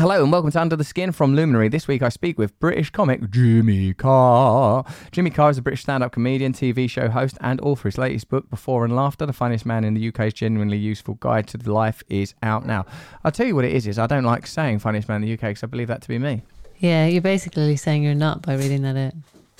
Hello 0.00 0.22
and 0.22 0.32
welcome 0.32 0.50
to 0.50 0.58
Under 0.58 0.76
the 0.76 0.82
Skin 0.82 1.12
from 1.12 1.36
Luminary. 1.36 1.68
This 1.68 1.86
week 1.86 2.00
I 2.00 2.08
speak 2.08 2.38
with 2.38 2.58
British 2.58 2.88
comic 2.88 3.30
Jimmy 3.30 3.92
Carr. 3.92 4.82
Jimmy 5.12 5.28
Carr 5.28 5.50
is 5.50 5.58
a 5.58 5.62
British 5.62 5.82
stand 5.82 6.02
up 6.02 6.12
comedian, 6.12 6.54
TV 6.54 6.88
show 6.88 7.10
host, 7.10 7.36
and 7.42 7.60
author. 7.60 7.86
His 7.88 7.98
latest 7.98 8.30
book, 8.30 8.48
Before 8.48 8.86
and 8.86 8.96
Laughter, 8.96 9.26
The 9.26 9.34
Funniest 9.34 9.66
Man 9.66 9.84
in 9.84 9.92
the 9.92 10.08
UK's 10.08 10.32
Genuinely 10.32 10.78
Useful 10.78 11.16
Guide 11.16 11.46
to 11.48 11.58
the 11.58 11.70
Life, 11.70 12.02
is 12.08 12.32
out 12.42 12.64
now. 12.64 12.86
I'll 13.24 13.30
tell 13.30 13.46
you 13.46 13.54
what 13.54 13.66
it 13.66 13.72
is, 13.72 13.86
is 13.86 13.98
I 13.98 14.06
don't 14.06 14.24
like 14.24 14.46
saying 14.46 14.78
Funniest 14.78 15.06
Man 15.06 15.22
in 15.22 15.28
the 15.28 15.34
UK 15.34 15.40
because 15.50 15.64
I 15.64 15.66
believe 15.66 15.88
that 15.88 16.00
to 16.00 16.08
be 16.08 16.18
me. 16.18 16.40
Yeah, 16.78 17.04
you're 17.04 17.20
basically 17.20 17.76
saying 17.76 18.02
you're 18.02 18.14
not 18.14 18.40
by 18.40 18.54
reading 18.54 18.80
that 18.80 18.96
out. 18.96 19.12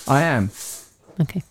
I 0.09 0.23
am. 0.23 0.51
Okay. 1.21 1.43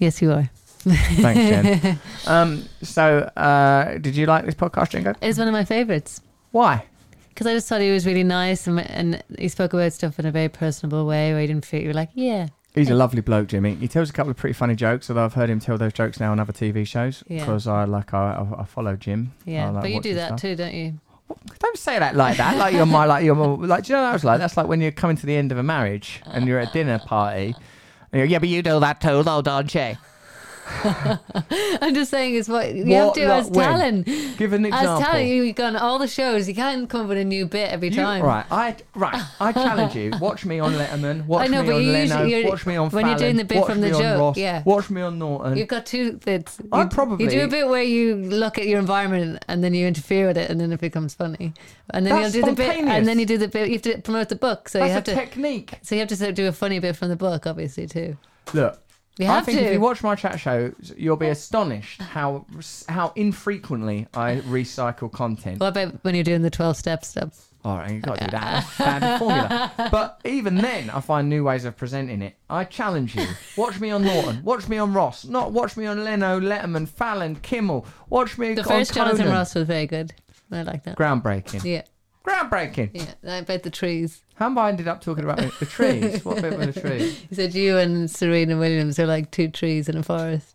Yes, 0.00 0.22
you 0.22 0.32
are. 0.32 0.48
Thanks, 0.78 1.82
Jen. 1.82 1.98
um, 2.26 2.64
so, 2.80 3.30
uh, 3.36 3.98
did 3.98 4.16
you 4.16 4.24
like 4.24 4.46
this 4.46 4.54
podcast, 4.54 4.88
Jingo? 4.88 5.12
It's 5.20 5.38
one 5.38 5.48
of 5.48 5.52
my 5.52 5.66
favourites 5.66 6.22
Why? 6.50 6.86
Because 7.38 7.46
I 7.52 7.54
just 7.54 7.68
thought 7.68 7.80
he 7.80 7.92
was 7.92 8.04
really 8.04 8.24
nice 8.24 8.66
and, 8.66 8.80
and 8.80 9.22
he 9.38 9.48
spoke 9.48 9.72
about 9.72 9.92
stuff 9.92 10.18
in 10.18 10.26
a 10.26 10.32
very 10.32 10.48
personable 10.48 11.06
way 11.06 11.30
where 11.30 11.40
you 11.40 11.46
didn't 11.46 11.64
feel 11.64 11.80
you 11.80 11.86
were 11.86 11.94
like, 11.94 12.10
yeah, 12.14 12.48
He's 12.74 12.90
a 12.90 12.96
lovely 12.96 13.20
bloke, 13.20 13.46
Jimmy. 13.46 13.76
He 13.76 13.86
tells 13.86 14.10
a 14.10 14.12
couple 14.12 14.32
of 14.32 14.36
pretty 14.36 14.54
funny 14.54 14.74
jokes, 14.74 15.08
although 15.08 15.24
I've 15.24 15.34
heard 15.34 15.48
him 15.48 15.60
tell 15.60 15.78
those 15.78 15.92
jokes 15.92 16.18
now 16.18 16.32
on 16.32 16.40
other 16.40 16.52
TV 16.52 16.84
shows 16.84 17.22
Yeah. 17.28 17.38
because 17.38 17.68
I 17.68 17.84
like 17.84 18.12
I, 18.12 18.44
I, 18.58 18.64
follow 18.64 18.96
Jim. 18.96 19.34
yeah. 19.44 19.68
I 19.68 19.70
like 19.70 19.82
but 19.82 19.90
you 19.90 19.96
watching 19.96 20.12
do 20.12 20.16
that 20.16 20.26
stuff. 20.30 20.40
too, 20.40 20.56
don't 20.56 20.74
you? 20.74 20.94
Don't 21.60 21.78
say 21.78 22.00
that 22.00 22.16
like 22.16 22.38
that. 22.38 22.56
Like 22.56 22.74
you're 22.74 22.86
my 22.86 23.04
like 23.04 23.24
you're 23.24 23.36
my, 23.36 23.66
like. 23.66 23.84
Do 23.84 23.92
you 23.92 23.96
know 23.96 24.02
what 24.02 24.08
I 24.08 24.12
was 24.14 24.24
like? 24.24 24.40
That's 24.40 24.56
like 24.56 24.66
when 24.66 24.80
you're 24.80 24.90
coming 24.90 25.16
to 25.16 25.26
the 25.26 25.36
end 25.36 25.52
of 25.52 25.58
a 25.58 25.62
marriage 25.62 26.22
and 26.26 26.48
you're 26.48 26.58
at 26.58 26.70
a 26.70 26.72
dinner 26.72 26.98
party. 26.98 27.54
And 28.12 28.18
you're, 28.18 28.24
yeah, 28.24 28.40
but 28.40 28.48
you 28.48 28.62
do 28.62 28.80
that 28.80 29.00
too, 29.00 29.22
though, 29.22 29.42
don't 29.42 29.72
you? 29.72 29.96
I'm 31.80 31.94
just 31.94 32.10
saying 32.10 32.34
it's 32.34 32.48
what 32.48 32.74
you 32.74 32.84
What, 32.86 32.96
have 32.96 33.12
to 33.14 33.22
as 33.34 33.50
when? 33.50 33.64
talent. 34.04 34.06
Give 34.38 34.52
an 34.52 34.66
As 34.66 34.72
example. 34.80 35.00
talent, 35.04 35.26
you've 35.28 35.56
gone 35.56 35.76
all 35.76 35.98
the 35.98 36.06
shows. 36.08 36.48
You 36.48 36.54
can't 36.54 36.88
come 36.88 37.02
up 37.02 37.08
with 37.08 37.18
a 37.18 37.24
new 37.24 37.46
bit 37.46 37.70
every 37.70 37.88
You- 37.88 37.96
time. 37.96 38.22
right, 38.22 38.44
I 38.50 38.76
right. 38.94 39.22
I 39.40 39.52
challenge 39.52 39.94
you. 39.96 40.12
Watch 40.20 40.44
me 40.44 40.60
on 40.60 40.72
Letterman. 40.74 41.26
Watch 41.26 41.44
I 41.44 41.46
know, 41.48 41.62
me 41.62 41.68
but 41.68 41.74
on 41.76 41.82
you 41.82 41.92
Leno. 41.92 42.22
usually- 42.24 42.50
Watch 42.50 42.66
me 42.66 42.76
on 42.76 42.90
when 42.90 43.06
you're 43.06 43.16
doing 43.16 43.36
the 43.36 43.44
bit 43.44 43.64
from 43.66 43.80
the 43.80 43.90
joke, 43.90 44.18
Ross, 44.20 44.36
yeah. 44.36 44.62
Watch 44.64 44.90
me 44.90 45.00
on 45.02 45.18
Norton. 45.18 45.56
You've 45.56 45.68
got 45.68 45.86
two 45.86 46.12
bits. 46.24 46.58
I 46.72 46.82
You- 46.82 46.88
probably- 46.88 47.24
you 47.24 47.30
do 47.30 47.44
a 47.44 47.48
bit 47.48 47.68
where 47.68 47.82
you 47.82 48.14
look 48.16 48.58
at 48.58 48.66
your 48.66 48.78
environment 48.78 49.44
and 49.48 49.62
then 49.64 49.74
you 49.74 49.86
interfere 49.86 50.26
with 50.28 50.36
it 50.38 50.50
and 50.50 50.60
then 50.60 50.72
it 50.72 50.80
becomes 50.80 51.14
funny, 51.14 51.54
and 51.90 52.06
then 52.06 52.20
you'll 52.20 52.30
do 52.30 52.42
the 52.42 52.52
bit 52.52 52.76
and 52.78 53.06
then 53.06 53.18
you 53.18 53.26
do 53.26 53.38
the 53.38 53.48
bit. 53.48 53.68
You 53.68 53.74
have 53.74 53.82
to 53.82 53.98
promote 53.98 54.28
the 54.28 54.36
book, 54.36 54.68
so 54.68 54.78
That's 54.78 54.88
you 54.88 54.92
a 54.92 54.94
have 54.94 55.04
to. 55.04 55.14
technique. 55.14 55.78
so 55.82 55.94
you 55.94 56.00
have 56.00 56.08
to 56.08 56.16
sort 56.16 56.30
of 56.30 56.34
do 56.36 56.46
a 56.46 56.52
funny 56.52 56.78
bit 56.78 56.96
from 56.96 57.08
the 57.08 57.16
book, 57.16 57.46
obviously 57.46 57.86
too. 57.86 58.16
Look. 58.54 58.80
You 59.18 59.26
I 59.26 59.40
think 59.40 59.58
to. 59.58 59.64
if 59.64 59.72
you 59.72 59.80
watch 59.80 60.02
my 60.02 60.14
chat 60.14 60.38
shows, 60.38 60.92
you'll 60.96 61.16
be 61.16 61.26
oh. 61.26 61.32
astonished 61.32 62.00
how 62.00 62.46
how 62.88 63.12
infrequently 63.16 64.06
I 64.14 64.36
recycle 64.46 65.10
content. 65.10 65.60
what 65.60 65.68
about 65.68 66.04
when 66.04 66.14
you're 66.14 66.24
doing 66.24 66.42
the 66.42 66.50
twelve 66.50 66.76
step 66.76 67.04
stuff? 67.04 67.48
All 67.64 67.76
right, 67.76 67.90
you 67.90 68.00
got 68.00 68.18
to 68.18 68.24
do 68.24 68.30
that. 68.30 68.40
That's 68.64 68.72
standard 68.72 69.18
formula. 69.18 69.72
But 69.90 70.20
even 70.24 70.54
then, 70.54 70.90
I 70.90 71.00
find 71.00 71.28
new 71.28 71.42
ways 71.42 71.64
of 71.64 71.76
presenting 71.76 72.22
it. 72.22 72.36
I 72.48 72.64
challenge 72.64 73.16
you. 73.16 73.26
Watch 73.56 73.80
me 73.80 73.90
on 73.90 74.04
Norton. 74.04 74.44
Watch 74.44 74.68
me 74.68 74.78
on 74.78 74.94
Ross. 74.94 75.24
Not 75.24 75.52
watch 75.52 75.76
me 75.76 75.84
on 75.86 76.04
Leno, 76.04 76.38
Letterman, 76.38 76.88
Fallon, 76.88 77.34
Kimmel. 77.36 77.84
Watch 78.08 78.38
me 78.38 78.54
The 78.54 78.62
on 78.62 78.68
first 78.68 78.94
Jonathan 78.94 79.28
Ross 79.28 79.56
was 79.56 79.66
very 79.66 79.86
good. 79.86 80.14
I 80.52 80.62
like 80.62 80.84
that. 80.84 80.96
Groundbreaking. 80.96 81.64
Yeah, 81.64 81.82
Groundbreaking. 82.28 82.90
yeah. 83.24 83.38
About 83.38 83.62
the 83.62 83.70
trees. 83.70 84.22
How 84.34 84.48
have 84.48 84.58
I 84.58 84.68
ended 84.68 84.86
up 84.88 85.00
talking 85.00 85.24
about 85.24 85.38
the 85.58 85.66
trees? 85.66 86.24
What 86.24 86.42
bit 86.42 86.56
were 86.58 86.66
the 86.66 86.80
trees? 86.80 87.18
He 87.28 87.34
said 87.34 87.54
you 87.54 87.78
and 87.78 88.10
Serena 88.10 88.56
Williams 88.58 88.98
are 88.98 89.06
like 89.06 89.30
two 89.30 89.48
trees 89.48 89.88
in 89.88 89.96
a 89.96 90.02
forest. 90.02 90.54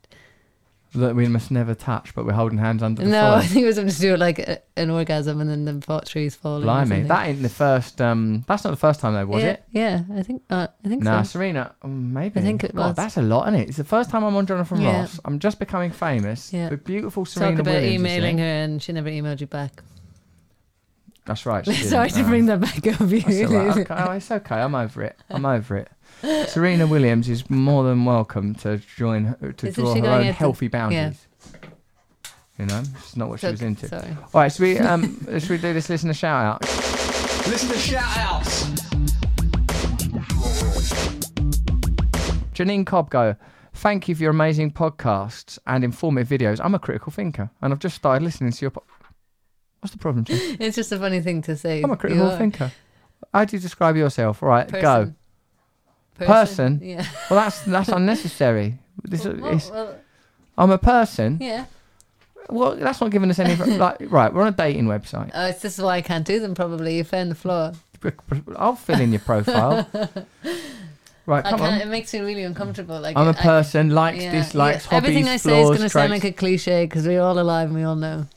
That 0.95 1.16
we 1.16 1.27
must 1.27 1.49
never 1.49 1.73
touch, 1.73 2.13
but 2.13 2.23
we're 2.23 2.33
holding 2.33 2.59
hands 2.59 2.83
under 2.83 3.01
the 3.01 3.05
trees. 3.05 3.11
No, 3.13 3.33
I 3.33 3.41
think 3.41 3.63
it 3.63 3.66
was 3.66 3.77
something 3.77 3.91
to 3.95 3.99
do 3.99 4.11
with 4.11 4.19
like 4.21 4.38
a, 4.38 4.61
an 4.77 4.91
orgasm 4.91 5.41
and 5.41 5.49
then 5.49 5.66
the 5.66 5.81
fo- 5.83 6.01
trees 6.01 6.35
falling. 6.35 6.61
Blimey, 6.66 7.01
that 7.07 7.27
ain't 7.29 7.41
the 7.41 7.49
first. 7.49 7.99
Um, 7.99 8.45
that's 8.47 8.63
not 8.63 8.69
the 8.69 8.75
first 8.77 8.99
time 8.99 9.16
though, 9.16 9.25
was 9.25 9.41
yeah, 9.41 9.49
it? 9.49 9.63
Yeah, 9.71 10.03
I 10.16 10.21
think. 10.21 10.44
Uh, 10.51 10.67
I 10.85 10.88
think 10.88 11.01
Nah, 11.01 11.23
so. 11.23 11.31
Serena, 11.39 11.73
mm, 11.83 12.11
maybe. 12.11 12.39
I 12.39 12.44
think 12.44 12.63
it 12.63 12.75
God, 12.75 12.89
was. 12.89 12.95
that's 12.95 13.17
a 13.17 13.23
lot, 13.23 13.47
isn't 13.47 13.59
it? 13.61 13.69
It's 13.69 13.77
the 13.77 13.83
first 13.83 14.11
time 14.11 14.23
I'm 14.23 14.35
on 14.35 14.45
Jonathan 14.45 14.81
Yeah. 14.81 14.99
Ross. 14.99 15.19
I'm 15.25 15.39
just 15.39 15.57
becoming 15.57 15.89
famous. 15.89 16.53
Yeah. 16.53 16.69
The 16.69 16.78
beautiful 16.78 17.25
Serena 17.25 17.53
Talk 17.53 17.62
about 17.62 17.73
Williams. 17.81 17.95
emailing 17.95 18.38
her 18.38 18.44
and 18.45 18.79
she 18.79 18.94
never 18.94 19.09
emailed 19.09 19.41
you 19.41 19.47
back. 19.47 19.81
That's 21.25 21.45
right. 21.45 21.66
she 21.66 21.73
Sorry 21.85 22.09
to 22.11 22.23
bring 22.23 22.47
that 22.47 22.59
back 22.59 22.85
up. 22.88 23.00
You 23.09 23.22
That's 23.22 23.51
all 23.51 23.57
right. 23.57 23.78
Okay, 23.78 23.95
oh, 23.97 24.11
it's 24.11 24.29
okay. 24.31 24.56
I'm 24.56 24.75
over 24.75 25.03
it. 25.03 25.17
I'm 25.29 25.45
over 25.57 25.78
it. 25.78 25.89
Serena 26.50 26.85
Williams 26.88 27.29
is 27.29 27.50
more 27.50 27.84
than 27.84 28.06
welcome 28.06 28.56
to 28.56 28.78
join 28.97 29.35
to 29.57 29.67
Isn't 29.67 29.73
draw 29.83 29.94
her 29.95 30.00
own 30.00 30.06
out 30.06 30.19
to- 30.23 30.31
healthy 30.33 30.67
boundaries. 30.67 31.28
You 32.59 32.66
know, 32.67 32.83
it's 32.97 33.17
not 33.17 33.29
what 33.29 33.39
she 33.39 33.47
was 33.47 33.62
into. 33.62 33.88
Sorry. 33.88 34.16
All 34.33 34.41
right, 34.41 34.51
should 34.51 34.62
we 34.62 34.78
um, 34.79 35.19
should 35.39 35.50
we 35.50 35.57
do 35.57 35.73
this 35.73 35.89
listener 35.89 36.13
shout 36.13 36.45
out? 36.45 36.62
Listen 37.47 37.69
to 37.69 37.78
shout 37.78 38.17
outs. 38.17 38.63
Janine 42.53 42.85
Cobb 42.85 43.09
go. 43.09 43.35
Thank 43.73 44.07
you 44.07 44.13
for 44.16 44.22
your 44.22 44.31
amazing 44.31 44.72
podcasts 44.72 45.57
and 45.66 45.83
informative 45.83 46.28
videos. 46.39 46.62
I'm 46.63 46.75
a 46.75 46.79
critical 46.79 47.12
thinker, 47.12 47.50
and 47.62 47.73
I've 47.73 47.79
just 47.79 47.95
started 47.95 48.23
listening 48.23 48.51
to 48.51 48.62
your. 48.62 48.72
Po- 48.72 48.83
What's 49.83 49.91
the 49.91 49.99
problem? 49.99 50.25
It's 50.29 50.77
just 50.77 50.94
a 50.94 50.97
funny 50.97 51.19
thing 51.19 51.41
to 51.41 51.57
say. 51.57 51.81
I'm 51.83 51.91
a 51.91 51.97
critical 51.97 52.31
thinker. 52.38 52.71
How 53.33 53.44
do 53.44 53.55
you 53.57 53.61
describe 53.61 53.97
yourself? 53.97 54.41
All 54.41 54.47
right, 54.47 54.71
go. 54.71 55.13
Person. 56.16 56.25
Person? 56.27 56.79
Yeah. 56.81 57.05
Well, 57.29 57.39
that's 57.44 57.61
that's 57.63 57.89
unnecessary. 57.89 58.79
This, 59.03 59.25
Well, 59.25 59.45
it's, 59.53 59.69
well, 59.69 59.95
I'm 60.57 60.71
a 60.71 60.77
person. 60.77 61.38
yeah. 61.41 61.66
Well, 62.49 62.75
that's 62.77 63.01
not 63.01 63.11
giving 63.11 63.29
us 63.29 63.39
any. 63.39 63.55
like, 63.77 63.97
right, 64.09 64.33
we're 64.33 64.44
on 64.44 64.49
a 64.49 64.51
dating 64.55 64.85
website. 64.85 65.31
Oh, 65.33 65.47
it's 65.47 65.61
this 65.61 65.77
is 65.77 65.83
why 65.83 65.97
I 65.97 66.01
can't 66.01 66.25
do 66.25 66.39
them. 66.39 66.55
Probably 66.55 66.95
you 66.97 67.03
found 67.03 67.29
the 67.31 67.35
floor. 67.35 67.73
I'll 68.55 68.75
fill 68.75 69.01
in 69.01 69.11
your 69.11 69.19
profile. 69.21 69.88
Right, 71.25 71.45
I 71.45 71.50
come 71.51 71.59
can't. 71.59 71.73
on. 71.75 71.81
It 71.81 71.88
makes 71.88 72.13
me 72.13 72.19
really 72.19 72.44
uncomfortable. 72.44 73.00
Like 73.01 73.15
I'm 73.17 73.27
a 73.27 73.31
I- 73.31 73.33
person, 73.33 73.89
likes, 73.89 74.21
yeah, 74.23 74.31
dislikes, 74.31 74.85
yeah. 74.85 74.89
hobbies, 74.91 75.09
Everything 75.09 75.27
I 75.29 75.38
say 75.38 75.50
flaws, 75.50 75.63
is 75.71 75.77
going 75.77 75.81
to 75.81 75.89
sound 75.89 76.11
like 76.11 76.23
a 76.25 76.31
cliche 76.33 76.85
because 76.85 77.05
we're 77.07 77.21
all 77.21 77.39
alive 77.39 77.67
and 77.67 77.75
we 77.77 77.83
all 77.83 77.95
know. 77.95 78.27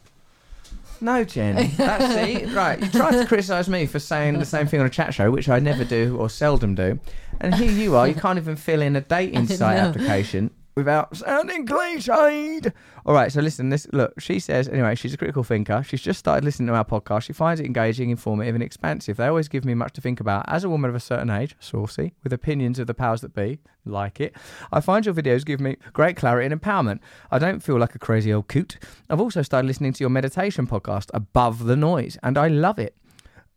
No, 1.00 1.24
Jen. 1.24 1.70
That's 1.76 2.14
see, 2.14 2.44
right. 2.54 2.80
You 2.80 2.88
tried 2.88 3.12
to 3.12 3.26
criticise 3.26 3.68
me 3.68 3.86
for 3.86 3.98
saying 3.98 4.38
the 4.38 4.44
same 4.44 4.66
thing 4.66 4.80
on 4.80 4.86
a 4.86 4.90
chat 4.90 5.12
show, 5.14 5.30
which 5.30 5.48
I 5.48 5.58
never 5.58 5.84
do 5.84 6.16
or 6.16 6.30
seldom 6.30 6.74
do, 6.74 6.98
and 7.40 7.54
here 7.54 7.70
you 7.70 7.96
are. 7.96 8.08
You 8.08 8.14
can't 8.14 8.38
even 8.38 8.56
fill 8.56 8.82
in 8.82 8.96
a 8.96 9.00
dating 9.00 9.46
site 9.48 9.78
application 9.78 10.50
without 10.76 11.16
sounding 11.16 11.66
cliched. 11.66 12.72
All 13.04 13.14
right. 13.14 13.32
So 13.32 13.41
listen. 13.41 13.70
This 13.70 13.88
look. 13.92 14.20
She 14.20 14.38
says 14.38 14.69
anyway. 14.69 14.94
She's 14.94 15.14
a 15.14 15.16
critical 15.16 15.42
thinker. 15.42 15.82
She's 15.82 16.03
just 16.03 16.19
started 16.19 16.44
listening 16.44 16.69
to 16.69 16.75
our 16.75 16.84
podcast. 16.84 17.22
She 17.22 17.32
finds 17.32 17.60
it 17.60 17.66
engaging, 17.66 18.10
informative, 18.10 18.54
and 18.54 18.62
expansive. 18.62 19.16
They 19.16 19.26
always 19.26 19.48
give 19.48 19.64
me 19.64 19.75
much 19.75 19.94
to 19.94 20.00
think 20.00 20.20
about. 20.20 20.44
As 20.48 20.62
a 20.62 20.69
woman 20.69 20.91
of 20.91 20.94
a 20.94 21.00
certain 21.00 21.31
age, 21.31 21.56
saucy, 21.59 22.14
with 22.22 22.32
opinions 22.32 22.78
of 22.78 22.87
the 22.87 22.94
powers 22.94 23.22
that 23.22 23.34
be, 23.34 23.59
like 23.84 24.20
it. 24.20 24.37
I 24.70 24.81
find 24.81 25.04
your 25.04 25.14
videos 25.14 25.44
give 25.44 25.60
me 25.60 25.76
great 25.92 26.16
clarity 26.16 26.47
and 26.53 26.60
empowerment. 26.60 27.00
I 27.31 27.38
don't 27.38 27.62
feel 27.62 27.78
like 27.78 27.94
a 27.94 27.98
crazy 27.98 28.32
old 28.32 28.48
coot. 28.48 28.78
I've 29.08 29.20
also 29.20 29.43
started 29.43 29.66
listening 29.66 29.94
to 29.94 30.04
your 30.04 30.10
meditation 30.10 30.66
podcast, 30.66 31.10
Above 31.14 31.64
the 31.64 31.76
Noise, 31.76 32.19
and 32.22 32.37
I 32.37 32.48
love 32.48 32.78
it. 32.78 32.94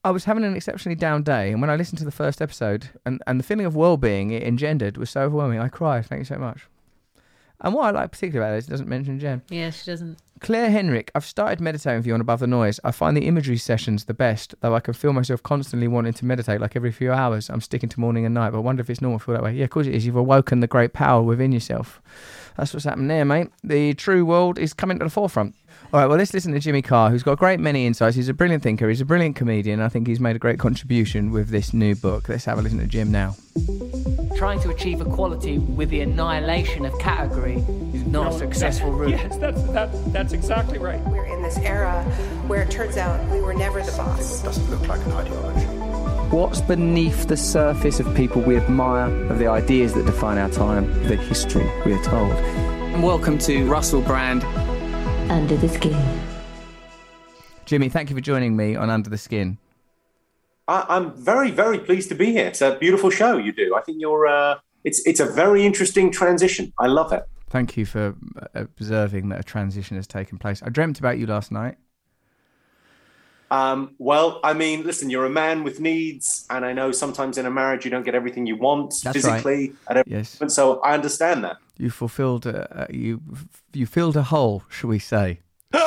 I 0.02 0.12
was 0.12 0.24
having 0.24 0.46
an 0.46 0.56
exceptionally 0.56 0.96
down 0.96 1.24
day, 1.24 1.52
and 1.52 1.60
when 1.60 1.70
I 1.70 1.76
listened 1.76 1.98
to 2.00 2.06
the 2.06 2.12
first 2.12 2.42
episode, 2.42 2.90
and, 3.06 3.22
and 3.28 3.38
the 3.38 3.44
feeling 3.44 3.66
of 3.66 3.76
well 3.76 3.98
being 3.98 4.32
it 4.32 4.44
engendered 4.44 4.96
was 4.96 5.10
so 5.10 5.22
overwhelming, 5.24 5.60
I 5.60 5.68
cried. 5.68 6.06
Thank 6.06 6.20
you 6.20 6.26
so 6.26 6.38
much. 6.38 6.68
And 7.62 7.74
what 7.74 7.88
I 7.88 7.92
like 7.92 8.12
particularly 8.12 8.48
about 8.48 8.58
this, 8.58 8.68
it 8.68 8.72
doesn't 8.72 8.88
mention 8.88 9.20
Jen. 9.20 9.42
Yeah, 9.50 9.70
she 9.70 9.92
doesn't. 9.92 10.18
Claire 10.40 10.72
Henrik, 10.72 11.12
I've 11.14 11.26
started 11.26 11.60
meditating 11.60 12.00
with 12.00 12.08
you 12.08 12.14
on 12.14 12.22
Above 12.22 12.40
the 12.40 12.48
Noise. 12.48 12.80
I 12.86 12.92
find 12.92 13.18
the 13.18 13.28
imagery 13.28 13.58
sessions 13.58 14.06
the 14.06 14.14
best, 14.14 14.56
though 14.62 14.74
I 14.74 14.80
can 14.80 14.94
feel 14.94 15.12
myself 15.12 15.44
constantly 15.44 15.90
wanting 15.90 16.14
to 16.14 16.26
meditate 16.26 16.62
like 16.62 16.78
every 16.78 16.94
few 16.94 17.12
hours. 17.12 17.50
I'm 17.50 17.60
sticking 17.60 17.90
to 17.90 18.00
morning 18.00 18.26
and 18.26 18.34
night, 18.34 18.52
but 18.52 18.60
I 18.60 18.62
wonder 18.62 18.80
if 18.80 18.90
it's 18.90 19.02
normal 19.02 19.20
to 19.20 19.26
feel 19.26 19.36
that 19.36 19.44
way. 19.44 19.56
Yeah, 19.56 19.66
of 19.66 19.72
course 19.72 19.88
it 19.88 19.96
is. 19.96 20.06
You've 20.06 20.16
awoken 20.16 20.62
the 20.62 20.68
great 20.68 20.94
power 20.94 21.22
within 21.22 21.52
yourself. 21.52 22.02
That's 22.56 22.74
what's 22.74 22.86
happened 22.86 23.10
there, 23.10 23.26
mate. 23.26 23.50
The 23.64 23.94
true 23.96 24.26
world 24.26 24.58
is 24.58 24.74
coming 24.74 24.98
to 25.00 25.06
the 25.06 25.12
forefront. 25.12 25.56
All 25.92 26.00
right, 26.00 26.06
well, 26.06 26.20
let's 26.20 26.36
listen 26.36 26.54
to 26.54 26.60
Jimmy 26.60 26.84
Carr, 26.84 27.10
who's 27.10 27.24
got 27.24 27.32
a 27.32 27.36
great 27.36 27.60
many 27.60 27.88
insights. 27.88 28.16
He's 28.16 28.30
a 28.30 28.34
brilliant 28.36 28.62
thinker, 28.62 28.88
he's 28.90 29.02
a 29.02 29.06
brilliant 29.06 29.36
comedian. 29.36 29.82
I 29.82 29.90
think 29.90 30.06
he's 30.06 30.20
made 30.20 30.36
a 30.36 30.40
great 30.40 30.60
contribution 30.60 31.32
with 31.32 31.50
this 31.50 31.74
new 31.74 31.96
book. 31.96 32.30
Let's 32.30 32.46
have 32.46 32.60
a 32.60 32.62
listen 32.62 32.78
to 32.78 32.86
Jim 32.86 33.12
now. 33.12 33.36
trying 34.36 34.60
to 34.60 34.70
achieve 34.70 35.02
equality 35.02 35.58
with 35.58 35.90
the 35.90 36.02
annihilation 36.02 36.86
of 36.86 36.96
category 37.00 37.56
is 37.96 38.06
not 38.06 38.36
a 38.36 38.38
successful 38.38 38.92
route. 38.92 39.10
Yes, 39.10 39.38
that's, 39.38 39.64
that, 39.72 40.14
that's 40.14 40.32
exactly 40.32 40.78
right. 40.78 41.00
We're 41.08 41.26
in 41.26 41.42
this 41.42 41.58
era 41.58 42.04
where 42.46 42.62
it 42.62 42.70
turns 42.70 42.96
out 42.96 43.28
we 43.32 43.42
were 43.42 43.56
never 43.56 43.82
the 43.82 43.92
boss. 43.94 44.44
Doesn't 44.44 44.70
look 44.70 44.88
like 44.88 45.04
an 45.08 45.14
ideology. 45.14 45.66
What's 46.30 46.62
beneath 46.62 47.28
the 47.28 47.38
surface 47.38 48.00
of 48.00 48.16
people 48.16 48.44
we 48.44 48.58
admire, 48.58 49.10
of 49.32 49.40
the 49.40 49.48
ideas 49.48 49.96
that 49.96 50.06
define 50.06 50.38
our 50.38 50.52
time, 50.52 50.86
the 51.08 51.16
history 51.16 51.68
we 51.84 51.94
are 51.94 52.04
told? 52.04 52.34
And 52.34 53.02
welcome 53.02 53.40
to 53.40 53.66
Russell 53.66 54.02
Brand. 54.02 54.44
Under 55.30 55.56
the 55.58 55.70
Skin. 55.70 55.96
Jimmy, 57.66 57.90
thank 57.90 58.10
you 58.10 58.16
for 58.16 58.22
joining 58.22 58.56
me 58.56 58.76
on 58.76 58.90
Under 58.90 59.10
the 59.10 59.18
Skin. 59.18 59.58
I, 60.68 60.86
I'm 60.90 61.14
very, 61.14 61.52
very 61.52 61.80
pleased 61.80 62.10
to 62.10 62.16
be 62.16 62.32
here. 62.32 62.48
It's 62.48 62.62
a 62.62 62.78
beautiful 62.80 63.10
show 63.10 63.38
you 63.38 63.52
do. 63.52 63.76
I 63.76 63.82
think 63.82 64.00
you're. 64.02 64.28
Uh, 64.28 64.60
it's 64.84 65.06
it's 65.06 65.20
a 65.20 65.26
very 65.26 65.66
interesting 65.66 66.12
transition. 66.12 66.74
I 66.80 66.88
love 66.88 67.12
it. 67.14 67.24
Thank 67.50 67.78
you 67.78 67.86
for 67.86 68.16
uh, 68.42 68.46
observing 68.54 69.30
that 69.30 69.40
a 69.40 69.44
transition 69.44 69.98
has 69.98 70.08
taken 70.08 70.38
place. 70.38 70.62
I 70.64 70.70
dreamt 70.70 71.00
about 71.00 71.18
you 71.18 71.26
last 71.28 71.52
night. 71.52 71.78
Um, 73.52 73.96
well, 73.98 74.40
I 74.44 74.54
mean, 74.54 74.84
listen, 74.84 75.10
you're 75.10 75.26
a 75.26 75.30
man 75.30 75.64
with 75.64 75.80
needs, 75.80 76.46
and 76.52 76.64
I 76.64 76.74
know 76.74 76.92
sometimes 76.92 77.40
in 77.40 77.48
a 77.48 77.52
marriage 77.52 77.84
you 77.84 77.90
don't 77.90 78.04
get 78.04 78.14
everything 78.14 78.46
you 78.46 78.56
want 78.56 78.94
That's 79.04 79.16
physically 79.16 79.74
at 79.90 79.98
every 79.98 80.12
Yes. 80.12 80.40
moment. 80.40 80.52
So 80.52 80.80
I 80.82 80.94
understand 80.94 81.44
that. 81.44 81.58
You 81.80 81.90
fulfilled 81.90 82.46
a, 82.46 82.82
uh, 82.82 82.88
you 82.90 83.22
you 83.74 83.86
filled 83.86 84.18
a 84.18 84.24
hole, 84.24 84.64
shall 84.70 84.90
we 84.90 85.00
say? 85.00 85.40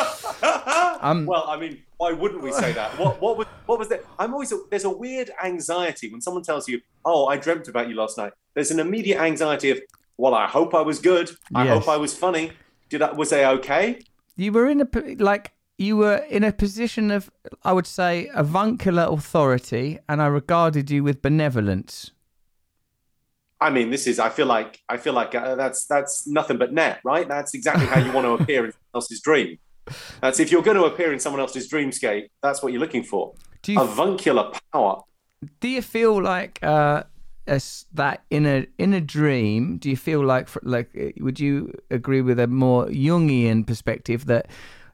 Um, 1.03 1.27
well, 1.27 1.45
I 1.49 1.57
mean, 1.59 1.83
why 1.97 2.13
wouldn't 2.13 2.43
we 2.43 2.53
say 2.53 2.73
that? 2.73 2.97
What 2.97 3.21
what 3.21 3.37
was 3.37 3.49
what 3.67 3.79
was 3.81 3.89
that? 3.89 4.05
I'm 4.21 4.33
always 4.33 4.53
there's 4.71 4.85
a 4.85 4.91
weird 4.91 5.31
anxiety 5.45 6.09
when 6.13 6.21
someone 6.21 6.45
tells 6.45 6.69
you, 6.69 6.81
"Oh, 7.05 7.27
I 7.27 7.37
dreamt 7.37 7.67
about 7.67 7.89
you 7.89 7.97
last 7.97 8.17
night." 8.17 8.33
There's 8.55 8.71
an 8.71 8.79
immediate 8.79 9.21
anxiety 9.21 9.71
of, 9.71 9.81
"Well, 10.17 10.33
I 10.33 10.47
hope 10.47 10.75
I 10.75 10.81
was 10.83 11.01
good. 11.01 11.31
I 11.57 11.65
Yes. 11.65 11.73
hope 11.75 11.89
I 11.89 11.97
was 11.97 12.17
funny. 12.17 12.53
Did 12.89 13.03
I 13.03 13.13
was 13.13 13.33
I 13.33 13.45
okay?" 13.57 13.99
you 14.37 14.53
were 14.53 14.69
in 14.69 14.81
a 14.81 14.89
like 15.19 15.53
you 15.77 15.97
were 15.97 16.19
in 16.31 16.45
a 16.45 16.53
position 16.53 17.11
of 17.11 17.31
I 17.65 17.73
would 17.73 17.89
say 17.89 18.31
avuncular 18.33 19.07
authority, 19.11 19.99
and 20.09 20.23
I 20.23 20.27
regarded 20.27 20.89
you 20.89 21.03
with 21.03 21.21
benevolence. 21.21 22.13
I 23.63 23.71
mean, 23.71 23.91
this 23.91 24.07
is. 24.07 24.19
I 24.19 24.29
feel 24.29 24.47
like 24.47 24.81
I 24.89 24.97
feel 24.97 25.13
like 25.13 25.35
uh, 25.35 25.55
that's 25.55 25.87
that's 25.87 26.27
nothing 26.27 26.59
but 26.59 26.73
net, 26.73 27.01
right? 27.05 27.29
That's 27.29 27.55
exactly 27.55 27.87
how 27.87 28.01
you 28.01 28.13
want 28.13 28.27
to 28.27 28.33
appear 28.43 28.65
in 28.65 28.73
someone 28.73 28.95
else's 28.95 29.21
dream. 29.21 29.59
That's 30.21 30.41
if 30.41 30.51
you're 30.51 30.63
going 30.63 30.77
to 30.77 30.85
appear 30.85 31.13
in 31.13 31.21
someone 31.21 31.41
else's 31.41 31.71
dreamscape. 31.71 32.29
That's 32.43 32.63
what 32.63 32.73
you're 32.73 32.81
looking 32.81 33.05
for. 33.05 33.35
Do 33.63 33.73
you 33.73 33.81
Avuncular 33.81 34.51
power. 34.73 35.03
do 35.61 35.69
you 35.69 35.83
feel 35.83 36.21
like 36.21 36.59
uh, 36.63 37.05
as 37.47 37.87
that 37.95 38.25
in 38.31 38.47
a 38.47 38.67
in 38.79 38.95
a 38.95 39.01
dream? 39.01 39.79
Do 39.79 39.89
you 39.89 39.97
feel 39.97 40.25
like 40.25 40.49
like 40.63 40.91
uh, 41.01 41.11
would 41.21 41.39
you 41.39 41.73
agree 41.91 42.21
with 42.21 42.41
a 42.41 42.49
more 42.49 42.87
Jungian 42.87 43.65
perspective 43.65 44.27
that 44.27 44.49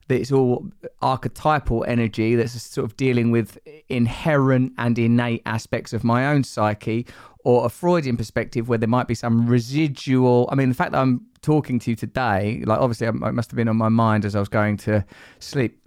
that 0.08 0.20
it's 0.20 0.32
all 0.32 0.66
archetypal 1.02 1.84
energy 1.86 2.34
that's 2.34 2.60
sort 2.62 2.84
of 2.84 2.96
dealing 2.96 3.30
with 3.30 3.58
inherent 3.88 4.72
and 4.78 4.98
innate 4.98 5.42
aspects 5.44 5.92
of 5.92 6.02
my 6.02 6.26
own 6.26 6.44
psyche, 6.44 7.06
or 7.48 7.64
a 7.64 7.70
Freudian 7.70 8.18
perspective 8.18 8.68
where 8.68 8.76
there 8.76 8.88
might 8.88 9.08
be 9.08 9.14
some 9.14 9.46
residual? 9.46 10.48
I 10.52 10.54
mean, 10.54 10.68
the 10.68 10.74
fact 10.74 10.92
that 10.92 11.00
I'm 11.00 11.26
talking 11.40 11.78
to 11.78 11.90
you 11.90 11.96
today, 11.96 12.62
like 12.66 12.78
obviously 12.78 13.06
it 13.06 13.14
must 13.14 13.50
have 13.50 13.56
been 13.56 13.68
on 13.68 13.76
my 13.78 13.88
mind 13.88 14.26
as 14.26 14.36
I 14.36 14.38
was 14.38 14.50
going 14.50 14.76
to 14.88 15.02
sleep 15.38 15.80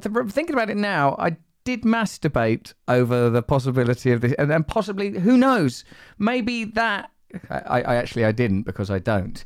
thinking 0.00 0.54
about 0.54 0.70
it 0.70 0.76
now, 0.76 1.16
I 1.18 1.36
did 1.64 1.82
masturbate 1.82 2.74
over 2.88 3.30
the 3.30 3.42
possibility 3.42 4.12
of 4.12 4.20
this, 4.20 4.32
and 4.34 4.50
then 4.50 4.64
possibly, 4.64 5.18
who 5.18 5.36
knows, 5.36 5.84
maybe 6.18 6.64
that. 6.64 7.10
I, 7.48 7.82
I 7.82 7.96
actually 7.96 8.26
I 8.26 8.32
didn't 8.32 8.62
because 8.62 8.90
I 8.90 8.98
don't. 8.98 9.42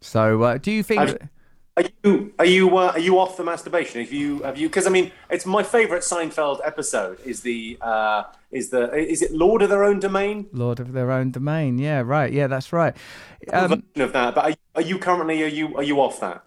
So, 0.00 0.42
uh, 0.42 0.58
do 0.58 0.70
you 0.70 0.82
think? 0.82 1.18
Are 1.74 1.84
you 2.04 2.34
are 2.38 2.44
you 2.44 2.76
uh, 2.76 2.92
are 2.92 2.98
you 2.98 3.18
off 3.18 3.38
the 3.38 3.44
masturbation? 3.44 4.02
Have 4.02 4.12
you 4.12 4.42
have 4.42 4.58
you? 4.58 4.68
Because 4.68 4.86
I 4.86 4.90
mean, 4.90 5.10
it's 5.30 5.46
my 5.46 5.62
favorite 5.62 6.02
Seinfeld 6.02 6.60
episode. 6.62 7.18
Is 7.24 7.40
the 7.40 7.78
uh, 7.80 8.24
is 8.52 8.70
the 8.70 8.92
is 8.94 9.22
it 9.22 9.32
Lord 9.32 9.62
of 9.62 9.70
Their 9.70 9.84
Own 9.84 9.98
Domain? 10.00 10.46
Lord 10.52 10.80
of 10.80 10.92
their 10.92 11.10
own 11.10 11.30
domain. 11.30 11.78
Yeah, 11.78 12.02
right. 12.04 12.32
Yeah, 12.32 12.46
that's 12.46 12.72
right. 12.72 12.96
Um, 13.52 13.82
of 13.96 14.12
that. 14.12 14.34
But 14.34 14.44
are 14.44 14.50
you, 14.50 14.56
are 14.74 14.82
you 14.82 14.98
currently 14.98 15.42
are 15.42 15.46
you 15.48 15.76
are 15.76 15.82
you 15.82 16.00
off 16.00 16.20
that? 16.20 16.44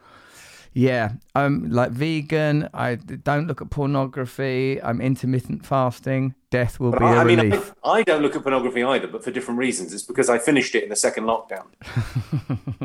yeah, 0.73 1.13
I'm 1.33 1.71
like 1.71 1.91
vegan. 1.91 2.69
I 2.73 2.95
don't 2.95 3.47
look 3.47 3.61
at 3.61 3.69
pornography. 3.69 4.81
I'm 4.83 4.99
intermittent 5.01 5.65
fasting. 5.65 6.35
Death 6.51 6.79
will 6.79 6.91
But 6.91 6.99
be 6.99 7.05
I, 7.05 7.15
a 7.15 7.19
I 7.19 7.23
mean, 7.23 7.39
I, 7.39 7.43
relief. 7.43 7.73
I 7.83 8.03
don't 8.03 8.21
look 8.21 8.35
at 8.35 8.41
pornography 8.43 8.83
either, 8.83 9.07
but 9.07 9.23
for 9.23 9.31
different 9.31 9.57
reasons. 9.59 9.93
It's 9.93 10.03
because 10.03 10.29
I 10.29 10.37
finished 10.37 10.75
it 10.75 10.83
in 10.83 10.89
the 10.89 10.95
second 10.95 11.25
lockdown. 11.25 11.65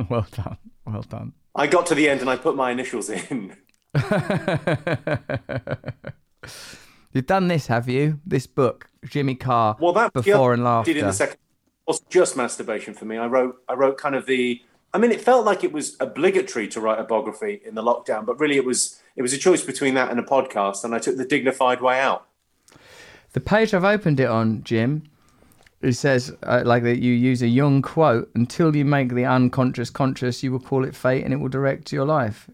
well 0.11 0.27
done. 0.31 0.57
Well 0.87 1.03
done. 1.03 1.33
I 1.55 1.67
got 1.67 1.87
to 1.87 1.95
the 1.95 2.09
end 2.09 2.21
and 2.21 2.31
I 2.31 2.37
put 2.37 2.55
my 2.57 2.71
initials 2.71 3.11
in. 3.11 3.57
You've 7.13 7.27
done 7.27 7.49
this, 7.49 7.67
have 7.67 7.89
you? 7.89 8.21
This 8.25 8.47
book, 8.47 8.90
Jimmy 9.05 9.35
Carr, 9.35 9.77
Well, 9.81 9.93
that 9.95 10.15
was 10.15 10.25
before 10.25 10.53
other 10.53 10.61
and 10.61 10.67
after. 10.67 10.93
Did 10.93 11.01
in 11.01 11.07
the 11.07 11.13
second 11.13 11.39
wasn't 11.87 12.11
just 12.11 12.37
masturbation 12.37 12.95
for 12.95 13.05
me. 13.05 13.17
I 13.17 13.27
wrote 13.27 13.63
I 13.69 13.75
wrote 13.75 13.99
kind 13.99 14.15
of 14.15 14.27
the. 14.27 14.63
I 14.93 14.99
mean, 14.99 15.13
it 15.13 15.21
felt 15.21 15.45
like 15.45 15.63
it 15.63 15.73
was 15.73 15.97
obligatory 16.01 16.67
to 16.69 16.81
write 16.81 16.99
a 16.99 17.05
biography 17.05 17.61
in 17.65 17.75
the 17.77 17.83
lockdown, 17.83 18.27
but 18.27 18.39
really 18.41 18.57
it 18.57 18.65
was 18.65 19.01
it 19.17 19.23
was 19.23 19.33
a 19.33 19.39
choice 19.39 19.63
between 19.63 19.95
that 19.95 20.11
and 20.11 20.19
a 20.19 20.23
podcast, 20.23 20.85
and 20.85 20.95
I 20.95 20.99
took 20.99 21.17
the 21.17 21.25
dignified 21.25 21.81
way 21.81 21.99
out. 22.01 22.27
The 23.33 23.41
page 23.41 23.73
I've 23.75 23.85
opened 23.85 24.19
it 24.21 24.27
on, 24.29 24.63
Jim, 24.65 25.05
it 25.81 25.93
says 25.93 26.35
uh, 26.43 26.63
like 26.65 26.83
that 26.83 26.99
you 26.99 27.13
use 27.13 27.43
a 27.43 27.49
Jung 27.49 27.83
quote 27.83 28.31
until 28.35 28.75
you 28.75 28.85
make 28.85 29.15
the 29.15 29.25
unconscious 29.25 29.91
conscious, 29.91 30.43
you 30.43 30.51
will 30.53 30.61
call 30.61 30.85
it 30.85 30.95
fate 30.97 31.25
and 31.25 31.33
it 31.33 31.37
will 31.37 31.49
direct 31.49 31.93
your 31.93 32.05
life. 32.05 32.51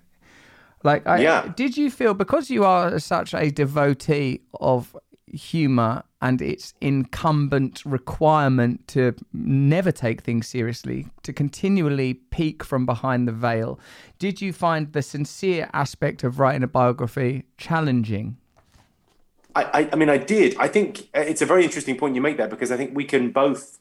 Like, 0.83 1.07
I, 1.07 1.21
Yeah. 1.21 1.53
did 1.57 1.77
you 1.77 1.91
feel 1.91 2.13
because 2.15 2.51
you 2.51 2.65
are 2.65 2.99
such 2.99 3.33
a 3.35 3.51
devotee 3.51 4.43
of 4.61 4.95
humor 5.27 6.05
and 6.23 6.41
its 6.41 6.75
incumbent 6.81 7.85
requirement 7.85 8.87
to 8.89 9.15
never 9.33 9.93
take 9.93 10.23
things 10.23 10.47
seriously, 10.47 11.09
to 11.23 11.33
continually 11.33 12.15
peek 12.15 12.65
from 12.65 12.87
behind 12.87 13.29
the 13.29 13.33
veil, 13.33 13.79
did 14.19 14.41
you 14.41 14.53
find 14.53 14.93
the 14.93 15.03
sincere 15.03 15.69
aspect 15.73 16.25
of 16.25 16.41
writing 16.41 16.63
a 16.63 16.69
biography 16.69 17.45
challenging? 17.59 18.37
I, 19.55 19.89
I, 19.91 19.97
mean, 19.97 20.11
I 20.11 20.19
did. 20.19 20.55
I 20.59 20.69
think 20.69 21.09
uh, 21.15 21.21
it's 21.21 21.41
a 21.41 21.47
very 21.47 21.65
interesting 21.65 21.97
point 21.97 22.15
you 22.15 22.21
make 22.21 22.37
there 22.37 22.49
because 22.49 22.71
I 22.71 22.77
think 22.77 22.95
we 22.95 23.05
can 23.05 23.31
both, 23.31 23.79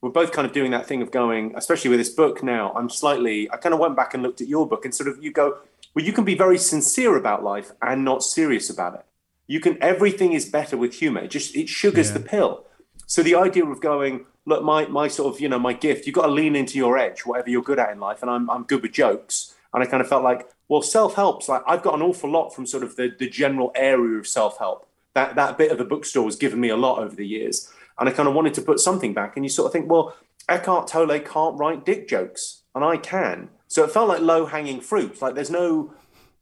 we're 0.00 0.10
both 0.10 0.32
kind 0.32 0.46
of 0.46 0.52
doing 0.52 0.72
that 0.72 0.86
thing 0.86 1.00
of 1.00 1.12
going, 1.12 1.54
especially 1.56 1.90
with 1.90 2.00
this 2.00 2.08
book 2.08 2.42
now. 2.42 2.72
I'm 2.74 2.90
slightly, 2.90 3.48
I 3.52 3.56
kind 3.56 3.72
of 3.72 3.78
went 3.78 3.94
back 3.94 4.14
and 4.14 4.22
looked 4.22 4.40
at 4.40 4.48
your 4.48 4.66
book 4.66 4.84
and 4.84 4.92
sort 4.92 5.08
of 5.08 5.22
you 5.22 5.30
go, 5.30 5.58
well, 5.94 6.04
you 6.04 6.12
can 6.12 6.24
be 6.24 6.34
very 6.34 6.58
sincere 6.58 7.16
about 7.16 7.44
life 7.44 7.70
and 7.80 8.04
not 8.04 8.24
serious 8.24 8.68
about 8.68 8.94
it. 8.94 9.04
You 9.52 9.60
can, 9.60 9.76
everything 9.82 10.32
is 10.32 10.46
better 10.48 10.76
with 10.76 10.94
humor. 10.94 11.20
It 11.20 11.30
just, 11.30 11.54
it 11.54 11.68
sugars 11.68 12.12
the 12.12 12.20
pill. 12.20 12.64
So 13.06 13.22
the 13.22 13.34
idea 13.34 13.66
of 13.66 13.82
going, 13.82 14.24
look, 14.46 14.64
my, 14.64 14.86
my 14.86 15.08
sort 15.08 15.34
of, 15.34 15.40
you 15.42 15.48
know, 15.48 15.58
my 15.58 15.74
gift, 15.74 16.06
you've 16.06 16.14
got 16.14 16.26
to 16.26 16.32
lean 16.32 16.56
into 16.56 16.78
your 16.78 16.96
edge, 16.96 17.20
whatever 17.26 17.50
you're 17.50 17.62
good 17.62 17.78
at 17.78 17.90
in 17.90 18.00
life. 18.00 18.22
And 18.22 18.30
I'm, 18.30 18.48
I'm 18.48 18.62
good 18.62 18.80
with 18.80 18.92
jokes. 18.92 19.54
And 19.74 19.82
I 19.82 19.86
kind 19.86 20.00
of 20.00 20.08
felt 20.08 20.24
like, 20.24 20.48
well, 20.68 20.80
self 20.80 21.16
help's 21.16 21.50
like, 21.50 21.62
I've 21.66 21.82
got 21.82 21.94
an 21.94 22.00
awful 22.00 22.30
lot 22.30 22.54
from 22.54 22.66
sort 22.66 22.82
of 22.82 22.96
the, 22.96 23.14
the 23.18 23.28
general 23.28 23.72
area 23.74 24.18
of 24.18 24.26
self 24.26 24.58
help 24.58 24.88
that 25.14 25.34
that 25.34 25.58
bit 25.58 25.70
of 25.70 25.78
the 25.78 25.84
bookstore 25.84 26.24
has 26.24 26.36
given 26.36 26.58
me 26.58 26.70
a 26.70 26.76
lot 26.76 26.98
over 26.98 27.14
the 27.14 27.26
years. 27.26 27.70
And 27.98 28.08
I 28.08 28.12
kind 28.12 28.28
of 28.28 28.34
wanted 28.34 28.54
to 28.54 28.62
put 28.62 28.80
something 28.80 29.12
back. 29.12 29.36
And 29.36 29.44
you 29.44 29.50
sort 29.50 29.66
of 29.66 29.72
think, 29.72 29.90
well, 29.90 30.16
Eckhart 30.48 30.88
Tolle 30.88 31.20
can't 31.20 31.58
write 31.58 31.84
dick 31.84 32.08
jokes, 32.08 32.62
and 32.74 32.82
I 32.82 32.96
can. 32.96 33.50
So 33.68 33.84
it 33.84 33.90
felt 33.90 34.08
like 34.08 34.20
low 34.20 34.46
hanging 34.46 34.80
fruit. 34.80 35.20
Like 35.20 35.34
there's 35.34 35.50
no 35.50 35.92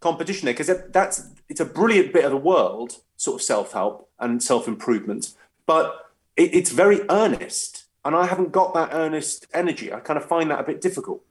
competition 0.01 0.47
there 0.47 0.55
because 0.55 0.71
that's 0.91 1.29
it's 1.51 1.61
a 1.61 1.65
brilliant 1.65 2.13
bit 2.13 2.25
of 2.25 2.31
the 2.31 2.37
world, 2.37 3.01
sort 3.17 3.41
of 3.41 3.43
self 3.43 3.73
help 3.73 4.09
and 4.19 4.43
self 4.43 4.67
improvement, 4.67 5.35
but 5.67 6.13
it, 6.37 6.55
it's 6.55 6.71
very 6.71 7.01
earnest. 7.11 7.85
And 8.03 8.17
I 8.17 8.27
haven't 8.27 8.53
got 8.53 8.73
that 8.73 8.91
earnest 8.93 9.47
energy. 9.53 9.93
I 9.93 10.01
kind 10.01 10.17
of 10.17 10.25
find 10.25 10.51
that 10.51 10.61
a 10.61 10.63
bit 10.63 10.81
difficult. 10.81 11.23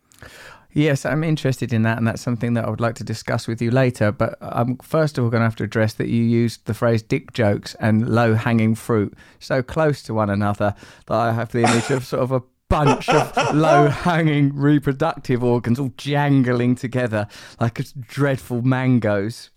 Yes, 0.71 1.03
I'm 1.03 1.23
interested 1.23 1.73
in 1.73 1.81
that, 1.81 1.97
and 1.97 2.07
that's 2.07 2.21
something 2.21 2.53
that 2.53 2.65
I 2.65 2.69
would 2.69 2.81
like 2.81 2.93
to 2.95 3.03
discuss 3.03 3.47
with 3.47 3.59
you 3.59 3.71
later. 3.71 4.11
But 4.11 4.37
I'm 4.39 4.77
first 4.77 5.17
of 5.17 5.23
all 5.23 5.31
going 5.31 5.39
to 5.41 5.45
have 5.45 5.55
to 5.55 5.63
address 5.63 5.93
that 5.95 6.09
you 6.09 6.21
used 6.21 6.65
the 6.65 6.75
phrase 6.75 7.01
dick 7.01 7.33
jokes 7.33 7.75
and 7.79 8.07
low 8.07 8.35
hanging 8.35 8.75
fruit 8.75 9.15
so 9.39 9.63
close 9.63 10.03
to 10.03 10.13
one 10.13 10.29
another 10.29 10.75
that 11.07 11.15
I 11.15 11.31
have 11.31 11.51
the 11.53 11.63
image 11.63 11.89
of 11.89 12.05
sort 12.05 12.21
of 12.21 12.31
a 12.31 12.43
bunch 12.69 13.09
of 13.09 13.35
low 13.55 13.87
hanging 13.87 14.55
reproductive 14.55 15.43
organs 15.43 15.79
all 15.79 15.91
jangling 15.97 16.75
together 16.75 17.27
like 17.59 17.81
dreadful 18.07 18.61
mangoes. 18.61 19.49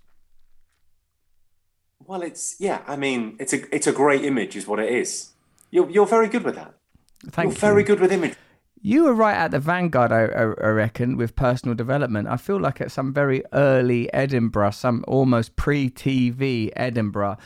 Well, 2.12 2.20
it's 2.20 2.56
yeah. 2.58 2.82
I 2.86 2.96
mean, 2.96 3.36
it's 3.40 3.54
a 3.54 3.74
it's 3.74 3.86
a 3.86 3.92
great 3.92 4.22
image, 4.22 4.54
is 4.54 4.66
what 4.66 4.78
it 4.78 4.92
is. 4.92 5.30
You're 5.70 5.88
you're 5.88 6.04
very 6.04 6.28
good 6.28 6.44
with 6.44 6.56
that. 6.56 6.74
Thank 7.30 7.52
you're 7.52 7.58
very 7.58 7.82
good 7.82 8.00
with 8.00 8.12
image. 8.12 8.34
You 8.82 9.04
were 9.04 9.14
right 9.14 9.34
at 9.34 9.50
the 9.50 9.58
vanguard, 9.58 10.12
I, 10.12 10.24
I, 10.24 10.42
I 10.42 10.70
reckon, 10.82 11.16
with 11.16 11.34
personal 11.36 11.74
development. 11.74 12.28
I 12.28 12.36
feel 12.36 12.60
like 12.60 12.82
at 12.82 12.90
some 12.90 13.14
very 13.14 13.42
early 13.54 14.12
Edinburgh, 14.12 14.72
some 14.72 15.06
almost 15.08 15.56
pre-TV 15.56 16.70
Edinburgh, 16.76 17.38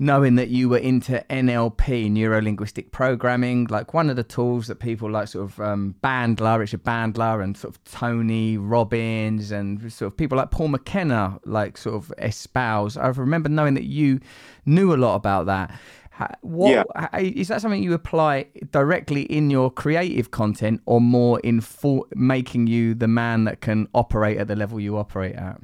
knowing 0.00 0.36
that 0.36 0.48
you 0.48 0.68
were 0.68 0.78
into 0.78 1.24
NLP, 1.28 2.10
neuro 2.10 2.40
linguistic 2.40 2.92
programming, 2.92 3.64
like 3.66 3.92
one 3.94 4.08
of 4.08 4.16
the 4.16 4.22
tools 4.22 4.68
that 4.68 4.76
people 4.78 5.10
like, 5.10 5.28
sort 5.28 5.50
of 5.50 5.60
um, 5.60 5.94
Bandler, 6.04 6.58
Richard 6.58 6.84
Bandler, 6.84 7.42
and 7.42 7.56
sort 7.56 7.74
of 7.74 7.82
Tony 7.84 8.56
Robbins, 8.56 9.50
and 9.50 9.92
sort 9.92 10.12
of 10.12 10.16
people 10.16 10.38
like 10.38 10.50
Paul 10.50 10.68
McKenna, 10.68 11.38
like 11.44 11.76
sort 11.76 11.96
of 11.96 12.12
espouse. 12.18 12.96
I 12.96 13.08
remember 13.08 13.48
knowing 13.48 13.74
that 13.74 13.84
you 13.84 14.20
knew 14.66 14.94
a 14.94 14.96
lot 14.96 15.16
about 15.16 15.46
that. 15.46 15.78
Ha- 16.12 16.34
What 16.42 16.70
Yeah. 16.72 17.18
is 17.18 17.48
that 17.48 17.60
something 17.60 17.82
you 17.82 17.92
apply 17.94 18.46
directly 18.72 19.22
in 19.22 19.50
your 19.50 19.70
creative 19.70 20.30
content, 20.30 20.80
or 20.86 21.00
more 21.00 21.40
in 21.40 21.60
for 21.60 22.04
making 22.14 22.66
you 22.68 22.94
the 22.94 23.08
man 23.08 23.44
that 23.44 23.60
can 23.60 23.88
operate 23.94 24.38
at 24.38 24.46
the 24.48 24.54
level 24.56 24.78
you 24.80 24.96
operate 24.96 25.34
at? 25.34 25.60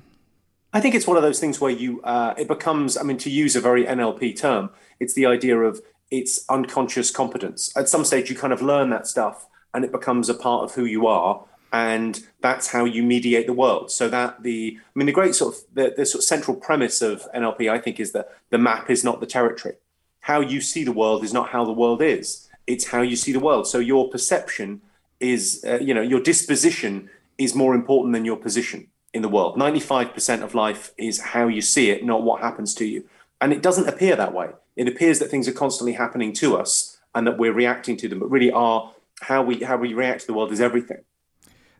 I 0.74 0.80
think 0.80 0.96
it's 0.96 1.06
one 1.06 1.16
of 1.16 1.22
those 1.22 1.38
things 1.38 1.60
where 1.60 1.70
you 1.70 2.02
uh, 2.02 2.34
it 2.36 2.48
becomes. 2.48 2.96
I 2.96 3.04
mean, 3.04 3.16
to 3.18 3.30
use 3.30 3.54
a 3.54 3.60
very 3.60 3.84
NLP 3.84 4.36
term, 4.36 4.70
it's 4.98 5.14
the 5.14 5.24
idea 5.24 5.56
of 5.60 5.80
it's 6.10 6.44
unconscious 6.48 7.12
competence. 7.12 7.72
At 7.76 7.88
some 7.88 8.04
stage, 8.04 8.28
you 8.28 8.34
kind 8.34 8.52
of 8.52 8.60
learn 8.60 8.90
that 8.90 9.06
stuff, 9.06 9.46
and 9.72 9.84
it 9.84 9.92
becomes 9.92 10.28
a 10.28 10.34
part 10.34 10.64
of 10.64 10.74
who 10.74 10.84
you 10.84 11.06
are. 11.06 11.44
and 11.72 12.24
that's 12.40 12.68
how 12.68 12.84
you 12.84 13.02
mediate 13.02 13.48
the 13.48 13.52
world. 13.52 13.90
So 13.90 14.08
that 14.08 14.44
the, 14.44 14.78
I 14.78 14.92
mean, 14.94 15.06
the 15.06 15.12
great 15.12 15.34
sort 15.34 15.54
of 15.54 15.60
the, 15.74 15.92
the 15.96 16.06
sort 16.06 16.20
of 16.20 16.24
central 16.24 16.56
premise 16.56 17.02
of 17.02 17.26
NLP, 17.34 17.68
I 17.68 17.78
think, 17.78 17.98
is 17.98 18.12
that 18.12 18.28
the 18.50 18.58
map 18.58 18.90
is 18.90 19.02
not 19.02 19.18
the 19.18 19.26
territory. 19.26 19.74
How 20.20 20.40
you 20.40 20.60
see 20.60 20.84
the 20.84 20.92
world 20.92 21.24
is 21.24 21.32
not 21.32 21.48
how 21.48 21.64
the 21.64 21.72
world 21.72 22.00
is. 22.00 22.48
It's 22.68 22.86
how 22.88 23.02
you 23.02 23.16
see 23.16 23.32
the 23.32 23.40
world. 23.40 23.66
So 23.66 23.78
your 23.78 24.08
perception 24.08 24.82
is, 25.18 25.64
uh, 25.66 25.78
you 25.80 25.94
know, 25.94 26.00
your 26.00 26.20
disposition 26.20 27.10
is 27.38 27.56
more 27.56 27.74
important 27.74 28.14
than 28.14 28.24
your 28.24 28.36
position 28.36 28.88
in 29.14 29.22
the 29.22 29.28
world. 29.28 29.56
Ninety-five 29.56 30.12
percent 30.12 30.42
of 30.42 30.54
life 30.54 30.92
is 30.98 31.20
how 31.20 31.48
you 31.48 31.62
see 31.62 31.90
it, 31.90 32.04
not 32.04 32.22
what 32.22 32.42
happens 32.42 32.74
to 32.74 32.84
you. 32.84 33.08
And 33.40 33.52
it 33.52 33.62
doesn't 33.62 33.88
appear 33.88 34.16
that 34.16 34.34
way. 34.34 34.50
It 34.76 34.88
appears 34.88 35.18
that 35.20 35.30
things 35.30 35.48
are 35.48 35.52
constantly 35.52 35.92
happening 35.92 36.32
to 36.34 36.56
us 36.56 36.98
and 37.14 37.26
that 37.26 37.38
we're 37.38 37.52
reacting 37.52 37.96
to 37.98 38.08
them, 38.08 38.18
but 38.18 38.30
really 38.30 38.50
are 38.50 38.92
how 39.22 39.42
we 39.42 39.62
how 39.62 39.76
we 39.76 39.94
react 39.94 40.22
to 40.22 40.26
the 40.26 40.34
world 40.34 40.52
is 40.52 40.60
everything. 40.60 41.04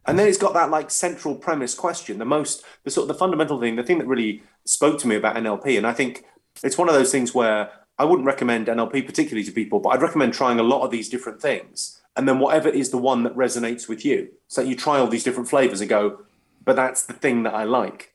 And 0.07 0.19
then 0.19 0.29
it's 0.29 0.39
got 0.39 0.55
that 0.55 0.71
like 0.71 0.91
central 0.91 1.35
premise 1.35 1.75
question, 1.75 2.19
the 2.19 2.25
most, 2.25 2.63
the 2.85 2.91
sort 2.91 3.05
of 3.05 3.09
the 3.09 3.19
fundamental 3.19 3.59
thing, 3.59 3.77
the 3.77 3.83
thing 3.83 3.99
that 3.99 4.07
really 4.07 4.43
spoke 4.65 4.99
to 5.01 5.09
me 5.09 5.17
about 5.17 5.37
NLP. 5.37 5.79
And 5.79 5.87
I 5.87 5.93
think 5.93 6.25
it's 6.63 6.77
one 6.77 6.89
of 6.89 6.95
those 6.95 7.11
things 7.11 7.35
where 7.35 7.71
I 7.99 8.05
wouldn't 8.05 8.27
recommend 8.27 8.67
NLP 8.67 9.07
particularly 9.07 9.45
to 9.45 9.53
people, 9.53 9.81
but 9.81 9.91
I'd 9.91 10.03
recommend 10.03 10.35
trying 10.35 10.61
a 10.61 10.63
lot 10.63 10.83
of 10.83 10.91
these 10.91 11.09
different 11.09 11.41
things. 11.41 12.01
And 12.17 12.29
then 12.29 12.39
whatever 12.39 12.69
is 12.69 12.91
the 12.91 12.99
one 12.99 13.23
that 13.25 13.35
resonates 13.35 13.89
with 13.89 14.05
you. 14.05 14.29
So 14.49 14.61
you 14.61 14.77
try 14.77 14.99
all 14.99 15.07
these 15.07 15.25
different 15.25 15.49
flavors 15.49 15.81
and 15.81 15.89
go, 15.89 16.21
but 16.65 16.77
that's 16.77 17.03
the 17.03 17.13
thing 17.13 17.43
that 17.45 17.55
I 17.55 17.65
like. 17.65 18.13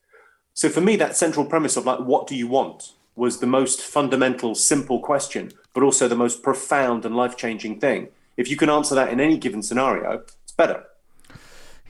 So 0.53 0.69
for 0.69 0.81
me, 0.81 0.95
that 0.97 1.15
central 1.15 1.45
premise 1.45 1.77
of 1.77 1.85
like, 1.85 1.99
what 1.99 2.27
do 2.27 2.35
you 2.35 2.47
want 2.47 2.93
was 3.15 3.39
the 3.39 3.47
most 3.47 3.81
fundamental, 3.81 4.55
simple 4.55 4.99
question, 4.99 5.51
but 5.73 5.83
also 5.83 6.07
the 6.07 6.15
most 6.15 6.41
profound 6.41 7.05
and 7.05 7.15
life 7.15 7.37
changing 7.37 7.79
thing. 7.79 8.09
If 8.37 8.49
you 8.49 8.57
can 8.57 8.69
answer 8.69 8.95
that 8.95 9.11
in 9.11 9.19
any 9.19 9.37
given 9.37 9.61
scenario, 9.61 10.23
it's 10.43 10.53
better. 10.53 10.85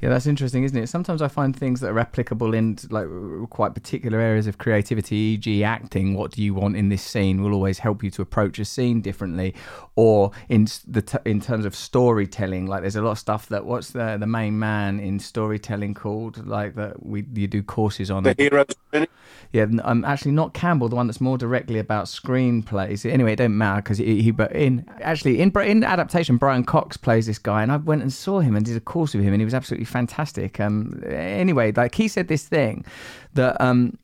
Yeah, 0.01 0.10
that's 0.10 0.27
interesting, 0.27 0.63
isn't 0.63 0.77
it? 0.77 0.88
Sometimes 0.88 1.22
I 1.22 1.27
find 1.27 1.53
things 1.53 1.82
that 1.82 1.89
are 1.89 2.00
applicable 2.00 2.53
in 2.53 2.77
like 2.89 3.08
quite 3.50 3.74
particular 3.74 4.20
areas 4.20 4.48
of 4.48 4.58
creativity, 4.58 5.15
e.g., 5.15 5.63
acting. 5.63 6.13
What 6.13 6.32
do 6.32 6.41
you 6.41 6.53
want 6.53 6.77
in 6.77 6.88
this 6.88 7.01
scene? 7.01 7.41
Will 7.41 7.53
always 7.53 7.79
help 7.79 8.03
you 8.03 8.10
to 8.12 8.22
approach 8.22 8.60
a 8.60 8.65
scene 8.65 9.01
differently, 9.01 9.53
or 9.96 10.32
in 10.48 10.68
the 10.88 11.01
t- 11.01 11.18
in 11.25 11.41
terms 11.41 11.65
of 11.65 11.75
storytelling. 11.75 12.65
Like, 12.65 12.82
there's 12.82 12.96
a 12.96 13.01
lot 13.01 13.12
of 13.12 13.20
stuff 13.20 13.48
that 13.50 13.65
what's 13.65 13.91
the 13.91 14.18
the 14.18 14.27
main 14.27 14.58
man 14.58 15.00
in 15.00 15.20
storytelling 15.20 15.96
called 15.96 16.48
like 16.48 16.75
that 16.75 17.06
we 17.06 17.25
you 17.34 17.48
do 17.48 17.62
courses 17.62 18.10
on. 18.10 18.24
The 18.24 18.36
hero's 18.38 18.68
journey. 18.94 19.08
Yeah, 19.51 19.63
I'm 19.63 19.79
um, 19.84 20.06
actually 20.06 20.32
not 20.32 20.53
Campbell, 20.53 20.89
the 20.89 20.96
one 20.96 21.08
that's 21.08 21.20
more 21.20 21.38
directly 21.38 21.79
about 21.79 22.06
screenplays. 22.06 23.10
Anyway, 23.10 23.34
it 23.34 23.38
don't 23.38 23.58
matter 23.58 23.82
because 23.82 23.98
he, 23.98 24.22
he, 24.22 24.32
but 24.32 24.51
in 24.51 24.86
actually 25.01 25.41
in 25.41 25.51
in 25.62 25.84
adaptation, 25.84 26.38
Brian 26.38 26.63
Cox 26.63 26.98
plays 26.98 27.25
this 27.25 27.39
guy, 27.39 27.63
and 27.63 27.72
I 27.72 27.77
went 27.77 28.03
and 28.03 28.13
saw 28.13 28.41
him 28.41 28.56
and 28.56 28.63
did 28.63 28.77
a 28.77 28.79
course 28.79 29.15
with 29.15 29.24
him, 29.24 29.34
and 29.34 29.41
he 29.41 29.46
was 29.46 29.56
absolutely 29.56 29.86
fantastic. 29.89 30.60
Um, 30.60 31.03
anyway, 31.05 31.72
like 31.72 31.96
he 31.96 32.08
said 32.08 32.27
this 32.27 32.48
thing 32.48 32.86
that 33.34 33.60
um, 33.60 33.98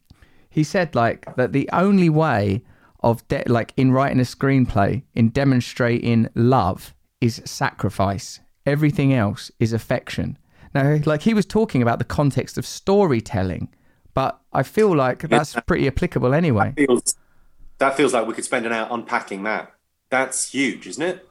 he 0.49 0.63
said 0.63 0.95
like 0.95 1.33
that 1.35 1.53
the 1.53 1.69
only 1.71 2.09
way 2.09 2.63
of 3.01 3.27
de- 3.27 3.43
like 3.47 3.73
in 3.77 3.91
writing 3.91 4.19
a 4.19 4.23
screenplay 4.23 5.03
in 5.13 5.29
demonstrating 5.29 6.27
love 6.35 6.93
is 7.21 7.41
sacrifice. 7.45 8.39
Everything 8.65 9.13
else 9.13 9.51
is 9.59 9.73
affection. 9.73 10.37
Now, 10.73 10.99
like 11.05 11.21
he 11.21 11.33
was 11.33 11.45
talking 11.45 11.81
about 11.81 11.99
the 11.99 12.05
context 12.05 12.57
of 12.57 12.65
storytelling, 12.65 13.73
but 14.13 14.39
I 14.51 14.63
feel 14.63 14.95
like 14.95 15.19
that's 15.29 15.55
pretty 15.67 15.87
applicable 15.87 16.33
anyway. 16.33 16.73
Feels, 16.75 17.15
that 17.77 17.95
feels 17.95 18.13
like 18.13 18.27
we 18.27 18.33
could 18.33 18.43
spend 18.43 18.65
an 18.65 18.73
hour 18.73 18.87
unpacking 18.89 19.43
that. 19.43 19.71
That's 20.09 20.51
huge, 20.51 20.87
isn't 20.87 21.03
it? 21.03 21.27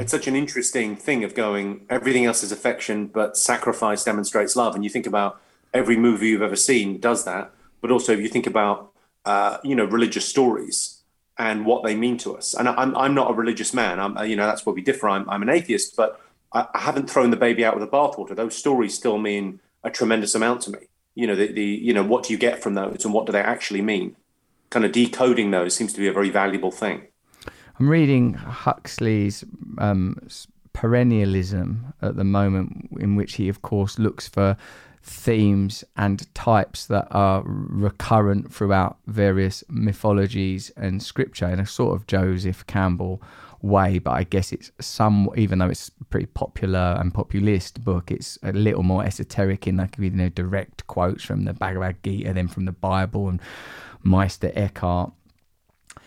It's 0.00 0.10
such 0.10 0.26
an 0.26 0.34
interesting 0.34 0.96
thing 0.96 1.24
of 1.24 1.34
going, 1.34 1.86
everything 1.90 2.24
else 2.24 2.42
is 2.42 2.52
affection, 2.52 3.06
but 3.06 3.36
sacrifice 3.36 4.02
demonstrates 4.04 4.56
love. 4.56 4.74
And 4.74 4.82
you 4.82 4.90
think 4.90 5.06
about 5.06 5.40
every 5.74 5.96
movie 5.96 6.28
you've 6.28 6.42
ever 6.42 6.56
seen 6.56 6.98
does 7.00 7.24
that. 7.24 7.52
But 7.80 7.90
also, 7.90 8.12
if 8.12 8.20
you 8.20 8.28
think 8.28 8.46
about, 8.46 8.92
uh, 9.24 9.58
you 9.62 9.76
know, 9.76 9.84
religious 9.84 10.26
stories 10.26 11.02
and 11.36 11.66
what 11.66 11.84
they 11.84 11.94
mean 11.94 12.16
to 12.18 12.36
us. 12.36 12.54
And 12.54 12.68
I'm, 12.68 12.96
I'm 12.96 13.14
not 13.14 13.30
a 13.30 13.34
religious 13.34 13.72
man. 13.72 14.00
I'm, 14.00 14.16
uh, 14.16 14.22
you 14.22 14.36
know, 14.36 14.46
that's 14.46 14.66
where 14.66 14.74
we 14.74 14.80
differ. 14.80 15.08
I'm, 15.08 15.28
I'm 15.30 15.42
an 15.42 15.48
atheist, 15.50 15.96
but 15.96 16.20
I, 16.52 16.66
I 16.74 16.80
haven't 16.80 17.08
thrown 17.08 17.30
the 17.30 17.36
baby 17.36 17.64
out 17.64 17.78
with 17.78 17.88
the 17.88 17.96
bathwater. 17.96 18.34
Those 18.34 18.56
stories 18.56 18.94
still 18.94 19.18
mean 19.18 19.60
a 19.84 19.90
tremendous 19.90 20.34
amount 20.34 20.62
to 20.62 20.72
me. 20.72 20.78
You 21.14 21.26
know, 21.26 21.36
the, 21.36 21.52
the, 21.52 21.64
you 21.64 21.92
know, 21.92 22.02
what 22.02 22.24
do 22.24 22.32
you 22.32 22.38
get 22.38 22.62
from 22.62 22.74
those 22.74 23.04
and 23.04 23.12
what 23.12 23.26
do 23.26 23.32
they 23.32 23.40
actually 23.40 23.82
mean? 23.82 24.16
Kind 24.70 24.84
of 24.84 24.92
decoding 24.92 25.50
those 25.50 25.74
seems 25.74 25.92
to 25.92 26.00
be 26.00 26.08
a 26.08 26.12
very 26.12 26.30
valuable 26.30 26.70
thing. 26.72 27.08
I'm 27.78 27.88
reading 27.88 28.34
Huxley's 28.34 29.44
um, 29.78 30.18
perennialism 30.74 31.92
at 32.02 32.16
the 32.16 32.24
moment, 32.24 32.88
in 32.98 33.14
which 33.14 33.34
he, 33.34 33.48
of 33.48 33.62
course, 33.62 33.98
looks 33.98 34.26
for 34.28 34.56
themes 35.02 35.84
and 35.96 36.32
types 36.34 36.86
that 36.86 37.06
are 37.10 37.42
recurrent 37.44 38.52
throughout 38.52 38.98
various 39.06 39.64
mythologies 39.68 40.70
and 40.76 41.02
scripture 41.02 41.48
in 41.48 41.60
a 41.60 41.66
sort 41.66 41.94
of 41.94 42.06
Joseph 42.06 42.66
Campbell 42.66 43.22
way. 43.62 43.98
But 43.98 44.12
I 44.12 44.24
guess 44.24 44.52
it's 44.52 44.70
some, 44.80 45.30
even 45.36 45.58
though 45.58 45.68
it's 45.68 45.90
a 46.00 46.04
pretty 46.04 46.26
popular 46.26 46.96
and 46.98 47.14
populist 47.14 47.84
book, 47.84 48.10
it's 48.10 48.38
a 48.42 48.52
little 48.52 48.82
more 48.82 49.04
esoteric 49.04 49.66
in 49.66 49.76
like 49.76 49.96
you 49.98 50.10
know 50.10 50.28
direct 50.28 50.86
quotes 50.88 51.24
from 51.24 51.44
the 51.44 51.54
Bhagavad 51.54 52.02
Gita, 52.02 52.32
then 52.32 52.48
from 52.48 52.64
the 52.64 52.72
Bible 52.72 53.28
and 53.28 53.40
Meister 54.02 54.52
Eckhart. 54.54 55.12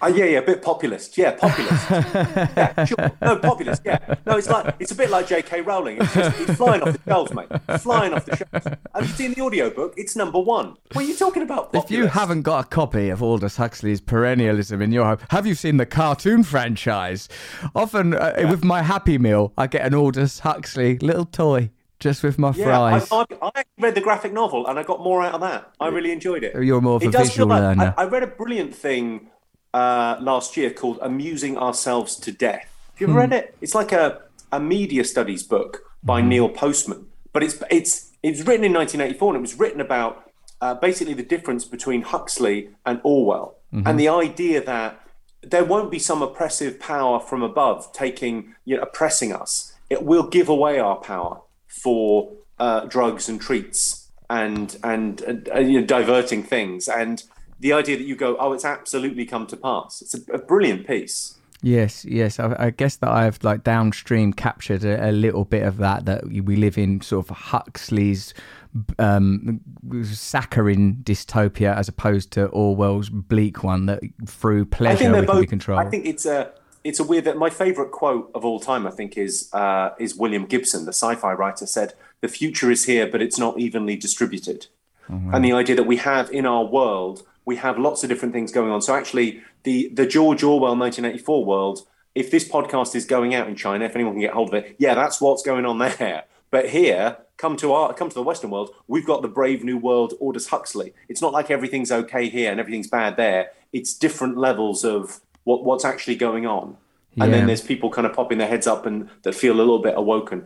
Oh 0.04 0.08
yeah, 0.08 0.26
yeah, 0.26 0.38
a 0.40 0.42
bit 0.42 0.64
populist. 0.64 1.18
Yeah, 1.18 1.32
populist. 1.32 1.90
yeah, 2.58 2.86
sure. 2.86 3.12
No, 3.22 3.38
populist. 3.38 3.84
Yeah. 3.86 4.00
No, 4.26 4.38
it's 4.38 4.50
like 4.50 4.76
it's 4.80 4.92
a 4.92 4.96
bit 4.96 5.12
like 5.12 5.28
J.K. 5.28 5.62
Rowling. 5.62 5.98
It's 6.02 6.14
just 6.14 6.40
it's 6.42 6.54
flying 6.56 6.82
off 6.82 6.94
the 6.94 7.00
shelves, 7.08 7.34
mate. 7.34 7.48
Flying 7.82 8.14
off 8.14 8.26
the 8.26 8.36
shelves. 8.36 8.66
Have 8.96 9.04
you 9.04 9.14
seen 9.14 9.34
the 9.34 9.42
audiobook? 9.42 9.94
It's 9.98 10.16
number 10.16 10.40
one. 10.40 10.76
What 10.94 11.06
are 11.06 11.08
you 11.08 11.16
talking 11.16 11.44
about? 11.44 11.72
Populist? 11.72 11.92
If 11.92 11.98
you 11.98 12.08
haven't 12.08 12.42
got 12.42 12.66
a 12.66 12.68
copy 12.68 13.10
of 13.10 13.22
Aldous 13.22 13.58
Huxley's 13.58 14.02
Perennialism 14.02 14.82
in 14.82 14.92
your 14.92 15.06
home, 15.06 15.20
have 15.30 15.46
you 15.46 15.54
seen 15.54 15.78
the 15.78 15.86
cartoon 15.86 16.44
franchise? 16.44 17.30
Often 17.76 18.16
uh, 18.16 18.48
with 18.50 18.64
my 18.64 18.82
Happy 18.82 19.20
Meal, 19.20 19.54
I 19.58 19.68
get 19.68 19.86
an 19.86 19.94
Aldous 19.94 20.40
Huxley 20.40 20.98
little 20.98 21.26
toy 21.26 21.70
just 22.00 22.24
with 22.24 22.40
my 22.40 22.52
yeah, 22.56 22.82
I, 22.82 23.00
fries. 23.00 23.12
I, 23.12 23.26
I 23.42 23.52
actually 23.56 23.84
read 23.84 23.96
the 23.96 24.02
graphic 24.02 24.34
novel 24.34 24.66
and 24.68 24.80
I 24.80 24.84
got 24.84 25.02
more 25.02 25.22
out 25.22 25.36
of 25.36 25.42
that. 25.42 25.72
I 25.80 25.88
really 25.90 26.12
enjoyed 26.12 26.44
it. 26.44 26.62
You're 26.62 26.82
more 26.82 26.96
of 26.96 27.04
a 27.04 27.06
it 27.06 27.12
does 27.12 27.28
feel 27.34 27.46
visual 27.46 27.50
like, 27.50 27.78
learner. 27.78 27.94
I, 27.96 28.02
I 28.02 28.06
read 28.06 28.24
a 28.24 28.28
brilliant 28.28 28.74
thing 28.76 29.30
uh, 29.74 30.18
last 30.20 30.58
year 30.58 30.70
called 30.72 31.00
"Amusing 31.02 31.58
Ourselves 31.58 32.16
to 32.18 32.32
Death." 32.32 32.66
Have 32.94 33.02
you 33.02 33.08
Hmm. 33.08 33.18
read 33.18 33.34
it? 33.34 33.56
It's 33.62 33.76
like 33.76 33.92
a, 33.92 34.22
a 34.52 34.60
media 34.60 35.04
studies 35.04 35.44
book 35.44 35.84
by 36.04 36.22
Hmm. 36.22 36.30
Neil 36.30 36.50
Postman, 36.50 37.06
but 37.34 37.44
it's 37.44 37.56
it's 37.70 38.12
it 38.24 38.32
was 38.32 38.46
written 38.48 38.66
in 38.66 38.74
1984 38.74 39.30
and 39.30 39.38
it 39.38 39.42
was 39.42 39.58
written 39.60 39.82
about 39.82 40.30
uh, 40.62 40.76
basically 40.76 41.16
the 41.16 41.24
difference 41.24 41.66
between 41.66 42.02
Huxley 42.04 42.70
and 42.86 43.00
Orwell, 43.04 43.56
Mm-hmm. 43.74 43.88
and 43.88 43.98
the 44.00 44.10
idea 44.10 44.62
that 44.66 45.00
there 45.42 45.64
won't 45.64 45.90
be 45.90 45.98
some 45.98 46.22
oppressive 46.22 46.78
power 46.80 47.20
from 47.20 47.42
above 47.42 47.92
taking 47.94 48.54
you 48.66 48.76
know 48.76 48.84
oppressing 48.84 49.32
us. 49.34 49.74
It 49.90 50.04
will 50.04 50.28
give 50.28 50.50
away 50.50 50.78
our 50.80 50.98
power 50.98 51.40
for 51.84 52.34
uh, 52.60 52.82
drugs 52.86 53.30
and 53.30 53.40
treats 53.42 54.10
and 54.30 54.78
and, 54.84 55.22
and 55.22 55.50
uh, 55.56 55.60
you 55.60 55.80
know, 55.80 55.86
diverting 55.88 56.44
things 56.44 56.88
and 56.90 57.24
the 57.62 57.72
idea 57.74 57.98
that 57.98 58.04
you 58.04 58.16
go 58.16 58.36
oh 58.38 58.54
it's 58.54 58.66
absolutely 58.66 59.26
come 59.26 59.48
to 59.48 59.56
pass 59.56 60.02
it's 60.02 60.14
a, 60.14 60.34
a 60.34 60.38
brilliant 60.38 60.86
piece 60.86 61.38
Yes, 61.64 62.06
yes. 62.06 62.40
I, 62.40 62.56
I 62.58 62.70
guess 62.72 62.96
that 62.98 63.10
I've 63.10 63.44
like 63.44 63.64
downstream 63.64 64.34
captured 64.34 64.84
a, 64.84 65.10
a 65.10 65.12
little 65.12 65.46
bit 65.46 65.64
of 65.64 65.78
that. 65.78 66.06
That 66.06 66.26
we 66.28 66.56
live 66.56 66.78
in 66.78 67.02
sort 67.02 67.30
of 67.30 67.38
Huxley's 67.38 68.34
um, 68.98 69.62
saccharine 70.04 70.98
dystopia, 71.04 71.76
as 71.76 71.88
opposed 71.88 72.32
to 72.32 72.48
Orwell's 72.48 73.10
bleak 73.10 73.64
one 73.64 73.86
that 73.86 74.02
through 74.26 74.66
pleasure 74.66 74.98
think 74.98 75.12
they're 75.12 75.26
can 75.26 75.36
be 75.36 75.42
both 75.42 75.50
controlled. 75.50 75.86
I 75.86 75.90
think 75.90 76.06
it's 76.06 76.26
a 76.26 76.52
it's 76.84 77.00
a 77.00 77.04
weird 77.04 77.26
that 77.26 77.38
my 77.38 77.52
favorite 77.52 77.92
quote 77.92 78.32
of 78.34 78.44
all 78.44 78.60
time 78.60 78.88
I 78.88 78.92
think 78.92 79.16
is 79.16 79.50
uh, 79.54 79.92
is 80.00 80.16
William 80.16 80.46
Gibson 80.46 80.86
the 80.86 80.94
sci-fi 80.94 81.34
writer 81.34 81.68
said 81.68 81.94
the 82.22 82.28
future 82.28 82.72
is 82.72 82.86
here 82.86 83.06
but 83.08 83.22
it's 83.22 83.38
not 83.38 83.60
evenly 83.60 83.96
distributed 83.96 84.68
and 85.34 85.44
the 85.44 85.52
idea 85.52 85.76
that 85.76 85.84
we 85.84 85.98
have 85.98 86.32
in 86.32 86.46
our 86.46 86.64
world 86.64 87.24
we 87.52 87.58
have 87.58 87.78
lots 87.78 88.02
of 88.04 88.08
different 88.10 88.34
things 88.34 88.50
going 88.50 88.72
on. 88.72 88.82
So 88.82 88.96
actually 88.96 89.42
the 89.64 89.90
the 90.00 90.06
George 90.06 90.42
Orwell 90.42 90.76
1984 90.78 91.44
world 91.46 91.86
if 92.16 92.32
this 92.32 92.48
podcast 92.48 92.96
is 92.96 93.04
going 93.06 93.36
out 93.36 93.48
in 93.50 93.56
China 93.56 93.84
if 93.84 93.94
anyone 93.96 94.14
can 94.14 94.22
get 94.22 94.32
hold 94.32 94.48
of 94.50 94.56
it 94.60 94.76
yeah 94.86 94.94
that's 94.96 95.20
what's 95.20 95.44
going 95.44 95.66
on 95.66 95.78
there. 95.80 96.24
But 96.50 96.70
here 96.70 97.18
come 97.36 97.58
to 97.58 97.74
our 97.74 97.94
come 97.94 98.08
to 98.10 98.20
the 98.22 98.28
western 98.32 98.52
world 98.52 98.70
we've 98.88 99.06
got 99.12 99.22
the 99.22 99.28
brave 99.40 99.66
new 99.70 99.78
world 99.78 100.14
Aldous 100.22 100.48
Huxley. 100.48 100.94
It's 101.10 101.22
not 101.26 101.34
like 101.34 101.52
everything's 101.52 101.92
okay 102.02 102.30
here 102.30 102.50
and 102.52 102.60
everything's 102.62 102.88
bad 102.88 103.18
there. 103.18 103.42
It's 103.74 103.94
different 103.94 104.38
levels 104.38 104.86
of 104.86 105.20
what 105.44 105.66
what's 105.66 105.84
actually 105.92 106.16
going 106.28 106.46
on. 106.46 106.78
And 107.22 107.30
Yeah. 107.30 107.38
then 107.40 107.48
there's 107.48 107.66
people 107.72 107.90
kind 107.90 108.08
of 108.08 108.14
popping 108.14 108.38
their 108.38 108.48
heads 108.48 108.68
up 108.74 108.86
and 108.86 109.10
that 109.24 109.36
feel 109.36 109.54
a 109.58 109.62
little 109.64 109.80
bit 109.88 109.96
awoken 109.98 110.40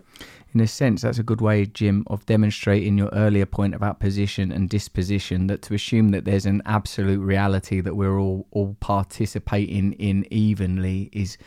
in 0.56 0.62
a 0.62 0.68
sense, 0.68 1.02
that's 1.02 1.20
a 1.20 1.24
good 1.24 1.42
way, 1.42 1.66
Jim, 1.66 2.06
of 2.08 2.26
demonstrating 2.26 2.98
your 2.98 3.10
earlier 3.10 3.46
point 3.46 3.76
about 3.76 4.00
position 4.00 4.54
and 4.54 4.70
disposition. 4.70 5.48
That 5.48 5.62
to 5.64 5.74
assume 5.74 6.10
that 6.12 6.24
there's 6.24 6.46
an 6.46 6.62
absolute 6.66 7.20
reality 7.20 7.82
that 7.82 7.96
we're 7.96 8.18
all 8.18 8.48
all 8.52 8.78
participating 8.80 9.92
in 9.94 10.26
evenly 10.32 11.10
is 11.12 11.38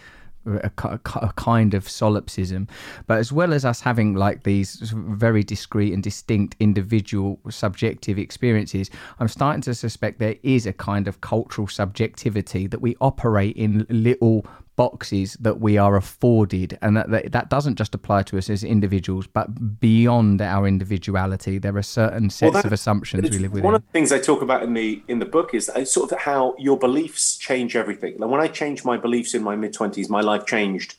a, 0.45 0.69
ki- 0.71 1.01
a 1.23 1.33
kind 1.37 1.73
of 1.73 1.89
solipsism. 1.89 2.69
But 3.07 3.19
as 3.19 3.33
well 3.33 3.55
as 3.55 3.65
us 3.65 3.81
having 3.81 4.15
like 4.15 4.43
these 4.43 4.93
very 4.95 5.43
discrete 5.43 5.95
and 5.95 6.03
distinct 6.03 6.57
individual 6.61 7.41
subjective 7.49 8.19
experiences, 8.19 8.91
I'm 9.21 9.29
starting 9.29 9.63
to 9.63 9.75
suspect 9.75 10.19
there 10.19 10.37
is 10.43 10.67
a 10.67 10.75
kind 10.75 11.09
of 11.09 11.23
cultural 11.23 11.67
subjectivity 11.67 12.67
that 12.67 12.83
we 12.83 12.95
operate 13.01 13.57
in 13.57 13.87
little 13.89 14.47
boxes 14.85 15.37
that 15.47 15.57
we 15.67 15.73
are 15.85 15.95
afforded 15.97 16.71
and 16.83 16.97
that, 16.97 17.07
that 17.11 17.33
that 17.37 17.47
doesn't 17.51 17.77
just 17.83 17.93
apply 17.99 18.21
to 18.23 18.39
us 18.39 18.49
as 18.55 18.61
individuals 18.63 19.27
but 19.39 19.47
beyond 19.81 20.41
our 20.41 20.65
individuality 20.75 21.55
there 21.65 21.77
are 21.77 21.89
certain 22.01 22.31
sets 22.31 22.55
that- 22.55 22.65
of 22.65 22.73
assumptions 22.73 23.29
we 23.31 23.39
live 23.45 23.53
with 23.53 23.65
One 23.65 23.75
of 23.75 23.85
the 23.87 23.93
things 23.97 24.11
I 24.19 24.21
talk 24.31 24.41
about 24.49 24.63
in 24.67 24.73
the 24.81 24.91
in 25.13 25.19
the 25.25 25.31
book 25.37 25.49
is 25.59 25.65
sort 25.97 26.13
of 26.13 26.19
how 26.31 26.43
your 26.67 26.79
beliefs 26.87 27.25
change 27.49 27.71
everything. 27.83 28.13
Like 28.21 28.31
when 28.35 28.41
I 28.47 28.49
changed 28.61 28.83
my 28.93 28.97
beliefs 29.07 29.31
in 29.37 29.43
my 29.51 29.57
mid 29.63 29.73
twenties, 29.79 30.09
my 30.19 30.23
life 30.31 30.45
changed 30.55 30.91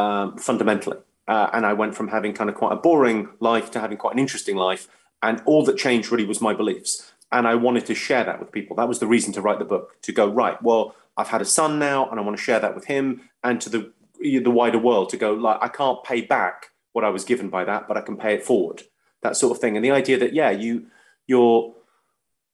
um, 0.00 0.26
fundamentally, 0.48 0.98
uh, 1.34 1.48
and 1.54 1.62
I 1.70 1.72
went 1.82 1.92
from 1.98 2.08
having 2.16 2.32
kind 2.40 2.48
of 2.50 2.56
quite 2.62 2.72
a 2.78 2.80
boring 2.88 3.20
life 3.50 3.66
to 3.72 3.78
having 3.84 3.98
quite 4.02 4.14
an 4.16 4.20
interesting 4.26 4.56
life. 4.68 4.82
And 5.26 5.36
all 5.50 5.62
that 5.68 5.76
changed 5.86 6.06
really 6.12 6.28
was 6.32 6.40
my 6.48 6.54
beliefs, 6.62 6.90
and 7.30 7.42
I 7.52 7.54
wanted 7.66 7.84
to 7.90 7.94
share 8.06 8.24
that 8.28 8.38
with 8.40 8.50
people. 8.58 8.72
That 8.80 8.88
was 8.92 8.98
the 9.02 9.10
reason 9.14 9.30
to 9.34 9.40
write 9.44 9.60
the 9.64 9.70
book. 9.74 9.84
To 10.06 10.12
go 10.20 10.26
right, 10.42 10.58
well, 10.68 10.84
I've 11.16 11.28
had 11.28 11.42
a 11.42 11.46
son 11.46 11.78
now, 11.78 12.08
and 12.08 12.18
I 12.18 12.22
want 12.22 12.36
to 12.36 12.42
share 12.42 12.60
that 12.60 12.74
with 12.74 12.86
him 12.86 13.28
and 13.42 13.60
to 13.60 13.70
the 13.70 13.92
the 14.20 14.50
wider 14.50 14.78
world. 14.78 15.10
To 15.10 15.16
go 15.16 15.32
like 15.32 15.58
I 15.60 15.68
can't 15.68 16.02
pay 16.04 16.22
back 16.22 16.66
what 16.92 17.04
I 17.04 17.10
was 17.10 17.24
given 17.24 17.48
by 17.48 17.64
that, 17.64 17.88
but 17.88 17.96
I 17.96 18.00
can 18.00 18.16
pay 18.16 18.34
it 18.34 18.44
forward. 18.44 18.82
That 19.22 19.36
sort 19.36 19.56
of 19.56 19.60
thing, 19.60 19.76
and 19.76 19.84
the 19.84 19.90
idea 19.90 20.18
that 20.18 20.32
yeah, 20.32 20.50
you 20.50 20.86
you're 21.26 21.74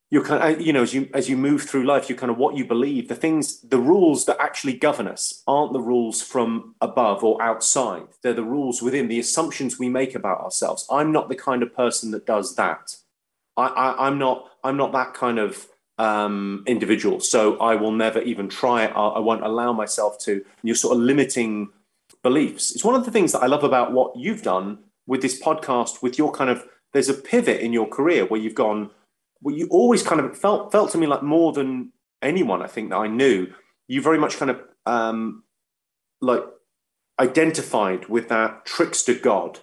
you're 0.09 0.23
kind 0.23 0.41
of, 0.41 0.59
uh, 0.59 0.61
you 0.61 0.73
know 0.73 0.81
as 0.81 0.93
you 0.93 1.09
as 1.13 1.29
you 1.29 1.37
move 1.37 1.63
through 1.63 1.85
life 1.85 2.09
you 2.09 2.15
kind 2.15 2.31
of 2.31 2.37
what 2.37 2.55
you 2.55 2.65
believe 2.65 3.07
the 3.07 3.15
things 3.15 3.61
the 3.61 3.79
rules 3.79 4.25
that 4.25 4.37
actually 4.39 4.73
govern 4.73 5.07
us 5.07 5.43
aren't 5.47 5.73
the 5.73 5.79
rules 5.79 6.21
from 6.21 6.75
above 6.81 7.23
or 7.23 7.41
outside 7.41 8.07
they're 8.23 8.33
the 8.33 8.43
rules 8.43 8.81
within 8.81 9.07
the 9.07 9.19
assumptions 9.19 9.77
we 9.77 9.89
make 9.89 10.15
about 10.15 10.41
ourselves 10.41 10.87
i'm 10.91 11.11
not 11.11 11.29
the 11.29 11.35
kind 11.35 11.61
of 11.61 11.75
person 11.75 12.11
that 12.11 12.25
does 12.25 12.55
that 12.55 12.95
i, 13.55 13.67
I 13.67 14.07
i'm 14.07 14.17
not 14.17 14.49
i'm 14.63 14.77
not 14.77 14.91
that 14.93 15.13
kind 15.13 15.37
of 15.37 15.67
um, 15.99 16.63
individual 16.65 17.19
so 17.19 17.57
i 17.59 17.75
will 17.75 17.91
never 17.91 18.21
even 18.21 18.47
try 18.47 18.85
I, 18.85 19.19
won't 19.19 19.43
allow 19.43 19.73
myself 19.73 20.17
to 20.19 20.43
you're 20.63 20.75
sort 20.75 20.95
of 20.95 21.03
limiting 21.03 21.69
beliefs 22.23 22.71
it's 22.71 22.85
one 22.85 22.95
of 22.95 23.05
the 23.05 23.11
things 23.11 23.33
that 23.33 23.43
i 23.43 23.47
love 23.47 23.63
about 23.63 23.91
what 23.91 24.15
you've 24.15 24.41
done 24.41 24.79
with 25.07 25.21
this 25.21 25.41
podcast 25.41 26.01
with 26.01 26.17
your 26.17 26.31
kind 26.31 26.49
of 26.49 26.65
there's 26.93 27.09
a 27.09 27.13
pivot 27.13 27.59
in 27.59 27.73
your 27.73 27.87
career 27.87 28.25
where 28.25 28.39
you've 28.39 28.55
gone 28.55 28.89
well, 29.41 29.55
you 29.55 29.67
always 29.69 30.03
kind 30.03 30.21
of 30.21 30.37
felt 30.37 30.71
felt 30.71 30.91
to 30.91 30.97
me 30.97 31.07
like 31.07 31.23
more 31.23 31.53
than 31.53 31.91
anyone 32.21 32.61
I 32.61 32.67
think 32.67 32.89
that 32.89 32.97
I 32.97 33.07
knew. 33.07 33.47
You 33.87 34.01
very 34.01 34.19
much 34.19 34.37
kind 34.37 34.51
of 34.51 34.61
um, 34.85 35.43
like 36.21 36.43
identified 37.19 38.07
with 38.07 38.29
that 38.29 38.65
trickster 38.65 39.13
god 39.13 39.59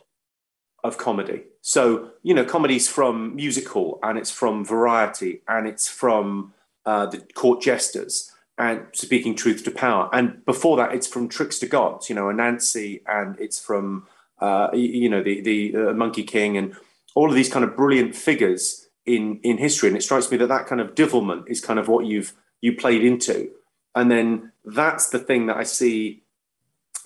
of 0.82 0.98
comedy. 0.98 1.44
So 1.66 2.12
you 2.22 2.32
know, 2.32 2.44
comedy's 2.44 2.88
from 2.88 3.34
music 3.34 3.68
hall, 3.68 3.98
and 4.00 4.16
it's 4.16 4.30
from 4.30 4.64
variety, 4.64 5.42
and 5.48 5.66
it's 5.66 5.88
from 5.88 6.54
uh, 6.84 7.06
the 7.06 7.18
court 7.34 7.60
jesters, 7.60 8.30
and 8.56 8.86
speaking 8.92 9.34
truth 9.34 9.64
to 9.64 9.72
power. 9.72 10.08
And 10.12 10.44
before 10.44 10.76
that, 10.76 10.94
it's 10.94 11.08
from 11.08 11.28
Trickster 11.28 11.66
gods. 11.66 12.08
You 12.08 12.14
know, 12.14 12.26
Anansi, 12.26 13.02
and 13.08 13.36
it's 13.40 13.58
from 13.58 14.06
uh, 14.38 14.68
you 14.74 15.08
know 15.08 15.24
the 15.24 15.40
the 15.40 15.76
uh, 15.76 15.92
Monkey 15.92 16.22
King, 16.22 16.56
and 16.56 16.76
all 17.16 17.28
of 17.28 17.34
these 17.34 17.52
kind 17.52 17.64
of 17.64 17.76
brilliant 17.76 18.14
figures 18.14 18.86
in 19.04 19.40
in 19.42 19.58
history. 19.58 19.88
And 19.88 19.98
it 19.98 20.02
strikes 20.02 20.30
me 20.30 20.36
that 20.36 20.46
that 20.46 20.68
kind 20.68 20.80
of 20.80 20.94
divilment 20.94 21.48
is 21.48 21.60
kind 21.60 21.80
of 21.80 21.88
what 21.88 22.06
you've 22.06 22.32
you 22.60 22.76
played 22.76 23.02
into, 23.02 23.50
and 23.92 24.08
then 24.08 24.52
that's 24.64 25.08
the 25.08 25.18
thing 25.18 25.46
that 25.46 25.56
I 25.56 25.64
see 25.64 26.22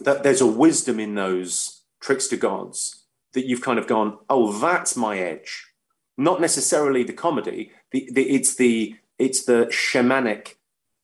that 0.01 0.23
there's 0.23 0.43
a 0.43 0.47
wisdom 0.47 1.01
in 1.01 1.15
those 1.15 1.81
Trickster 2.03 2.37
gods 2.37 3.00
that 3.33 3.47
you've 3.47 3.63
kind 3.63 3.79
of 3.79 3.87
gone, 3.87 4.19
oh, 4.29 4.53
that's 4.53 4.97
my 4.97 5.19
edge. 5.19 5.67
Not 6.17 6.41
necessarily 6.41 7.03
the 7.03 7.13
comedy. 7.13 7.73
The, 7.93 8.09
the 8.13 8.29
it's 8.31 8.55
the 8.55 8.97
it's 9.19 9.45
the 9.45 9.67
shamanic 9.67 10.55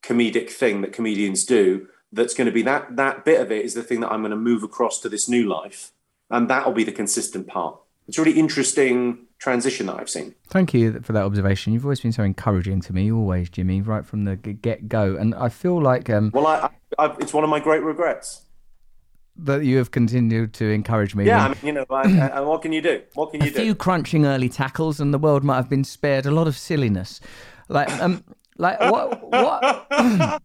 comedic 0.02 0.50
thing 0.50 0.83
that 0.83 0.92
comedians 0.92 1.45
do. 1.45 1.88
That's 2.12 2.35
going 2.35 2.47
to 2.47 2.52
be 2.52 2.62
that 2.62 2.97
that 2.97 3.25
bit 3.25 3.40
of 3.40 3.50
it 3.50 3.64
is 3.64 3.75
the 3.75 3.83
thing 3.83 4.00
that 4.00 4.12
I'm 4.12 4.21
going 4.21 4.30
to 4.30 4.37
move 4.37 4.62
across 4.62 5.00
to 5.00 5.09
this 5.09 5.28
new 5.28 5.49
life, 5.49 5.92
and 6.30 6.49
that'll 6.49 6.73
be 6.73 6.85
the 6.85 6.92
consistent 6.92 7.46
part. 7.46 7.79
It's 8.09 8.18
a 8.18 8.22
really 8.22 8.38
interesting 8.38 9.27
transition 9.38 9.87
that 9.87 9.96
I've 9.98 10.09
seen. 10.09 10.35
Thank 10.48 10.72
you 10.72 11.01
for 11.01 11.12
that 11.12 11.24
observation. 11.24 11.72
You've 11.72 11.85
always 11.85 12.01
been 12.01 12.12
so 12.12 12.22
encouraging 12.22 12.81
to 12.83 12.92
me, 12.92 13.11
always, 13.11 13.51
Jimmy, 13.51 13.81
right 13.81 14.07
from 14.07 14.24
the 14.24 14.37
get 14.37 14.88
go. 14.88 15.16
And 15.16 15.35
I 15.35 15.48
feel 15.48 15.81
like 15.81 16.09
um, 16.09 16.31
Well, 16.33 16.46
I, 16.46 16.70
I, 16.98 17.07
I 17.07 17.16
it's 17.18 17.35
one 17.35 17.44
of 17.44 17.51
my 17.51 17.61
great 17.61 17.83
regrets. 17.83 18.45
That 19.38 19.64
you 19.64 19.77
have 19.79 19.90
continued 19.90 20.53
to 20.55 20.70
encourage 20.70 21.14
me. 21.14 21.27
Yeah, 21.27 21.44
I 21.44 21.49
mean, 21.49 21.57
you 21.62 21.72
know, 21.72 21.87
I, 21.90 22.29
I, 22.29 22.40
what 22.40 22.62
can 22.62 22.72
you 22.72 22.81
do? 22.81 23.03
What 23.14 23.33
can 23.33 23.42
you 23.42 23.51
do? 23.51 23.59
a 23.59 23.62
few 23.62 23.75
crunching 23.75 24.25
early 24.25 24.49
tackles, 24.49 25.01
and 25.01 25.12
the 25.12 25.18
world 25.18 25.44
might 25.44 25.57
have 25.57 25.68
been 25.68 25.85
spared 25.85 26.27
a 26.27 26.31
lot 26.31 26.46
of 26.46 26.57
silliness. 26.57 27.20
Like, 27.68 27.90
um, 28.01 28.25
like 28.59 28.81
what, 28.81 29.31
what, 29.31 29.88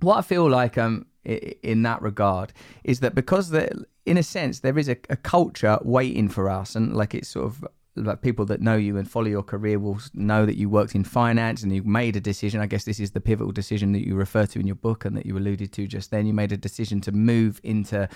what 0.00 0.18
I 0.18 0.22
feel 0.22 0.48
like, 0.48 0.78
um, 0.78 1.06
in 1.24 1.82
that 1.82 2.02
regard, 2.02 2.52
is 2.84 3.00
that 3.00 3.14
because 3.14 3.50
the, 3.50 3.84
in 4.04 4.16
a 4.16 4.22
sense, 4.22 4.60
there 4.60 4.78
is 4.78 4.88
a, 4.88 4.96
a 5.10 5.16
culture 5.16 5.78
waiting 5.82 6.28
for 6.28 6.48
us, 6.48 6.74
and 6.74 6.96
like 6.96 7.14
it's 7.14 7.28
sort 7.28 7.46
of 7.46 7.64
like 7.96 8.22
people 8.22 8.44
that 8.46 8.60
know 8.60 8.76
you 8.76 8.96
and 8.96 9.10
follow 9.10 9.28
your 9.28 9.42
career 9.42 9.78
will 9.78 9.98
know 10.14 10.46
that 10.46 10.56
you 10.56 10.68
worked 10.68 10.94
in 10.94 11.04
finance 11.04 11.62
and 11.62 11.74
you 11.74 11.82
made 11.82 12.16
a 12.16 12.20
decision. 12.20 12.60
I 12.60 12.66
guess 12.66 12.84
this 12.84 13.00
is 13.00 13.10
the 13.12 13.20
pivotal 13.20 13.52
decision 13.52 13.92
that 13.92 14.06
you 14.06 14.14
refer 14.14 14.46
to 14.46 14.60
in 14.60 14.66
your 14.66 14.76
book 14.76 15.04
and 15.04 15.16
that 15.16 15.26
you 15.26 15.36
alluded 15.36 15.72
to 15.72 15.86
just 15.86 16.10
then. 16.10 16.26
You 16.26 16.34
made 16.34 16.52
a 16.52 16.56
decision 16.56 17.00
to 17.02 17.12
move 17.12 17.60
into 17.62 18.08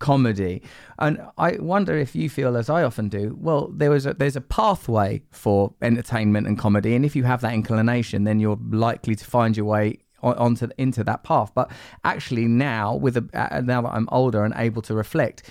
comedy, 0.00 0.62
and 0.98 1.22
I 1.38 1.52
wonder 1.58 1.96
if 1.96 2.14
you 2.14 2.28
feel, 2.28 2.56
as 2.56 2.68
I 2.68 2.82
often 2.82 3.08
do, 3.08 3.36
well, 3.40 3.70
there 3.72 3.90
was 3.90 4.06
a, 4.06 4.14
there's 4.14 4.36
a 4.36 4.40
pathway 4.40 5.22
for 5.30 5.72
entertainment 5.80 6.46
and 6.46 6.58
comedy, 6.58 6.94
and 6.94 7.04
if 7.04 7.14
you 7.14 7.22
have 7.24 7.40
that 7.42 7.54
inclination, 7.54 8.24
then 8.24 8.40
you're 8.40 8.58
likely 8.70 9.14
to 9.14 9.24
find 9.24 9.56
your 9.56 9.66
way 9.66 9.98
onto 10.20 10.68
into 10.78 11.04
that 11.04 11.22
path. 11.22 11.52
But 11.54 11.70
actually, 12.02 12.46
now 12.46 12.96
with 12.96 13.16
a, 13.16 13.62
now 13.64 13.82
that 13.82 13.92
I'm 13.92 14.08
older 14.10 14.44
and 14.44 14.54
able 14.56 14.82
to 14.82 14.94
reflect, 14.94 15.50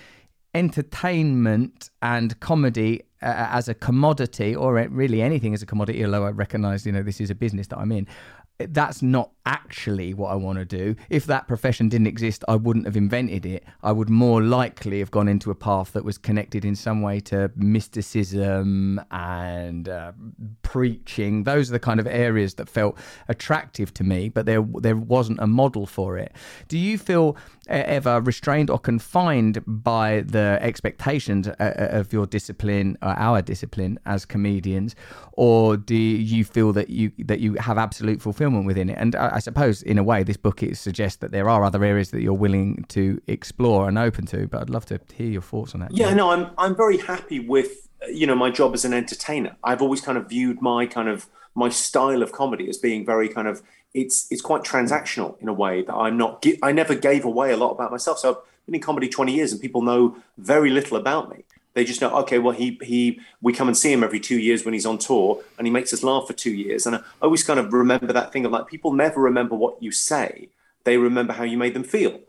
entertainment 0.53 1.89
and 2.01 2.39
comedy 2.39 3.03
uh, 3.23 3.47
as 3.51 3.67
a 3.69 3.73
commodity, 3.73 4.55
or 4.55 4.73
really 4.73 5.21
anything 5.21 5.53
as 5.53 5.61
a 5.61 5.65
commodity, 5.65 6.03
although 6.05 6.25
I 6.25 6.31
recognise 6.31 6.85
you 6.85 6.91
know 6.91 7.03
this 7.03 7.21
is 7.21 7.29
a 7.29 7.35
business 7.35 7.67
that 7.67 7.79
I'm 7.79 7.91
in. 7.91 8.07
That's 8.59 9.01
not 9.01 9.31
actually 9.45 10.13
what 10.13 10.31
I 10.31 10.35
want 10.35 10.59
to 10.59 10.65
do. 10.65 10.95
If 11.09 11.25
that 11.25 11.47
profession 11.47 11.89
didn't 11.89 12.07
exist, 12.07 12.43
I 12.47 12.55
wouldn't 12.55 12.85
have 12.85 12.95
invented 12.95 13.45
it. 13.45 13.63
I 13.81 13.91
would 13.91 14.09
more 14.09 14.41
likely 14.41 14.99
have 14.99 15.11
gone 15.11 15.27
into 15.27 15.51
a 15.51 15.55
path 15.55 15.93
that 15.93 16.05
was 16.05 16.17
connected 16.17 16.63
in 16.63 16.75
some 16.75 17.01
way 17.01 17.19
to 17.21 17.51
mysticism 17.55 19.01
and 19.11 19.89
uh, 19.89 20.13
preaching. 20.61 21.43
Those 21.43 21.69
are 21.69 21.73
the 21.73 21.79
kind 21.79 21.99
of 21.99 22.07
areas 22.07 22.53
that 22.55 22.69
felt 22.69 22.97
attractive 23.27 23.93
to 23.95 24.03
me, 24.03 24.29
but 24.29 24.45
there 24.45 24.61
there 24.79 24.95
wasn't 24.95 25.39
a 25.39 25.47
model 25.47 25.85
for 25.85 26.17
it. 26.17 26.31
Do 26.67 26.77
you 26.77 26.97
feel 26.97 27.35
uh, 27.69 27.83
ever 27.85 28.21
restrained 28.21 28.69
or 28.69 28.79
confined 28.79 29.63
by 29.65 30.21
the 30.21 30.57
expectations 30.61 31.47
uh, 31.47 31.55
uh, 31.59 31.87
of 31.99 32.13
your 32.13 32.27
discipline, 32.27 32.97
or 33.01 33.09
our 33.09 33.41
discipline 33.41 33.99
as 34.05 34.25
comedians, 34.25 34.95
or 35.33 35.75
do 35.75 35.95
you 35.95 36.45
feel 36.45 36.71
that 36.73 36.89
you 36.89 37.11
that 37.17 37.39
you 37.39 37.55
have 37.55 37.77
absolute 37.77 38.21
fulfillment 38.21 38.42
within 38.65 38.89
it? 38.89 38.97
And 38.97 39.15
I, 39.15 39.35
I 39.35 39.39
suppose, 39.39 39.81
in 39.81 39.97
a 39.97 40.03
way, 40.03 40.23
this 40.23 40.37
book 40.37 40.63
it 40.63 40.77
suggests 40.77 41.17
that 41.17 41.31
there 41.31 41.49
are 41.49 41.63
other 41.63 41.83
areas 41.83 42.11
that 42.11 42.21
you're 42.21 42.33
willing 42.33 42.85
to 42.89 43.21
explore 43.27 43.87
and 43.87 43.97
open 43.97 44.25
to. 44.27 44.47
But 44.47 44.61
I'd 44.61 44.69
love 44.69 44.85
to 44.87 44.99
hear 45.13 45.27
your 45.27 45.41
thoughts 45.41 45.73
on 45.73 45.81
that. 45.81 45.91
Yeah, 45.91 46.13
no, 46.13 46.31
I'm 46.31 46.51
I'm 46.57 46.75
very 46.75 46.97
happy 46.97 47.39
with 47.39 47.89
you 48.09 48.27
know 48.27 48.35
my 48.35 48.49
job 48.49 48.73
as 48.73 48.85
an 48.85 48.93
entertainer. 48.93 49.55
I've 49.63 49.81
always 49.81 50.01
kind 50.01 50.17
of 50.17 50.29
viewed 50.29 50.61
my 50.61 50.85
kind 50.85 51.09
of 51.09 51.27
my 51.55 51.69
style 51.69 52.23
of 52.23 52.31
comedy 52.31 52.67
as 52.69 52.77
being 52.77 53.05
very 53.05 53.29
kind 53.29 53.47
of 53.47 53.61
it's 53.93 54.27
it's 54.31 54.41
quite 54.41 54.63
transactional 54.63 55.39
in 55.41 55.47
a 55.47 55.53
way 55.53 55.83
that 55.83 55.93
I'm 55.93 56.17
not 56.17 56.45
I 56.61 56.71
never 56.71 56.95
gave 56.95 57.25
away 57.25 57.51
a 57.51 57.57
lot 57.57 57.71
about 57.71 57.91
myself. 57.91 58.19
So 58.19 58.29
I've 58.29 58.65
been 58.65 58.75
in 58.75 58.81
comedy 58.81 59.07
20 59.07 59.33
years 59.33 59.51
and 59.51 59.61
people 59.61 59.81
know 59.81 60.17
very 60.37 60.69
little 60.69 60.97
about 60.97 61.29
me. 61.29 61.43
They 61.73 61.83
just 61.83 62.01
know 62.01 62.15
okay, 62.19 62.39
well 62.39 62.53
he 62.53 62.77
he 62.81 63.19
we 63.41 63.53
come 63.53 63.67
and 63.67 63.77
see 63.77 63.91
him 63.91 64.03
every 64.03 64.19
2 64.19 64.37
years 64.37 64.63
when 64.63 64.73
he's 64.73 64.85
on 64.85 64.97
tour 64.97 65.41
and 65.57 65.65
he 65.65 65.71
makes 65.71 65.93
us 65.93 66.03
laugh 66.03 66.27
for 66.27 66.33
2 66.33 66.51
years. 66.51 66.85
And 66.85 66.95
I 66.97 67.01
always 67.21 67.43
kind 67.43 67.59
of 67.59 67.73
remember 67.73 68.13
that 68.13 68.31
thing 68.31 68.45
of 68.45 68.51
like 68.51 68.67
people 68.67 68.93
never 68.93 69.21
remember 69.21 69.55
what 69.55 69.81
you 69.81 69.91
say. 69.91 70.49
They 70.83 70.97
remember 70.97 71.33
how 71.33 71.43
you 71.43 71.57
made 71.57 71.73
them 71.73 71.83
feel. 71.83 72.19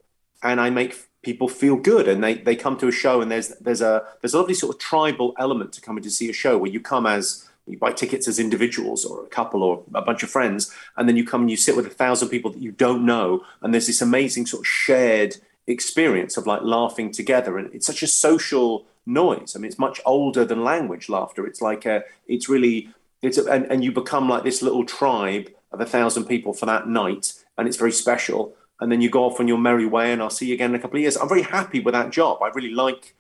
And 0.43 0.61
I 0.61 0.71
make 0.71 1.09
people 1.23 1.49
feel 1.49 1.77
good 1.77 2.07
and 2.07 2.23
they, 2.23 2.35
they 2.35 2.55
come 2.55 2.77
to 2.79 2.89
a 2.89 2.93
show 2.93 3.21
and 3.21 3.31
there's 3.31 3.49
there's 3.61 3.81
a 3.81 4.05
there's 4.21 4.35
a 4.35 4.39
lovely 4.39 4.55
sort 4.55 4.75
of 4.75 4.81
tribal 4.81 5.35
element 5.39 5.73
to 5.73 5.81
coming 5.81 6.03
to 6.05 6.11
see 6.11 6.29
a 6.29 6.35
show 6.35 6.59
where 6.59 6.71
you 6.71 6.81
come 6.81 7.07
as 7.07 7.49
you 7.67 7.79
buy 7.79 7.91
tickets 7.91 8.29
as 8.29 8.39
individuals 8.39 9.07
or 9.07 9.25
a 9.25 9.29
couple 9.29 9.63
or 9.63 9.83
a 9.95 10.03
bunch 10.03 10.23
of 10.23 10.29
friends 10.29 10.71
and 10.97 11.09
then 11.09 11.17
you 11.17 11.25
come 11.25 11.41
and 11.41 11.51
you 11.51 11.57
sit 11.57 11.75
with 11.75 11.87
a 11.87 11.91
thousand 11.91 12.29
people 12.29 12.51
that 12.51 12.61
you 12.61 12.73
don't 12.73 13.07
know 13.07 13.43
and 13.63 13.73
there's 13.73 13.87
this 13.87 14.03
amazing 14.03 14.45
sort 14.45 14.61
of 14.61 14.67
shared 14.67 15.37
experience 15.67 16.37
of 16.37 16.47
like 16.47 16.63
laughing 16.63 17.11
together. 17.11 17.59
And 17.59 17.73
it's 17.75 17.87
such 17.87 18.03
a 18.03 18.07
social 18.07 18.87
noise 19.07 19.55
i 19.55 19.59
mean 19.59 19.69
it's 19.69 19.79
much 19.79 20.01
older 20.07 20.45
than 20.45 20.65
language 20.65 21.09
laughter 21.09 21.47
it's 21.47 21.61
like 21.61 21.85
a 21.85 22.03
it's 22.27 22.49
really 22.49 22.89
it's 23.23 23.39
a, 23.39 23.45
and, 23.51 23.65
and 23.67 23.85
you 23.85 23.93
become 23.93 24.29
like 24.29 24.45
this 24.45 24.63
little 24.63 24.85
tribe 24.85 25.49
of 25.73 25.81
a 25.81 25.87
thousand 25.87 26.25
people 26.25 26.53
for 26.53 26.67
that 26.67 26.89
night 26.89 27.35
and 27.59 27.69
it's 27.69 27.77
very 27.77 27.93
special 27.93 28.55
and 28.81 28.91
then 28.91 29.01
you 29.01 29.09
go 29.09 29.25
off 29.25 29.41
on 29.41 29.49
your 29.49 29.59
merry 29.59 29.87
way, 29.87 30.13
and 30.13 30.21
I'll 30.21 30.31
see 30.31 30.47
you 30.47 30.55
again 30.55 30.71
in 30.71 30.77
a 30.77 30.79
couple 30.79 30.97
of 30.97 31.03
years. 31.03 31.17
I'm 31.17 31.29
very 31.29 31.43
happy 31.43 31.81
with 31.81 31.95
that 31.95 32.11
job. 32.11 32.43
I 32.43 32.49
really 32.49 32.71
like 32.71 33.15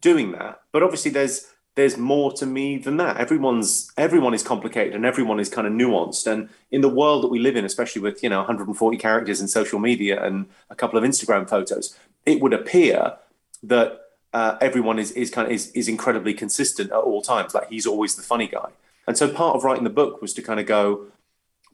doing 0.00 0.32
that. 0.32 0.60
But 0.70 0.82
obviously, 0.82 1.10
there's 1.10 1.48
there's 1.74 1.96
more 1.96 2.32
to 2.34 2.44
me 2.44 2.76
than 2.76 2.98
that. 2.98 3.16
Everyone's 3.16 3.90
everyone 3.96 4.34
is 4.34 4.42
complicated 4.42 4.94
and 4.94 5.06
everyone 5.06 5.40
is 5.40 5.48
kind 5.48 5.66
of 5.66 5.72
nuanced. 5.72 6.30
And 6.30 6.50
in 6.70 6.82
the 6.82 6.88
world 6.88 7.24
that 7.24 7.28
we 7.28 7.38
live 7.38 7.56
in, 7.56 7.64
especially 7.64 8.02
with 8.02 8.22
you 8.22 8.28
know 8.28 8.38
140 8.38 8.96
characters 8.98 9.40
in 9.40 9.48
social 9.48 9.78
media 9.78 10.22
and 10.22 10.46
a 10.68 10.74
couple 10.74 10.98
of 10.98 11.04
Instagram 11.04 11.48
photos, 11.48 11.96
it 12.26 12.40
would 12.40 12.52
appear 12.52 13.16
that 13.62 14.01
uh, 14.32 14.56
everyone 14.60 14.98
is 14.98 15.12
is 15.12 15.30
kind 15.30 15.46
of 15.46 15.52
is, 15.52 15.70
is 15.72 15.88
incredibly 15.88 16.34
consistent 16.34 16.90
at 16.90 16.98
all 16.98 17.22
times. 17.22 17.54
Like 17.54 17.68
he's 17.68 17.86
always 17.86 18.16
the 18.16 18.22
funny 18.22 18.48
guy. 18.48 18.70
And 19.06 19.16
so 19.18 19.28
part 19.28 19.56
of 19.56 19.64
writing 19.64 19.84
the 19.84 19.90
book 19.90 20.22
was 20.22 20.32
to 20.34 20.42
kind 20.42 20.60
of 20.60 20.66
go, 20.66 21.06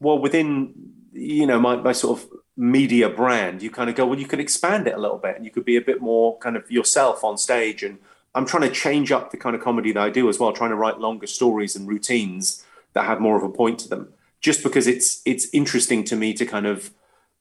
well, 0.01 0.19
within 0.19 0.75
you 1.13 1.47
know 1.47 1.61
my, 1.61 1.77
my 1.77 1.93
sort 1.93 2.19
of 2.19 2.29
media 2.57 3.09
brand, 3.09 3.63
you 3.63 3.71
kind 3.71 3.89
of 3.89 3.97
go, 3.97 4.07
well, 4.07 4.19
you 4.19 4.27
could 4.27 4.41
expand 4.41 4.89
it 4.89 4.95
a 4.95 4.99
little 4.99 5.19
bit 5.19 5.37
and 5.37 5.45
you 5.45 5.51
could 5.51 5.65
be 5.65 5.77
a 5.77 5.81
bit 5.81 6.01
more 6.01 6.39
kind 6.39 6.57
of 6.57 6.69
yourself 6.71 7.23
on 7.23 7.39
stage 7.39 7.83
and 7.83 7.99
I'm 8.35 8.47
trying 8.47 8.63
to 8.63 8.71
change 8.71 9.11
up 9.11 9.31
the 9.31 9.37
kind 9.37 9.57
of 9.57 9.63
comedy 9.63 9.93
that 9.93 10.01
I 10.01 10.11
do 10.11 10.29
as 10.29 10.39
well, 10.39 10.53
trying 10.53 10.71
to 10.71 10.77
write 10.77 11.01
longer 11.01 11.27
stories 11.27 11.75
and 11.75 11.89
routines 11.89 12.65
that 12.93 13.05
have 13.05 13.21
more 13.21 13.37
of 13.37 13.43
a 13.43 13.49
point 13.49 13.79
to 13.81 13.89
them. 13.89 14.13
Just 14.41 14.63
because 14.63 14.87
it's 14.87 15.23
it's 15.25 15.53
interesting 15.53 16.05
to 16.05 16.17
me 16.17 16.33
to 16.35 16.47
kind 16.47 16.67
of 16.67 16.93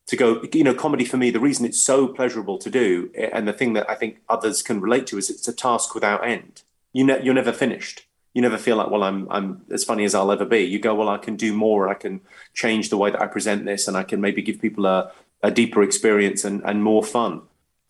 to 0.08 0.16
go, 0.16 0.42
you 0.54 0.64
know, 0.64 0.74
comedy 0.74 1.06
for 1.06 1.18
me, 1.18 1.32
the 1.32 1.40
reason 1.40 1.66
it's 1.66 1.82
so 1.82 2.08
pleasurable 2.08 2.58
to 2.60 2.70
do, 2.70 3.12
and 3.34 3.48
the 3.48 3.54
thing 3.54 3.74
that 3.74 3.90
I 3.90 3.96
think 3.96 4.20
others 4.30 4.62
can 4.62 4.82
relate 4.82 5.06
to 5.08 5.18
is 5.18 5.30
it's 5.30 5.48
a 5.48 5.54
task 5.54 5.94
without 5.94 6.26
end. 6.26 6.64
You 6.94 7.06
ne- 7.06 7.24
you're 7.24 7.34
never 7.34 7.54
finished. 7.54 8.06
You 8.34 8.42
never 8.42 8.58
feel 8.58 8.78
like, 8.78 8.90
well, 8.90 9.04
I'm 9.04 9.28
I'm 9.30 9.64
as 9.70 9.84
funny 9.84 10.06
as 10.06 10.16
I'll 10.16 10.32
ever 10.32 10.46
be. 10.46 10.60
You 10.60 10.80
go, 10.80 10.96
well, 10.96 11.10
I 11.10 11.18
can 11.18 11.36
do 11.36 11.54
more. 11.54 11.90
I 11.90 11.94
can 11.94 12.22
change 12.54 12.90
the 12.90 12.98
way 12.98 13.12
that 13.12 13.22
I 13.22 13.28
present 13.28 13.66
this, 13.66 13.88
and 13.88 13.98
I 13.98 14.04
can 14.04 14.22
maybe 14.22 14.42
give 14.42 14.62
people 14.62 14.86
a, 14.86 15.12
a 15.44 15.52
deeper 15.52 15.84
experience 15.84 16.46
and, 16.46 16.62
and 16.64 16.84
more 16.84 17.04
fun. 17.04 17.42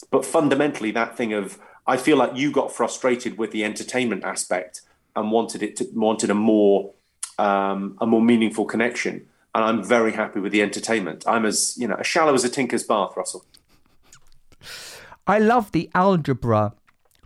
But 0.09 0.25
fundamentally, 0.25 0.91
that 0.91 1.15
thing 1.17 1.33
of 1.33 1.59
I 1.85 1.97
feel 1.97 2.17
like 2.17 2.35
you 2.35 2.51
got 2.51 2.71
frustrated 2.71 3.37
with 3.37 3.51
the 3.51 3.63
entertainment 3.63 4.23
aspect 4.23 4.81
and 5.15 5.31
wanted 5.31 5.61
it 5.63 5.75
to 5.77 5.87
wanted 5.93 6.29
a 6.29 6.35
more 6.35 6.93
um, 7.37 7.97
a 8.01 8.07
more 8.07 8.21
meaningful 8.21 8.65
connection. 8.65 9.27
And 9.57 9.65
I'm 9.65 9.83
very 9.83 10.11
happy 10.11 10.39
with 10.39 10.51
the 10.51 10.61
entertainment. 10.61 11.23
I'm 11.25 11.43
as 11.43 11.75
you 11.79 11.87
know 11.87 11.95
as 11.95 12.05
shallow 12.05 12.35
as 12.35 12.43
a 12.43 12.49
tinker's 12.49 12.83
bath, 12.83 13.13
Russell. 13.17 13.43
I 15.25 15.39
love 15.39 15.71
the 15.71 15.89
algebra 15.95 16.73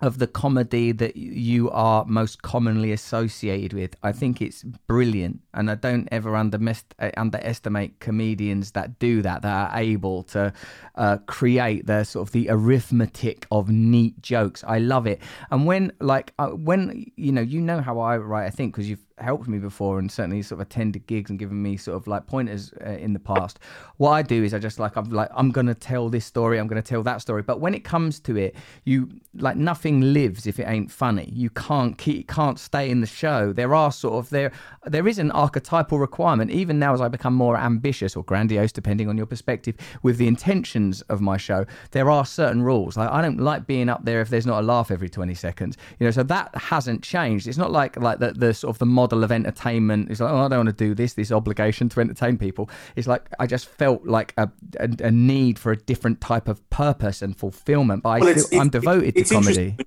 of 0.02 0.18
the 0.18 0.28
comedy 0.28 0.94
that 0.94 1.18
you 1.18 1.70
are 1.72 2.06
most 2.06 2.42
commonly 2.42 2.94
associated 2.94 3.74
with. 3.74 3.98
I 4.02 4.14
think 4.14 4.42
it's 4.42 4.64
brilliant, 4.64 5.42
and 5.54 5.70
I 5.70 5.76
don't 5.76 6.08
ever 6.10 6.38
underestimate 6.38 8.00
comedians 8.00 8.72
that 8.72 8.98
do 8.98 9.22
that, 9.24 9.42
that 9.42 9.74
are 9.74 9.78
able 9.78 10.24
to 10.24 10.54
uh, 10.96 11.18
create 11.28 11.86
the 11.86 12.06
sort 12.06 12.30
of 12.30 12.32
the 12.32 12.48
arithmetic 12.50 13.46
of 13.52 13.70
neat 13.70 14.22
jokes. 14.22 14.64
I 14.66 14.80
love 14.80 15.06
it. 15.06 15.20
And 15.52 15.66
when, 15.66 15.92
like, 16.00 16.32
uh, 16.40 16.48
when 16.48 17.12
you 17.18 17.34
know, 17.34 17.42
you 17.42 17.60
know 17.60 17.82
how 17.82 18.00
I 18.00 18.16
write. 18.16 18.46
I 18.46 18.52
think 18.52 18.74
because 18.74 18.90
you've 18.90 19.06
helped 19.22 19.48
me 19.48 19.60
before 19.60 20.00
and 20.00 20.12
certainly 20.12 20.42
sort 20.42 20.62
of 20.62 20.68
attended 20.68 21.08
gigs 21.08 21.30
and 21.30 21.40
given 21.40 21.62
me 21.62 21.78
sort 21.78 21.98
of 21.98 22.08
like 22.08 22.28
pointers 22.28 22.74
uh, 22.86 22.90
in 22.90 23.14
the 23.14 23.20
past. 23.20 23.60
What 23.98 24.12
I 24.12 24.22
do 24.22 24.44
is 24.44 24.54
I 24.54 24.60
just 24.60 24.80
like 24.80 24.96
I'm 24.96 25.10
like 25.10 25.30
I'm 25.36 25.52
gonna 25.52 25.76
tell 25.76 26.10
this 26.10 26.26
story, 26.26 26.60
I'm 26.60 26.68
gonna 26.68 26.82
tell 26.82 27.04
that 27.04 27.22
story. 27.22 27.42
But 27.42 27.60
when 27.60 27.74
it 27.74 27.84
comes 27.84 28.20
to 28.22 28.38
it, 28.38 28.56
you 28.86 29.10
like 29.36 29.58
nothing 29.58 30.14
lives 30.14 30.48
if 30.48 30.60
it 30.60 30.68
ain't 30.68 30.92
funny. 30.92 31.30
You 31.34 31.50
can't 31.50 31.98
keep 31.98 32.28
can't 32.28 32.60
stay 32.60 32.90
in 32.90 33.02
the 33.02 33.08
show. 33.08 33.54
There 33.54 33.76
are 33.76 33.92
sort 33.92 34.16
of 34.16 34.30
there 34.30 34.52
there 34.86 35.08
is 35.08 35.20
an 35.20 35.32
archetypal 35.32 36.00
requirement 36.00 36.52
even 36.52 36.80
now 36.80 36.94
as 36.94 37.02
I 37.02 37.08
become 37.08 37.34
more 37.34 37.58
ambitious 37.58 38.16
or 38.16 38.24
grandiose 38.24 38.72
depending 38.72 39.10
on 39.10 39.18
your 39.18 39.26
perspective 39.26 39.76
with 40.04 40.18
the 40.18 40.28
intentions 40.28 41.02
of 41.04 41.22
my 41.22 41.38
show. 41.38 41.66
There 41.92 42.10
are 42.10 42.26
certain 42.26 42.64
rules. 42.64 42.98
Like 42.98 43.10
I 43.10 43.22
don't 43.22 43.40
like 43.40 43.68
being 43.68 43.90
up 43.90 44.06
there 44.06 44.22
if 44.22 44.30
there's 44.30 44.46
not 44.46 44.62
a 44.62 44.66
laugh 44.66 44.92
every 44.92 45.10
20 45.10 45.34
seconds. 45.36 45.78
You 46.00 46.06
know, 46.06 46.12
so 46.12 46.24
that 46.24 46.56
hasn't 46.56 47.04
changed. 47.04 47.48
It's 47.48 47.58
not 47.58 47.72
like 47.72 47.98
like 47.98 48.20
the, 48.20 48.32
the 48.32 48.54
sort 48.54 48.76
of 48.76 48.80
the 48.80 48.86
model 48.86 49.11
model 49.12 49.24
of 49.24 49.32
entertainment 49.32 50.10
is 50.10 50.22
like, 50.22 50.32
oh, 50.32 50.46
I 50.46 50.48
don't 50.48 50.66
want 50.66 50.78
to 50.78 50.86
do 50.86 50.96
this, 50.96 51.14
this 51.14 51.32
obligation 51.32 51.90
to 51.90 52.00
entertain 52.00 52.38
people. 52.38 52.70
It's 52.96 53.08
like 53.08 53.30
I 53.40 53.48
just 53.48 53.68
felt 53.68 54.06
like 54.06 54.34
a, 54.38 54.50
a, 54.80 54.90
a 55.04 55.12
need 55.12 55.60
for 55.60 55.72
a 55.72 55.78
different 55.78 56.22
type 56.22 56.48
of 56.48 56.68
purpose 56.70 57.22
and 57.22 57.36
fulfillment. 57.36 58.04
But 58.04 58.22
well, 58.22 58.36
I 58.54 58.58
I'm 58.58 58.70
devoted 58.70 59.16
to 59.16 59.24
comedy. 59.26 59.78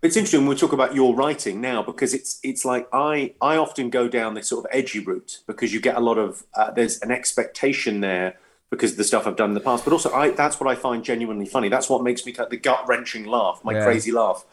It's 0.00 0.16
interesting 0.16 0.42
when 0.42 0.50
we 0.50 0.56
talk 0.56 0.72
about 0.72 0.94
your 0.94 1.14
writing 1.14 1.60
now 1.60 1.82
because 1.82 2.14
it's 2.14 2.38
it's 2.42 2.64
like 2.64 2.88
I 2.92 3.34
I 3.40 3.56
often 3.56 3.90
go 3.90 4.08
down 4.08 4.34
this 4.34 4.48
sort 4.48 4.64
of 4.64 4.70
edgy 4.72 5.00
route 5.00 5.40
because 5.46 5.72
you 5.74 5.80
get 5.80 5.96
a 5.96 6.00
lot 6.00 6.18
of 6.18 6.44
uh, 6.54 6.70
there's 6.70 7.00
an 7.00 7.10
expectation 7.10 8.00
there 8.00 8.36
because 8.70 8.92
of 8.92 8.96
the 8.98 9.04
stuff 9.04 9.26
I've 9.26 9.34
done 9.34 9.50
in 9.50 9.54
the 9.54 9.60
past, 9.60 9.84
but 9.84 9.92
also 9.92 10.12
I 10.12 10.30
that's 10.30 10.60
what 10.60 10.68
I 10.68 10.76
find 10.76 11.02
genuinely 11.02 11.46
funny. 11.46 11.68
That's 11.68 11.90
what 11.90 12.02
makes 12.02 12.24
me 12.24 12.32
cut 12.32 12.50
the 12.50 12.56
gut 12.56 12.86
wrenching 12.86 13.24
laugh, 13.24 13.60
my 13.64 13.72
yeah. 13.72 13.84
crazy 13.84 14.12
laugh 14.12 14.44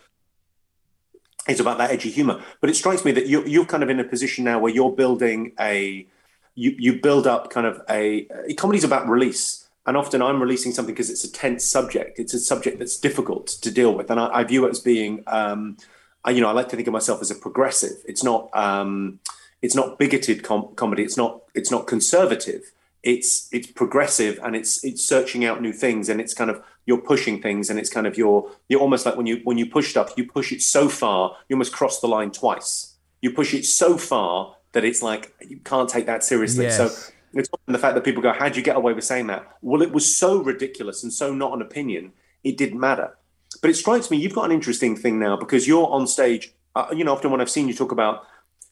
it's 1.47 1.59
about 1.59 1.77
that 1.77 1.91
edgy 1.91 2.09
humor. 2.09 2.41
But 2.61 2.69
it 2.69 2.75
strikes 2.75 3.05
me 3.05 3.11
that 3.13 3.27
you're, 3.27 3.45
you're 3.47 3.65
kind 3.65 3.83
of 3.83 3.89
in 3.89 3.99
a 3.99 4.03
position 4.03 4.43
now 4.45 4.59
where 4.59 4.71
you're 4.71 4.91
building 4.91 5.53
a, 5.59 6.07
you, 6.55 6.75
you 6.77 6.99
build 6.99 7.27
up 7.27 7.49
kind 7.49 7.67
of 7.67 7.81
a, 7.89 8.27
a 8.47 8.53
comedy's 8.55 8.83
about 8.83 9.07
release. 9.07 9.67
And 9.85 9.95
often 9.95 10.21
I'm 10.21 10.41
releasing 10.41 10.71
something 10.71 10.95
because 10.95 11.11
it's 11.11 11.23
a 11.23 11.31
tense 11.31 11.63
subject. 11.63 12.17
It's 12.17 12.33
a 12.33 12.39
subject 12.39 12.79
that's 12.79 12.97
difficult 12.97 13.47
to 13.47 13.69
deal 13.69 13.93
with. 13.93 14.09
And 14.09 14.19
I, 14.19 14.27
I 14.39 14.43
view 14.43 14.65
it 14.65 14.69
as 14.71 14.79
being, 14.79 15.23
um, 15.27 15.77
I, 16.23 16.31
you 16.31 16.41
know, 16.41 16.49
I 16.49 16.53
like 16.53 16.69
to 16.69 16.75
think 16.75 16.87
of 16.87 16.93
myself 16.93 17.21
as 17.21 17.29
a 17.29 17.35
progressive. 17.35 17.97
It's 18.07 18.23
not, 18.23 18.49
um, 18.53 19.19
it's 19.61 19.75
not 19.75 19.99
bigoted 19.99 20.41
com- 20.41 20.73
comedy. 20.75 21.03
It's 21.03 21.17
not, 21.17 21.43
it's 21.53 21.69
not 21.69 21.85
conservative 21.85 22.71
it's 23.05 23.47
it's 23.51 23.67
progressive 23.67 24.39
and 24.43 24.55
it's 24.55 24.83
it's 24.83 25.05
searching 25.05 25.45
out 25.45 25.61
new 25.61 25.71
things 25.71 26.09
and 26.09 26.19
it's 26.19 26.33
kind 26.33 26.49
of 26.49 26.61
you're 26.87 26.97
pushing 26.97 27.39
things 27.39 27.69
and 27.69 27.79
it's 27.79 27.89
kind 27.89 28.07
of 28.07 28.17
you're 28.17 28.51
you're 28.67 28.81
almost 28.81 29.05
like 29.05 29.15
when 29.15 29.27
you 29.27 29.41
when 29.43 29.59
you 29.59 29.65
push 29.67 29.91
stuff 29.91 30.13
you 30.17 30.27
push 30.27 30.51
it 30.51 30.61
so 30.61 30.89
far 30.89 31.37
you 31.47 31.55
almost 31.55 31.71
cross 31.71 32.01
the 32.01 32.07
line 32.07 32.31
twice. 32.31 32.95
You 33.21 33.31
push 33.31 33.53
it 33.53 33.65
so 33.65 33.97
far 33.97 34.55
that 34.73 34.83
it's 34.83 35.01
like 35.01 35.33
you 35.47 35.57
can't 35.57 35.87
take 35.87 36.07
that 36.07 36.23
seriously. 36.23 36.65
Yes. 36.65 36.77
so 36.77 37.11
it's 37.33 37.49
the 37.67 37.77
fact 37.77 37.93
that 37.93 38.03
people 38.03 38.23
go 38.23 38.33
how'd 38.33 38.55
you 38.55 38.63
get 38.63 38.75
away 38.75 38.93
with 38.93 39.03
saying 39.03 39.27
that? 39.27 39.55
Well 39.61 39.83
it 39.83 39.91
was 39.91 40.17
so 40.17 40.41
ridiculous 40.41 41.03
and 41.03 41.13
so 41.13 41.33
not 41.33 41.53
an 41.53 41.61
opinion 41.61 42.11
it 42.43 42.57
didn't 42.57 42.79
matter. 42.79 43.15
But 43.61 43.69
it 43.69 43.75
strikes 43.75 44.09
me 44.09 44.17
you've 44.17 44.33
got 44.33 44.45
an 44.45 44.51
interesting 44.51 44.95
thing 44.95 45.19
now 45.19 45.37
because 45.37 45.67
you're 45.67 45.87
on 45.87 46.07
stage 46.07 46.53
uh, 46.75 46.87
you 46.91 47.03
know 47.03 47.13
often 47.13 47.31
when 47.31 47.39
i've 47.39 47.49
seen 47.49 47.69
you 47.69 47.73
talk 47.73 47.93
about 47.93 48.27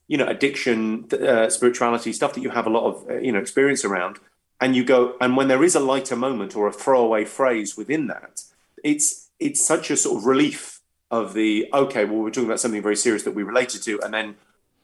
you 0.07 0.17
know 0.17 0.27
addiction 0.27 1.07
uh, 1.13 1.49
spirituality 1.49 2.13
stuff 2.13 2.33
that 2.33 2.41
you 2.41 2.49
have 2.49 2.67
a 2.67 2.69
lot 2.69 2.85
of 2.85 3.09
uh, 3.09 3.17
you 3.17 3.31
know 3.31 3.39
experience 3.39 3.85
around 3.85 4.19
and 4.59 4.75
you 4.75 4.83
go 4.83 5.15
and 5.21 5.35
when 5.35 5.47
there 5.47 5.63
is 5.63 5.75
a 5.75 5.79
lighter 5.79 6.15
moment 6.15 6.55
or 6.55 6.67
a 6.67 6.73
throwaway 6.73 7.25
phrase 7.25 7.77
within 7.77 8.07
that 8.07 8.43
it's 8.83 9.29
it's 9.39 9.65
such 9.65 9.89
a 9.89 9.97
sort 9.97 10.17
of 10.17 10.25
relief 10.25 10.81
of 11.11 11.33
the 11.33 11.69
okay 11.73 12.05
well 12.05 12.19
we're 12.19 12.29
talking 12.29 12.45
about 12.45 12.59
something 12.59 12.81
very 12.81 12.95
serious 12.95 13.23
that 13.23 13.35
we 13.35 13.43
related 13.43 13.81
to 13.81 13.99
and 14.01 14.13
then 14.13 14.35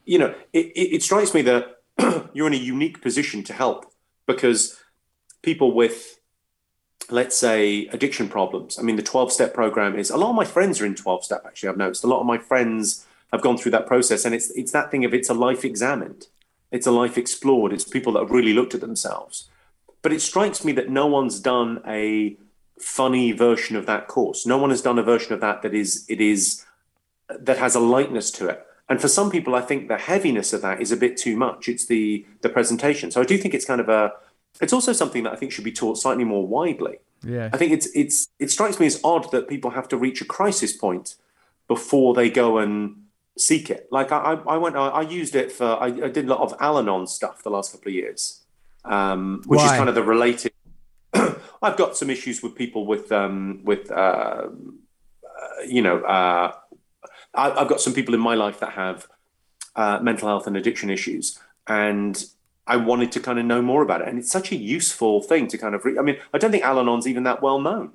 you 0.05 0.17
know 0.17 0.33
it, 0.53 0.67
it, 0.67 0.95
it 0.95 1.03
strikes 1.03 1.33
me 1.33 1.41
that 1.41 1.81
you're 2.33 2.47
in 2.47 2.53
a 2.53 2.57
unique 2.57 3.01
position 3.01 3.43
to 3.43 3.53
help 3.53 3.91
because 4.25 4.79
people 5.41 5.73
with 5.73 6.19
let's 7.09 7.35
say 7.35 7.87
addiction 7.87 8.29
problems 8.29 8.77
i 8.77 8.81
mean 8.81 8.95
the 8.95 9.03
12 9.03 9.31
step 9.31 9.53
program 9.53 9.97
is 9.97 10.09
a 10.09 10.17
lot 10.17 10.29
of 10.29 10.35
my 10.35 10.45
friends 10.45 10.79
are 10.79 10.85
in 10.85 10.95
12 10.95 11.23
step 11.25 11.43
actually 11.45 11.69
i've 11.69 11.77
noticed. 11.77 12.03
A 12.03 12.07
lot 12.07 12.19
of 12.19 12.25
my 12.25 12.37
friends 12.37 13.05
have 13.31 13.41
gone 13.41 13.57
through 13.57 13.71
that 13.71 13.87
process. 13.87 14.25
And 14.25 14.33
it's 14.33 14.49
it's 14.51 14.71
that 14.71 14.91
thing 14.91 15.05
of 15.05 15.13
it's 15.13 15.29
a 15.29 15.33
life 15.33 15.63
examined, 15.65 16.27
it's 16.71 16.87
a 16.87 16.91
life 16.91 17.17
explored. 17.17 17.73
It's 17.73 17.83
people 17.83 18.13
that 18.13 18.21
have 18.21 18.31
really 18.31 18.53
looked 18.53 18.73
at 18.73 18.81
themselves. 18.81 19.49
But 20.01 20.13
it 20.13 20.21
strikes 20.21 20.63
me 20.63 20.71
that 20.73 20.89
no 20.89 21.07
one's 21.07 21.39
done 21.39 21.81
a 21.85 22.37
funny 22.79 23.31
version 23.33 23.75
of 23.75 23.85
that 23.85 24.07
course. 24.07 24.45
No 24.45 24.57
one 24.57 24.69
has 24.69 24.81
done 24.81 24.97
a 24.97 25.03
version 25.03 25.33
of 25.33 25.41
that 25.41 25.61
that 25.61 25.73
is 25.73 26.05
it 26.07 26.21
is 26.21 26.65
that 27.29 27.57
has 27.57 27.75
a 27.75 27.79
lightness 27.79 28.31
to 28.31 28.47
it. 28.47 28.65
And 28.87 28.99
for 28.99 29.07
some 29.07 29.29
people, 29.29 29.53
I 29.53 29.61
think 29.61 29.87
the 29.87 29.97
heaviness 29.97 30.51
of 30.51 30.61
that 30.63 30.81
is 30.81 30.91
a 30.91 30.97
bit 30.97 31.15
too 31.15 31.37
much. 31.37 31.69
It's 31.69 31.85
the 31.85 32.25
the 32.41 32.49
presentation. 32.49 33.11
So 33.11 33.21
I 33.21 33.25
do 33.25 33.37
think 33.37 33.53
it's 33.53 33.65
kind 33.65 33.81
of 33.81 33.89
a 33.89 34.13
it's 34.61 34.73
also 34.73 34.93
something 34.93 35.23
that 35.23 35.33
I 35.33 35.35
think 35.35 35.51
should 35.51 35.63
be 35.63 35.71
taught 35.71 35.97
slightly 35.97 36.23
more 36.23 36.47
widely. 36.47 36.99
Yeah. 37.23 37.49
I 37.53 37.57
think 37.57 37.71
it's 37.71 37.87
it's 37.93 38.27
it 38.39 38.49
strikes 38.49 38.79
me 38.79 38.87
as 38.87 38.99
odd 39.03 39.31
that 39.31 39.47
people 39.47 39.71
have 39.71 39.87
to 39.89 39.97
reach 39.97 40.21
a 40.21 40.25
crisis 40.25 40.75
point 40.75 41.15
before 41.67 42.13
they 42.13 42.29
go 42.29 42.57
and 42.57 42.95
seek 43.39 43.69
it. 43.69 43.87
Like 43.91 44.11
I, 44.11 44.39
I 44.47 44.57
went, 44.57 44.75
I, 44.75 44.87
I 44.87 45.01
used 45.01 45.35
it 45.35 45.51
for, 45.51 45.65
I, 45.65 45.87
I, 45.87 46.09
did 46.09 46.25
a 46.25 46.27
lot 46.27 46.41
of 46.41 46.53
Al-Anon 46.59 47.07
stuff 47.07 47.43
the 47.43 47.49
last 47.49 47.71
couple 47.71 47.89
of 47.89 47.93
years, 47.95 48.43
um, 48.85 49.41
which 49.45 49.57
Why? 49.57 49.65
is 49.65 49.71
kind 49.71 49.89
of 49.89 49.95
the 49.95 50.03
related. 50.03 50.51
I've 51.13 51.77
got 51.77 51.97
some 51.97 52.09
issues 52.09 52.41
with 52.41 52.55
people 52.55 52.85
with, 52.85 53.11
um, 53.11 53.61
with, 53.63 53.91
uh, 53.91 53.95
uh, 53.95 54.47
you 55.67 55.81
know, 55.81 56.01
uh, 56.01 56.53
I, 57.33 57.59
have 57.59 57.67
got 57.67 57.81
some 57.81 57.93
people 57.93 58.13
in 58.13 58.19
my 58.19 58.35
life 58.35 58.59
that 58.59 58.73
have 58.73 59.07
uh, 59.75 59.99
mental 60.01 60.27
health 60.27 60.47
and 60.47 60.57
addiction 60.57 60.89
issues, 60.89 61.39
and 61.67 62.23
I 62.67 62.77
wanted 62.77 63.11
to 63.13 63.19
kind 63.19 63.39
of 63.39 63.45
know 63.45 63.61
more 63.61 63.81
about 63.81 64.01
it. 64.01 64.07
And 64.07 64.19
it's 64.19 64.31
such 64.31 64.51
a 64.51 64.55
useful 64.55 65.21
thing 65.21 65.47
to 65.47 65.57
kind 65.57 65.75
of. 65.75 65.85
Re- 65.85 65.97
I 65.97 66.01
mean, 66.01 66.17
I 66.33 66.37
don't 66.37 66.51
think 66.51 66.63
Al-Anon's 66.63 67.07
even 67.07 67.23
that 67.23 67.41
well 67.41 67.59
known. 67.59 67.91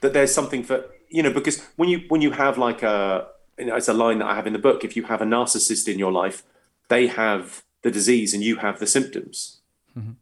That 0.00 0.12
there's 0.12 0.34
something 0.34 0.62
for 0.62 0.84
you 1.08 1.22
know 1.22 1.32
because 1.32 1.62
when 1.76 1.88
you 1.88 2.04
when 2.08 2.20
you 2.22 2.30
have 2.32 2.58
like 2.58 2.82
a 2.82 3.26
it's 3.58 3.88
a 3.88 3.94
line 3.94 4.18
that 4.18 4.26
I 4.28 4.34
have 4.34 4.46
in 4.46 4.52
the 4.52 4.58
book. 4.58 4.84
If 4.84 4.96
you 4.96 5.04
have 5.04 5.22
a 5.22 5.26
narcissist 5.26 5.92
in 5.92 5.98
your 5.98 6.12
life, 6.12 6.42
they 6.88 7.06
have 7.06 7.62
the 7.82 7.90
disease 7.90 8.34
and 8.34 8.42
you 8.42 8.56
have 8.56 8.78
the 8.78 8.86
symptoms. 8.86 9.60
Mm-hmm. 9.96 10.12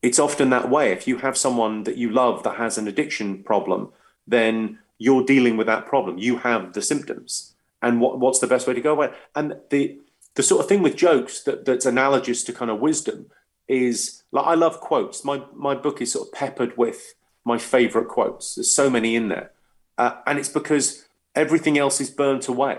it's 0.00 0.18
often 0.18 0.48
that 0.50 0.70
way. 0.70 0.90
If 0.90 1.06
you 1.06 1.18
have 1.18 1.36
someone 1.36 1.82
that 1.84 1.98
you 1.98 2.08
love 2.08 2.42
that 2.44 2.56
has 2.56 2.78
an 2.78 2.88
addiction 2.88 3.42
problem, 3.42 3.90
then 4.26 4.78
you're 4.96 5.24
dealing 5.24 5.56
with 5.56 5.66
that 5.66 5.86
problem. 5.86 6.16
You 6.16 6.38
have 6.38 6.72
the 6.72 6.82
symptoms, 6.82 7.54
and 7.82 8.00
what 8.00 8.18
what's 8.18 8.38
the 8.38 8.46
best 8.46 8.66
way 8.66 8.74
to 8.74 8.80
go 8.80 8.94
about? 8.94 9.12
it? 9.12 9.16
And 9.34 9.56
the 9.70 9.98
the 10.34 10.42
sort 10.42 10.62
of 10.62 10.68
thing 10.68 10.82
with 10.82 10.96
jokes 10.96 11.42
that 11.42 11.64
that's 11.64 11.86
analogous 11.86 12.42
to 12.44 12.52
kind 12.52 12.70
of 12.70 12.80
wisdom 12.80 13.26
is 13.66 14.22
like 14.32 14.46
I 14.46 14.54
love 14.54 14.80
quotes. 14.80 15.24
My 15.24 15.42
my 15.54 15.74
book 15.74 16.00
is 16.00 16.12
sort 16.12 16.28
of 16.28 16.32
peppered 16.32 16.76
with 16.76 17.14
my 17.44 17.58
favorite 17.58 18.08
quotes. 18.08 18.54
There's 18.54 18.70
so 18.72 18.88
many 18.88 19.14
in 19.14 19.28
there, 19.28 19.50
uh, 19.98 20.16
and 20.26 20.38
it's 20.38 20.48
because 20.48 21.07
everything 21.38 21.78
else 21.78 22.00
is 22.00 22.10
burnt 22.10 22.48
away. 22.48 22.78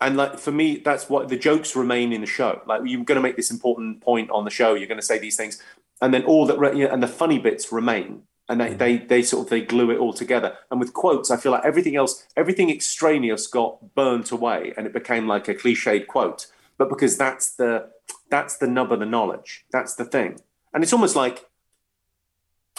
And 0.00 0.16
like 0.16 0.38
for 0.38 0.52
me, 0.52 0.76
that's 0.76 1.08
what 1.08 1.28
the 1.28 1.36
jokes 1.36 1.74
remain 1.74 2.12
in 2.12 2.20
the 2.20 2.26
show. 2.26 2.62
Like 2.66 2.82
you're 2.84 3.04
going 3.04 3.16
to 3.16 3.22
make 3.22 3.36
this 3.36 3.50
important 3.50 4.00
point 4.00 4.30
on 4.30 4.44
the 4.44 4.50
show. 4.50 4.74
You're 4.74 4.88
going 4.88 5.00
to 5.00 5.06
say 5.06 5.18
these 5.18 5.36
things, 5.36 5.62
and 6.00 6.12
then 6.14 6.24
all 6.24 6.46
that 6.46 6.58
re- 6.58 6.82
and 6.82 7.02
the 7.02 7.08
funny 7.08 7.38
bits 7.38 7.72
remain, 7.72 8.22
and 8.48 8.60
they, 8.60 8.70
mm. 8.70 8.78
they 8.78 8.96
they 8.98 9.22
sort 9.22 9.46
of 9.46 9.50
they 9.50 9.60
glue 9.60 9.90
it 9.90 9.98
all 9.98 10.12
together. 10.12 10.56
And 10.70 10.78
with 10.80 10.92
quotes, 10.92 11.30
I 11.30 11.36
feel 11.36 11.52
like 11.52 11.64
everything 11.64 11.96
else, 11.96 12.26
everything 12.36 12.70
extraneous 12.70 13.46
got 13.46 13.94
burnt 13.94 14.30
away, 14.30 14.74
and 14.76 14.86
it 14.86 14.92
became 14.92 15.26
like 15.26 15.48
a 15.48 15.54
cliched 15.54 16.06
quote. 16.06 16.46
But 16.76 16.88
because 16.88 17.16
that's 17.16 17.54
the 17.54 17.88
that's 18.30 18.56
the 18.58 18.66
nub 18.66 18.92
of 18.92 18.98
the 18.98 19.06
knowledge. 19.06 19.64
That's 19.70 19.94
the 19.94 20.04
thing, 20.04 20.40
and 20.72 20.82
it's 20.82 20.92
almost 20.92 21.16
like 21.16 21.46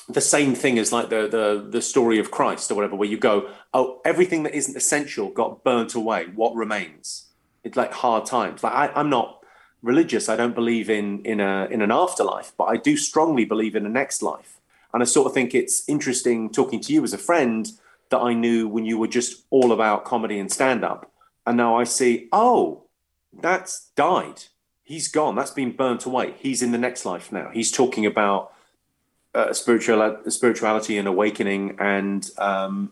the 0.08 0.22
same 0.22 0.54
thing 0.54 0.78
as 0.78 0.92
like 0.92 1.10
the 1.10 1.28
the 1.28 1.68
the 1.70 1.82
story 1.82 2.20
of 2.20 2.32
Christ 2.32 2.72
or 2.72 2.76
whatever, 2.76 2.96
where 2.96 3.10
you 3.10 3.18
go, 3.18 3.50
oh, 3.74 4.02
everything 4.06 4.44
that 4.44 4.54
isn't 4.54 4.78
essential 4.78 5.30
got 5.30 5.64
burnt 5.64 5.96
away. 5.96 6.28
What 6.36 6.56
remains? 6.56 7.28
It's 7.64 7.78
like 7.78 7.92
hard 7.92 8.26
times. 8.26 8.64
Like 8.64 8.74
I, 8.74 8.88
I'm 8.96 9.10
not 9.10 9.44
religious. 9.82 10.30
I 10.30 10.36
don't 10.36 10.56
believe 10.56 10.90
in 10.90 11.24
in 11.26 11.40
a 11.40 11.68
in 11.72 11.82
an 11.82 11.92
afterlife, 11.92 12.54
but 12.58 12.66
I 12.66 12.78
do 12.78 12.98
strongly 12.98 13.46
believe 13.46 13.76
in 13.76 13.86
a 13.86 13.90
next 13.90 14.22
life. 14.22 14.60
And 14.94 15.02
I 15.02 15.06
sort 15.06 15.28
of 15.28 15.34
think 15.34 15.54
it's 15.54 15.88
interesting 15.90 16.50
talking 16.50 16.80
to 16.82 16.94
you 16.94 17.04
as 17.04 17.14
a 17.14 17.18
friend 17.18 17.70
that 18.12 18.20
I 18.20 18.34
knew 18.34 18.68
when 18.68 18.86
you 18.86 18.98
were 18.98 19.08
just 19.08 19.44
all 19.50 19.72
about 19.72 20.06
comedy 20.06 20.40
and 20.40 20.52
stand 20.52 20.86
up, 20.86 21.12
and 21.46 21.58
now 21.58 21.78
I 21.78 21.84
see, 21.84 22.30
oh, 22.32 22.84
that's 23.34 23.90
died. 23.96 24.44
He's 24.84 25.08
gone. 25.08 25.36
That's 25.36 25.52
been 25.52 25.72
burnt 25.76 26.06
away. 26.06 26.36
He's 26.38 26.62
in 26.62 26.72
the 26.72 26.78
next 26.78 27.06
life 27.06 27.32
now. 27.32 27.50
He's 27.52 27.72
talking 27.72 28.06
about 28.06 28.52
uh, 29.36 29.54
spiritual 29.54 30.18
spirituality 30.28 30.98
and 30.98 31.08
awakening, 31.08 31.76
and 31.80 32.30
um, 32.38 32.92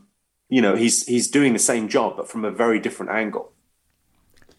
you 0.50 0.62
know 0.62 0.76
he's 0.76 1.06
he's 1.08 1.28
doing 1.28 1.54
the 1.54 1.60
same 1.60 1.88
job 1.88 2.18
but 2.18 2.30
from 2.30 2.46
a 2.46 2.52
very 2.52 2.80
different 2.80 3.12
angle. 3.12 3.52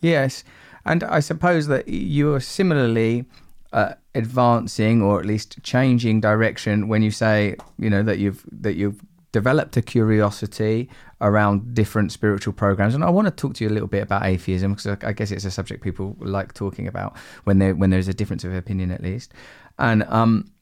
Yes, 0.00 0.44
and 0.84 1.04
I 1.04 1.20
suppose 1.20 1.66
that 1.68 1.88
you 1.88 2.32
are 2.34 2.40
similarly 2.40 3.26
uh, 3.72 3.94
advancing 4.14 5.02
or 5.02 5.20
at 5.20 5.26
least 5.26 5.62
changing 5.62 6.20
direction 6.20 6.88
when 6.88 7.02
you 7.02 7.10
say 7.10 7.56
you 7.78 7.90
know 7.90 8.02
that 8.02 8.18
you've 8.18 8.44
that 8.50 8.74
you've 8.74 9.00
developed 9.32 9.76
a 9.76 9.82
curiosity 9.82 10.88
around 11.20 11.74
different 11.74 12.12
spiritual 12.12 12.52
programs. 12.52 12.94
And 12.94 13.02
I 13.02 13.10
want 13.10 13.26
to 13.26 13.32
talk 13.32 13.54
to 13.54 13.64
you 13.64 13.68
a 13.68 13.74
little 13.74 13.88
bit 13.88 14.02
about 14.02 14.24
atheism 14.24 14.74
because 14.74 14.96
I 15.02 15.12
guess 15.12 15.32
it's 15.32 15.44
a 15.44 15.50
subject 15.50 15.82
people 15.82 16.16
like 16.20 16.54
talking 16.54 16.86
about 16.86 17.16
when 17.42 17.58
there 17.58 17.74
when 17.74 17.90
there's 17.90 18.08
a 18.08 18.14
difference 18.14 18.44
of 18.44 18.54
opinion 18.54 18.90
at 18.90 19.02
least. 19.02 19.34
And 19.78 20.04
um 20.04 20.53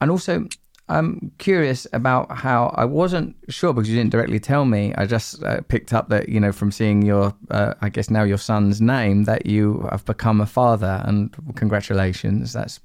and 0.00 0.10
also 0.10 0.46
I'm 0.88 1.32
curious 1.38 1.84
about 1.92 2.30
how 2.30 2.72
I 2.76 2.84
wasn't 2.84 3.34
sure 3.48 3.72
because 3.72 3.88
you 3.90 3.96
didn't 3.96 4.12
directly 4.12 4.38
tell 4.38 4.64
me. 4.64 4.94
I 4.96 5.04
just 5.04 5.42
uh, 5.42 5.60
picked 5.62 5.92
up 5.92 6.08
that 6.10 6.28
you 6.28 6.38
know 6.38 6.52
from 6.52 6.70
seeing 6.70 7.02
your, 7.02 7.34
uh, 7.50 7.74
I 7.80 7.88
guess 7.88 8.08
now 8.08 8.22
your 8.22 8.38
son's 8.38 8.80
name 8.80 9.24
that 9.24 9.46
you 9.46 9.88
have 9.90 10.04
become 10.04 10.40
a 10.40 10.46
father, 10.46 11.02
and 11.04 11.34
congratulations. 11.56 12.52
That's 12.52 12.78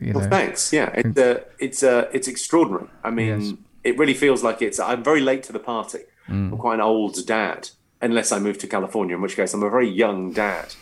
you 0.00 0.12
know. 0.12 0.20
Well, 0.20 0.28
thanks. 0.28 0.72
Yeah, 0.72 0.90
it's 0.94 1.18
uh, 1.18 1.40
it's 1.58 1.82
uh, 1.82 2.08
it's 2.12 2.28
extraordinary. 2.28 2.86
I 3.02 3.10
mean, 3.10 3.40
Yes. 3.40 3.52
it 3.82 3.98
really 3.98 4.14
feels 4.14 4.44
like 4.44 4.62
it's. 4.62 4.78
I'm 4.78 5.02
very 5.02 5.20
late 5.20 5.42
to 5.44 5.52
the 5.52 5.58
party. 5.58 6.00
I'm 6.28 6.56
quite 6.58 6.74
an 6.74 6.80
old 6.82 7.26
dad, 7.26 7.70
unless 8.00 8.30
I 8.30 8.38
move 8.38 8.56
to 8.58 8.68
California, 8.68 9.16
in 9.16 9.22
which 9.22 9.34
case 9.34 9.52
I'm 9.52 9.64
a 9.64 9.70
very 9.70 9.88
young 9.90 10.32
dad. 10.32 10.76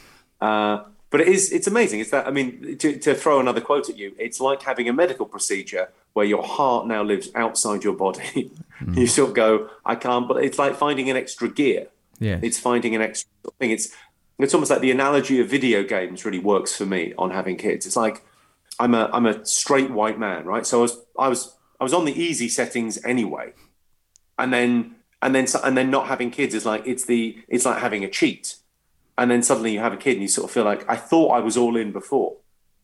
But 1.10 1.22
it 1.22 1.28
is. 1.28 1.52
It's 1.52 1.66
amazing. 1.66 2.00
It's 2.00 2.10
that. 2.10 2.26
I 2.26 2.30
mean, 2.30 2.76
to, 2.78 2.98
to 2.98 3.14
throw 3.14 3.40
another 3.40 3.60
quote 3.60 3.88
at 3.88 3.96
you, 3.96 4.14
it's 4.18 4.40
like 4.40 4.62
having 4.62 4.88
a 4.88 4.92
medical 4.92 5.26
procedure 5.26 5.88
where 6.12 6.26
your 6.26 6.42
heart 6.42 6.86
now 6.86 7.02
lives 7.02 7.30
outside 7.34 7.84
your 7.84 7.94
body. 7.94 8.50
Hmm. 8.78 8.94
you 8.96 9.08
sort 9.08 9.30
of 9.30 9.34
go, 9.34 9.70
I 9.84 9.96
can't. 9.96 10.28
But 10.28 10.44
it's 10.44 10.56
like 10.56 10.76
finding 10.76 11.10
an 11.10 11.16
extra 11.16 11.48
gear. 11.48 11.88
Yeah. 12.20 12.38
It's 12.40 12.60
finding 12.60 12.94
an 12.94 13.02
extra 13.02 13.28
thing. 13.58 13.72
It's 13.72 13.92
it's 14.38 14.54
almost 14.54 14.70
like 14.70 14.80
the 14.80 14.92
analogy 14.92 15.40
of 15.40 15.48
video 15.48 15.82
games 15.82 16.24
really 16.24 16.38
works 16.38 16.76
for 16.76 16.86
me 16.86 17.12
on 17.18 17.32
having 17.32 17.56
kids. 17.56 17.86
It's 17.86 17.96
like 17.96 18.22
I'm 18.78 18.94
a 18.94 19.10
I'm 19.12 19.26
a 19.26 19.44
straight 19.44 19.90
white 19.90 20.18
man, 20.18 20.44
right? 20.44 20.64
So 20.64 20.78
I 20.78 20.82
was 20.82 20.98
I 21.18 21.28
was 21.28 21.56
I 21.80 21.84
was 21.84 21.92
on 21.92 22.04
the 22.04 22.12
easy 22.12 22.48
settings 22.48 23.04
anyway, 23.04 23.52
and 24.38 24.52
then 24.52 24.94
and 25.20 25.34
then 25.34 25.46
and 25.64 25.76
then 25.76 25.90
not 25.90 26.06
having 26.06 26.30
kids 26.30 26.54
is 26.54 26.64
like 26.64 26.86
it's 26.86 27.04
the 27.04 27.38
it's 27.48 27.64
like 27.64 27.78
having 27.78 28.04
a 28.04 28.08
cheat, 28.08 28.56
and 29.18 29.30
then 29.30 29.42
suddenly 29.42 29.72
you 29.72 29.80
have 29.80 29.92
a 29.92 29.96
kid 29.96 30.12
and 30.12 30.22
you 30.22 30.28
sort 30.28 30.44
of 30.44 30.50
feel 30.52 30.64
like 30.64 30.88
I 30.88 30.96
thought 30.96 31.30
I 31.30 31.40
was 31.40 31.56
all 31.56 31.76
in 31.76 31.92
before, 31.92 32.36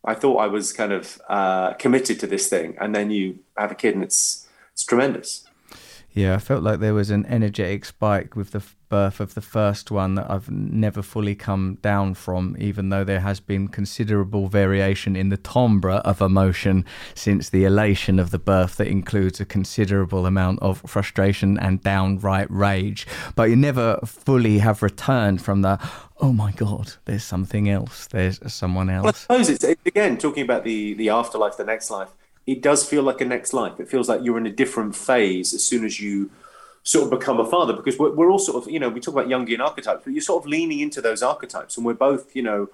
I 0.05 0.15
thought 0.15 0.37
I 0.37 0.49
was 0.49 0.73
kind 0.73 0.93
of 0.93 1.23
uh, 1.29 1.73
committed 1.75 2.21
to 2.21 2.27
this 2.27 2.49
thing, 2.49 2.77
and 2.81 2.95
then 2.95 3.11
you 3.11 3.39
have 3.57 3.71
a 3.71 3.75
kid 3.75 3.95
and 3.95 4.05
it's 4.05 4.47
it's 4.73 4.85
tremendous. 4.85 5.45
Yeah, 6.13 6.35
I 6.35 6.39
felt 6.39 6.63
like 6.63 6.81
there 6.81 6.95
was 6.95 7.11
an 7.11 7.25
energetic 7.27 7.85
spike 7.85 8.37
with 8.37 8.51
the 8.51 8.63
birth 8.95 9.19
of 9.19 9.35
the 9.35 9.41
first 9.41 9.91
one 9.91 10.15
that 10.15 10.31
I've 10.31 10.49
never 10.51 11.03
fully 11.03 11.35
come 11.35 11.79
down 11.83 12.15
from, 12.15 12.55
even 12.61 12.91
though 12.91 13.03
there 13.03 13.25
has 13.31 13.41
been 13.41 13.67
considerable 13.67 14.47
variation 14.47 15.17
in 15.17 15.31
the 15.31 15.37
timbre 15.37 15.99
of 16.13 16.21
emotion 16.21 16.85
since 17.15 17.51
the 17.51 17.65
elation 17.65 18.21
of 18.21 18.31
the 18.31 18.39
birth 18.39 18.77
that 18.77 18.87
includes 18.87 19.41
a 19.41 19.45
considerable 19.45 20.27
amount 20.27 20.61
of 20.63 20.81
frustration 20.87 21.59
and 21.59 21.83
downright 21.83 22.49
rage. 22.51 23.05
But 23.35 23.51
you 23.51 23.57
never 23.57 23.99
fully 24.05 24.59
have 24.59 24.81
returned 24.81 25.43
from 25.43 25.63
the, 25.63 25.75
oh 26.21 26.33
my 26.33 26.53
God, 26.53 26.93
there's 27.07 27.25
something 27.25 27.69
else, 27.69 28.07
there's 28.07 28.39
someone 28.53 28.87
Well, 28.87 29.09
I 29.09 29.13
suppose 29.13 29.49
it's 29.49 29.65
it- 29.65 29.79
again 29.85 30.19
talking 30.19 30.45
about 30.45 30.63
the 30.63 30.95
the 30.95 31.09
afterlife, 31.09 31.57
the 31.57 31.65
next 31.65 31.91
life. 31.91 32.11
It 32.47 32.63
does 32.63 32.81
feel 32.91 33.03
like 33.03 33.21
a 33.21 33.25
next 33.25 33.53
life. 33.53 33.81
It 33.81 33.89
feels 33.89 34.09
like 34.09 34.21
you're 34.23 34.39
in 34.39 34.47
a 34.47 34.57
different 34.63 34.95
phase 34.95 35.53
as 35.53 35.65
soon 35.65 35.83
as 35.85 35.99
you 35.99 36.31
sort 36.85 37.05
of 37.05 37.19
become 37.19 37.41
a 37.41 37.45
father, 37.45 37.73
because 37.73 37.99
we're, 37.99 38.13
we're 38.13 38.31
all 38.31 38.39
sort 38.39 38.63
of 38.63 38.71
you 38.71 38.79
know 38.79 38.89
we 38.89 39.01
talk 39.01 39.15
about 39.15 39.27
Jungian 39.27 39.61
archetypes, 39.61 40.03
but 40.05 40.13
you're 40.13 40.23
sort 40.23 40.45
of 40.45 40.49
leaning 40.49 40.81
into 40.81 41.01
those 41.01 41.23
archetypes, 41.23 41.77
and 41.77 41.85
we're 41.85 41.95
both 41.95 42.37
you 42.37 42.43
know 42.43 42.69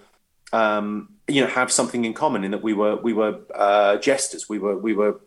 um, 0.52 1.14
you 1.28 1.40
know 1.40 1.46
have 1.46 1.72
something 1.72 2.04
in 2.04 2.12
common 2.12 2.44
in 2.44 2.50
that 2.50 2.62
we 2.62 2.74
were 2.74 2.96
we 2.96 3.12
were 3.12 3.38
uh, 3.54 3.96
jesters, 3.96 4.48
we 4.48 4.58
were 4.58 4.76
we 4.76 4.92
were 4.92 5.20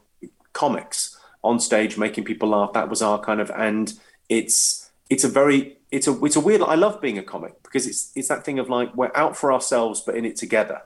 comics 0.51 1.17
on 1.43 1.59
stage 1.59 1.97
making 1.97 2.23
people 2.23 2.49
laugh. 2.49 2.73
That 2.73 2.89
was 2.89 3.01
our 3.01 3.19
kind 3.19 3.41
of 3.41 3.49
and 3.51 3.93
it's 4.29 4.91
it's 5.09 5.23
a 5.23 5.29
very 5.29 5.77
it's 5.91 6.07
a 6.07 6.25
it's 6.25 6.35
a 6.35 6.39
weird. 6.39 6.61
I 6.61 6.75
love 6.75 7.01
being 7.01 7.17
a 7.17 7.23
comic 7.23 7.61
because 7.63 7.87
it's 7.87 8.11
it's 8.15 8.27
that 8.27 8.43
thing 8.43 8.59
of 8.59 8.69
like 8.69 8.95
we're 8.95 9.11
out 9.15 9.37
for 9.37 9.51
ourselves 9.51 10.01
but 10.01 10.15
in 10.15 10.25
it 10.25 10.35
together. 10.35 10.81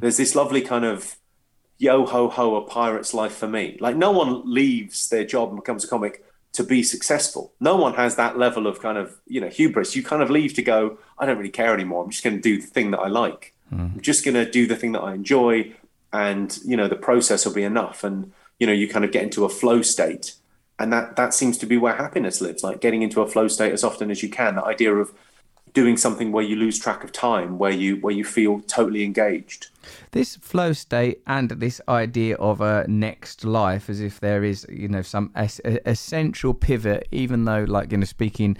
There's 0.00 0.18
this 0.18 0.34
lovely 0.34 0.60
kind 0.60 0.84
of 0.84 1.16
yo 1.78 2.06
ho 2.06 2.28
ho 2.28 2.56
a 2.56 2.62
pirate's 2.62 3.14
life 3.14 3.34
for 3.34 3.48
me. 3.48 3.76
Like 3.80 3.96
no 3.96 4.10
one 4.10 4.42
leaves 4.44 5.08
their 5.08 5.24
job 5.24 5.48
and 5.48 5.56
becomes 5.56 5.84
a 5.84 5.88
comic 5.88 6.24
to 6.52 6.62
be 6.62 6.82
successful. 6.82 7.52
No 7.60 7.76
one 7.76 7.94
has 7.94 8.16
that 8.16 8.38
level 8.38 8.66
of 8.66 8.80
kind 8.80 8.98
of 8.98 9.18
you 9.26 9.40
know 9.40 9.48
hubris. 9.48 9.96
You 9.96 10.02
kind 10.02 10.22
of 10.22 10.30
leave 10.30 10.54
to 10.54 10.62
go. 10.62 10.98
I 11.18 11.26
don't 11.26 11.38
really 11.38 11.50
care 11.50 11.74
anymore. 11.74 12.04
I'm 12.04 12.10
just 12.10 12.24
going 12.24 12.36
to 12.36 12.42
do 12.42 12.60
the 12.60 12.66
thing 12.66 12.90
that 12.90 13.00
I 13.00 13.08
like. 13.08 13.54
Mm-hmm. 13.72 13.96
I'm 13.96 14.00
just 14.00 14.24
going 14.24 14.34
to 14.34 14.50
do 14.50 14.66
the 14.66 14.76
thing 14.76 14.92
that 14.92 15.00
I 15.00 15.14
enjoy, 15.14 15.72
and 16.12 16.56
you 16.64 16.76
know 16.76 16.88
the 16.88 16.96
process 16.96 17.46
will 17.46 17.54
be 17.54 17.64
enough. 17.64 18.04
And 18.04 18.32
you 18.58 18.66
know 18.66 18.72
you 18.72 18.88
kind 18.88 19.04
of 19.04 19.12
get 19.12 19.22
into 19.22 19.44
a 19.44 19.48
flow 19.48 19.82
state, 19.82 20.34
and 20.78 20.92
that 20.92 21.16
that 21.16 21.34
seems 21.34 21.56
to 21.58 21.66
be 21.66 21.78
where 21.78 21.96
happiness 21.96 22.40
lives. 22.40 22.62
Like 22.62 22.80
getting 22.80 23.02
into 23.02 23.22
a 23.22 23.26
flow 23.26 23.48
state 23.48 23.72
as 23.72 23.84
often 23.84 24.10
as 24.10 24.22
you 24.22 24.28
can. 24.28 24.56
That 24.56 24.64
idea 24.64 24.94
of 24.94 25.12
doing 25.74 25.96
something 25.96 26.32
where 26.32 26.44
you 26.44 26.56
lose 26.56 26.78
track 26.78 27.02
of 27.04 27.12
time, 27.12 27.58
where 27.58 27.70
you 27.70 27.96
where 27.96 28.14
you 28.14 28.24
feel 28.24 28.60
totally 28.60 29.04
engaged. 29.04 29.68
this 30.12 30.36
flow 30.36 30.72
state 30.72 31.20
and 31.26 31.50
this 31.50 31.80
idea 31.88 32.36
of 32.36 32.60
a 32.60 32.86
next 32.88 33.44
life 33.44 33.88
as 33.90 34.00
if 34.00 34.20
there 34.20 34.44
is 34.44 34.66
you 34.68 34.88
know 34.88 35.02
some 35.02 35.30
es- 35.34 35.60
essential 35.86 36.54
pivot 36.54 37.08
even 37.10 37.44
though 37.46 37.64
like 37.64 37.90
you 37.90 37.98
know 37.98 38.04
speaking 38.04 38.56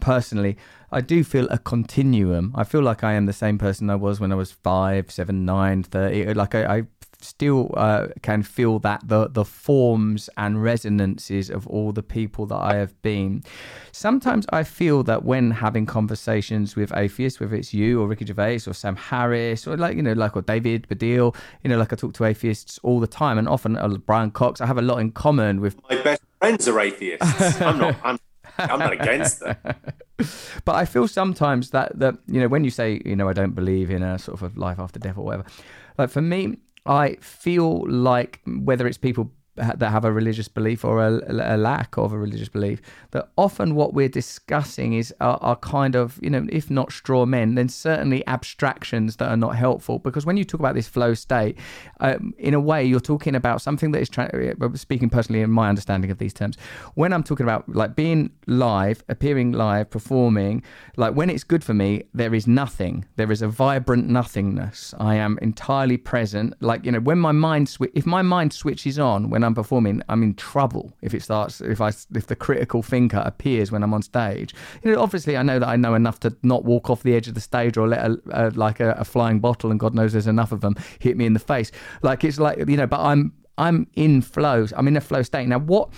personally 0.00 0.56
i 0.90 1.00
do 1.00 1.22
feel 1.22 1.46
a 1.50 1.58
continuum 1.58 2.52
i 2.56 2.64
feel 2.64 2.82
like 2.82 3.04
i 3.04 3.12
am 3.12 3.26
the 3.26 3.32
same 3.32 3.56
person 3.58 3.88
i 3.88 3.94
was 3.94 4.18
when 4.18 4.32
i 4.32 4.34
was 4.34 4.50
five 4.50 5.10
seven 5.10 5.44
nine 5.44 5.82
thirty 5.82 6.34
like 6.34 6.54
i, 6.54 6.78
I 6.78 6.82
still 7.24 7.70
uh, 7.76 8.08
can 8.22 8.42
feel 8.42 8.78
that 8.80 9.08
the 9.08 9.28
the 9.28 9.44
forms 9.44 10.30
and 10.36 10.62
resonances 10.62 11.50
of 11.50 11.66
all 11.66 11.92
the 11.92 12.02
people 12.02 12.46
that 12.46 12.56
I 12.56 12.76
have 12.76 13.00
been. 13.02 13.42
Sometimes 13.92 14.46
I 14.52 14.62
feel 14.62 15.02
that 15.04 15.24
when 15.24 15.50
having 15.50 15.86
conversations 15.86 16.76
with 16.76 16.94
atheists, 16.96 17.40
whether 17.40 17.56
it's 17.56 17.74
you 17.74 18.00
or 18.00 18.06
Ricky 18.06 18.26
Gervais 18.26 18.60
or 18.66 18.74
Sam 18.74 18.96
Harris 18.96 19.66
or 19.66 19.76
like 19.76 19.96
you 19.96 20.02
know 20.02 20.12
like 20.12 20.36
or 20.36 20.42
David 20.42 20.86
Baddiel, 20.88 21.34
you 21.62 21.70
know 21.70 21.78
like 21.78 21.92
I 21.92 21.96
talk 21.96 22.14
to 22.14 22.24
atheists 22.24 22.78
all 22.82 23.00
the 23.00 23.06
time 23.06 23.38
and 23.38 23.48
often 23.48 23.76
uh, 23.76 23.88
Brian 23.88 24.30
Cox. 24.30 24.60
I 24.60 24.66
have 24.66 24.78
a 24.78 24.82
lot 24.82 24.98
in 24.98 25.12
common 25.12 25.60
with 25.60 25.76
My 25.88 26.00
best 26.02 26.22
friends 26.38 26.68
are 26.68 26.80
atheists. 26.80 27.60
I'm 27.60 27.78
not. 27.78 27.96
I'm. 28.04 28.18
I'm 28.58 28.78
not 28.78 28.92
against 28.92 29.40
them. 29.40 29.56
but 30.64 30.74
I 30.76 30.84
feel 30.84 31.08
sometimes 31.08 31.70
that 31.70 31.98
that 31.98 32.16
you 32.26 32.40
know 32.40 32.48
when 32.48 32.64
you 32.64 32.70
say 32.70 33.00
you 33.04 33.16
know 33.16 33.28
I 33.28 33.32
don't 33.32 33.54
believe 33.54 33.90
in 33.90 34.02
a 34.02 34.18
sort 34.18 34.40
of 34.40 34.56
a 34.56 34.60
life 34.60 34.78
after 34.78 34.98
death 34.98 35.18
or 35.18 35.24
whatever, 35.24 35.44
like 35.98 36.10
for 36.10 36.22
me, 36.22 36.58
I 36.86 37.16
feel 37.20 37.88
like 37.88 38.40
whether 38.46 38.86
it's 38.86 38.98
people 38.98 39.32
that 39.56 39.90
have 39.90 40.04
a 40.04 40.12
religious 40.12 40.48
belief 40.48 40.84
or 40.84 41.00
a, 41.00 41.20
a 41.28 41.56
lack 41.56 41.96
of 41.96 42.12
a 42.12 42.18
religious 42.18 42.48
belief, 42.48 42.80
that 43.12 43.28
often 43.36 43.74
what 43.74 43.94
we're 43.94 44.08
discussing 44.08 44.94
is 44.94 45.14
are, 45.20 45.38
are 45.40 45.56
kind 45.56 45.94
of 45.94 46.18
you 46.22 46.30
know 46.30 46.46
if 46.50 46.70
not 46.70 46.92
straw 46.92 47.24
men, 47.24 47.54
then 47.54 47.68
certainly 47.68 48.26
abstractions 48.26 49.16
that 49.16 49.28
are 49.28 49.36
not 49.36 49.56
helpful. 49.56 49.98
Because 49.98 50.26
when 50.26 50.36
you 50.36 50.44
talk 50.44 50.60
about 50.60 50.74
this 50.74 50.88
flow 50.88 51.14
state, 51.14 51.56
um, 52.00 52.34
in 52.38 52.54
a 52.54 52.60
way 52.60 52.84
you're 52.84 53.00
talking 53.00 53.34
about 53.34 53.62
something 53.62 53.92
that 53.92 54.00
is 54.00 54.08
tra- 54.08 54.54
uh, 54.60 54.68
speaking 54.74 55.08
personally 55.08 55.40
in 55.40 55.50
my 55.50 55.68
understanding 55.68 56.10
of 56.10 56.18
these 56.18 56.32
terms. 56.32 56.56
When 56.94 57.12
I'm 57.12 57.22
talking 57.22 57.44
about 57.44 57.68
like 57.68 57.94
being 57.94 58.30
live, 58.46 59.04
appearing 59.08 59.52
live, 59.52 59.90
performing, 59.90 60.62
like 60.96 61.14
when 61.14 61.30
it's 61.30 61.44
good 61.44 61.62
for 61.62 61.74
me, 61.74 62.04
there 62.12 62.34
is 62.34 62.46
nothing. 62.46 63.04
There 63.16 63.30
is 63.30 63.42
a 63.42 63.48
vibrant 63.48 64.08
nothingness. 64.08 64.94
I 64.98 65.14
am 65.14 65.38
entirely 65.40 65.96
present. 65.96 66.54
Like 66.60 66.84
you 66.84 66.92
know, 66.92 67.00
when 67.00 67.18
my 67.18 67.32
mind 67.32 67.68
swi- 67.68 67.92
if 67.94 68.06
my 68.06 68.22
mind 68.22 68.52
switches 68.52 68.98
on 68.98 69.30
when 69.30 69.43
I'm 69.44 69.54
performing, 69.54 70.02
I'm 70.08 70.22
in 70.22 70.34
trouble. 70.34 70.92
If 71.02 71.14
it 71.14 71.22
starts, 71.22 71.60
if 71.60 71.80
I 71.80 71.88
if 71.88 72.26
the 72.26 72.36
critical 72.36 72.82
thinker 72.82 73.22
appears 73.24 73.70
when 73.70 73.82
I'm 73.82 73.94
on 73.94 74.02
stage, 74.02 74.54
you 74.82 74.92
know, 74.92 75.00
obviously 75.00 75.36
I 75.36 75.42
know 75.42 75.58
that 75.58 75.68
I 75.68 75.76
know 75.76 75.94
enough 75.94 76.20
to 76.20 76.36
not 76.42 76.64
walk 76.64 76.90
off 76.90 77.02
the 77.02 77.14
edge 77.14 77.28
of 77.28 77.34
the 77.34 77.40
stage 77.40 77.76
or 77.76 77.88
let 77.88 78.10
a, 78.10 78.18
a 78.32 78.50
like 78.50 78.80
a, 78.80 78.92
a 78.92 79.04
flying 79.04 79.40
bottle, 79.40 79.70
and 79.70 79.78
God 79.78 79.94
knows 79.94 80.12
there's 80.12 80.26
enough 80.26 80.52
of 80.52 80.60
them 80.60 80.76
hit 80.98 81.16
me 81.16 81.26
in 81.26 81.34
the 81.34 81.38
face. 81.40 81.70
Like 82.02 82.24
it's 82.24 82.38
like 82.38 82.58
you 82.68 82.76
know, 82.76 82.86
but 82.86 83.00
I'm 83.00 83.32
I'm 83.58 83.86
in 83.94 84.22
flow. 84.22 84.66
I'm 84.76 84.88
in 84.88 84.96
a 84.96 85.00
flow 85.00 85.22
state 85.22 85.46
now. 85.48 85.58
What 85.58 85.90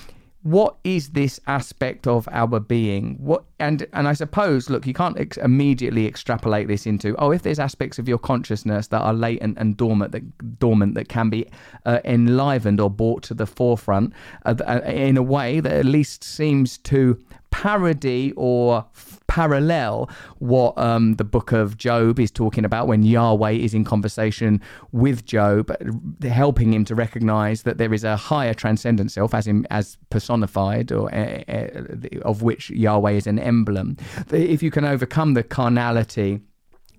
what 0.43 0.77
is 0.85 1.11
this 1.11 1.41
aspect 1.49 2.07
of 2.07 2.29
our 2.31 2.61
being 2.61 3.17
what 3.19 3.45
and 3.59 3.87
and 3.93 4.07
i 4.07 4.13
suppose 4.13 4.69
look 4.69 4.87
you 4.87 4.93
can't 4.93 5.19
ex- 5.19 5.37
immediately 5.39 6.07
extrapolate 6.07 6.69
this 6.69 6.87
into 6.87 7.15
oh 7.17 7.31
if 7.31 7.43
there's 7.43 7.59
aspects 7.59 7.99
of 7.99 8.09
your 8.09 8.19
consciousness 8.19 8.89
that 8.89 9.01
are 9.01 9.15
latent 9.15 9.57
and 9.59 9.77
dormant 9.77 10.13
that 10.13 10.59
dormant 10.59 10.95
that 10.95 11.09
can 11.09 11.31
be 11.31 11.47
uh, 11.87 12.01
enlivened 12.05 12.81
or 12.81 12.91
brought 12.91 13.23
to 13.23 13.35
the 13.35 13.47
forefront 13.47 14.13
uh, 14.45 14.55
uh, 14.67 14.81
in 14.85 15.17
a 15.17 15.23
way 15.23 15.61
that 15.61 15.73
at 15.73 15.85
least 15.85 16.23
seems 16.23 16.79
to 16.79 17.19
parody 17.51 18.33
or 18.37 18.85
f- 18.95 19.21
parallel 19.29 20.11
what 20.39 20.77
um, 20.77 21.15
the 21.15 21.25
book 21.25 21.53
of 21.53 21.77
Job 21.79 22.21
is 22.21 22.31
talking 22.31 22.65
about 22.65 22.87
when 22.87 23.03
Yahweh 23.03 23.53
is 23.53 23.73
in 23.73 23.83
conversation 23.83 24.61
with 24.93 25.25
Job, 25.25 25.75
helping 26.23 26.73
him 26.73 26.85
to 26.85 26.95
recognize 26.95 27.63
that 27.63 27.79
there 27.79 27.95
is 27.95 28.05
a 28.05 28.17
higher 28.17 28.53
transcendent 28.53 29.11
self, 29.11 29.33
as 29.33 29.47
in, 29.47 29.67
as 29.71 29.97
personified, 30.11 30.93
or 30.93 31.13
uh, 31.15 31.43
of 32.23 32.43
which 32.43 32.71
Yahweh 32.71 33.13
is 33.13 33.27
an 33.27 33.39
emblem. 33.47 33.97
If 34.31 34.63
you 34.63 34.71
can 34.71 34.85
overcome 34.85 35.35
the 35.35 35.43
carnality 35.43 36.41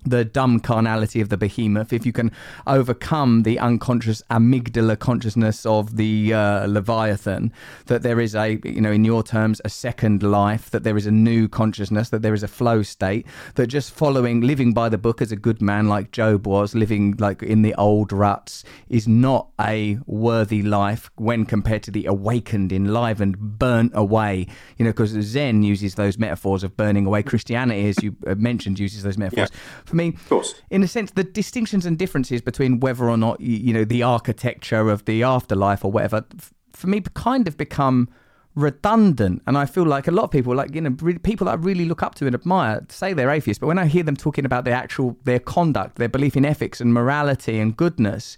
the 0.04 0.24
dumb 0.24 0.60
carnality 0.60 1.20
of 1.20 1.28
the 1.28 1.36
behemoth, 1.36 1.92
if 1.92 2.06
you 2.06 2.12
can 2.12 2.30
overcome 2.66 3.42
the 3.42 3.58
unconscious 3.58 4.22
amygdala 4.30 4.98
consciousness 4.98 5.66
of 5.66 5.96
the 5.96 6.32
uh, 6.32 6.66
leviathan, 6.66 7.52
that 7.86 8.02
there 8.02 8.20
is 8.20 8.34
a, 8.34 8.60
you 8.64 8.80
know, 8.80 8.92
in 8.92 9.04
your 9.04 9.22
terms, 9.22 9.60
a 9.64 9.68
second 9.68 10.22
life, 10.22 10.70
that 10.70 10.84
there 10.84 10.96
is 10.96 11.06
a 11.06 11.10
new 11.10 11.48
consciousness, 11.48 12.10
that 12.10 12.22
there 12.22 12.34
is 12.34 12.42
a 12.42 12.48
flow 12.48 12.82
state, 12.82 13.26
that 13.56 13.66
just 13.66 13.92
following, 13.92 14.40
living 14.40 14.72
by 14.72 14.88
the 14.88 14.98
book 14.98 15.20
as 15.20 15.32
a 15.32 15.36
good 15.36 15.60
man 15.60 15.88
like 15.88 16.10
Job 16.10 16.46
was, 16.46 16.74
living 16.74 17.14
like 17.18 17.42
in 17.42 17.62
the 17.62 17.74
old 17.74 18.12
ruts, 18.12 18.64
is 18.88 19.06
not 19.08 19.48
a 19.60 19.98
worthy 20.06 20.62
life 20.62 21.10
when 21.16 21.44
compared 21.44 21.82
to 21.82 21.90
the 21.90 22.06
awakened, 22.06 22.72
enlivened, 22.72 23.38
burnt 23.38 23.92
away. 23.94 24.46
You 24.76 24.84
know, 24.84 24.90
because 24.90 25.10
Zen 25.10 25.62
uses 25.62 25.96
those 25.96 26.18
metaphors 26.18 26.62
of 26.62 26.76
burning 26.76 27.06
away. 27.06 27.22
Christianity, 27.22 27.88
as 27.88 28.02
you 28.02 28.16
uh, 28.26 28.34
mentioned, 28.34 28.78
uses 28.78 29.02
those 29.02 29.18
metaphors. 29.18 29.50
For 29.88 29.96
me, 29.96 30.08
Of 30.08 30.28
course. 30.28 30.54
in 30.70 30.82
a 30.82 30.88
sense, 30.88 31.10
the 31.12 31.24
distinctions 31.24 31.84
and 31.86 31.98
differences 31.98 32.40
between 32.40 32.80
whether 32.80 33.08
or 33.08 33.16
not 33.16 33.40
you, 33.40 33.56
you 33.56 33.72
know 33.72 33.84
the 33.84 34.02
architecture 34.02 34.88
of 34.90 35.04
the 35.06 35.22
afterlife 35.22 35.84
or 35.84 35.90
whatever, 35.90 36.24
for 36.72 36.86
me, 36.86 37.02
kind 37.14 37.48
of 37.48 37.56
become 37.56 38.08
redundant. 38.54 39.42
And 39.46 39.56
I 39.56 39.66
feel 39.66 39.84
like 39.84 40.08
a 40.08 40.10
lot 40.10 40.24
of 40.24 40.30
people, 40.30 40.54
like 40.54 40.74
you 40.74 40.80
know, 40.80 40.94
re- 41.00 41.18
people 41.18 41.46
that 41.46 41.52
I 41.52 41.54
really 41.54 41.84
look 41.84 42.02
up 42.02 42.14
to 42.16 42.26
and 42.26 42.34
admire, 42.34 42.84
say 42.88 43.12
they're 43.12 43.30
atheists, 43.30 43.60
but 43.60 43.66
when 43.66 43.78
I 43.78 43.86
hear 43.86 44.02
them 44.02 44.16
talking 44.16 44.44
about 44.44 44.64
their 44.64 44.74
actual 44.74 45.16
their 45.24 45.38
conduct, 45.38 45.96
their 45.96 46.08
belief 46.08 46.36
in 46.36 46.44
ethics 46.44 46.80
and 46.80 46.92
morality 46.92 47.58
and 47.58 47.76
goodness, 47.76 48.36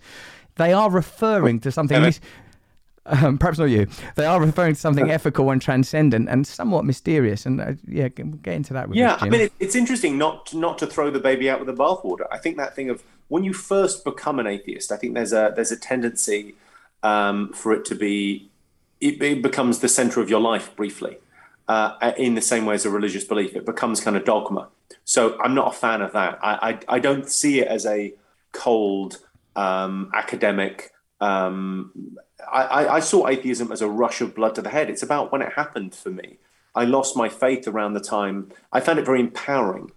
they 0.57 0.73
are 0.73 0.91
referring 0.91 1.61
to 1.61 1.73
something. 1.73 2.03
Um, 3.07 3.39
perhaps 3.39 3.59
not 3.59 3.67
you. 3.67 3.87
They 4.17 4.27
are 4.27 4.41
referring 4.41 4.75
to 4.75 4.81
something 4.81 5.11
ethical 5.11 5.51
and 5.51 5.61
transcendent 5.61 6.29
and 6.29 6.47
somewhat 6.47 6.85
mysterious. 6.85 7.47
And 7.47 7.61
uh, 7.61 7.73
yeah, 7.87 8.09
get, 8.09 8.43
get 8.43 8.55
into 8.55 8.73
that 8.75 8.89
with 8.89 8.99
Yeah, 8.99 9.15
us, 9.15 9.23
I 9.23 9.29
mean, 9.29 9.41
it, 9.43 9.53
it's 9.59 9.75
interesting 9.75 10.19
not 10.19 10.53
not 10.55 10.79
to 10.79 10.87
throw 10.87 11.11
the 11.11 11.21
baby 11.21 11.49
out 11.51 11.59
with 11.59 11.67
the 11.67 11.75
bathwater. 11.83 12.27
I 12.31 12.39
think 12.39 12.57
that 12.59 12.77
thing 12.77 12.91
of 12.91 13.03
when 13.29 13.45
you 13.45 13.53
first 13.53 14.05
become 14.05 14.39
an 14.39 14.47
atheist, 14.47 14.93
I 14.93 14.97
think 14.97 15.15
there's 15.15 15.33
a 15.33 15.53
there's 15.55 15.73
a 15.73 15.77
tendency 15.77 16.57
um, 17.03 17.53
for 17.53 17.73
it 17.73 17.85
to 17.87 17.95
be 17.95 18.51
it, 19.01 19.23
it 19.23 19.43
becomes 19.43 19.79
the 19.79 19.89
center 19.89 20.21
of 20.21 20.29
your 20.29 20.41
life 20.41 20.75
briefly. 20.77 21.19
Uh, 21.69 22.13
in 22.19 22.35
the 22.35 22.43
same 22.43 22.67
way 22.67 22.75
as 22.75 22.85
a 22.85 22.91
religious 22.91 23.23
belief, 23.23 23.55
it 23.55 23.65
becomes 23.65 24.01
kind 24.01 24.17
of 24.17 24.25
dogma. 24.25 24.69
So 25.05 25.39
I'm 25.41 25.55
not 25.55 25.69
a 25.69 25.77
fan 25.77 26.03
of 26.03 26.13
that. 26.13 26.39
I 26.43 26.71
I, 26.71 26.97
I 26.97 26.99
don't 26.99 27.29
see 27.31 27.61
it 27.61 27.69
as 27.69 27.87
a 27.87 28.13
cold 28.53 29.19
um, 29.57 30.11
academic. 30.15 30.93
Um, 31.21 31.93
I, 32.53 32.97
I, 32.97 33.01
saw 33.01 33.29
atheism 33.29 33.73
as 33.73 33.83
a 33.83 33.89
rush 33.89 34.21
of 34.21 34.35
blood 34.35 34.55
to 34.57 34.63
the 34.63 34.71
head. 34.71 34.91
It's 34.91 35.03
about 35.03 35.33
when 35.33 35.43
it 35.43 35.53
happened 35.55 35.95
for 35.95 36.11
me. 36.11 36.39
I 36.75 36.85
lost 36.85 37.17
my 37.17 37.29
faith 37.29 37.67
around 37.67 37.95
the 37.95 38.01
time. 38.01 38.53
I 38.73 38.81
found 38.81 38.99
it 38.99 39.07
very 39.07 39.21
empowering 39.21 39.93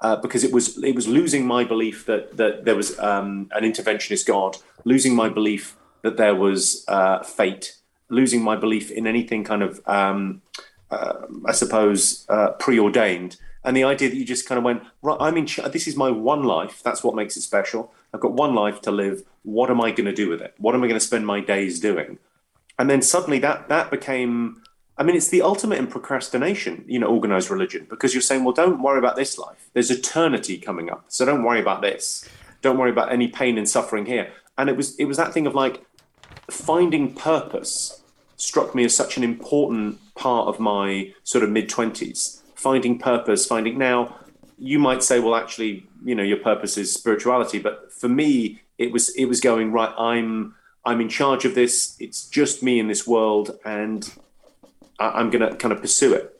uh, 0.00 0.16
because 0.16 0.44
it 0.44 0.52
was 0.52 0.82
it 0.82 0.94
was 0.94 1.08
losing 1.08 1.46
my 1.46 1.64
belief 1.64 2.06
that 2.06 2.36
that 2.36 2.64
there 2.64 2.76
was 2.76 2.98
um, 2.98 3.48
an 3.52 3.64
interventionist 3.64 4.26
God, 4.26 4.56
losing 4.84 5.14
my 5.14 5.28
belief 5.28 5.76
that 6.02 6.16
there 6.16 6.34
was 6.34 6.84
uh, 6.88 7.22
fate, 7.22 7.76
losing 8.08 8.42
my 8.42 8.56
belief 8.56 8.90
in 8.90 9.06
anything 9.06 9.44
kind 9.44 9.62
of 9.62 9.80
um, 9.86 10.42
uh, 10.90 11.26
I 11.46 11.52
suppose 11.52 12.26
uh, 12.28 12.52
preordained, 12.52 13.36
and 13.64 13.76
the 13.76 13.84
idea 13.84 14.10
that 14.10 14.16
you 14.16 14.24
just 14.24 14.46
kind 14.46 14.58
of 14.58 14.64
went 14.64 14.82
right. 15.02 15.16
I 15.20 15.30
mean, 15.30 15.46
ch- 15.46 15.60
This 15.72 15.86
is 15.86 15.96
my 15.96 16.10
one 16.10 16.44
life. 16.44 16.82
That's 16.82 17.02
what 17.02 17.14
makes 17.14 17.36
it 17.36 17.42
special. 17.42 17.92
I've 18.14 18.20
got 18.20 18.32
one 18.32 18.54
life 18.54 18.80
to 18.82 18.92
live. 18.92 19.24
What 19.42 19.70
am 19.70 19.80
I 19.80 19.90
going 19.90 20.06
to 20.06 20.14
do 20.14 20.30
with 20.30 20.40
it? 20.40 20.54
What 20.58 20.76
am 20.76 20.84
I 20.84 20.86
going 20.86 20.98
to 20.98 21.04
spend 21.04 21.26
my 21.26 21.40
days 21.40 21.80
doing? 21.80 22.18
And 22.78 22.88
then 22.88 23.02
suddenly 23.02 23.40
that 23.40 23.68
that 23.68 23.90
became. 23.90 24.62
I 24.96 25.02
mean, 25.02 25.16
it's 25.16 25.28
the 25.28 25.42
ultimate 25.42 25.80
in 25.80 25.88
procrastination, 25.88 26.84
you 26.86 27.00
know, 27.00 27.08
organized 27.08 27.50
religion, 27.50 27.88
because 27.90 28.14
you're 28.14 28.22
saying, 28.22 28.44
well, 28.44 28.54
don't 28.54 28.80
worry 28.80 29.00
about 29.00 29.16
this 29.16 29.36
life. 29.36 29.68
There's 29.72 29.90
eternity 29.90 30.56
coming 30.56 30.88
up, 30.88 31.06
so 31.08 31.26
don't 31.26 31.42
worry 31.42 31.60
about 31.60 31.82
this. 31.82 32.28
Don't 32.62 32.78
worry 32.78 32.92
about 32.92 33.12
any 33.12 33.26
pain 33.26 33.58
and 33.58 33.68
suffering 33.68 34.06
here. 34.06 34.32
And 34.56 34.70
it 34.70 34.76
was 34.76 34.94
it 34.96 35.06
was 35.06 35.16
that 35.16 35.34
thing 35.34 35.48
of 35.48 35.54
like 35.56 35.84
finding 36.48 37.12
purpose 37.12 38.00
struck 38.36 38.74
me 38.74 38.84
as 38.84 38.94
such 38.94 39.16
an 39.16 39.24
important 39.24 39.98
part 40.14 40.46
of 40.46 40.60
my 40.60 41.12
sort 41.24 41.42
of 41.42 41.50
mid 41.50 41.68
20s 41.68 42.40
finding 42.54 42.98
purpose 42.98 43.46
finding 43.46 43.78
now 43.78 44.16
you 44.58 44.78
might 44.78 45.02
say 45.02 45.18
well 45.18 45.34
actually 45.34 45.86
you 46.04 46.14
know 46.14 46.22
your 46.22 46.38
purpose 46.38 46.76
is 46.78 46.92
spirituality. 46.92 47.58
But 47.58 47.92
for 47.92 48.08
me 48.08 48.60
it 48.78 48.92
was 48.92 49.10
it 49.16 49.26
was 49.26 49.40
going 49.40 49.72
right 49.72 49.92
i'm 49.98 50.54
i'm 50.84 51.00
in 51.00 51.08
charge 51.08 51.44
of 51.44 51.54
this. 51.54 51.96
It's 52.00 52.28
just 52.28 52.62
me 52.62 52.78
in 52.78 52.88
this 52.88 53.06
world 53.06 53.58
and 53.64 54.12
I- 54.98 55.10
i'm 55.20 55.30
going 55.30 55.48
to 55.48 55.56
kind 55.56 55.72
of 55.72 55.80
pursue 55.80 56.12
it 56.14 56.33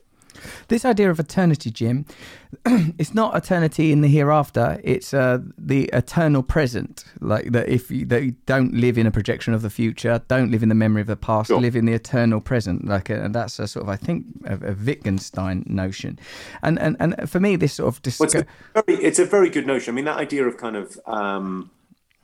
this 0.67 0.85
idea 0.85 1.09
of 1.09 1.19
eternity, 1.19 1.71
Jim, 1.71 2.05
it's 2.65 3.13
not 3.13 3.35
eternity 3.35 3.91
in 3.91 4.01
the 4.01 4.07
hereafter. 4.07 4.79
It's 4.83 5.13
uh, 5.13 5.39
the 5.57 5.85
eternal 5.93 6.43
present. 6.43 7.05
Like 7.19 7.51
that, 7.51 7.67
if 7.69 7.91
you, 7.91 8.05
that 8.05 8.23
you 8.23 8.35
don't 8.45 8.73
live 8.73 8.97
in 8.97 9.05
a 9.05 9.11
projection 9.11 9.53
of 9.53 9.61
the 9.61 9.69
future, 9.69 10.21
don't 10.27 10.51
live 10.51 10.63
in 10.63 10.69
the 10.69 10.75
memory 10.75 11.01
of 11.01 11.07
the 11.07 11.15
past, 11.15 11.47
Sure. 11.47 11.59
live 11.59 11.75
in 11.75 11.85
the 11.85 11.93
eternal 11.93 12.41
present. 12.41 12.85
Like, 12.85 13.09
uh, 13.09 13.15
and 13.15 13.35
that's 13.35 13.59
a 13.59 13.67
sort 13.67 13.83
of, 13.83 13.89
I 13.89 13.95
think, 13.95 14.25
a, 14.45 14.53
a 14.53 14.73
Wittgenstein 14.73 15.63
notion. 15.67 16.19
And 16.61 16.79
and 16.79 16.95
and 16.99 17.29
for 17.29 17.39
me, 17.39 17.55
this 17.55 17.73
sort 17.73 17.87
of 17.89 18.19
Well, 18.19 18.25
it's, 18.27 18.35
a 18.35 18.45
very, 18.73 19.03
it's 19.03 19.19
a 19.19 19.25
very 19.25 19.49
good 19.49 19.67
notion. 19.67 19.93
I 19.93 19.95
mean, 19.95 20.05
that 20.05 20.17
idea 20.17 20.47
of 20.47 20.57
kind 20.57 20.75
of 20.75 20.99
um, 21.05 21.71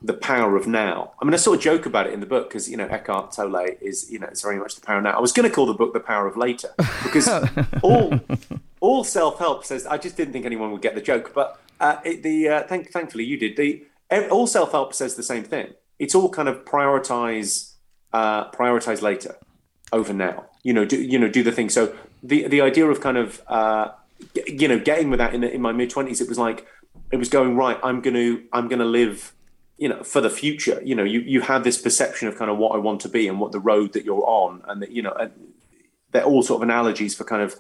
the 0.02 0.14
power 0.14 0.56
of 0.56 0.68
now. 0.68 1.12
I 1.22 1.26
mean, 1.26 1.34
I 1.34 1.38
sort 1.38 1.58
of 1.58 1.64
joke 1.64 1.86
about 1.86 2.08
it 2.08 2.14
in 2.14 2.20
the 2.20 2.26
book 2.26 2.50
because 2.50 2.70
you 2.70 2.78
know 2.78 2.88
Eckhart 2.88 3.32
Tolle 3.32 3.68
is 3.82 4.10
you 4.12 4.20
know 4.20 4.28
it's 4.28 4.42
very 4.42 4.58
much 4.58 4.76
the 4.76 4.82
power 4.82 4.98
of 4.98 5.04
now. 5.04 5.12
I 5.12 5.20
was 5.20 5.32
going 5.32 5.48
to 5.48 5.54
call 5.54 5.66
the 5.66 5.74
book 5.74 5.94
the 5.94 6.00
power 6.00 6.28
of 6.28 6.38
later 6.38 6.70
because 7.04 7.30
all 7.84 8.20
all 8.80 9.04
self 9.04 9.40
help 9.40 9.64
says. 9.66 9.86
I 9.86 9.98
just 9.98 10.18
didn't 10.18 10.34
think 10.34 10.46
anyone 10.46 10.72
would 10.72 10.82
get 10.82 10.96
the 10.96 11.02
joke, 11.02 11.34
but 11.34 11.62
uh, 11.80 11.98
it, 12.04 12.24
the 12.24 12.50
uh, 12.50 12.64
thank, 12.64 12.92
thankfully 12.92 13.24
you 13.24 13.38
did. 13.38 13.58
The 13.58 13.84
all 14.30 14.48
self 14.48 14.72
help 14.72 14.94
says 14.94 15.16
the 15.16 15.24
same 15.24 15.44
thing. 15.44 15.74
It's 16.00 16.16
all 16.16 16.30
kind 16.30 16.50
of 16.50 16.66
prioritize 16.66 17.74
uh, 18.14 18.50
prioritize 18.52 19.02
later 19.02 19.38
over 19.92 20.14
now. 20.14 20.46
You 20.64 20.74
know, 20.74 20.86
do 20.86 21.02
you 21.02 21.20
know 21.20 21.28
do 21.28 21.44
the 21.44 21.52
thing. 21.52 21.70
So 21.70 21.96
the 22.24 22.48
the 22.48 22.62
idea 22.62 22.86
of 22.88 23.02
kind 23.02 23.18
of 23.18 23.42
uh, 23.48 23.90
you 24.48 24.68
know 24.68 24.80
getting 24.80 25.10
with 25.10 25.20
that 25.20 25.34
in 25.34 25.42
the, 25.42 25.54
in 25.54 25.62
my 25.62 25.72
mid 25.72 25.90
twenties, 25.90 26.22
it 26.22 26.30
was 26.30 26.38
like 26.38 26.66
it 27.12 27.18
was 27.18 27.30
going 27.30 27.56
right. 27.56 27.80
I'm 27.84 28.02
going 28.02 28.16
to 28.16 28.44
I'm 28.54 28.68
going 28.68 28.80
to 28.80 28.86
live. 28.86 29.34
You 29.84 29.90
know, 29.92 30.02
for 30.14 30.22
the 30.28 30.34
future. 30.42 30.80
You 30.90 30.96
know, 30.98 31.08
you 31.14 31.20
you 31.34 31.40
have 31.52 31.62
this 31.64 31.80
perception 31.88 32.26
of 32.30 32.34
kind 32.40 32.52
of 32.54 32.58
what 32.62 32.72
I 32.78 32.80
want 32.88 33.00
to 33.06 33.10
be 33.18 33.24
and 33.30 33.38
what 33.42 33.52
the 33.52 33.64
road 33.72 33.90
that 33.94 34.06
you're 34.08 34.28
on, 34.44 34.52
and 34.68 34.78
that 34.82 34.92
you 34.96 35.02
know, 35.06 35.14
they're 36.12 36.30
all 36.32 36.44
sort 36.44 36.60
of 36.60 36.64
analogies 36.70 37.14
for 37.18 37.26
kind 37.34 37.44
of 37.48 37.52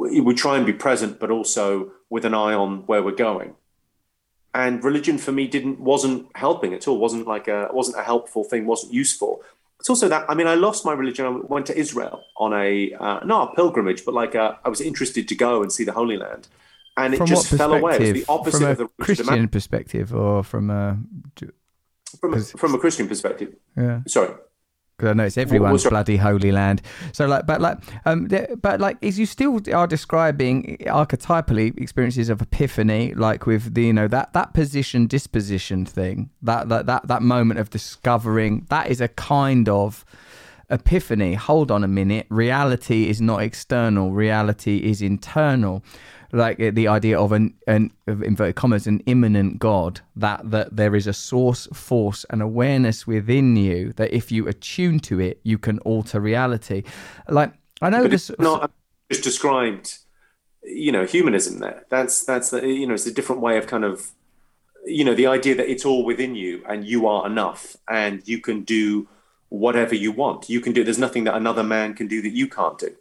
we 0.00 0.20
we 0.28 0.34
try 0.34 0.54
and 0.56 0.66
be 0.72 0.76
present, 0.86 1.12
but 1.22 1.30
also 1.30 1.66
with 2.14 2.24
an 2.30 2.34
eye 2.46 2.54
on 2.64 2.70
where 2.90 3.02
we're 3.06 3.24
going. 3.30 3.50
and 4.54 4.84
religion 4.84 5.18
for 5.18 5.32
me 5.32 5.46
didn't 5.46 5.80
wasn't 5.80 6.26
helping 6.34 6.74
at 6.74 6.86
all. 6.88 6.98
wasn't 6.98 7.26
like 7.26 7.48
a 7.48 7.68
wasn't 7.72 7.98
a 7.98 8.02
helpful 8.02 8.44
thing. 8.44 8.66
wasn't 8.66 8.92
useful. 8.92 9.32
It's 9.80 9.90
also 9.90 10.08
that 10.08 10.24
I 10.28 10.34
mean 10.34 10.46
I 10.46 10.54
lost 10.54 10.84
my 10.84 10.92
religion. 10.92 11.26
I 11.26 11.30
went 11.54 11.66
to 11.66 11.76
Israel 11.84 12.16
on 12.36 12.52
a 12.52 12.92
uh, 12.94 13.20
not 13.24 13.52
a 13.52 13.54
pilgrimage, 13.54 14.04
but 14.04 14.14
like 14.14 14.34
a, 14.34 14.58
I 14.64 14.68
was 14.68 14.80
interested 14.80 15.28
to 15.28 15.34
go 15.34 15.62
and 15.62 15.72
see 15.72 15.84
the 15.84 15.92
Holy 16.00 16.16
Land, 16.16 16.48
and 16.96 17.14
it 17.14 17.18
From 17.18 17.26
just 17.26 17.50
what 17.52 17.58
fell 17.58 17.74
away. 17.74 17.96
It 17.96 18.00
was 18.00 18.12
the 18.12 18.24
opposite 18.32 18.58
From 18.58 18.66
a 18.66 18.70
of 18.70 18.78
the 18.78 18.88
Christian 19.00 19.48
perspective, 19.48 20.14
or 20.14 20.42
from 20.44 20.70
a 20.70 20.98
from 22.20 22.34
a, 22.34 22.40
from 22.40 22.74
a 22.74 22.78
Christian 22.78 23.08
perspective. 23.08 23.54
yeah? 23.76 24.00
Sorry. 24.06 24.34
because 24.96 25.10
I 25.10 25.14
know 25.14 25.24
it's 25.24 25.38
everyone's 25.38 25.84
your- 25.84 25.90
bloody 25.90 26.18
holy 26.18 26.52
land. 26.52 26.82
So 27.12 27.26
like, 27.26 27.46
but 27.46 27.60
like, 27.60 27.78
um, 28.04 28.28
but 28.60 28.80
like, 28.80 28.98
is 29.00 29.18
you 29.18 29.26
still 29.26 29.60
are 29.72 29.86
describing 29.86 30.76
archetypally 30.86 31.76
experiences 31.80 32.28
of 32.28 32.42
epiphany, 32.42 33.14
like 33.14 33.46
with 33.46 33.74
the 33.74 33.84
you 33.84 33.92
know 33.92 34.08
that 34.08 34.32
that 34.34 34.52
position 34.54 35.06
disposition 35.06 35.86
thing, 35.86 36.30
that 36.42 36.68
that 36.68 36.86
that 36.86 37.08
that 37.08 37.22
moment 37.22 37.58
of 37.60 37.70
discovering 37.70 38.66
that 38.68 38.90
is 38.90 39.00
a 39.00 39.08
kind 39.08 39.68
of 39.68 40.04
epiphany. 40.70 41.34
Hold 41.34 41.70
on 41.70 41.82
a 41.84 41.88
minute, 41.88 42.26
reality 42.28 43.08
is 43.08 43.20
not 43.20 43.42
external, 43.42 44.12
reality 44.12 44.76
is 44.78 45.00
internal. 45.02 45.82
Like 46.34 46.58
uh, 46.60 46.70
the 46.72 46.88
idea 46.88 47.20
of 47.20 47.32
an, 47.32 47.54
an 47.66 47.92
of 48.06 48.22
inverted 48.22 48.56
commas, 48.56 48.86
an 48.86 49.00
immanent 49.06 49.58
God, 49.58 50.00
that 50.16 50.50
that 50.50 50.74
there 50.76 50.96
is 50.96 51.06
a 51.06 51.12
source, 51.12 51.68
force, 51.74 52.24
and 52.30 52.40
awareness 52.40 53.06
within 53.06 53.54
you 53.56 53.92
that 53.94 54.12
if 54.14 54.32
you 54.32 54.48
attune 54.48 54.98
to 55.00 55.20
it, 55.20 55.40
you 55.42 55.58
can 55.58 55.78
alter 55.80 56.20
reality. 56.20 56.84
Like 57.28 57.52
I 57.82 57.90
know 57.90 58.02
But 58.02 58.12
this. 58.12 58.30
it's 58.30 58.40
not 58.40 58.70
just 59.10 59.22
described, 59.22 59.98
you 60.62 60.90
know, 60.90 61.04
humanism. 61.04 61.58
There, 61.58 61.84
that's 61.90 62.24
that's 62.24 62.50
the 62.50 62.66
you 62.66 62.86
know, 62.86 62.94
it's 62.94 63.06
a 63.06 63.12
different 63.12 63.42
way 63.42 63.58
of 63.58 63.66
kind 63.66 63.84
of, 63.84 64.12
you 64.86 65.04
know, 65.04 65.14
the 65.14 65.26
idea 65.26 65.54
that 65.56 65.70
it's 65.70 65.84
all 65.84 66.02
within 66.04 66.34
you 66.34 66.64
and 66.66 66.86
you 66.86 67.06
are 67.06 67.26
enough 67.26 67.76
and 67.90 68.26
you 68.26 68.40
can 68.40 68.62
do 68.62 69.06
whatever 69.50 69.94
you 69.94 70.12
want. 70.12 70.48
You 70.48 70.60
can 70.62 70.72
do. 70.72 70.82
There's 70.82 70.98
nothing 70.98 71.24
that 71.24 71.34
another 71.34 71.62
man 71.62 71.92
can 71.92 72.06
do 72.06 72.22
that 72.22 72.30
you 72.30 72.48
can't 72.48 72.78
do. 72.78 72.96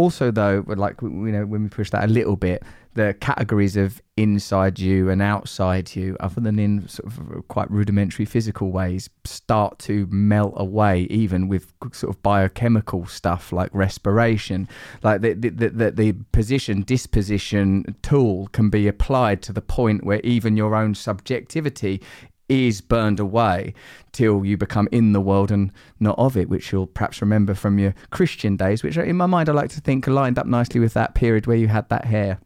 Also 0.00 0.30
though 0.30 0.64
like 0.66 0.96
you 1.02 1.08
know 1.08 1.44
when 1.46 1.62
we 1.62 1.68
push 1.68 1.90
that 1.90 2.04
a 2.04 2.06
little 2.06 2.36
bit 2.36 2.62
the 2.94 3.14
categories 3.20 3.76
of 3.76 4.02
inside 4.16 4.78
you 4.78 5.08
and 5.08 5.22
outside 5.22 5.94
you 5.94 6.16
other 6.18 6.40
than 6.40 6.58
in 6.58 6.88
sort 6.88 7.06
of 7.06 7.48
quite 7.48 7.70
rudimentary 7.70 8.24
physical 8.24 8.72
ways 8.72 9.08
start 9.24 9.78
to 9.78 10.08
melt 10.10 10.52
away 10.56 11.02
even 11.02 11.46
with 11.46 11.72
sort 11.92 12.14
of 12.14 12.20
biochemical 12.22 13.06
stuff 13.06 13.52
like 13.52 13.70
respiration. 13.72 14.68
Like 15.02 15.20
the 15.20 15.34
the, 15.34 15.50
the, 15.50 15.68
the, 15.70 15.90
the 15.92 16.12
position 16.32 16.82
disposition 16.82 17.96
tool 18.02 18.48
can 18.48 18.70
be 18.70 18.88
applied 18.88 19.40
to 19.42 19.52
the 19.52 19.62
point 19.62 20.04
where 20.04 20.20
even 20.20 20.56
your 20.56 20.74
own 20.74 20.94
subjectivity 20.94 22.02
is 22.50 22.80
burned 22.80 23.20
away 23.20 23.72
till 24.12 24.44
you 24.44 24.56
become 24.56 24.88
in 24.90 25.12
the 25.12 25.20
world 25.20 25.50
and 25.50 25.72
not 26.00 26.18
of 26.18 26.36
it, 26.36 26.48
which 26.48 26.72
you'll 26.72 26.86
perhaps 26.86 27.20
remember 27.20 27.54
from 27.54 27.78
your 27.78 27.94
Christian 28.10 28.56
days, 28.56 28.82
which 28.82 28.98
uh, 28.98 29.02
in 29.02 29.16
my 29.16 29.26
mind 29.26 29.48
I 29.48 29.52
like 29.52 29.70
to 29.70 29.80
think 29.80 30.06
lined 30.06 30.38
up 30.38 30.46
nicely 30.46 30.80
with 30.80 30.92
that 30.94 31.14
period 31.14 31.46
where 31.46 31.56
you 31.56 31.68
had 31.68 31.88
that 31.88 32.06
hair. 32.06 32.40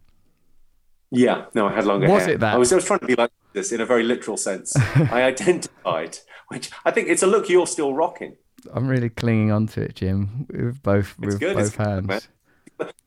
Yeah, 1.11 1.47
no, 1.55 1.67
I 1.69 1.73
had 1.73 1.87
longer 1.87 2.09
Was 2.09 2.25
hair. 2.27 2.35
it 2.35 2.41
that? 2.41 2.55
I 2.55 2.59
was, 2.59 2.73
I 2.73 2.77
was 2.77 2.85
trying 2.85 3.01
to 3.01 3.07
be 3.07 3.15
like 3.15 3.31
this 3.53 3.73
in 3.73 3.81
a 3.81 3.87
very 3.87 4.03
literal 4.03 4.37
sense. 4.37 4.77
I 4.77 5.23
identified, 5.35 6.19
which 6.49 6.71
I 6.85 6.91
think 6.91 7.09
it's 7.09 7.23
a 7.23 7.27
look 7.27 7.49
you're 7.49 7.67
still 7.67 7.95
rocking. 7.95 8.37
I'm 8.73 8.89
really 8.89 9.11
clinging 9.11 9.53
on 9.53 9.67
to 9.69 9.83
it, 9.83 9.95
Jim, 9.95 10.47
with 10.51 10.83
both 10.83 11.15
It's 11.19 11.27
with 11.35 11.41
good, 11.41 11.57
both 11.57 11.67
it's 11.67 11.77
good, 11.77 11.87
hands. 11.87 12.29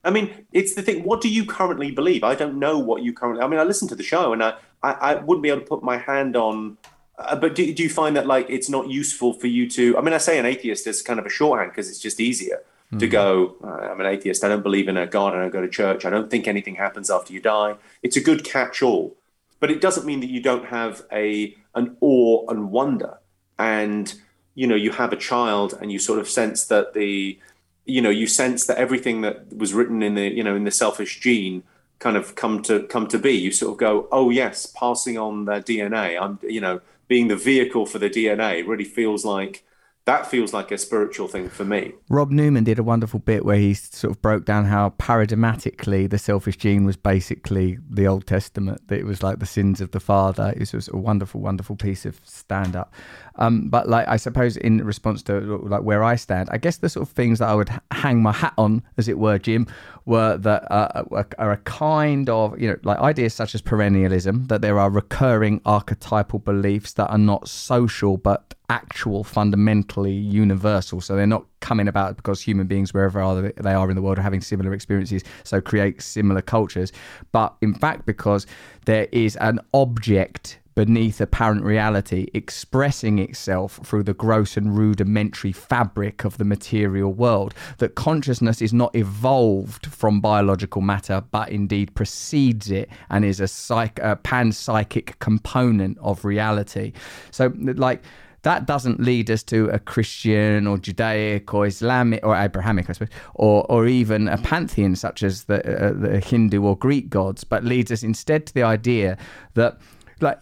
I 0.04 0.10
mean, 0.10 0.46
it's 0.54 0.76
the 0.76 0.82
thing. 0.82 1.04
What 1.04 1.20
do 1.20 1.30
you 1.30 1.46
currently 1.46 1.92
believe? 1.92 2.24
I 2.24 2.36
don't 2.36 2.58
know 2.58 2.80
what 2.80 3.04
you 3.04 3.12
currently. 3.12 3.44
I 3.44 3.48
mean, 3.48 3.60
I 3.60 3.64
listen 3.64 3.88
to 3.90 3.96
the 3.96 4.04
show, 4.04 4.32
and 4.32 4.42
I, 4.42 4.54
I, 4.84 4.92
I 4.92 5.16
wouldn't 5.16 5.44
be 5.44 5.50
able 5.50 5.62
to 5.62 5.68
put 5.68 5.84
my 5.84 5.98
hand 5.98 6.36
on. 6.36 6.78
Uh, 7.18 7.36
but 7.36 7.56
do, 7.56 7.74
do 7.74 7.82
you 7.82 7.90
find 7.90 8.16
that 8.16 8.28
like 8.28 8.50
it's 8.50 8.70
not 8.70 8.90
useful 8.90 9.34
for 9.34 9.48
you 9.48 9.70
to? 9.72 9.98
I 9.98 10.02
mean, 10.02 10.14
I 10.14 10.20
say 10.20 10.38
an 10.38 10.46
atheist 10.46 10.86
is 10.88 11.02
kind 11.02 11.20
of 11.20 11.26
a 11.26 11.30
shorthand 11.30 11.72
because 11.72 11.90
it's 11.90 12.00
just 12.00 12.20
easier 12.20 12.64
to 13.00 13.08
go. 13.08 13.56
Uh, 13.64 13.92
I'm 13.92 14.00
an 14.00 14.06
atheist. 14.06 14.44
I 14.44 14.48
don't 14.48 14.64
believe 14.64 14.88
in 14.88 14.96
a 14.96 15.08
God. 15.08 15.34
I 15.34 15.40
don't 15.40 15.52
go 15.52 15.62
to 15.62 15.68
church. 15.68 16.06
I 16.06 16.10
don't 16.10 16.30
think 16.30 16.48
anything 16.48 16.76
happens 16.76 17.10
after 17.10 17.34
you 17.34 17.42
die. 17.42 17.76
It's 18.02 18.16
a 18.16 18.22
good 18.22 18.46
catch-all, 18.46 19.18
but 19.60 19.72
it 19.72 19.82
doesn't 19.82 20.06
mean 20.06 20.22
that 20.22 20.30
you 20.30 20.42
don't 20.42 20.66
have 20.66 21.04
a 21.12 21.56
an 21.76 21.98
awe 22.02 22.50
and 22.50 22.72
wonder 22.72 23.20
and 23.60 24.16
you 24.56 24.68
know 24.68 24.76
you 24.76 24.92
have 24.92 25.14
a 25.14 25.18
child 25.18 25.78
and 25.82 25.92
you 25.92 26.00
sort 26.00 26.20
of 26.20 26.28
sense 26.28 26.66
that 26.66 26.94
the 26.94 27.40
you 27.86 28.02
know 28.02 28.10
you 28.10 28.28
sense 28.28 28.66
that 28.66 28.78
everything 28.78 29.22
that 29.22 29.56
was 29.56 29.74
written 29.74 30.02
in 30.02 30.16
the 30.16 30.28
you 30.28 30.44
know 30.44 30.56
in 30.56 30.64
the 30.64 30.72
selfish 30.72 31.20
gene 31.20 31.64
kind 32.00 32.18
of 32.18 32.36
come 32.36 32.62
to 32.64 32.84
come 32.84 33.08
to 33.08 33.20
be. 33.20 33.32
You 33.32 33.52
sort 33.52 33.74
of 33.74 33.78
go 33.78 34.08
oh 34.12 34.30
yes 34.30 34.66
passing 34.66 35.18
on 35.18 35.46
their 35.46 35.62
dna 35.62 36.20
i'm 36.22 36.40
you 36.44 36.62
know 36.62 36.80
being 37.08 37.28
the 37.28 37.36
vehicle 37.36 37.86
for 37.86 38.00
the 38.00 38.10
dna 38.10 38.68
really 38.68 38.84
feels 38.84 39.26
like 39.26 39.64
that 40.08 40.26
feels 40.26 40.54
like 40.54 40.72
a 40.72 40.78
spiritual 40.78 41.28
thing 41.28 41.48
for 41.48 41.64
me 41.64 41.94
Rob 42.10 42.32
Newman 42.32 42.64
did 42.64 42.80
a 42.80 42.84
wonderful 42.84 43.20
bit 43.20 43.44
where 43.44 43.58
he 43.58 43.74
sort 43.74 44.12
of 44.12 44.22
broke 44.22 44.46
down 44.46 44.66
how 44.66 44.92
paradigmatically 44.92 46.10
the 46.10 46.18
selfish 46.18 46.56
gene 46.58 46.86
was 46.86 46.96
basically 46.96 47.78
the 47.90 48.08
Old 48.08 48.26
Testament. 48.26 48.88
That 48.88 49.00
it 49.00 49.06
was 49.06 49.22
like 49.22 49.40
the 49.40 49.46
sins 49.46 49.82
of 49.82 49.92
the 49.92 50.00
father. 50.00 50.54
It 50.56 50.74
was 50.74 50.88
a 50.88 50.96
wonderful, 50.96 51.42
wonderful 51.42 51.76
piece 51.76 52.06
of 52.06 52.22
stand 52.24 52.76
up. 52.76 52.94
Um, 53.36 53.70
but 53.70 53.90
like 53.90 54.08
I 54.08 54.18
suppose 54.18 54.56
in 54.56 54.84
response 54.86 55.22
to 55.24 55.40
like 55.58 55.84
where 55.84 56.04
I 56.04 56.16
stand, 56.16 56.50
I 56.52 56.58
guess 56.58 56.78
the 56.78 56.90
sort 56.90 57.08
of 57.08 57.14
things 57.14 57.40
that 57.40 57.50
I 57.50 57.56
would 57.56 57.70
hang 57.92 58.22
my 58.22 58.32
hat 58.32 58.54
on, 58.58 58.84
as 58.98 59.08
it 59.08 59.20
were, 59.20 59.38
Jim, 59.38 59.68
were 60.06 60.38
that 60.38 60.72
uh, 60.72 61.04
are 61.38 61.52
a 61.52 61.58
kind 61.58 62.30
of 62.30 62.60
you 62.60 62.70
know 62.70 62.78
like 62.84 63.00
ideas 63.00 63.34
such 63.34 63.54
as 63.54 63.62
perennialism, 63.62 64.48
that 64.48 64.62
there 64.62 64.80
are 64.80 64.90
recurring 64.90 65.62
archetypal 65.66 66.40
beliefs 66.40 66.94
that 66.94 67.10
are 67.10 67.18
not 67.18 67.48
social 67.48 68.18
but 68.18 68.54
actual 68.70 69.24
fundamentally 69.24 70.14
universal. 70.14 71.00
So 71.02 71.16
they're 71.16 71.28
not 71.28 71.46
coming 71.62 71.88
about 71.88 72.18
because 72.18 72.42
human 72.42 72.68
beings 72.68 72.94
wherever 72.94 73.52
they 73.58 73.74
are 73.74 73.90
in 73.90 73.96
the 73.96 74.02
world 74.02 74.20
are 74.20 74.22
having 74.24 74.42
similar 74.42 74.74
experiences 74.74 75.24
so 75.44 75.62
create 75.62 76.02
similar 76.02 76.42
cultures. 76.42 76.92
But 77.32 77.56
in 77.62 77.74
fact 77.74 78.06
because 78.06 78.46
there 78.86 79.08
is 79.12 79.36
an 79.38 79.60
object 79.74 80.60
beneath 80.76 81.20
apparent 81.20 81.64
reality 81.64 82.28
expressing 82.36 83.18
itself 83.18 83.80
through 83.84 84.04
the 84.04 84.14
gross 84.14 84.56
and 84.56 84.78
rudimentary 84.78 85.52
fabric 85.52 86.24
of 86.24 86.38
the 86.38 86.46
material 86.46 87.12
world 87.12 87.56
that 87.80 87.96
consciousness 87.96 88.62
is 88.62 88.74
not 88.74 88.96
evolved 88.96 89.88
from 89.88 90.22
biological 90.22 90.80
matter 90.80 91.20
but 91.32 91.50
indeed 91.50 91.96
precedes 91.96 92.70
it 92.70 92.88
and 93.10 93.26
is 93.26 93.40
a 93.40 93.48
psych 93.48 93.98
a 94.04 94.16
panpsychic 94.18 95.18
component 95.18 95.98
of 95.98 96.24
reality. 96.24 96.94
So 97.32 97.52
like 97.58 98.04
that 98.44 98.66
doesn't 98.66 99.00
lead 99.00 99.30
us 99.32 99.44
to 99.44 99.68
a 99.70 99.80
Christian 99.80 100.68
or 100.68 100.78
Judaic 100.78 101.54
or 101.54 101.66
Islamic 101.66 102.26
or 102.26 102.36
Abrahamic, 102.36 102.90
I 102.90 102.94
suppose, 102.94 103.14
or 103.34 103.66
or 103.70 103.88
even 103.88 104.28
a 104.28 104.38
pantheon 104.38 104.96
such 104.96 105.24
as 105.24 105.46
the, 105.46 105.60
uh, 105.60 105.94
the 105.94 106.20
Hindu 106.20 106.64
or 106.64 106.78
Greek 106.78 107.10
gods, 107.10 107.44
but 107.44 107.64
leads 107.64 107.92
us 107.92 108.04
instead 108.04 108.46
to 108.48 108.54
the 108.54 108.64
idea 108.64 109.18
that. 109.56 109.80
Like 110.20 110.40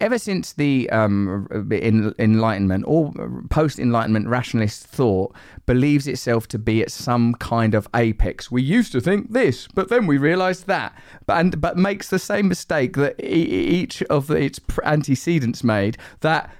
ever 0.00 0.16
since 0.16 0.54
the 0.54 0.88
um, 0.88 1.46
en- 1.70 2.14
Enlightenment 2.18 2.84
or 2.86 3.12
post 3.50 3.78
Enlightenment 3.78 4.28
rationalist 4.28 4.86
thought 4.86 5.36
believes 5.66 6.06
itself 6.06 6.48
to 6.48 6.58
be 6.58 6.80
at 6.80 6.90
some 6.90 7.34
kind 7.34 7.74
of 7.74 7.86
apex. 7.94 8.50
We 8.50 8.62
used 8.62 8.92
to 8.92 9.02
think 9.02 9.32
this, 9.32 9.68
but 9.74 9.90
then 9.90 10.06
we 10.06 10.16
realised 10.16 10.66
that, 10.68 10.98
but 11.26 11.36
and 11.36 11.60
but 11.60 11.76
makes 11.76 12.08
the 12.08 12.18
same 12.18 12.48
mistake 12.48 12.96
that 12.96 13.22
each 13.22 14.02
of 14.04 14.30
its 14.30 14.58
antecedents 14.84 15.62
made 15.62 15.98
that 16.20 16.50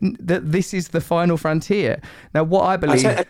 that 0.00 0.50
this 0.50 0.72
is 0.72 0.88
the 0.88 1.00
final 1.00 1.36
frontier. 1.36 2.00
Now, 2.34 2.44
what 2.44 2.64
I 2.64 2.76
believe, 2.76 3.04
I, 3.04 3.24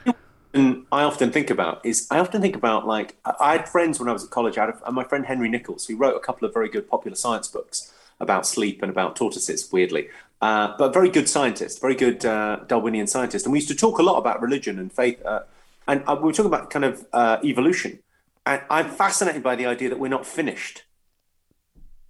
I 0.92 1.02
often 1.04 1.32
think 1.32 1.50
about 1.50 1.84
is 1.84 2.06
I 2.10 2.18
often 2.18 2.40
think 2.40 2.56
about 2.56 2.86
like 2.86 3.16
I 3.40 3.52
had 3.52 3.68
friends 3.68 3.98
when 3.98 4.08
I 4.08 4.12
was 4.12 4.24
at 4.24 4.30
college. 4.30 4.58
I 4.58 4.66
had 4.66 4.74
a, 4.84 4.92
my 4.92 5.04
friend 5.04 5.26
Henry 5.26 5.48
Nicholls, 5.48 5.86
who 5.86 5.96
wrote 5.96 6.16
a 6.16 6.20
couple 6.20 6.46
of 6.46 6.54
very 6.54 6.68
good 6.68 6.88
popular 6.88 7.16
science 7.16 7.48
books 7.48 7.92
about 8.20 8.46
sleep 8.46 8.82
and 8.82 8.90
about 8.90 9.16
tortoises. 9.16 9.70
Weirdly, 9.72 10.08
uh, 10.40 10.74
but 10.78 10.92
very 10.92 11.08
good 11.08 11.28
scientist, 11.28 11.80
very 11.80 11.94
good 11.94 12.24
uh, 12.24 12.60
Darwinian 12.66 13.06
scientist. 13.06 13.46
And 13.46 13.52
we 13.52 13.58
used 13.58 13.68
to 13.68 13.74
talk 13.74 13.98
a 13.98 14.02
lot 14.02 14.18
about 14.18 14.42
religion 14.42 14.78
and 14.78 14.92
faith. 14.92 15.24
Uh, 15.24 15.40
and 15.88 16.02
uh, 16.06 16.16
we 16.16 16.26
were 16.26 16.32
talking 16.32 16.46
about 16.46 16.70
kind 16.70 16.84
of 16.84 17.06
uh, 17.12 17.38
evolution. 17.42 17.98
And 18.44 18.62
I'm 18.70 18.88
fascinated 18.90 19.42
by 19.42 19.56
the 19.56 19.66
idea 19.66 19.88
that 19.88 19.98
we're 19.98 20.08
not 20.08 20.26
finished. 20.26 20.84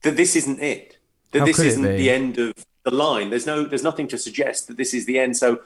That 0.03 0.17
this 0.17 0.35
isn't 0.35 0.61
it. 0.61 0.99
That 1.31 1.41
How 1.41 1.45
this 1.47 1.59
isn't 1.59 1.83
the 1.83 2.11
end 2.11 2.39
of 2.39 2.67
the 2.85 2.95
line. 2.95 3.31
There's 3.31 3.47
no. 3.47 3.65
There's 3.65 3.83
nothing 3.83 4.09
to 4.09 4.19
suggest 4.19 4.69
that 4.69 4.77
this 4.77 4.95
is 4.95 5.07
the 5.07 5.19
end. 5.19 5.37
So 5.37 5.61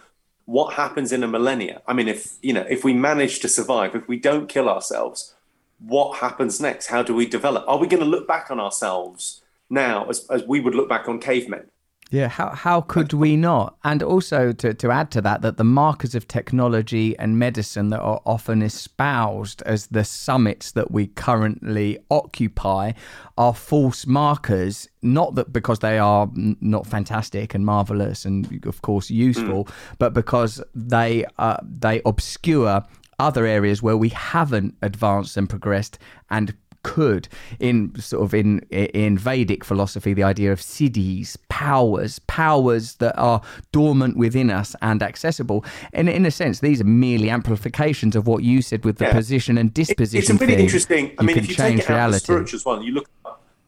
what 0.45 0.75
happens 0.75 1.13
in 1.13 1.23
a 1.23 1.29
millennia? 1.29 1.83
I 1.87 1.93
mean, 1.93 2.09
if 2.09 2.37
you 2.43 2.53
know, 2.53 2.67
if 2.69 2.85
we 2.85 2.95
manage 2.95 3.41
to 3.41 3.49
survive, 3.49 3.95
if 3.95 4.09
we 4.09 4.19
don't 4.19 4.49
kill 4.49 4.69
ourselves, 4.69 5.35
what 5.79 6.19
happens 6.19 6.61
next? 6.61 6.87
How 6.87 7.03
do 7.03 7.15
we 7.15 7.27
develop? 7.27 7.65
Are 7.67 7.79
we 7.79 7.87
going 7.87 8.03
to 8.03 8.09
look 8.09 8.27
back 8.27 8.51
on 8.51 8.61
ourselves 8.61 9.43
now 9.69 10.07
as, 10.09 10.27
as 10.31 10.45
we 10.45 10.61
would 10.61 10.75
look 10.75 10.89
back 10.89 11.09
on 11.09 11.19
cavemen? 11.21 11.67
Yeah, 12.11 12.29
how 12.29 12.51
how 12.51 12.83
could 12.83 13.13
we 13.13 13.37
not? 13.37 13.77
And 13.83 14.01
also 14.01 14.53
to, 14.53 14.73
to 14.75 14.91
add 14.93 15.11
to 15.11 15.21
that, 15.23 15.43
that 15.43 15.57
the 15.57 15.65
markers 15.65 16.15
of 16.15 16.29
technology 16.29 17.19
and 17.19 17.37
medicine 17.37 17.89
that 17.91 18.01
are 18.01 18.21
often 18.25 18.63
espoused 18.63 19.61
as 19.63 19.89
the 19.89 20.05
summits 20.05 20.71
that 20.73 20.93
we 20.93 21.09
currently 21.09 21.99
occupy 22.09 22.93
are 23.37 23.53
false 23.53 24.07
markers. 24.07 24.89
Not 25.03 25.35
that 25.35 25.53
because 25.53 25.81
they 25.81 25.99
are 25.99 26.31
n- 26.37 26.57
not 26.61 26.87
fantastic 26.87 27.55
and 27.55 27.67
marvelous 27.67 28.25
and 28.25 28.65
of 28.67 28.83
course 28.83 29.11
useful, 29.11 29.67
but 29.99 30.15
because 30.15 30.63
they 30.77 31.25
uh, 31.39 31.57
they 31.65 32.03
obscure 32.05 32.85
other 33.19 33.47
areas 33.47 33.83
where 33.83 33.97
we 33.97 34.11
haven't 34.11 34.77
advanced 34.83 35.37
and 35.37 35.49
progressed 35.49 35.99
and 36.31 36.55
could 36.93 37.25
in 37.69 37.77
sort 38.01 38.23
of 38.25 38.31
in 38.43 38.61
in 38.71 39.13
Vedic 39.19 39.65
philosophy 39.65 40.13
the 40.15 40.23
idea 40.23 40.51
of 40.53 40.61
siddhis 40.61 41.37
powers 41.49 42.13
powers 42.41 42.85
that 43.03 43.15
are 43.19 43.41
dormant 43.73 44.15
within 44.25 44.49
us 44.61 44.71
and 44.89 45.03
accessible 45.03 45.65
and 45.93 46.09
in 46.09 46.25
a 46.25 46.31
sense 46.31 46.61
these 46.61 46.81
are 46.81 46.91
merely 47.07 47.29
amplifications 47.39 48.15
of 48.19 48.27
what 48.31 48.41
you 48.51 48.63
said 48.63 48.85
with 48.85 48.97
the 48.99 49.07
Yeah. 49.07 49.13
position 49.21 49.55
and 49.59 49.69
It- 49.71 49.75
disposition 49.83 50.35
It's 50.37 50.43
a 50.43 50.45
really 50.45 50.57
thing. 50.57 50.65
interesting. 50.67 51.05
I 51.19 51.23
You 51.23 51.27
mean, 51.27 51.39
if 51.39 51.49
you 51.49 51.55
change 51.55 51.81
take 51.81 51.91
it 51.91 51.91
out 51.91 51.97
of 51.97 51.97
the 51.97 51.97
reality. 51.97 52.25
spiritual 52.25 52.57
as 52.61 52.65
well, 52.69 52.79
you 52.87 52.93
look 52.99 53.07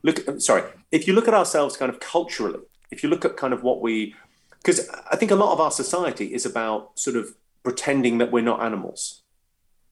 look. 0.06 0.18
uh, 0.28 0.38
Sorry, 0.38 0.62
if 0.92 1.02
you 1.06 1.12
look 1.16 1.26
at 1.28 1.34
ourselves 1.34 1.72
kind 1.80 1.90
of 1.94 1.98
culturally, 2.14 2.60
if 2.94 3.02
you 3.02 3.08
look 3.12 3.24
at 3.28 3.36
kind 3.42 3.52
of 3.56 3.60
what 3.66 3.78
we, 3.86 4.14
because 4.60 4.78
I 5.12 5.16
think 5.16 5.30
a 5.32 5.34
lot 5.44 5.50
of 5.54 5.58
our 5.64 5.72
society 5.82 6.26
is 6.38 6.44
about 6.52 6.80
sort 7.06 7.16
of 7.16 7.24
pretending 7.66 8.14
that 8.20 8.30
we're 8.34 8.48
not 8.52 8.60
animals, 8.68 9.22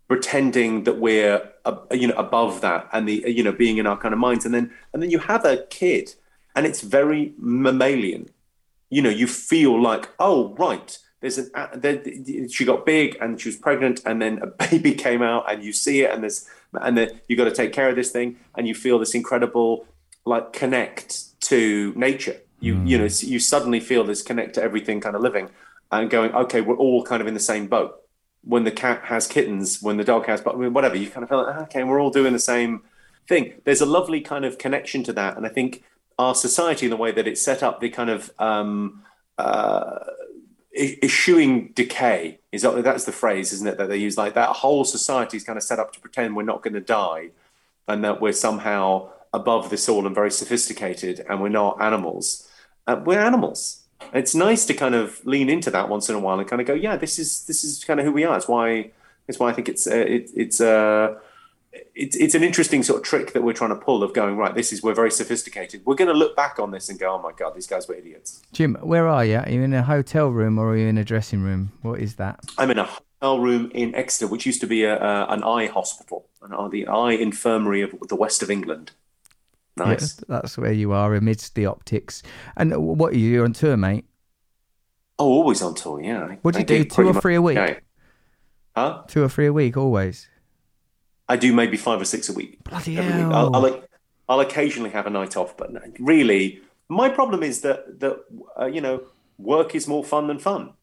pretending 0.09 0.85
that 0.85 0.99
we're 0.99 1.51
uh, 1.65 1.77
you 1.91 2.09
know 2.09 2.15
above 2.15 2.61
that, 2.61 2.89
and 2.93 3.09
the 3.09 3.25
you 3.27 3.43
know 3.43 3.53
being 3.53 3.79
in 3.79 3.87
our 3.87 3.97
kind 3.97 4.15
of 4.15 4.21
minds, 4.21 4.45
and 4.45 4.55
then 4.55 4.73
and 4.93 5.03
then 5.03 5.11
you 5.11 5.19
have 5.19 5.45
a 5.45 5.59
kid, 5.71 6.15
and 6.55 6.67
it's 6.67 6.81
very 6.81 7.35
mammalian. 7.39 8.31
You 8.89 9.03
know, 9.03 9.11
you 9.11 9.27
feel 9.27 9.81
like, 9.81 10.11
oh 10.19 10.55
right, 10.55 10.97
there's 11.21 11.39
an 11.39 11.51
a- 11.55 11.77
there, 11.77 12.03
she 12.49 12.65
got 12.65 12.87
big 12.87 13.17
and 13.21 13.41
she 13.41 13.49
was 13.49 13.57
pregnant, 13.57 14.01
and 14.07 14.23
then 14.23 14.39
a 14.43 14.47
baby 14.71 14.95
came 14.95 15.23
out, 15.23 15.51
and 15.51 15.65
you 15.65 15.73
see 15.73 16.03
it, 16.03 16.11
and 16.13 16.23
there's 16.23 16.49
and 16.81 16.97
then 16.97 17.21
you 17.29 17.37
got 17.37 17.45
to 17.45 17.55
take 17.55 17.73
care 17.73 17.89
of 17.89 17.97
this 17.97 18.11
thing, 18.11 18.37
and 18.57 18.69
you 18.69 18.75
feel 18.75 18.99
this 18.99 19.15
incredible 19.15 19.87
like 20.25 20.53
connect 20.53 21.41
to 21.41 21.93
nature. 21.97 22.37
You 22.61 22.81
you 22.85 22.99
know 22.99 23.05
you 23.05 23.39
suddenly 23.39 23.81
feel 23.81 24.05
this 24.05 24.23
connect 24.23 24.55
to 24.55 24.63
everything 24.63 25.01
kind 25.01 25.17
of 25.17 25.23
living, 25.23 25.51
and 25.91 26.09
going 26.09 26.33
okay, 26.33 26.61
we're 26.61 26.77
all 26.77 27.03
kind 27.03 27.21
of 27.21 27.27
in 27.27 27.35
the 27.35 27.41
same 27.41 27.67
boat. 27.67 28.06
When 28.47 28.65
the 28.65 28.71
cat 28.71 29.03
has 29.07 29.27
kittens, 29.27 29.83
when 29.83 29.97
the 29.97 30.05
dog 30.05 30.27
has, 30.27 30.41
but 30.41 30.55
I 30.55 30.59
mean, 30.59 30.73
whatever, 30.73 30.97
you 30.97 31.11
kind 31.11 31.25
of 31.25 31.29
feel 31.29 31.43
like 31.43 31.57
okay, 31.65 31.83
we're 31.85 32.01
all 32.01 32.11
doing 32.11 32.33
the 32.33 32.39
same 32.39 32.83
thing. 33.29 33.55
There's 33.65 33.81
a 33.81 33.87
lovely 33.87 34.21
kind 34.21 34.45
of 34.45 34.57
connection 34.57 35.03
to 35.05 35.13
that, 35.15 35.37
and 35.37 35.45
I 35.45 35.49
think 35.49 35.83
our 36.19 36.35
society, 36.35 36.87
in 36.87 36.91
the 36.91 36.97
way 36.97 37.11
that 37.13 37.27
it's 37.27 37.43
set 37.43 37.63
up, 37.63 37.81
the 37.81 37.91
kind 37.91 38.09
of 38.09 38.31
um, 38.39 39.03
uh, 39.37 39.99
eschewing 40.75 41.73
decay 41.75 42.39
is 42.53 42.63
that- 42.63 42.85
that's 42.85 43.05
the 43.05 43.13
phrase, 43.13 43.53
isn't 43.53 43.67
it? 43.67 43.79
That 43.79 43.89
they 43.89 43.97
use 43.97 44.17
like 44.17 44.35
that 44.35 44.51
whole 44.51 44.85
society 44.85 45.37
is 45.37 45.45
kind 45.45 45.57
of 45.57 45.63
set 45.63 45.79
up 45.79 45.93
to 45.93 46.01
pretend 46.01 46.37
we're 46.37 46.43
not 46.43 46.63
going 46.63 46.75
to 46.75 46.81
die, 46.81 47.31
and 47.89 48.05
that 48.05 48.21
we're 48.21 48.33
somehow 48.33 49.11
above 49.33 49.71
this 49.71 49.89
all 49.89 50.07
and 50.07 50.15
very 50.15 50.31
sophisticated, 50.31 51.25
and 51.29 51.41
we're 51.41 51.49
not 51.49 51.81
animals. 51.83 52.49
Uh, 52.87 53.01
we're 53.05 53.21
animals. 53.21 53.83
It's 54.13 54.35
nice 54.35 54.65
to 54.67 54.75
kind 54.75 54.95
of 54.95 55.25
lean 55.27 55.49
into 55.49 55.71
that 55.71 55.89
once 55.89 56.09
in 56.09 56.15
a 56.15 56.19
while 56.19 56.39
and 56.39 56.49
kind 56.49 56.61
of 56.61 56.67
go, 56.67 56.75
yeah, 56.75 56.97
this 56.97 57.19
is 57.19 57.45
this 57.47 57.65
is 57.65 57.85
kind 57.85 57.99
of 58.01 58.07
who 58.07 58.13
we 58.13 58.25
are. 58.25 58.37
It's 58.37 58.49
why 58.49 58.91
it's 59.29 59.39
why 59.39 59.51
I 59.51 59.53
think 59.53 59.69
it's 59.69 59.87
uh, 59.87 59.95
it, 59.97 60.31
it's 60.35 60.61
uh, 60.61 61.19
it's 61.95 62.17
it's 62.17 62.35
an 62.35 62.43
interesting 62.43 62.83
sort 62.83 63.01
of 63.01 63.05
trick 63.05 63.33
that 63.33 63.43
we're 63.43 63.53
trying 63.53 63.71
to 63.71 63.77
pull 63.77 64.03
of 64.03 64.13
going 64.15 64.37
right. 64.37 64.55
This 64.55 64.73
is 64.73 64.83
we're 64.83 64.95
very 64.95 65.11
sophisticated. 65.11 65.83
We're 65.85 65.95
going 65.95 66.09
to 66.09 66.15
look 66.15 66.37
back 66.37 66.59
on 66.59 66.71
this 66.71 66.89
and 66.89 66.99
go, 66.99 67.15
oh 67.15 67.23
my 67.23 67.33
god, 67.33 67.55
these 67.55 67.67
guys 67.67 67.89
were 67.89 67.95
idiots. 67.95 68.43
Jim, 68.53 68.77
where 68.81 69.09
are 69.09 69.25
you? 69.25 69.39
Are 69.39 69.51
you 69.51 69.63
in 69.63 69.73
a 69.75 69.83
hotel 69.83 70.29
room 70.29 70.59
or 70.59 70.71
are 70.71 70.77
you 70.77 70.87
in 70.87 70.99
a 70.99 71.05
dressing 71.05 71.43
room? 71.43 71.73
What 71.83 72.01
is 72.01 72.17
that? 72.17 72.41
I'm 72.59 72.71
in 72.71 72.79
a 72.79 72.85
hotel 72.85 73.41
room 73.41 73.71
in 73.75 73.95
Exeter, 73.95 74.27
which 74.27 74.47
used 74.47 74.61
to 74.61 74.67
be 74.67 74.85
a, 74.85 74.97
a, 74.97 75.27
an 75.29 75.43
eye 75.43 75.67
hospital, 75.67 76.27
an, 76.43 76.53
eye- 76.53 76.69
the 76.69 76.87
eye 76.87 77.13
infirmary 77.13 77.83
of 77.83 77.95
the 78.09 78.17
west 78.17 78.43
of 78.43 78.51
England. 78.51 78.93
Nice. 79.77 79.89
Yes, 80.01 80.25
that's 80.29 80.59
where 80.59 80.73
you 80.73 80.93
are 80.93 81.15
amidst 81.15 81.55
the 81.55 81.67
optics. 81.67 82.23
And 82.57 82.75
what 82.77 83.13
are 83.13 83.19
you 83.19 83.31
You're 83.31 83.45
on 83.45 83.53
tour, 83.53 83.77
mate? 83.77 84.07
Oh, 85.19 85.27
always 85.27 85.63
on 85.63 85.75
tour, 85.75 86.01
yeah. 86.01 86.37
What 86.43 86.55
do 86.55 86.59
I 86.59 86.61
you 86.61 86.67
do, 86.67 86.85
two 86.85 87.09
or 87.09 87.13
much 87.13 87.23
three 87.23 87.37
a 87.37 87.43
week? 87.43 87.57
every 87.57 87.75
day. 87.75 87.81
Huh? 88.75 89.03
Two 89.09 89.23
or 89.23 89.29
three 89.29 89.47
a 89.47 89.53
week, 89.53 89.77
always. 89.77 90.29
I 91.29 91.37
do 91.37 91.53
maybe 91.53 91.77
five 91.77 92.01
or 92.01 92.05
six 92.05 92.29
a 92.29 92.33
week. 92.33 92.63
Bloody 92.65 92.99
every 92.99 93.11
week. 93.11 93.33
hell. 93.33 93.57
I'll, 93.57 93.67
I'll, 93.67 93.85
I'll 94.29 94.41
occasionally 94.41 94.91
have 94.91 95.07
a 95.07 95.11
night 95.11 95.37
off, 95.37 95.57
but 95.57 95.71
really, 95.99 96.61
my 96.89 97.09
problem 97.09 97.43
is 97.43 97.63
that 97.63 98.01
that 98.01 98.25
uh, 98.61 98.67
you 98.67 98.81
know, 98.81 99.05
work 99.39 99.75
is 99.75 99.89
more 99.89 100.05
fun 100.05 100.27
than 100.27 100.39
fun. 100.39 100.75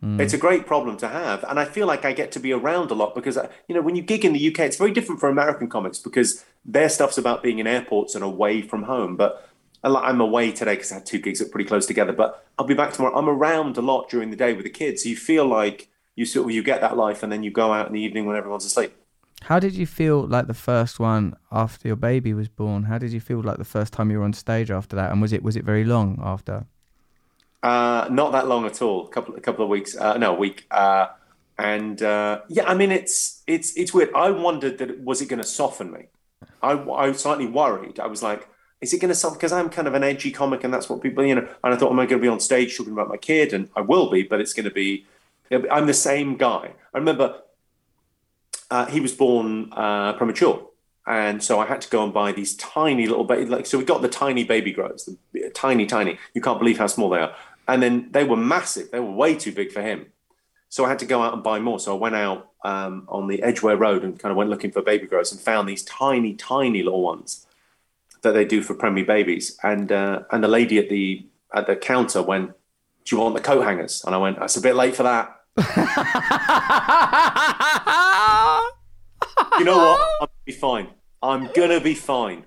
Hmm. 0.00 0.20
It's 0.20 0.34
a 0.34 0.38
great 0.38 0.66
problem 0.66 0.96
to 0.98 1.08
have, 1.08 1.44
and 1.44 1.58
I 1.58 1.64
feel 1.64 1.86
like 1.86 2.04
I 2.04 2.12
get 2.12 2.30
to 2.32 2.40
be 2.40 2.52
around 2.52 2.90
a 2.90 2.94
lot 2.94 3.14
because 3.14 3.36
uh, 3.36 3.48
you 3.68 3.74
know 3.74 3.82
when 3.82 3.96
you 3.96 4.02
gig 4.02 4.24
in 4.24 4.32
the 4.32 4.48
UK, 4.48 4.60
it's 4.60 4.76
very 4.76 4.92
different 4.92 5.20
for 5.20 5.28
American 5.28 5.68
comics 5.68 5.98
because 5.98 6.44
their 6.66 6.88
stuff's 6.88 7.16
about 7.16 7.42
being 7.42 7.58
in 7.58 7.66
airports 7.66 8.14
and 8.14 8.24
away 8.24 8.60
from 8.60 8.82
home. 8.82 9.16
But 9.16 9.48
I'm 9.82 10.20
away 10.20 10.52
today 10.52 10.74
because 10.74 10.90
I 10.90 10.96
had 10.96 11.06
two 11.06 11.18
gigs 11.18 11.38
that 11.38 11.46
are 11.46 11.50
pretty 11.50 11.68
close 11.68 11.86
together. 11.86 12.12
But 12.12 12.44
I'll 12.58 12.66
be 12.66 12.74
back 12.74 12.92
tomorrow. 12.92 13.16
I'm 13.16 13.28
around 13.28 13.78
a 13.78 13.82
lot 13.82 14.10
during 14.10 14.30
the 14.30 14.36
day 14.36 14.52
with 14.52 14.64
the 14.64 14.70
kids, 14.70 15.02
so 15.02 15.08
you 15.08 15.16
feel 15.16 15.46
like 15.46 15.88
you 16.16 16.24
sort 16.24 16.46
of 16.46 16.50
you 16.50 16.62
get 16.62 16.80
that 16.80 16.96
life, 16.96 17.22
and 17.22 17.30
then 17.30 17.42
you 17.42 17.50
go 17.50 17.72
out 17.72 17.86
in 17.86 17.92
the 17.92 18.00
evening 18.00 18.26
when 18.26 18.36
everyone's 18.36 18.64
asleep. 18.64 18.94
How 19.42 19.60
did 19.60 19.74
you 19.74 19.86
feel 19.86 20.26
like 20.26 20.46
the 20.46 20.54
first 20.54 20.98
one 20.98 21.36
after 21.52 21.86
your 21.86 21.96
baby 21.96 22.34
was 22.34 22.48
born? 22.48 22.84
How 22.84 22.98
did 22.98 23.12
you 23.12 23.20
feel 23.20 23.42
like 23.42 23.58
the 23.58 23.64
first 23.64 23.92
time 23.92 24.10
you 24.10 24.18
were 24.18 24.24
on 24.24 24.32
stage 24.32 24.70
after 24.70 24.96
that? 24.96 25.12
And 25.12 25.22
was 25.22 25.32
it 25.32 25.42
was 25.42 25.56
it 25.56 25.64
very 25.64 25.84
long 25.84 26.18
after? 26.22 26.66
Uh, 27.62 28.08
not 28.10 28.32
that 28.32 28.48
long 28.48 28.64
at 28.66 28.80
all. 28.82 29.06
A 29.06 29.08
couple, 29.08 29.34
a 29.34 29.40
couple 29.40 29.64
of 29.64 29.68
weeks. 29.68 29.96
Uh, 29.96 30.16
no, 30.16 30.34
a 30.34 30.38
week. 30.38 30.66
Uh, 30.70 31.08
and 31.58 32.02
uh, 32.02 32.40
yeah, 32.48 32.64
I 32.64 32.74
mean, 32.74 32.90
it's 32.90 33.42
it's 33.46 33.76
it's 33.76 33.94
weird. 33.94 34.10
I 34.14 34.30
wondered 34.30 34.78
that 34.78 35.00
was 35.00 35.20
it 35.20 35.26
going 35.26 35.42
to 35.42 35.48
soften 35.48 35.92
me. 35.92 36.06
I, 36.62 36.72
I 36.72 37.08
was 37.08 37.20
slightly 37.20 37.46
worried. 37.46 38.00
I 38.00 38.06
was 38.06 38.22
like, 38.22 38.48
is 38.80 38.92
it 38.92 39.00
going 39.00 39.08
to 39.08 39.14
soften? 39.14 39.38
Because 39.38 39.52
I'm 39.52 39.70
kind 39.70 39.88
of 39.88 39.94
an 39.94 40.04
edgy 40.04 40.30
comic, 40.30 40.64
and 40.64 40.72
that's 40.72 40.88
what 40.88 41.02
people, 41.02 41.24
you 41.24 41.34
know. 41.34 41.48
And 41.64 41.74
I 41.74 41.76
thought, 41.76 41.90
am 41.90 41.98
I 41.98 42.06
going 42.06 42.20
to 42.20 42.24
be 42.24 42.28
on 42.28 42.40
stage 42.40 42.76
talking 42.76 42.92
about 42.92 43.08
my 43.08 43.16
kid? 43.16 43.52
And 43.52 43.68
I 43.74 43.80
will 43.80 44.10
be, 44.10 44.22
but 44.22 44.40
it's 44.40 44.52
going 44.52 44.64
to 44.64 44.70
be. 44.70 45.06
I'm 45.50 45.86
the 45.86 45.94
same 45.94 46.36
guy. 46.36 46.72
I 46.92 46.98
remember 46.98 47.40
uh, 48.70 48.86
he 48.86 49.00
was 49.00 49.12
born 49.12 49.72
uh, 49.72 50.14
premature. 50.14 50.66
And 51.06 51.42
so 51.42 51.60
I 51.60 51.66
had 51.66 51.80
to 51.82 51.88
go 51.88 52.02
and 52.02 52.12
buy 52.12 52.32
these 52.32 52.56
tiny 52.56 53.06
little 53.06 53.24
baby, 53.24 53.46
like 53.46 53.66
so 53.66 53.78
we 53.78 53.84
got 53.84 54.02
the 54.02 54.08
tiny 54.08 54.42
baby 54.42 54.72
grows, 54.72 55.08
the 55.32 55.50
tiny, 55.50 55.86
tiny. 55.86 56.18
You 56.34 56.40
can't 56.40 56.58
believe 56.58 56.78
how 56.78 56.88
small 56.88 57.10
they 57.10 57.20
are. 57.20 57.34
And 57.68 57.80
then 57.80 58.08
they 58.10 58.24
were 58.24 58.36
massive. 58.36 58.90
They 58.90 58.98
were 58.98 59.12
way 59.12 59.36
too 59.36 59.52
big 59.52 59.70
for 59.70 59.82
him. 59.82 60.06
So 60.68 60.84
I 60.84 60.88
had 60.88 60.98
to 60.98 61.06
go 61.06 61.22
out 61.22 61.34
and 61.34 61.42
buy 61.42 61.58
more. 61.58 61.80
So 61.80 61.96
I 61.96 61.98
went 61.98 62.16
out 62.16 62.50
um, 62.64 63.04
on 63.08 63.28
the 63.28 63.42
Edgware 63.42 63.76
Road 63.76 64.04
and 64.04 64.18
kind 64.18 64.30
of 64.30 64.36
went 64.36 64.50
looking 64.50 64.72
for 64.72 64.82
baby 64.82 65.06
grows 65.06 65.32
and 65.32 65.40
found 65.40 65.68
these 65.68 65.84
tiny, 65.84 66.34
tiny 66.34 66.82
little 66.82 67.02
ones 67.02 67.46
that 68.22 68.32
they 68.32 68.44
do 68.44 68.62
for 68.62 68.74
preemie 68.74 69.06
babies. 69.06 69.56
And 69.62 69.92
uh, 69.92 70.22
and 70.30 70.42
the 70.42 70.48
lady 70.48 70.78
at 70.78 70.88
the 70.88 71.26
at 71.54 71.66
the 71.66 71.76
counter 71.76 72.22
went, 72.22 72.52
"Do 73.04 73.16
you 73.16 73.22
want 73.22 73.34
the 73.34 73.40
coat 73.40 73.62
hangers?" 73.62 74.02
And 74.04 74.14
I 74.14 74.18
went, 74.18 74.38
"That's 74.38 74.56
a 74.56 74.60
bit 74.60 74.74
late 74.74 74.96
for 74.96 75.04
that." 75.04 75.32
you 79.58 79.64
know 79.64 79.78
what? 79.78 80.00
I'm 80.00 80.06
gonna 80.20 80.30
be 80.44 80.52
fine. 80.52 80.88
I'm 81.22 81.48
gonna 81.54 81.80
be 81.80 81.94
fine. 81.94 82.44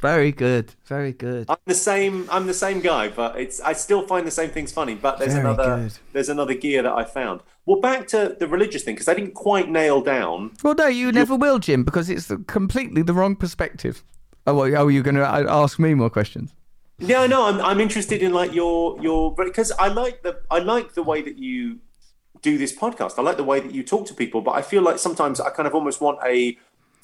Very 0.00 0.30
good, 0.30 0.74
very 0.84 1.12
good. 1.12 1.46
I'm 1.48 1.56
the 1.66 1.74
same. 1.74 2.28
I'm 2.30 2.46
the 2.46 2.54
same 2.54 2.80
guy, 2.80 3.08
but 3.08 3.38
it's. 3.38 3.60
I 3.60 3.72
still 3.72 4.06
find 4.06 4.26
the 4.26 4.30
same 4.30 4.50
things 4.50 4.70
funny. 4.70 4.94
But 4.94 5.18
there's 5.18 5.32
Very 5.32 5.44
another. 5.44 5.76
good. 5.76 5.92
There's 6.12 6.28
another 6.28 6.54
gear 6.54 6.82
that 6.82 6.92
I 6.92 7.04
found. 7.04 7.40
Well, 7.66 7.80
back 7.80 8.06
to 8.08 8.36
the 8.38 8.46
religious 8.46 8.84
thing 8.84 8.94
because 8.94 9.08
I 9.08 9.14
didn't 9.14 9.34
quite 9.34 9.68
nail 9.68 10.00
down. 10.00 10.52
Well, 10.62 10.74
no, 10.74 10.86
you 10.86 11.10
never 11.10 11.34
will, 11.34 11.58
Jim, 11.58 11.82
because 11.82 12.08
it's 12.08 12.30
completely 12.46 13.02
the 13.02 13.12
wrong 13.12 13.34
perspective. 13.34 14.04
Oh, 14.46 14.54
well, 14.54 14.76
oh, 14.76 14.88
you're 14.88 15.02
going 15.02 15.16
to 15.16 15.28
uh, 15.28 15.44
ask 15.48 15.78
me 15.78 15.94
more 15.94 16.10
questions? 16.10 16.54
Yeah, 16.98 17.26
no, 17.26 17.46
I'm. 17.46 17.60
I'm 17.60 17.80
interested 17.80 18.22
in 18.22 18.32
like 18.32 18.54
your 18.54 19.02
your 19.02 19.34
because 19.34 19.72
I 19.72 19.88
like 19.88 20.22
the 20.22 20.40
I 20.48 20.60
like 20.60 20.94
the 20.94 21.02
way 21.02 21.22
that 21.22 21.38
you 21.38 21.80
do 22.40 22.56
this 22.56 22.72
podcast. 22.72 23.18
I 23.18 23.22
like 23.22 23.36
the 23.36 23.44
way 23.44 23.58
that 23.58 23.74
you 23.74 23.82
talk 23.82 24.06
to 24.06 24.14
people, 24.14 24.42
but 24.42 24.52
I 24.52 24.62
feel 24.62 24.82
like 24.82 24.98
sometimes 24.98 25.40
I 25.40 25.50
kind 25.50 25.66
of 25.66 25.74
almost 25.74 26.00
want 26.00 26.20
a. 26.24 26.56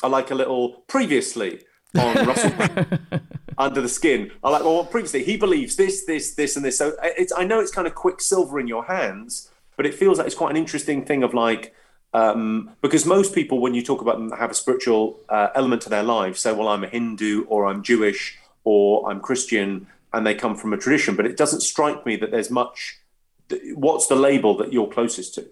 I 0.03 0.07
like 0.09 0.31
a 0.31 0.35
little 0.35 0.83
previously 0.87 1.61
on 1.97 2.27
Russell 2.27 2.53
under 3.59 3.81
the 3.81 3.89
skin. 3.89 4.31
I 4.43 4.51
like 4.51 4.63
well 4.63 4.85
previously 4.85 5.25
he 5.25 5.37
believes 5.37 5.77
this, 5.77 6.05
this, 6.05 6.35
this, 6.35 6.57
and 6.57 6.65
this. 6.65 6.79
So 6.79 6.97
it's 7.03 7.33
I 7.37 7.45
know 7.45 7.61
it's 7.61 7.71
kind 7.71 7.87
of 7.87 7.95
quicksilver 7.95 8.59
in 8.61 8.67
your 8.67 8.85
hands, 8.85 9.51
but 9.77 9.87
it 9.87 9.95
feels 9.95 10.19
like 10.19 10.27
it's 10.27 10.37
quite 10.37 10.51
an 10.51 10.57
interesting 10.57 11.05
thing 11.05 11.23
of 11.23 11.35
like 11.35 11.75
um, 12.13 12.71
because 12.81 13.07
most 13.07 13.35
people 13.35 13.61
when 13.61 13.75
you 13.75 13.83
talk 13.83 14.01
about 14.01 14.19
them 14.19 14.31
have 14.33 14.51
a 14.51 14.55
spiritual 14.55 15.19
uh, 15.29 15.49
element 15.55 15.83
to 15.83 15.89
their 15.89 16.03
lives 16.03 16.41
say 16.41 16.53
well 16.53 16.69
I'm 16.69 16.85
a 16.85 16.89
Hindu 16.89 17.45
or 17.49 17.67
I'm 17.67 17.83
Jewish 17.83 18.39
or 18.65 19.11
I'm 19.11 19.21
Christian 19.21 19.87
and 20.15 20.25
they 20.25 20.35
come 20.35 20.55
from 20.55 20.73
a 20.73 20.77
tradition, 20.77 21.17
but 21.17 21.27
it 21.27 21.37
doesn't 21.37 21.61
strike 21.61 22.07
me 22.07 22.17
that 22.17 22.31
there's 22.31 22.51
much. 22.51 23.01
What's 23.75 24.07
the 24.07 24.15
label 24.15 24.57
that 24.59 24.73
you're 24.73 24.87
closest 24.87 25.35
to? 25.35 25.47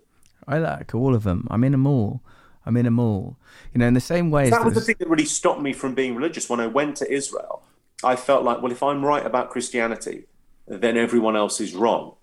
I 0.46 0.58
like 0.58 0.94
all 0.94 1.14
of 1.14 1.24
them. 1.24 1.46
I'm 1.50 1.64
in 1.64 1.72
them 1.72 1.86
all. 1.86 2.22
I'm 2.66 2.76
in 2.76 2.84
them 2.84 2.98
all. 2.98 3.36
You 3.72 3.78
know, 3.78 3.86
in 3.86 3.94
the 3.94 4.00
same 4.00 4.30
way 4.30 4.44
as 4.44 4.50
that 4.50 4.64
was 4.64 4.74
the 4.74 4.80
thing 4.80 4.96
that 4.98 5.08
really 5.08 5.24
stopped 5.24 5.60
me 5.60 5.72
from 5.72 5.94
being 5.94 6.14
religious 6.14 6.48
when 6.48 6.60
I 6.60 6.66
went 6.66 6.96
to 6.98 7.12
Israel. 7.12 7.62
I 8.04 8.16
felt 8.16 8.44
like, 8.44 8.62
well, 8.62 8.72
if 8.72 8.82
I'm 8.82 9.04
right 9.04 9.24
about 9.24 9.50
Christianity, 9.50 10.24
then 10.66 10.96
everyone 10.96 11.36
else 11.36 11.60
is 11.60 11.74
wrong. 11.74 12.16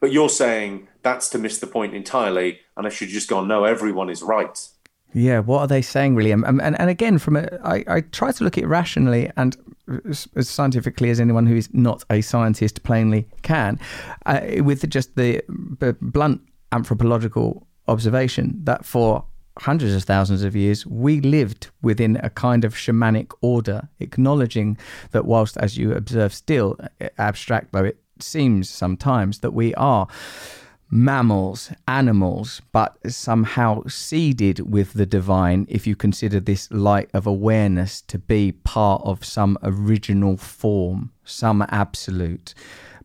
But 0.00 0.12
you're 0.12 0.28
saying 0.28 0.88
that's 1.02 1.28
to 1.30 1.38
miss 1.38 1.58
the 1.58 1.66
point 1.66 1.94
entirely, 1.94 2.60
and 2.76 2.86
I 2.86 2.90
should 2.90 3.08
just 3.08 3.28
go, 3.28 3.44
no, 3.44 3.64
everyone 3.64 4.10
is 4.10 4.22
right. 4.22 4.68
Yeah, 5.14 5.38
what 5.38 5.60
are 5.60 5.66
they 5.66 5.82
saying 5.82 6.14
really? 6.14 6.30
And 6.30 6.44
and, 6.44 6.78
and 6.78 6.90
again, 6.90 7.18
from 7.18 7.36
a, 7.36 7.48
I, 7.64 7.84
I 7.88 8.00
try 8.02 8.32
to 8.32 8.44
look 8.44 8.58
at 8.58 8.64
it 8.64 8.66
rationally 8.66 9.30
and 9.36 9.56
as, 10.08 10.28
scientifically 10.40 11.10
as 11.10 11.20
anyone 11.20 11.46
who 11.46 11.56
is 11.56 11.72
not 11.72 12.04
a 12.10 12.20
scientist 12.20 12.82
plainly 12.82 13.26
can, 13.42 13.78
uh, 14.26 14.40
with 14.58 14.88
just 14.90 15.16
the 15.16 15.42
blunt 16.00 16.42
anthropological 16.72 17.66
observation 17.88 18.60
that 18.64 18.84
for 18.84 19.24
hundreds 19.58 19.94
of 19.94 20.04
thousands 20.04 20.42
of 20.42 20.54
years 20.54 20.86
we 20.86 21.20
lived 21.20 21.68
within 21.82 22.16
a 22.22 22.30
kind 22.30 22.64
of 22.64 22.74
shamanic 22.74 23.32
order, 23.40 23.88
acknowledging 24.00 24.76
that 25.12 25.24
whilst, 25.24 25.56
as 25.56 25.78
you 25.78 25.92
observe, 25.92 26.32
still 26.34 26.76
abstract 27.18 27.72
though 27.72 27.84
it 27.84 27.98
seems 28.18 28.68
sometimes, 28.68 29.40
that 29.40 29.52
we 29.52 29.74
are 29.74 30.06
mammals, 30.90 31.70
animals, 31.88 32.62
but 32.72 32.96
somehow 33.10 33.82
seeded 33.86 34.70
with 34.70 34.92
the 34.92 35.06
divine 35.06 35.66
if 35.68 35.86
you 35.86 35.96
consider 35.96 36.38
this 36.38 36.70
light 36.70 37.10
of 37.12 37.26
awareness 37.26 38.00
to 38.02 38.18
be 38.18 38.52
part 38.52 39.02
of 39.04 39.24
some 39.24 39.58
original 39.62 40.36
form, 40.36 41.10
some 41.24 41.64
absolute. 41.70 42.54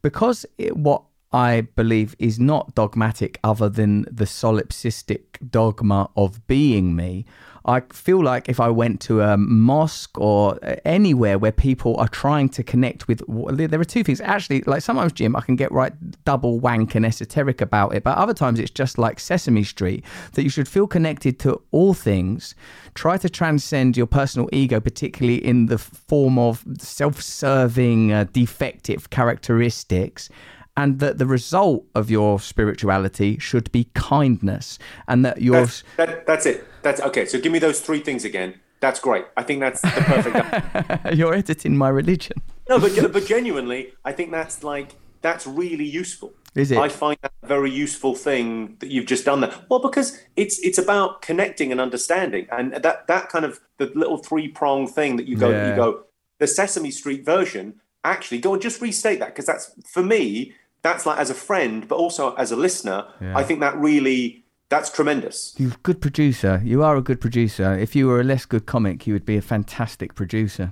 Because 0.01 0.45
it, 0.57 0.77
what 0.77 1.03
I 1.33 1.61
believe 1.61 2.15
is 2.19 2.39
not 2.39 2.75
dogmatic 2.75 3.39
other 3.43 3.69
than 3.69 4.03
the 4.11 4.25
solipsistic 4.25 5.49
dogma 5.49 6.09
of 6.17 6.45
being 6.47 6.95
me. 6.95 7.25
I 7.63 7.81
feel 7.93 8.23
like 8.23 8.49
if 8.49 8.59
I 8.59 8.69
went 8.69 9.01
to 9.01 9.21
a 9.21 9.37
mosque 9.37 10.19
or 10.19 10.57
anywhere 10.83 11.37
where 11.37 11.51
people 11.51 11.95
are 11.97 12.07
trying 12.07 12.49
to 12.49 12.63
connect 12.63 13.07
with, 13.07 13.21
there 13.27 13.79
are 13.79 13.85
two 13.85 14.03
things. 14.03 14.19
Actually, 14.19 14.63
like 14.63 14.81
sometimes, 14.81 15.13
Jim, 15.13 15.35
I 15.35 15.41
can 15.41 15.55
get 15.55 15.71
right 15.71 15.93
double 16.25 16.59
wank 16.59 16.95
and 16.95 17.05
esoteric 17.05 17.61
about 17.61 17.93
it, 17.93 18.03
but 18.03 18.17
other 18.17 18.33
times 18.33 18.59
it's 18.59 18.71
just 18.71 18.97
like 18.97 19.19
Sesame 19.19 19.63
Street 19.63 20.03
that 20.33 20.43
you 20.43 20.49
should 20.49 20.67
feel 20.67 20.87
connected 20.87 21.37
to 21.41 21.61
all 21.69 21.93
things. 21.93 22.55
Try 22.95 23.17
to 23.17 23.29
transcend 23.29 23.95
your 23.95 24.07
personal 24.07 24.49
ego, 24.51 24.79
particularly 24.79 25.45
in 25.45 25.67
the 25.67 25.77
form 25.77 26.39
of 26.39 26.65
self 26.79 27.21
serving, 27.21 28.11
uh, 28.11 28.25
defective 28.33 29.11
characteristics 29.11 30.29
and 30.77 30.99
that 30.99 31.17
the 31.17 31.25
result 31.25 31.85
of 31.95 32.09
your 32.09 32.39
spirituality 32.39 33.37
should 33.39 33.71
be 33.71 33.85
kindness 33.93 34.79
and 35.07 35.25
that 35.25 35.41
your 35.41 35.65
that's, 35.65 35.83
that, 35.97 36.25
that's 36.25 36.45
it. 36.45 36.67
That's 36.81 37.01
okay 37.01 37.25
so 37.25 37.39
give 37.39 37.51
me 37.51 37.59
those 37.59 37.79
three 37.81 37.99
things 37.99 38.25
again. 38.25 38.59
That's 38.79 38.99
great. 38.99 39.25
I 39.37 39.43
think 39.43 39.59
that's 39.59 39.81
the 39.81 39.89
perfect 39.89 41.13
you're 41.15 41.35
editing 41.35 41.77
my 41.77 41.89
religion. 41.89 42.41
No 42.67 42.79
but, 42.79 43.11
but 43.11 43.25
genuinely 43.25 43.93
i 44.05 44.11
think 44.11 44.31
that's 44.31 44.63
like 44.63 44.95
that's 45.21 45.45
really 45.45 45.85
useful. 45.85 46.33
Is 46.55 46.71
it? 46.71 46.77
I 46.77 46.89
find 46.89 47.17
that 47.21 47.31
a 47.43 47.47
very 47.47 47.71
useful 47.71 48.13
thing 48.13 48.75
that 48.79 48.91
you've 48.91 49.05
just 49.05 49.23
done 49.23 49.39
that 49.41 49.69
well 49.69 49.79
because 49.79 50.19
it's 50.35 50.59
it's 50.59 50.77
about 50.77 51.21
connecting 51.21 51.71
and 51.71 51.79
understanding 51.79 52.47
and 52.51 52.73
that 52.73 53.07
that 53.07 53.29
kind 53.29 53.45
of 53.45 53.61
the 53.77 53.89
little 53.95 54.17
three 54.17 54.49
prong 54.49 54.87
thing 54.87 55.15
that 55.15 55.27
you 55.27 55.37
go 55.37 55.49
yeah. 55.49 55.69
you 55.69 55.75
go 55.75 56.03
the 56.39 56.47
sesame 56.47 56.91
street 56.91 57.23
version 57.23 57.75
actually 58.03 58.39
go 58.39 58.53
and 58.53 58.61
just 58.61 58.81
restate 58.81 59.19
that 59.19 59.27
because 59.27 59.45
that's 59.45 59.71
for 59.87 60.03
me 60.03 60.53
that's 60.83 61.05
like 61.05 61.19
as 61.19 61.29
a 61.29 61.33
friend, 61.35 61.87
but 61.87 61.95
also 61.95 62.33
as 62.35 62.51
a 62.51 62.55
listener, 62.55 63.05
yeah. 63.19 63.37
I 63.37 63.43
think 63.43 63.59
that 63.59 63.77
really 63.77 64.45
that's 64.69 64.89
tremendous. 64.89 65.53
You're 65.57 65.73
a 65.73 65.83
good 65.83 66.01
producer. 66.01 66.61
You 66.63 66.83
are 66.83 66.95
a 66.95 67.01
good 67.01 67.19
producer. 67.19 67.77
If 67.77 67.95
you 67.95 68.07
were 68.07 68.21
a 68.21 68.23
less 68.23 68.45
good 68.45 68.65
comic, 68.65 69.05
you 69.05 69.13
would 69.13 69.25
be 69.25 69.37
a 69.37 69.41
fantastic 69.41 70.15
producer. 70.15 70.71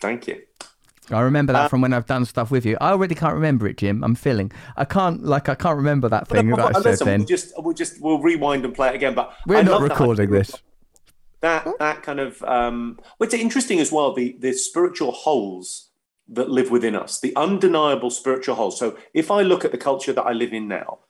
Thank 0.00 0.28
you. 0.28 0.42
I 1.10 1.20
remember 1.20 1.52
that 1.52 1.64
uh, 1.64 1.68
from 1.68 1.80
when 1.80 1.92
I've 1.92 2.06
done 2.06 2.24
stuff 2.24 2.50
with 2.50 2.64
you. 2.64 2.78
I 2.80 2.90
already 2.90 3.14
can't 3.14 3.34
remember 3.34 3.66
it, 3.66 3.76
Jim. 3.76 4.02
I'm 4.04 4.14
feeling. 4.14 4.52
I 4.76 4.84
can't 4.84 5.24
like 5.24 5.48
I 5.48 5.54
can't 5.54 5.76
remember 5.76 6.08
that 6.08 6.28
thing 6.28 6.50
that 6.50 6.60
I 6.60 6.72
said 6.72 6.84
listen, 6.84 7.06
then. 7.06 7.20
We'll 7.20 7.26
just 7.26 7.52
we'll 7.58 7.74
just 7.74 8.00
we'll 8.00 8.20
rewind 8.20 8.64
and 8.64 8.74
play 8.74 8.88
it 8.88 8.94
again. 8.94 9.14
But 9.14 9.34
we're 9.46 9.58
I 9.58 9.62
not 9.62 9.82
recording 9.82 10.30
that 10.30 10.38
this. 10.38 10.62
That 11.40 11.66
that 11.80 12.02
kind 12.04 12.20
of 12.20 12.42
um, 12.44 13.00
what's 13.18 13.34
interesting 13.34 13.80
as 13.80 13.90
well. 13.90 14.14
The 14.14 14.36
the 14.38 14.52
spiritual 14.52 15.10
holes 15.10 15.90
that 16.28 16.50
live 16.50 16.70
within 16.70 16.94
us, 16.94 17.20
the 17.20 17.34
undeniable 17.36 18.10
spiritual 18.10 18.54
whole. 18.54 18.70
So 18.70 18.96
if 19.12 19.30
I 19.30 19.42
look 19.42 19.64
at 19.64 19.72
the 19.72 19.78
culture 19.78 20.12
that 20.12 20.22
I 20.22 20.32
live 20.32 20.52
in 20.52 20.68
now, 20.68 21.00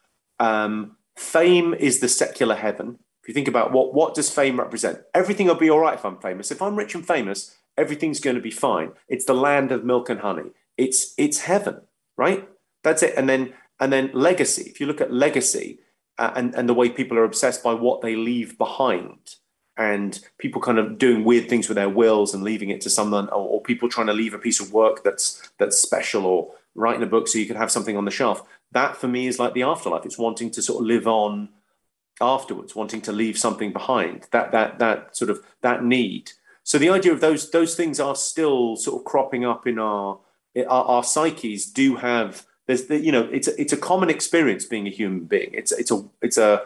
um, 0.40 0.96
fame 1.16 1.74
is 1.74 2.00
the 2.00 2.08
secular 2.08 2.54
heaven. 2.54 2.98
If 3.22 3.28
you 3.28 3.34
think 3.34 3.48
about 3.48 3.72
what 3.72 3.94
what 3.94 4.14
does 4.14 4.30
fame 4.30 4.58
represent, 4.58 5.00
everything 5.14 5.46
will 5.46 5.54
be 5.54 5.70
all 5.70 5.78
right 5.78 5.94
if 5.94 6.04
I'm 6.04 6.18
famous. 6.18 6.50
If 6.50 6.60
I'm 6.60 6.76
rich 6.76 6.94
and 6.94 7.06
famous, 7.06 7.56
everything's 7.76 8.20
going 8.20 8.36
to 8.36 8.42
be 8.42 8.50
fine. 8.50 8.92
It's 9.08 9.24
the 9.24 9.34
land 9.34 9.70
of 9.70 9.84
milk 9.84 10.08
and 10.08 10.20
honey. 10.20 10.50
It's 10.76 11.14
it's 11.16 11.42
heaven, 11.42 11.82
right? 12.16 12.48
That's 12.82 13.02
it. 13.02 13.14
And 13.16 13.28
then 13.28 13.52
and 13.78 13.92
then 13.92 14.10
legacy. 14.12 14.62
If 14.62 14.80
you 14.80 14.86
look 14.86 15.00
at 15.00 15.12
legacy 15.12 15.78
uh, 16.18 16.32
and 16.34 16.54
and 16.54 16.68
the 16.68 16.74
way 16.74 16.88
people 16.88 17.16
are 17.16 17.24
obsessed 17.24 17.62
by 17.62 17.74
what 17.74 18.00
they 18.00 18.16
leave 18.16 18.58
behind, 18.58 19.36
and 19.76 20.20
people 20.38 20.60
kind 20.60 20.78
of 20.78 20.98
doing 20.98 21.24
weird 21.24 21.48
things 21.48 21.68
with 21.68 21.76
their 21.76 21.88
wills 21.88 22.34
and 22.34 22.42
leaving 22.42 22.68
it 22.68 22.80
to 22.82 22.90
someone 22.90 23.28
or, 23.30 23.48
or, 23.48 23.62
people 23.62 23.88
trying 23.88 24.06
to 24.06 24.12
leave 24.12 24.34
a 24.34 24.38
piece 24.38 24.60
of 24.60 24.72
work 24.72 25.02
that's 25.02 25.50
that's 25.58 25.78
special 25.78 26.26
or 26.26 26.54
writing 26.74 27.02
a 27.02 27.06
book 27.06 27.26
so 27.26 27.38
you 27.38 27.46
can 27.46 27.56
have 27.56 27.70
something 27.70 27.96
on 27.96 28.04
the 28.04 28.10
shelf. 28.10 28.42
That 28.72 28.96
for 28.96 29.08
me 29.08 29.26
is 29.26 29.38
like 29.38 29.54
the 29.54 29.62
afterlife. 29.62 30.04
It's 30.04 30.18
wanting 30.18 30.50
to 30.52 30.62
sort 30.62 30.80
of 30.80 30.86
live 30.86 31.06
on 31.06 31.48
afterwards 32.20 32.76
wanting 32.76 33.00
to 33.02 33.12
leave 33.12 33.38
something 33.38 33.72
behind. 33.72 34.28
That 34.30 34.52
that 34.52 34.78
that 34.78 35.16
sort 35.16 35.30
of 35.30 35.44
that 35.62 35.84
need. 35.84 36.32
So 36.64 36.78
the 36.78 36.90
idea 36.90 37.12
of 37.12 37.20
those 37.20 37.50
those 37.50 37.74
things 37.74 37.98
are 37.98 38.14
still 38.14 38.76
sort 38.76 39.00
of 39.00 39.04
cropping 39.04 39.44
up 39.44 39.66
in 39.66 39.78
our 39.78 40.18
our, 40.56 40.84
our 40.84 41.04
psyches 41.04 41.66
do 41.66 41.96
have 41.96 42.46
there's 42.66 42.86
the, 42.86 42.98
you 42.98 43.12
know 43.12 43.28
it's 43.32 43.48
a, 43.48 43.60
it's 43.60 43.72
a 43.72 43.76
common 43.76 44.10
experience 44.10 44.64
being 44.64 44.86
a 44.86 44.90
human 44.90 45.24
being. 45.24 45.50
It's 45.52 45.72
it's 45.72 45.90
a 45.90 46.04
it's 46.20 46.38
a 46.38 46.62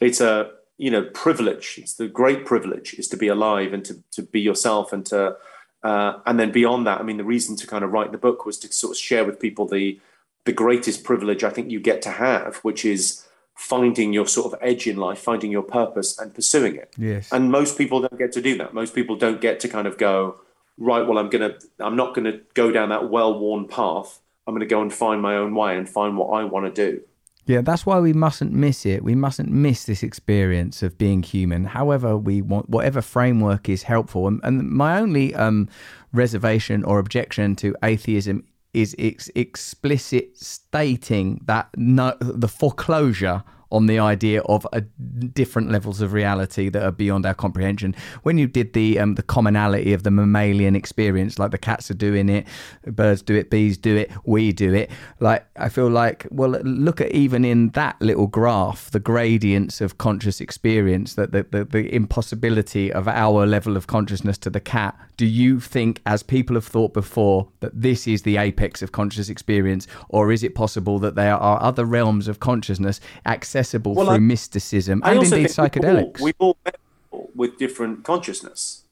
it's 0.00 0.20
a 0.20 0.52
you 0.78 0.90
know 0.90 1.04
privilege 1.14 1.78
it's 1.78 1.94
the 1.94 2.08
great 2.08 2.44
privilege 2.44 2.94
is 2.94 3.08
to 3.08 3.16
be 3.16 3.28
alive 3.28 3.72
and 3.72 3.84
to, 3.84 4.02
to 4.10 4.22
be 4.22 4.40
yourself 4.40 4.92
and 4.92 5.06
to 5.06 5.36
uh, 5.82 6.18
and 6.26 6.38
then 6.38 6.50
beyond 6.50 6.86
that 6.86 7.00
i 7.00 7.02
mean 7.02 7.16
the 7.16 7.24
reason 7.24 7.56
to 7.56 7.66
kind 7.66 7.84
of 7.84 7.92
write 7.92 8.12
the 8.12 8.18
book 8.18 8.44
was 8.44 8.58
to 8.58 8.72
sort 8.72 8.92
of 8.92 8.98
share 8.98 9.24
with 9.24 9.40
people 9.40 9.66
the 9.66 10.00
the 10.44 10.52
greatest 10.52 11.04
privilege 11.04 11.44
i 11.44 11.50
think 11.50 11.70
you 11.70 11.80
get 11.80 12.02
to 12.02 12.10
have 12.10 12.56
which 12.58 12.84
is 12.84 13.26
finding 13.54 14.12
your 14.12 14.26
sort 14.26 14.52
of 14.52 14.58
edge 14.60 14.86
in 14.86 14.96
life 14.96 15.18
finding 15.18 15.50
your 15.50 15.62
purpose 15.62 16.18
and 16.18 16.34
pursuing 16.34 16.76
it. 16.76 16.92
Yes. 16.98 17.32
And 17.32 17.50
most 17.50 17.78
people 17.78 18.02
don't 18.02 18.18
get 18.18 18.30
to 18.32 18.42
do 18.42 18.58
that. 18.58 18.74
Most 18.74 18.94
people 18.94 19.16
don't 19.16 19.40
get 19.40 19.60
to 19.60 19.68
kind 19.68 19.86
of 19.86 19.96
go 19.96 20.38
right 20.78 21.06
well 21.06 21.18
i'm 21.18 21.30
gonna 21.30 21.54
i'm 21.80 21.96
not 21.96 22.14
gonna 22.14 22.38
go 22.54 22.70
down 22.70 22.90
that 22.90 23.08
well-worn 23.10 23.66
path. 23.66 24.20
I'm 24.46 24.54
gonna 24.54 24.66
go 24.66 24.82
and 24.82 24.92
find 24.92 25.20
my 25.22 25.36
own 25.36 25.54
way 25.54 25.76
and 25.76 25.88
find 25.88 26.16
what 26.16 26.28
i 26.28 26.44
want 26.44 26.72
to 26.72 26.92
do 26.92 27.02
yeah, 27.46 27.60
that's 27.60 27.86
why 27.86 28.00
we 28.00 28.12
mustn't 28.12 28.52
miss 28.52 28.84
it. 28.84 29.04
We 29.04 29.14
mustn't 29.14 29.50
miss 29.50 29.84
this 29.84 30.02
experience 30.02 30.82
of 30.82 30.98
being 30.98 31.22
human. 31.22 31.64
However, 31.64 32.16
we 32.16 32.42
want 32.42 32.68
whatever 32.68 33.00
framework 33.00 33.68
is 33.68 33.84
helpful. 33.84 34.26
And, 34.26 34.40
and 34.42 34.68
my 34.68 34.98
only 34.98 35.34
um, 35.34 35.68
reservation 36.12 36.82
or 36.82 36.98
objection 36.98 37.54
to 37.56 37.76
atheism 37.84 38.44
is 38.74 38.94
its 38.98 39.30
explicit 39.34 40.36
stating 40.36 41.40
that 41.46 41.68
no, 41.76 42.16
the 42.20 42.48
foreclosure 42.48 43.44
on 43.76 43.86
the 43.86 43.98
idea 43.98 44.40
of 44.42 44.66
a 44.72 44.80
different 44.80 45.70
levels 45.70 46.00
of 46.00 46.12
reality 46.12 46.70
that 46.70 46.82
are 46.82 46.96
beyond 47.04 47.26
our 47.26 47.34
comprehension. 47.34 47.94
When 48.22 48.38
you 48.38 48.46
did 48.46 48.72
the 48.72 48.98
um, 48.98 49.14
the 49.14 49.22
commonality 49.22 49.92
of 49.92 50.02
the 50.02 50.10
mammalian 50.10 50.74
experience, 50.74 51.38
like 51.38 51.50
the 51.50 51.58
cats 51.70 51.90
are 51.90 52.00
doing 52.08 52.28
it, 52.28 52.46
birds 52.86 53.22
do 53.22 53.34
it, 53.34 53.50
bees 53.50 53.76
do 53.76 53.94
it, 53.96 54.10
we 54.24 54.52
do 54.52 54.72
it. 54.74 54.90
Like 55.20 55.46
I 55.56 55.68
feel 55.68 55.90
like, 55.90 56.26
well, 56.30 56.50
look 56.86 57.00
at 57.00 57.12
even 57.12 57.44
in 57.44 57.70
that 57.70 57.96
little 58.00 58.26
graph, 58.26 58.90
the 58.90 59.00
gradients 59.12 59.80
of 59.80 59.98
conscious 59.98 60.40
experience, 60.40 61.14
that 61.14 61.32
the, 61.32 61.46
the, 61.50 61.64
the 61.64 61.94
impossibility 61.94 62.92
of 62.92 63.06
our 63.08 63.46
level 63.46 63.76
of 63.76 63.86
consciousness 63.86 64.38
to 64.38 64.50
the 64.50 64.60
cat. 64.60 64.98
Do 65.16 65.26
you 65.26 65.60
think, 65.60 66.00
as 66.04 66.22
people 66.22 66.56
have 66.56 66.66
thought 66.66 66.92
before, 66.92 67.48
that 67.60 67.72
this 67.74 68.06
is 68.06 68.22
the 68.22 68.36
apex 68.36 68.82
of 68.82 68.92
conscious 68.92 69.28
experience, 69.28 69.86
or 70.08 70.32
is 70.32 70.42
it 70.42 70.54
possible 70.54 70.98
that 71.00 71.14
there 71.14 71.36
are 71.36 71.62
other 71.62 71.84
realms 71.84 72.28
of 72.28 72.38
consciousness 72.38 73.00
accessible 73.24 73.65
accessible 73.66 73.94
well, 73.94 74.06
through 74.06 74.14
I, 74.14 74.18
mysticism 74.18 75.02
and 75.04 75.22
indeed 75.22 75.46
psychedelics. 75.46 76.20
We've 76.20 76.34
all, 76.38 76.56
we've 76.56 76.56
all 76.56 76.56
met 76.64 76.78
people 77.10 77.30
with 77.34 77.58
different 77.58 78.04
consciousness. 78.04 78.84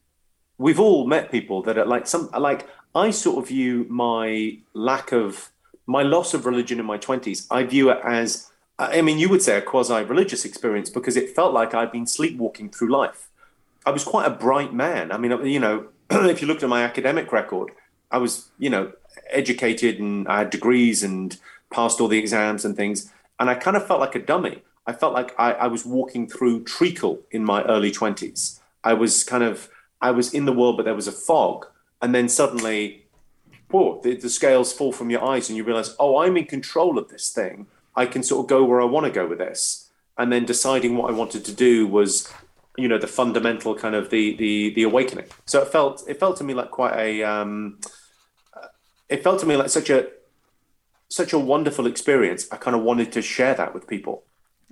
We've 0.57 0.79
all 0.79 1.07
met 1.07 1.31
people 1.31 1.61
that 1.63 1.77
are 1.77 1.85
like 1.85 2.07
some 2.07 2.29
like 2.37 2.67
I 2.93 3.11
sort 3.11 3.37
of 3.39 3.49
view 3.49 3.85
my 3.89 4.57
lack 4.73 5.11
of 5.11 5.51
my 5.87 6.01
loss 6.01 6.33
of 6.33 6.45
religion 6.45 6.79
in 6.79 6.85
my 6.85 6.97
twenties. 6.97 7.47
I 7.49 7.63
view 7.63 7.89
it 7.89 7.99
as 8.03 8.51
I 8.77 9.01
mean, 9.01 9.19
you 9.19 9.29
would 9.29 9.41
say 9.41 9.57
a 9.57 9.61
quasi-religious 9.61 10.43
experience 10.43 10.89
because 10.89 11.15
it 11.15 11.33
felt 11.33 11.53
like 11.53 11.73
I'd 11.73 11.93
been 11.93 12.07
sleepwalking 12.07 12.71
through 12.71 12.91
life. 12.91 13.29
I 13.85 13.91
was 13.91 14.03
quite 14.03 14.27
a 14.27 14.31
bright 14.31 14.73
man. 14.73 15.13
I 15.13 15.17
mean, 15.17 15.31
you 15.45 15.61
know, 15.61 15.87
if 16.09 16.41
you 16.41 16.47
looked 16.47 16.63
at 16.63 16.67
my 16.67 16.83
academic 16.83 17.31
record, 17.31 17.71
I 18.11 18.17
was, 18.17 18.49
you 18.59 18.69
know, 18.69 18.91
educated 19.29 19.99
and 19.99 20.27
I 20.27 20.39
had 20.39 20.49
degrees 20.49 21.03
and 21.03 21.37
passed 21.71 22.01
all 22.01 22.09
the 22.09 22.17
exams 22.17 22.65
and 22.65 22.75
things 22.75 23.13
and 23.39 23.49
I 23.49 23.55
kind 23.55 23.77
of 23.77 23.85
felt 23.87 23.99
like 23.99 24.15
a 24.15 24.19
dummy. 24.19 24.63
I 24.87 24.93
felt 24.93 25.13
like 25.13 25.33
I, 25.39 25.53
I 25.53 25.67
was 25.67 25.85
walking 25.85 26.27
through 26.27 26.63
treacle 26.63 27.21
in 27.31 27.43
my 27.43 27.63
early 27.63 27.91
20s. 27.91 28.59
I 28.83 28.93
was 28.93 29.23
kind 29.23 29.43
of, 29.43 29.69
I 30.01 30.11
was 30.11 30.33
in 30.33 30.45
the 30.45 30.53
world, 30.53 30.77
but 30.77 30.83
there 30.83 30.93
was 30.93 31.07
a 31.07 31.11
fog. 31.11 31.65
And 32.01 32.13
then 32.13 32.29
suddenly 32.29 33.05
whoa, 33.69 33.99
the, 34.03 34.15
the 34.15 34.29
scales 34.29 34.71
fall 34.71 34.91
from 34.91 35.09
your 35.09 35.23
eyes 35.23 35.49
and 35.49 35.57
you 35.57 35.63
realize, 35.63 35.95
oh, 35.99 36.17
I'm 36.17 36.37
in 36.37 36.45
control 36.45 36.97
of 36.97 37.09
this 37.09 37.29
thing. 37.29 37.67
I 37.95 38.05
can 38.05 38.23
sort 38.23 38.45
of 38.45 38.49
go 38.49 38.63
where 38.63 38.81
I 38.81 38.85
want 38.85 39.05
to 39.05 39.11
go 39.11 39.27
with 39.27 39.39
this. 39.39 39.89
And 40.17 40.31
then 40.31 40.45
deciding 40.45 40.95
what 40.95 41.09
I 41.09 41.13
wanted 41.13 41.43
to 41.45 41.53
do 41.53 41.87
was, 41.87 42.31
you 42.77 42.87
know, 42.87 42.97
the 42.97 43.07
fundamental 43.07 43.75
kind 43.75 43.95
of 43.95 44.09
the 44.09 44.35
the 44.37 44.73
the 44.73 44.83
awakening. 44.83 45.25
So 45.45 45.61
it 45.61 45.69
felt 45.69 46.05
it 46.07 46.19
felt 46.19 46.37
to 46.37 46.43
me 46.45 46.53
like 46.53 46.71
quite 46.71 46.95
a 46.95 47.23
um, 47.23 47.79
it 49.09 49.23
felt 49.23 49.41
to 49.41 49.45
me 49.45 49.57
like 49.57 49.69
such 49.69 49.89
a 49.89 50.07
such 51.15 51.33
a 51.33 51.39
wonderful 51.39 51.87
experience. 51.87 52.47
I 52.51 52.57
kind 52.57 52.75
of 52.75 52.83
wanted 52.83 53.11
to 53.13 53.21
share 53.21 53.53
that 53.55 53.73
with 53.73 53.87
people. 53.87 54.23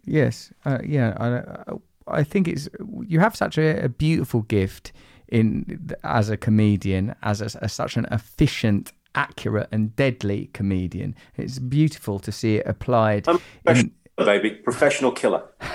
Yes, 0.05 0.51
uh, 0.65 0.79
yeah. 0.83 1.15
I, 1.19 2.19
I 2.19 2.23
think 2.23 2.47
it's 2.47 2.69
you 3.07 3.19
have 3.19 3.35
such 3.35 3.57
a, 3.57 3.85
a 3.85 3.89
beautiful 3.89 4.41
gift 4.41 4.91
in 5.29 5.89
as 6.03 6.29
a 6.29 6.37
comedian, 6.37 7.15
as 7.23 7.41
a, 7.41 7.63
as 7.63 7.73
such 7.73 7.97
an 7.97 8.05
efficient, 8.11 8.91
accurate, 9.15 9.69
and 9.71 9.95
deadly 9.95 10.49
comedian. 10.53 11.15
It's 11.37 11.59
beautiful 11.59 12.19
to 12.19 12.31
see 12.31 12.57
it 12.57 12.67
applied. 12.67 13.27
I'm 13.27 13.39
in, 13.65 13.91
baby, 14.17 14.51
professional 14.51 15.11
killer. 15.11 15.43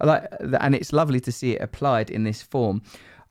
like, 0.00 0.26
and 0.60 0.74
it's 0.74 0.92
lovely 0.92 1.20
to 1.20 1.32
see 1.32 1.52
it 1.52 1.62
applied 1.62 2.10
in 2.10 2.24
this 2.24 2.42
form. 2.42 2.82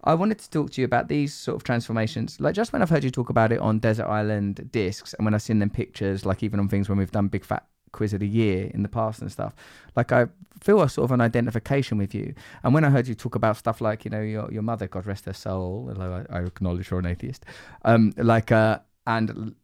I 0.04 0.14
wanted 0.14 0.39
to 0.39 0.49
talk 0.49 0.72
to 0.72 0.82
you 0.82 0.86
about 0.86 1.08
these 1.08 1.34
sort 1.34 1.56
of 1.56 1.64
transformations. 1.64 2.39
Like 2.39 2.56
just 2.56 2.74
when 2.74 2.82
I've 2.82 2.89
heard 2.89 3.04
you 3.04 3.10
talk 3.10 3.30
about 3.30 3.51
it 3.51 3.60
on 3.60 3.80
Desert 3.80 4.08
Island 4.08 4.70
discs, 4.72 5.14
and 5.14 5.26
when 5.26 5.34
I've 5.34 5.41
seen 5.41 5.60
them 5.60 5.70
pictures, 5.70 6.26
like 6.26 6.43
even 6.43 6.60
on 6.60 6.68
things 6.68 6.89
when 6.89 6.97
we've 6.97 7.12
done 7.12 7.28
Big 7.28 7.45
Fat 7.45 7.66
Quiz 7.93 8.14
of 8.14 8.20
the 8.20 8.28
Year 8.28 8.70
in 8.74 8.84
the 8.84 8.89
past 8.89 9.22
and 9.22 9.32
stuff, 9.32 9.56
like 9.95 10.12
I 10.12 10.28
feel 10.60 10.82
a 10.82 10.89
sort 10.89 11.06
of 11.06 11.12
an 11.12 11.22
identification 11.22 11.97
with 11.97 12.14
you. 12.14 12.34
And 12.64 12.74
when 12.74 12.84
I 12.84 12.89
heard 12.89 13.08
you 13.08 13.16
talk 13.16 13.36
about 13.36 13.56
stuff 13.58 13.82
like, 13.82 14.04
you 14.04 14.12
know, 14.12 14.22
your 14.22 14.51
your 14.51 14.64
mother, 14.64 14.88
God 14.88 15.06
rest 15.06 15.26
her 15.26 15.34
soul, 15.34 15.86
although 15.89 16.26
I, 16.30 16.39
I 16.39 16.41
acknowledge 16.41 16.91
you're 16.91 16.99
an 16.99 17.06
atheist, 17.06 17.45
um, 17.86 18.14
like 18.18 18.51
uh, 18.51 18.80
and 19.08 19.56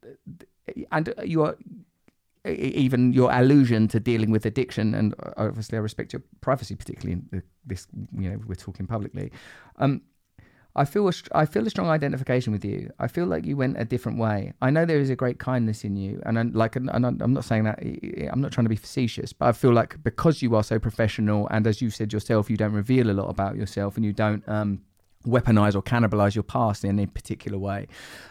and 0.92 1.14
you 1.26 1.44
are 1.44 1.58
even 2.46 3.12
your 3.12 3.32
allusion 3.32 3.88
to 3.90 4.00
dealing 4.00 4.32
with 4.32 4.46
addiction, 4.46 4.96
and 4.96 5.14
obviously 5.36 5.78
I 5.78 5.82
respect 5.82 6.14
your 6.14 6.24
privacy, 6.42 6.76
particularly 6.76 7.22
in 7.32 7.44
this, 7.66 7.88
you 8.18 8.30
know, 8.30 8.40
we're 8.48 8.56
talking 8.56 8.88
publicly. 8.88 9.32
Um, 9.78 10.02
I 10.76 10.86
feel 10.86 11.08
a, 11.10 11.14
I 11.34 11.46
feel 11.46 11.66
a 11.66 11.70
strong 11.70 11.90
identification 11.90 12.54
with 12.54 12.64
you. 12.64 12.92
I 13.00 13.08
feel 13.08 13.26
like 13.26 13.46
you 13.46 13.58
went 13.58 13.80
a 13.80 13.86
different 13.86 14.20
way. 14.20 14.54
I 14.62 14.70
know 14.70 14.86
there 14.86 15.00
is 15.00 15.10
a 15.10 15.16
great 15.16 15.40
kindness 15.40 15.84
in 15.84 15.96
you, 15.96 16.22
and 16.26 16.38
I'm, 16.38 16.54
like, 16.54 16.76
and 16.76 16.90
I'm 16.92 17.34
not 17.34 17.44
saying 17.44 17.64
that 17.64 17.80
I'm 18.32 18.42
not 18.42 18.52
trying 18.52 18.66
to 18.66 18.70
be 18.70 18.76
facetious, 18.76 19.34
but 19.34 19.48
I 19.48 19.52
feel 19.52 19.74
like 19.74 20.02
because 20.04 20.42
you 20.42 20.56
are 20.56 20.64
so 20.64 20.80
professional, 20.80 21.48
and 21.50 21.66
as 21.66 21.82
you 21.82 21.90
said 21.90 22.14
yourself, 22.14 22.50
you 22.50 22.58
don't 22.58 22.74
reveal 22.74 23.10
a 23.10 23.14
lot 23.14 23.30
about 23.30 23.56
yourself, 23.56 23.96
and 23.96 24.06
you 24.06 24.14
don't 24.14 24.48
um, 24.48 24.82
weaponize 25.28 25.76
or 25.76 25.82
cannibalize 25.82 26.34
your 26.34 26.44
past 26.44 26.84
in 26.84 26.92
any 26.92 27.06
particular 27.06 27.58
way. 27.58 27.88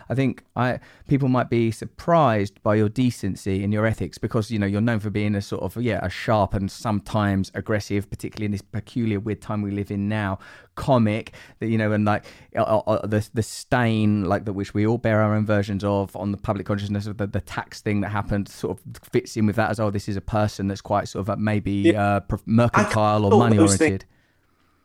I 0.09 0.15
think 0.15 0.43
I 0.57 0.81
people 1.07 1.29
might 1.29 1.51
be 1.51 1.71
surprised 1.71 2.63
by 2.63 2.77
your 2.77 2.89
decency 2.89 3.63
and 3.63 3.75
your 3.75 3.85
ethics 3.85 4.17
because 4.17 4.51
you 4.51 4.59
know 4.59 4.67
you're 4.67 4.81
known 4.81 5.01
for 5.01 5.11
being 5.11 5.35
a 5.35 5.43
sort 5.43 5.63
of 5.63 5.83
yeah 5.83 6.01
a 6.03 6.09
sharp 6.09 6.55
and 6.55 6.71
sometimes 6.71 7.53
aggressive, 7.55 8.09
particularly 8.09 8.47
in 8.47 8.53
this 8.53 8.63
peculiar 8.63 9.21
weird 9.21 9.43
time 9.43 9.61
we 9.61 9.71
live 9.71 9.91
in 9.91 10.09
now. 10.09 10.39
Comic 10.77 11.33
that 11.59 11.67
you 11.67 11.77
know 11.77 11.91
and 11.91 12.05
like 12.05 12.25
uh, 12.55 12.63
uh, 12.63 12.79
uh, 12.87 13.05
the 13.05 13.29
the 13.35 13.43
stain 13.43 14.27
like 14.27 14.45
that 14.45 14.53
which 14.53 14.75
we 14.75 14.87
all 14.87 14.97
bear 14.97 15.21
our 15.21 15.35
own 15.35 15.45
versions 15.45 15.83
of 15.83 16.15
on 16.15 16.31
the 16.31 16.39
public 16.39 16.67
consciousness 16.67 17.09
of 17.09 17.19
the, 17.19 17.27
the 17.27 17.41
tax 17.41 17.81
thing 17.81 18.01
that 18.01 18.11
happened 18.11 18.49
sort 18.49 18.79
of 18.79 19.03
fits 19.03 19.37
in 19.37 19.45
with 19.45 19.57
that 19.57 19.71
as 19.71 19.81
oh 19.81 19.91
this 19.91 20.09
is 20.09 20.17
a 20.17 20.21
person 20.21 20.69
that's 20.69 20.81
quite 20.81 21.09
sort 21.09 21.23
of 21.23 21.31
uh, 21.31 21.37
maybe 21.37 21.73
yeah. 21.73 22.21
uh, 22.31 22.37
mercantile 22.47 23.25
or 23.25 23.37
money 23.41 23.59
oriented 23.59 24.05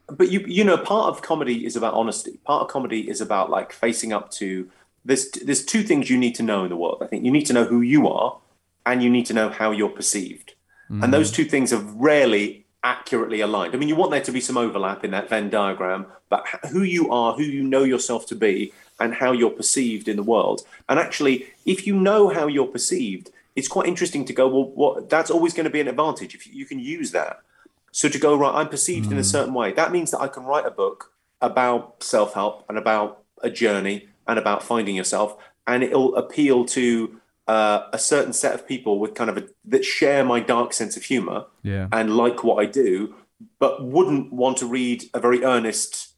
but 0.07 0.31
you 0.31 0.41
you 0.47 0.63
know 0.63 0.77
part 0.77 1.07
of 1.09 1.21
comedy 1.21 1.65
is 1.65 1.75
about 1.75 1.93
honesty. 1.93 2.39
Part 2.45 2.63
of 2.63 2.67
comedy 2.67 3.09
is 3.09 3.21
about 3.21 3.49
like 3.49 3.71
facing 3.71 4.11
up 4.13 4.31
to 4.31 4.69
there's 5.05 5.29
there's 5.31 5.65
two 5.65 5.83
things 5.83 6.09
you 6.09 6.17
need 6.17 6.35
to 6.35 6.43
know 6.43 6.63
in 6.63 6.69
the 6.69 6.75
world 6.75 7.01
i 7.01 7.07
think. 7.07 7.23
You 7.25 7.31
need 7.31 7.45
to 7.47 7.53
know 7.53 7.65
who 7.65 7.81
you 7.81 8.07
are 8.07 8.37
and 8.85 9.01
you 9.01 9.09
need 9.09 9.25
to 9.27 9.33
know 9.33 9.49
how 9.49 9.71
you're 9.71 9.89
perceived. 9.89 10.55
Mm. 10.89 11.03
and 11.03 11.13
those 11.13 11.31
two 11.31 11.45
things 11.45 11.71
are 11.71 11.79
rarely 11.79 12.65
accurately 12.83 13.39
aligned. 13.39 13.73
I 13.73 13.77
mean 13.77 13.89
you 13.89 13.95
want 13.95 14.11
there 14.11 14.21
to 14.21 14.31
be 14.31 14.41
some 14.41 14.57
overlap 14.57 15.03
in 15.03 15.11
that 15.11 15.29
venn 15.29 15.49
diagram 15.49 16.05
but 16.29 16.45
who 16.71 16.83
you 16.83 17.11
are 17.11 17.33
who 17.33 17.43
you 17.43 17.63
know 17.63 17.83
yourself 17.83 18.25
to 18.27 18.35
be 18.35 18.73
and 18.99 19.13
how 19.13 19.31
you're 19.31 19.49
perceived 19.49 20.07
in 20.07 20.17
the 20.17 20.23
world. 20.23 20.61
And 20.89 20.99
actually 20.99 21.47
if 21.65 21.87
you 21.87 21.95
know 21.95 22.29
how 22.29 22.47
you're 22.47 22.67
perceived 22.67 23.31
it's 23.55 23.67
quite 23.67 23.87
interesting 23.87 24.25
to 24.25 24.33
go 24.33 24.47
well 24.47 24.69
what 24.69 25.09
that's 25.09 25.31
always 25.31 25.53
going 25.53 25.65
to 25.65 25.69
be 25.69 25.79
an 25.79 25.87
advantage. 25.87 26.35
If 26.35 26.45
you, 26.45 26.53
you 26.53 26.65
can 26.65 26.79
use 26.79 27.11
that 27.11 27.41
so 27.93 28.09
to 28.09 28.17
go 28.17 28.35
right, 28.35 28.53
I'm 28.53 28.69
perceived 28.69 29.09
mm. 29.09 29.11
in 29.13 29.17
a 29.19 29.21
mm. 29.21 29.31
certain 29.31 29.53
way. 29.53 29.71
That 29.71 29.91
means 29.91 30.09
that 30.11 30.19
I 30.19 30.27
can 30.27 30.43
write 30.43 30.65
a 30.65 30.71
book 30.71 31.13
about 31.41 32.01
self 32.01 32.33
help 32.33 32.65
and 32.67 32.77
about 32.77 33.23
a 33.41 33.51
journey 33.51 34.09
and 34.27 34.39
about 34.39 34.63
finding 34.63 34.95
yourself, 34.95 35.37
and 35.67 35.83
it'll 35.83 36.15
appeal 36.15 36.65
to 36.65 37.19
uh, 37.47 37.83
a 37.93 37.99
certain 37.99 38.33
set 38.33 38.55
of 38.55 38.67
people 38.67 38.99
with 38.99 39.13
kind 39.13 39.29
of 39.29 39.37
a, 39.37 39.47
that 39.65 39.85
share 39.85 40.25
my 40.25 40.39
dark 40.39 40.73
sense 40.73 40.97
of 40.97 41.03
humor 41.03 41.45
yeah. 41.61 41.87
and 41.91 42.17
like 42.17 42.43
what 42.43 42.55
I 42.55 42.65
do, 42.65 43.13
but 43.59 43.85
wouldn't 43.85 44.33
want 44.33 44.57
to 44.57 44.65
read 44.65 45.03
a 45.13 45.19
very 45.19 45.43
earnest 45.43 46.13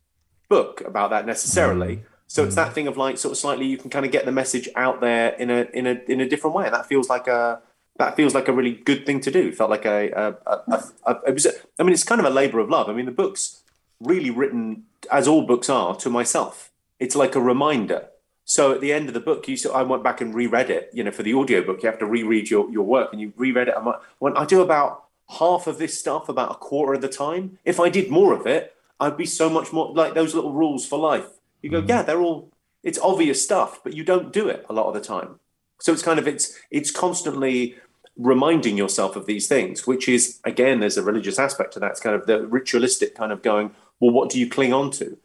book 0.47 0.81
about 0.81 1.09
that 1.09 1.25
necessarily. 1.25 1.97
Mm. 1.97 2.03
So 2.27 2.43
mm. 2.43 2.47
it's 2.47 2.55
that 2.55 2.71
thing 2.71 2.87
of 2.87 2.95
like 2.95 3.17
sort 3.17 3.33
of 3.33 3.37
slightly 3.37 3.65
you 3.65 3.77
can 3.77 3.89
kind 3.89 4.05
of 4.05 4.13
get 4.13 4.23
the 4.23 4.31
message 4.31 4.69
out 4.77 5.01
there 5.01 5.29
in 5.33 5.49
a 5.49 5.67
in 5.73 5.87
a 5.87 5.99
in 6.07 6.21
a 6.21 6.29
different 6.29 6.55
way, 6.55 6.65
and 6.65 6.73
that 6.73 6.85
feels 6.85 7.09
like 7.09 7.27
a 7.27 7.61
that 7.97 8.15
feels 8.15 8.33
like 8.33 8.47
a 8.47 8.53
really 8.53 8.73
good 8.73 9.05
thing 9.05 9.21
to 9.21 9.31
do. 9.31 9.47
It 9.47 9.55
felt 9.55 9.69
like 9.69 9.85
a, 9.85 10.11
a, 10.11 10.51
a, 10.51 10.83
a, 11.05 11.19
it 11.27 11.33
was. 11.33 11.45
A, 11.45 11.51
I 11.79 11.83
mean, 11.83 11.93
it's 11.93 12.03
kind 12.03 12.19
of 12.19 12.27
a 12.27 12.29
labor 12.29 12.59
of 12.59 12.69
love. 12.69 12.89
I 12.89 12.93
mean, 12.93 13.05
the 13.05 13.11
book's 13.11 13.61
really 13.99 14.29
written, 14.29 14.83
as 15.11 15.27
all 15.27 15.43
books 15.43 15.69
are, 15.69 15.95
to 15.97 16.09
myself. 16.09 16.71
It's 16.99 17.15
like 17.15 17.35
a 17.35 17.41
reminder. 17.41 18.07
So 18.43 18.73
at 18.73 18.81
the 18.81 18.93
end 18.93 19.07
of 19.07 19.13
the 19.13 19.19
book, 19.19 19.47
you. 19.47 19.57
So 19.57 19.73
I 19.73 19.81
went 19.83 20.03
back 20.03 20.21
and 20.21 20.35
reread 20.35 20.69
it. 20.69 20.89
You 20.93 21.03
know, 21.03 21.11
for 21.11 21.23
the 21.23 21.33
audiobook, 21.33 21.83
you 21.83 21.89
have 21.89 21.99
to 21.99 22.05
reread 22.05 22.49
your 22.49 22.69
your 22.69 22.83
work, 22.83 23.11
and 23.11 23.21
you 23.21 23.33
reread 23.37 23.67
it. 23.69 23.75
I'm 23.77 23.85
like, 23.85 24.01
when 24.19 24.35
I 24.37 24.45
do 24.45 24.61
about 24.61 25.05
half 25.39 25.67
of 25.67 25.77
this 25.77 25.99
stuff, 25.99 26.29
about 26.29 26.51
a 26.51 26.55
quarter 26.55 26.93
of 26.93 27.01
the 27.01 27.09
time. 27.09 27.57
If 27.65 27.79
I 27.79 27.89
did 27.89 28.09
more 28.09 28.33
of 28.33 28.45
it, 28.45 28.75
I'd 28.99 29.17
be 29.17 29.25
so 29.25 29.49
much 29.49 29.73
more 29.73 29.91
like 29.93 30.13
those 30.13 30.35
little 30.35 30.53
rules 30.53 30.85
for 30.85 30.99
life. 30.99 31.27
You 31.61 31.69
go, 31.69 31.81
mm. 31.81 31.89
yeah, 31.89 32.01
they're 32.01 32.21
all. 32.21 32.51
It's 32.83 32.99
obvious 32.99 33.43
stuff, 33.43 33.83
but 33.83 33.93
you 33.93 34.03
don't 34.03 34.31
do 34.31 34.47
it 34.47 34.63
a 34.69 34.73
lot 34.73 34.87
of 34.87 34.93
the 34.93 35.01
time. 35.01 35.39
So 35.79 35.91
it's 35.91 36.03
kind 36.03 36.19
of 36.19 36.27
it's 36.27 36.57
it's 36.69 36.91
constantly 36.91 37.75
reminding 38.17 38.77
yourself 38.77 39.15
of 39.15 39.25
these 39.25 39.47
things, 39.47 39.85
which 39.85 40.07
is 40.07 40.39
again, 40.43 40.79
there's 40.79 40.97
a 40.97 41.03
religious 41.03 41.39
aspect 41.39 41.73
to 41.73 41.79
that. 41.79 41.91
It's 41.91 41.99
kind 41.99 42.15
of 42.15 42.25
the 42.25 42.45
ritualistic 42.47 43.15
kind 43.15 43.31
of 43.31 43.41
going, 43.41 43.71
well, 43.99 44.11
what 44.11 44.29
do 44.29 44.39
you 44.39 44.49
cling 44.49 44.73
on 44.73 44.91
to? 44.91 45.17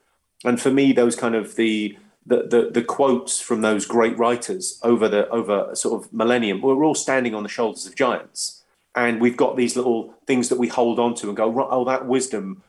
And 0.45 0.61
for 0.61 0.70
me, 0.70 0.93
those 0.93 1.16
kind 1.16 1.34
of 1.34 1.57
the 1.57 1.97
the, 2.26 2.47
the, 2.47 2.70
the 2.72 2.82
quotes 2.82 3.41
from 3.41 3.62
those 3.62 3.86
great 3.86 4.16
writers 4.18 4.78
over 4.82 5.09
the 5.09 5.28
over 5.30 5.74
sort 5.74 6.05
of 6.05 6.12
millennium, 6.12 6.61
we're 6.61 6.84
all 6.84 6.95
standing 6.95 7.34
on 7.34 7.43
the 7.43 7.49
shoulders 7.49 7.86
of 7.86 7.95
giants, 7.95 8.62
and 8.95 9.20
we've 9.20 9.36
got 9.36 9.57
these 9.57 9.76
little 9.76 10.14
things 10.26 10.49
that 10.49 10.59
we 10.59 10.68
hold 10.68 10.99
on 10.99 11.14
to 11.16 11.28
and 11.28 11.36
go, 11.36 11.68
oh, 11.70 11.84
that 11.84 12.07
wisdom, 12.07 12.62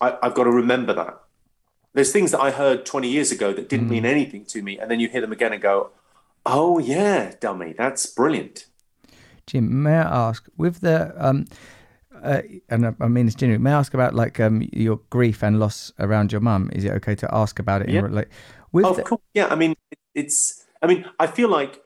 I, 0.00 0.16
I've 0.22 0.34
got 0.34 0.44
to 0.44 0.50
remember 0.50 0.92
that. 0.94 1.20
There's 1.92 2.12
things 2.12 2.30
that 2.32 2.40
I 2.40 2.50
heard 2.50 2.84
20 2.84 3.08
years 3.08 3.32
ago 3.32 3.52
that 3.52 3.68
didn't 3.68 3.86
mm. 3.86 3.90
mean 3.90 4.06
anything 4.06 4.44
to 4.46 4.62
me, 4.62 4.78
and 4.78 4.90
then 4.90 5.00
you 5.00 5.08
hear 5.08 5.20
them 5.20 5.32
again 5.32 5.52
and 5.52 5.62
go, 5.62 5.90
oh 6.44 6.78
yeah, 6.78 7.34
dummy, 7.40 7.74
that's 7.76 8.06
brilliant. 8.06 8.66
Jim, 9.46 9.82
may 9.82 9.96
I 9.96 10.28
ask, 10.28 10.46
with 10.56 10.80
the 10.80 11.12
um, 11.16 11.46
uh, 12.22 12.42
and 12.68 12.94
I 13.00 13.08
mean 13.08 13.26
it's 13.26 13.36
genuine. 13.36 13.62
May 13.62 13.72
I 13.72 13.78
ask 13.78 13.94
about 13.94 14.14
like 14.14 14.40
um 14.40 14.68
your 14.72 15.00
grief 15.10 15.42
and 15.42 15.60
loss 15.60 15.92
around 15.98 16.32
your 16.32 16.40
mum? 16.40 16.70
Is 16.72 16.84
it 16.84 16.92
okay 16.92 17.14
to 17.16 17.34
ask 17.34 17.58
about 17.58 17.82
it? 17.82 17.88
Yeah. 17.88 18.06
In, 18.06 18.12
like, 18.12 18.30
with 18.72 18.84
of 18.86 18.96
the... 18.96 19.02
course. 19.02 19.22
Yeah. 19.34 19.46
I 19.48 19.54
mean, 19.54 19.76
it's. 20.14 20.64
I 20.82 20.86
mean, 20.86 21.04
I 21.18 21.26
feel 21.26 21.48
like. 21.48 21.82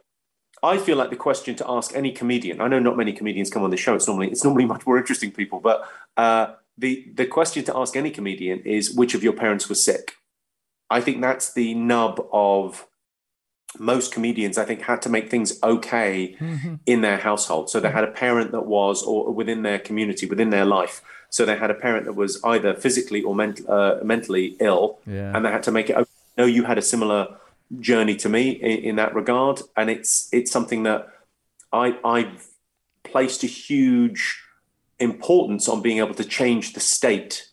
I 0.62 0.76
feel 0.76 0.98
like 0.98 1.08
the 1.08 1.16
question 1.16 1.54
to 1.56 1.70
ask 1.70 1.96
any 1.96 2.12
comedian. 2.12 2.60
I 2.60 2.68
know 2.68 2.78
not 2.78 2.94
many 2.94 3.14
comedians 3.14 3.48
come 3.48 3.62
on 3.62 3.70
the 3.70 3.78
show. 3.78 3.94
It's 3.94 4.06
normally 4.06 4.28
it's 4.30 4.44
normally 4.44 4.64
much 4.74 4.86
more 4.86 4.98
interesting 4.98 5.32
people, 5.32 5.60
but 5.60 5.88
uh, 6.16 6.54
the 6.76 7.10
the 7.14 7.26
question 7.26 7.64
to 7.64 7.76
ask 7.76 7.96
any 7.96 8.10
comedian 8.10 8.60
is 8.60 8.94
which 8.94 9.14
of 9.14 9.22
your 9.22 9.32
parents 9.32 9.68
was 9.68 9.82
sick. 9.82 10.16
I 10.90 11.00
think 11.00 11.20
that's 11.20 11.52
the 11.54 11.74
nub 11.74 12.26
of 12.32 12.86
most 13.78 14.12
comedians, 14.12 14.58
I 14.58 14.64
think, 14.64 14.82
had 14.82 15.02
to 15.02 15.08
make 15.08 15.30
things 15.30 15.58
okay 15.62 16.36
mm-hmm. 16.40 16.74
in 16.86 17.02
their 17.02 17.18
household. 17.18 17.70
So 17.70 17.80
they 17.80 17.90
had 17.90 18.04
a 18.04 18.10
parent 18.10 18.52
that 18.52 18.66
was, 18.66 19.02
or 19.02 19.32
within 19.32 19.62
their 19.62 19.78
community, 19.78 20.26
within 20.26 20.50
their 20.50 20.64
life. 20.64 21.02
So 21.30 21.44
they 21.44 21.56
had 21.56 21.70
a 21.70 21.74
parent 21.74 22.06
that 22.06 22.14
was 22.14 22.42
either 22.42 22.74
physically 22.74 23.22
or 23.22 23.34
ment- 23.34 23.68
uh, 23.68 23.98
mentally 24.02 24.56
ill, 24.58 24.98
yeah. 25.06 25.34
and 25.34 25.44
they 25.44 25.50
had 25.50 25.62
to 25.64 25.72
make 25.72 25.88
it. 25.88 25.96
Okay. 25.96 26.10
No, 26.36 26.44
you 26.46 26.64
had 26.64 26.78
a 26.78 26.82
similar 26.82 27.36
journey 27.78 28.16
to 28.16 28.28
me 28.28 28.50
in, 28.50 28.78
in, 28.78 28.96
that 28.96 29.14
regard, 29.14 29.60
and 29.76 29.88
it's 29.88 30.28
it's 30.32 30.50
something 30.50 30.82
that 30.82 31.08
I 31.72 31.96
I've 32.04 32.48
placed 33.04 33.44
a 33.44 33.46
huge 33.46 34.42
importance 34.98 35.68
on 35.68 35.80
being 35.82 35.98
able 35.98 36.14
to 36.14 36.24
change 36.24 36.72
the 36.72 36.80
state 36.80 37.48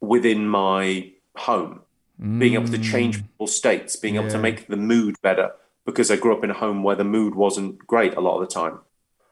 within 0.00 0.48
my 0.48 1.10
home 1.36 1.80
mm. 2.20 2.38
being 2.38 2.54
able 2.54 2.68
to 2.68 2.78
change 2.78 3.18
mm. 3.18 3.22
people's 3.22 3.56
states, 3.56 3.96
being 3.96 4.14
yeah. 4.14 4.22
able 4.22 4.30
to 4.30 4.38
make 4.38 4.66
the 4.66 4.76
mood 4.76 5.16
better 5.22 5.52
because 5.88 6.10
I 6.10 6.16
grew 6.16 6.36
up 6.36 6.44
in 6.44 6.50
a 6.50 6.54
home 6.54 6.82
where 6.82 6.96
the 6.96 7.04
mood 7.04 7.34
wasn't 7.34 7.78
great 7.86 8.14
a 8.14 8.20
lot 8.20 8.38
of 8.38 8.46
the 8.46 8.54
time. 8.54 8.80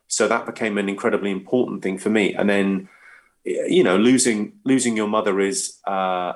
So 0.09 0.27
that 0.27 0.47
became 0.47 0.79
an 0.79 0.89
incredibly 0.89 1.31
important 1.31 1.83
thing 1.83 1.99
for 1.99 2.09
me. 2.09 2.33
And 2.33 2.49
then, 2.49 2.89
you 3.45 3.85
know, 3.85 3.99
losing 3.99 4.55
losing 4.65 4.97
your 4.97 5.09
mother 5.09 5.39
is, 5.39 5.79
uh, 5.87 6.33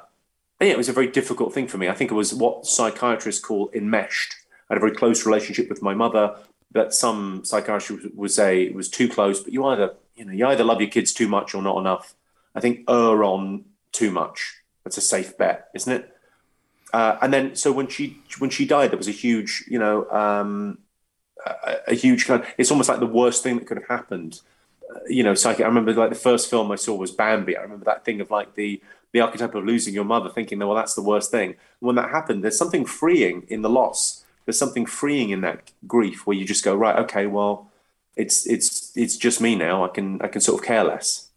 yeah, 0.61 0.68
it 0.68 0.76
was 0.76 0.90
a 0.90 0.92
very 0.92 1.07
difficult 1.07 1.55
thing 1.55 1.68
for 1.68 1.78
me. 1.78 1.88
I 1.88 1.94
think 1.94 2.11
it 2.11 2.14
was 2.14 2.34
what 2.34 2.66
psychiatrists 2.66 3.42
call 3.42 3.70
enmeshed. 3.72 4.34
I 4.68 4.74
had 4.74 4.76
a 4.76 4.80
very 4.80 4.94
close 4.94 5.24
relationship 5.24 5.70
with 5.70 5.80
my 5.80 5.94
mother. 5.94 6.36
That 6.72 6.94
some 6.94 7.42
psychiatrists 7.44 8.05
would- 8.05 8.16
would 8.16 8.30
say 8.30 8.62
it 8.62 8.74
was 8.74 8.88
too 8.88 9.09
close, 9.09 9.40
but 9.40 9.53
you 9.53 9.64
either 9.64 9.94
you 10.14 10.24
know 10.26 10.32
you 10.32 10.46
either 10.46 10.64
love 10.64 10.80
your 10.80 10.90
kids 10.90 11.12
too 11.12 11.28
much 11.28 11.55
or 11.55 11.62
not 11.62 11.78
enough. 11.78 12.14
I 12.55 12.61
think 12.61 12.84
err 12.88 13.24
on 13.24 13.64
too 13.90 14.11
much. 14.11 14.57
That's 14.84 14.98
a 14.98 15.01
safe 15.01 15.36
bet, 15.38 15.70
isn't 15.74 15.92
it? 15.92 16.14
Uh, 16.93 17.16
and 17.22 17.32
then 17.32 17.55
so 17.55 17.72
when 17.72 17.86
she 17.88 18.18
when 18.38 18.51
she 18.51 18.66
died, 18.66 18.91
there 18.91 18.99
was 18.99 19.09
a 19.09 19.12
huge 19.12 19.64
you 19.68 19.78
know 19.78 20.09
um, 20.11 20.78
a, 21.47 21.76
a 21.88 21.95
huge 21.95 22.26
kind. 22.26 22.45
it's 22.59 22.70
almost 22.70 22.88
like 22.88 23.01
the 23.01 23.07
worst 23.07 23.43
thing 23.43 23.59
that 23.59 23.66
could 23.66 23.78
have 23.78 23.88
happened. 23.88 24.41
Uh, 24.88 24.99
you 25.09 25.22
know, 25.22 25.34
psychic. 25.34 25.64
I 25.64 25.68
remember 25.68 25.93
like 25.95 26.11
the 26.11 26.16
first 26.16 26.51
film 26.51 26.70
I 26.72 26.76
saw 26.76 26.95
was 26.95 27.11
Bambi. 27.11 27.57
I 27.57 27.62
remember 27.62 27.84
that 27.84 28.05
thing 28.05 28.20
of 28.20 28.30
like 28.30 28.55
the 28.55 28.82
the 29.12 29.20
archetype 29.20 29.55
of 29.55 29.64
losing 29.64 29.95
your 29.95 30.05
mother, 30.05 30.28
thinking, 30.30 30.59
that 30.59 30.66
well, 30.66 30.76
that's 30.76 30.95
the 30.95 31.03
worst 31.03 31.30
thing. 31.30 31.57
When 31.80 31.97
that 31.97 32.11
happened, 32.11 32.45
there's 32.45 32.59
something 32.59 32.84
freeing 32.84 33.45
in 33.49 33.62
the 33.62 33.70
loss. 33.70 34.24
There's 34.45 34.59
something 34.59 34.86
freeing 34.86 35.30
in 35.30 35.41
that 35.43 35.72
grief 35.86 36.26
where 36.26 36.36
you 36.36 36.45
just 36.45 36.64
go, 36.64 36.74
right, 36.74 36.99
okay, 37.01 37.26
well, 37.26 37.70
it's 38.16 38.47
it's 38.47 38.97
it's 38.97 39.16
just 39.16 39.41
me 39.41 39.57
now. 39.57 39.84
I 39.84 39.88
can 39.88 40.20
I 40.22 40.28
can 40.28 40.41
sort 40.41 40.61
of 40.61 40.66
care 40.66 40.84
less. 40.84 41.29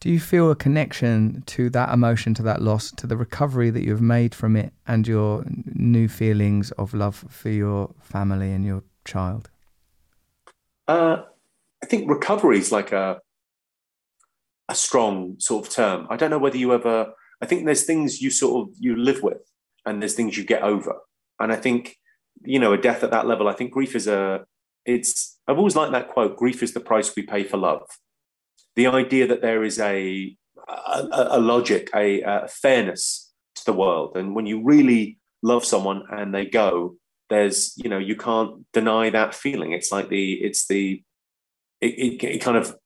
Do 0.00 0.10
you 0.10 0.20
feel 0.20 0.50
a 0.50 0.56
connection 0.56 1.42
to 1.46 1.70
that 1.70 1.92
emotion, 1.92 2.32
to 2.34 2.42
that 2.44 2.62
loss, 2.62 2.92
to 2.92 3.06
the 3.06 3.16
recovery 3.16 3.70
that 3.70 3.82
you've 3.82 4.00
made 4.00 4.32
from 4.32 4.54
it, 4.54 4.72
and 4.86 5.08
your 5.08 5.44
new 5.74 6.06
feelings 6.06 6.70
of 6.72 6.94
love 6.94 7.24
for 7.28 7.48
your 7.50 7.94
family 8.00 8.52
and 8.52 8.64
your 8.64 8.84
child? 9.04 9.50
Uh, 10.86 11.22
I 11.82 11.86
think 11.86 12.08
recovery 12.08 12.58
is 12.58 12.70
like 12.70 12.92
a 12.92 13.20
a 14.68 14.74
strong 14.74 15.36
sort 15.38 15.66
of 15.66 15.72
term. 15.72 16.06
I 16.10 16.16
don't 16.16 16.30
know 16.30 16.38
whether 16.38 16.58
you 16.58 16.72
ever. 16.74 17.12
I 17.40 17.46
think 17.46 17.64
there's 17.64 17.84
things 17.84 18.20
you 18.20 18.30
sort 18.30 18.68
of 18.68 18.74
you 18.78 18.96
live 18.96 19.22
with, 19.22 19.42
and 19.84 20.00
there's 20.00 20.14
things 20.14 20.36
you 20.36 20.44
get 20.44 20.62
over. 20.62 20.96
And 21.40 21.52
I 21.52 21.56
think 21.56 21.96
you 22.42 22.60
know 22.60 22.72
a 22.72 22.78
death 22.78 23.02
at 23.02 23.10
that 23.10 23.26
level. 23.26 23.48
I 23.48 23.54
think 23.54 23.72
grief 23.72 23.96
is 23.96 24.06
a. 24.06 24.44
It's. 24.84 25.38
I've 25.48 25.58
always 25.58 25.74
liked 25.74 25.92
that 25.92 26.08
quote. 26.08 26.36
Grief 26.36 26.62
is 26.62 26.72
the 26.72 26.80
price 26.80 27.16
we 27.16 27.22
pay 27.22 27.42
for 27.42 27.56
love. 27.56 27.82
The 28.78 28.86
idea 28.86 29.26
that 29.26 29.42
there 29.42 29.64
is 29.64 29.80
a 29.80 30.36
a, 30.68 31.28
a 31.38 31.40
logic, 31.40 31.90
a, 31.96 32.20
a 32.20 32.46
fairness 32.46 33.32
to 33.56 33.64
the 33.64 33.72
world, 33.72 34.16
and 34.16 34.36
when 34.36 34.46
you 34.46 34.62
really 34.62 35.18
love 35.42 35.64
someone 35.64 36.04
and 36.12 36.32
they 36.32 36.46
go, 36.46 36.94
there's 37.28 37.74
you 37.76 37.90
know 37.90 37.98
you 37.98 38.14
can't 38.14 38.64
deny 38.72 39.10
that 39.10 39.34
feeling. 39.34 39.72
It's 39.72 39.90
like 39.90 40.10
the 40.10 40.34
it's 40.34 40.68
the 40.68 41.02
it, 41.80 41.94
it, 41.98 42.24
it 42.36 42.38
kind 42.38 42.56
of 42.56 42.76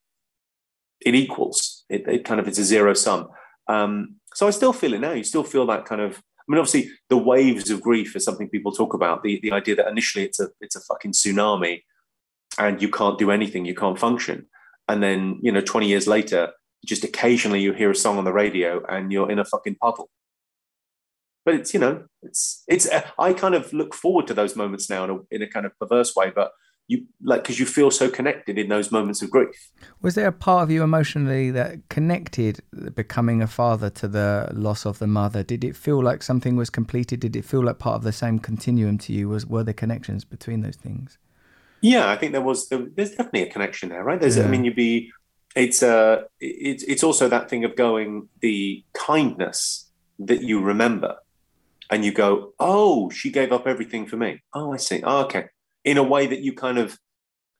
it 1.04 1.14
equals 1.14 1.84
it, 1.90 2.08
it 2.08 2.24
kind 2.24 2.40
of 2.40 2.48
it's 2.48 2.58
a 2.58 2.64
zero 2.64 2.94
sum. 2.94 3.28
Um, 3.68 4.16
so 4.34 4.46
i 4.46 4.50
still 4.50 4.72
feel 4.72 4.94
it 4.94 5.00
now. 5.00 5.12
You 5.12 5.24
still 5.24 5.44
feel 5.44 5.66
that 5.66 5.84
kind 5.84 6.00
of 6.00 6.16
i 6.16 6.44
mean 6.48 6.58
obviously 6.58 6.90
the 7.10 7.18
waves 7.18 7.68
of 7.68 7.82
grief 7.82 8.16
is 8.16 8.24
something 8.24 8.48
people 8.48 8.72
talk 8.72 8.94
about. 8.94 9.22
The, 9.24 9.40
the 9.42 9.52
idea 9.52 9.76
that 9.76 9.88
initially 9.88 10.24
it's 10.24 10.40
a 10.40 10.48
it's 10.62 10.74
a 10.74 10.80
fucking 10.80 11.12
tsunami 11.12 11.82
and 12.58 12.80
you 12.80 12.88
can't 12.88 13.18
do 13.18 13.30
anything 13.30 13.66
you 13.66 13.74
can't 13.74 13.98
function 13.98 14.46
and 14.92 15.02
then 15.02 15.38
you 15.42 15.50
know 15.50 15.62
20 15.62 15.88
years 15.88 16.06
later 16.06 16.52
just 16.84 17.02
occasionally 17.02 17.60
you 17.60 17.72
hear 17.72 17.90
a 17.90 17.96
song 17.96 18.18
on 18.18 18.24
the 18.24 18.32
radio 18.32 18.84
and 18.88 19.10
you're 19.10 19.30
in 19.30 19.38
a 19.38 19.44
fucking 19.44 19.76
puddle 19.76 20.10
but 21.44 21.54
it's 21.54 21.72
you 21.72 21.80
know 21.80 22.04
it's 22.22 22.62
it's 22.68 22.86
i 23.18 23.32
kind 23.32 23.54
of 23.54 23.72
look 23.72 23.94
forward 23.94 24.26
to 24.26 24.34
those 24.34 24.54
moments 24.54 24.90
now 24.90 25.04
in 25.04 25.10
a, 25.10 25.18
in 25.30 25.42
a 25.42 25.46
kind 25.46 25.64
of 25.64 25.76
perverse 25.78 26.14
way 26.14 26.30
but 26.34 26.52
you 26.88 27.06
like 27.22 27.42
because 27.42 27.58
you 27.58 27.64
feel 27.64 27.90
so 27.90 28.10
connected 28.10 28.58
in 28.58 28.68
those 28.68 28.90
moments 28.92 29.22
of 29.22 29.30
grief 29.30 29.70
Was 30.02 30.14
there 30.14 30.26
a 30.26 30.32
part 30.32 30.64
of 30.64 30.70
you 30.70 30.82
emotionally 30.82 31.50
that 31.52 31.88
connected 31.88 32.60
becoming 32.94 33.40
a 33.40 33.46
father 33.46 33.88
to 33.90 34.08
the 34.08 34.50
loss 34.52 34.84
of 34.84 34.98
the 34.98 35.06
mother? 35.06 35.44
Did 35.44 35.62
it 35.62 35.76
feel 35.76 36.02
like 36.02 36.24
something 36.24 36.56
was 36.56 36.70
completed? 36.70 37.20
Did 37.20 37.36
it 37.36 37.44
feel 37.44 37.64
like 37.64 37.78
part 37.78 37.94
of 37.94 38.02
the 38.02 38.12
same 38.12 38.40
continuum 38.40 38.98
to 38.98 39.12
you? 39.12 39.28
Was 39.28 39.46
were 39.46 39.62
there 39.62 39.72
connections 39.72 40.24
between 40.24 40.62
those 40.62 40.76
things? 40.76 41.18
Yeah, 41.82 42.08
I 42.08 42.16
think 42.16 42.32
there 42.32 42.40
was. 42.40 42.68
There, 42.68 42.86
there's 42.94 43.10
definitely 43.10 43.42
a 43.42 43.52
connection 43.52 43.88
there, 43.90 44.04
right? 44.04 44.20
There's. 44.20 44.38
I 44.38 44.46
mean, 44.46 44.64
you'd 44.64 44.76
be. 44.76 45.10
It's 45.54 45.82
uh 45.82 46.22
It's 46.40 46.82
it's 46.84 47.04
also 47.04 47.28
that 47.28 47.50
thing 47.50 47.64
of 47.64 47.76
going 47.76 48.28
the 48.40 48.84
kindness 48.94 49.90
that 50.20 50.42
you 50.42 50.60
remember, 50.60 51.16
and 51.90 52.04
you 52.04 52.12
go, 52.12 52.54
oh, 52.58 53.10
she 53.10 53.30
gave 53.30 53.52
up 53.52 53.66
everything 53.66 54.06
for 54.06 54.16
me. 54.16 54.40
Oh, 54.54 54.72
I 54.72 54.76
see. 54.78 55.02
Oh, 55.02 55.24
okay. 55.24 55.46
In 55.84 55.98
a 55.98 56.02
way 56.02 56.26
that 56.26 56.40
you 56.40 56.54
kind 56.54 56.78
of 56.78 56.98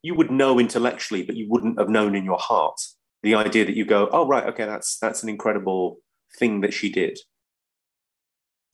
you 0.03 0.15
would 0.15 0.31
know 0.31 0.59
intellectually, 0.59 1.23
but 1.23 1.37
you 1.37 1.49
wouldn't 1.49 1.79
have 1.79 1.89
known 1.89 2.15
in 2.15 2.25
your 2.25 2.39
heart. 2.39 2.81
The 3.23 3.35
idea 3.35 3.65
that 3.65 3.77
you 3.77 3.85
go, 3.85 4.09
oh, 4.11 4.27
right, 4.27 4.47
okay, 4.47 4.67
that's 4.67 4.99
that's 4.99 5.23
an 5.23 5.29
incredible 5.29 5.99
thing 6.39 6.61
that 6.63 6.73
she 6.73 6.91
did, 6.91 7.19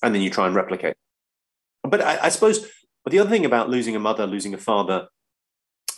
and 0.03 0.14
then 0.14 0.22
you 0.22 0.30
try 0.30 0.46
and 0.46 0.55
replicate. 0.55 0.96
But 1.82 2.03
I, 2.03 2.18
I 2.24 2.28
suppose, 2.28 2.66
but 3.03 3.12
the 3.12 3.18
other 3.18 3.30
thing 3.30 3.44
about 3.44 3.68
losing 3.68 3.96
a 3.96 4.01
mother, 4.01 4.26
losing 4.26 4.55
a 4.55 4.59
father, 4.59 5.09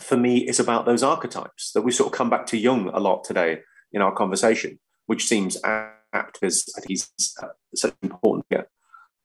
for 0.01 0.16
me 0.16 0.38
is 0.48 0.59
about 0.59 0.86
those 0.86 1.03
archetypes 1.03 1.72
that 1.72 1.82
we 1.82 1.92
sort 1.92 2.12
of 2.12 2.16
come 2.16 2.30
back 2.30 2.46
to 2.46 2.57
Jung 2.57 2.90
a 2.92 3.01
lot 3.01 3.24
today 3.24 3.61
in 3.92 4.03
our 4.03 4.12
conversation, 4.12 4.78
which 5.07 5.26
seems 5.26 5.59
apt 5.64 6.40
because 6.40 6.72
he's 6.86 7.11
uh, 7.42 7.48
such 7.74 7.94
an 8.03 8.11
important 8.11 8.46
here. 8.51 8.68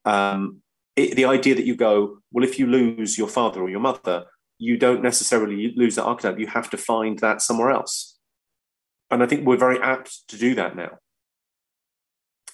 Um, 0.03 0.61
it, 0.95 1.15
the 1.15 1.25
idea 1.25 1.55
that 1.55 1.65
you 1.65 1.75
go, 1.75 2.19
well, 2.31 2.43
if 2.43 2.59
you 2.59 2.67
lose 2.67 3.17
your 3.17 3.27
father 3.27 3.61
or 3.61 3.69
your 3.69 3.79
mother, 3.79 4.25
you 4.57 4.77
don't 4.77 5.03
necessarily 5.03 5.73
lose 5.75 5.95
that 5.95 6.03
archetype. 6.03 6.39
You 6.39 6.47
have 6.47 6.69
to 6.69 6.77
find 6.77 7.19
that 7.19 7.41
somewhere 7.41 7.71
else. 7.71 8.17
And 9.11 9.21
I 9.21 9.25
think 9.25 9.45
we're 9.45 9.57
very 9.57 9.79
apt 9.81 10.27
to 10.29 10.37
do 10.37 10.55
that 10.55 10.75
now. 10.75 10.97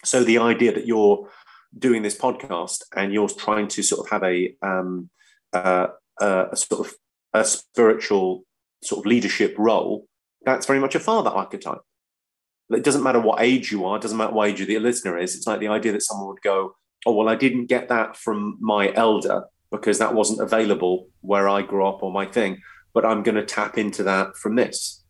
So 0.04 0.24
the 0.24 0.40
idea 0.40 0.74
that 0.74 0.88
you're 0.88 1.30
doing 1.78 2.02
this 2.02 2.18
podcast 2.18 2.84
and 2.96 3.14
you're 3.14 3.30
trying 3.30 3.68
to 3.70 3.84
sort 3.84 4.06
of 4.06 4.12
have 4.12 4.24
a 4.24 4.56
um, 4.62 5.10
uh, 5.54 5.88
uh, 6.20 6.46
a 6.52 6.56
sort 6.56 6.88
of 6.88 6.94
a 7.34 7.44
spiritual 7.46 8.44
sort 8.84 9.00
of 9.00 9.10
leadership 9.10 9.56
role, 9.58 10.08
that's 10.44 10.66
very 10.66 10.80
much 10.80 10.96
a 10.96 11.00
father 11.00 11.30
archetype. 11.30 11.82
It 12.70 12.84
doesn't 12.84 13.04
matter 13.04 13.20
what 13.20 13.42
age 13.42 13.72
you 13.72 13.86
are, 13.86 13.98
it 13.98 14.02
doesn't 14.02 14.18
matter 14.18 14.34
what 14.34 14.50
age 14.50 14.66
the 14.66 14.80
listener 14.80 15.18
is. 15.18 15.36
It's 15.36 15.48
like 15.48 15.60
the 15.60 15.68
idea 15.68 15.92
that 15.92 16.04
someone 16.04 16.28
would 16.28 16.42
go, 16.42 16.76
Oh, 17.06 17.14
well, 17.14 17.30
I 17.30 17.36
didn't 17.36 17.66
get 17.66 17.90
that 17.90 18.16
from 18.16 18.58
my 18.62 18.94
elder 18.94 19.44
because 19.72 19.98
that 20.00 20.14
wasn't 20.14 20.42
available 20.42 21.08
where 21.22 21.50
I 21.50 21.64
grew 21.64 21.86
up 21.86 22.04
or 22.04 22.12
my 22.12 22.26
thing, 22.26 22.62
but 22.94 23.06
I'm 23.06 23.24
going 23.24 23.36
to 23.36 23.46
tap 23.46 23.78
into 23.78 24.04
that 24.04 24.38
from 24.38 24.56
this. 24.56 25.01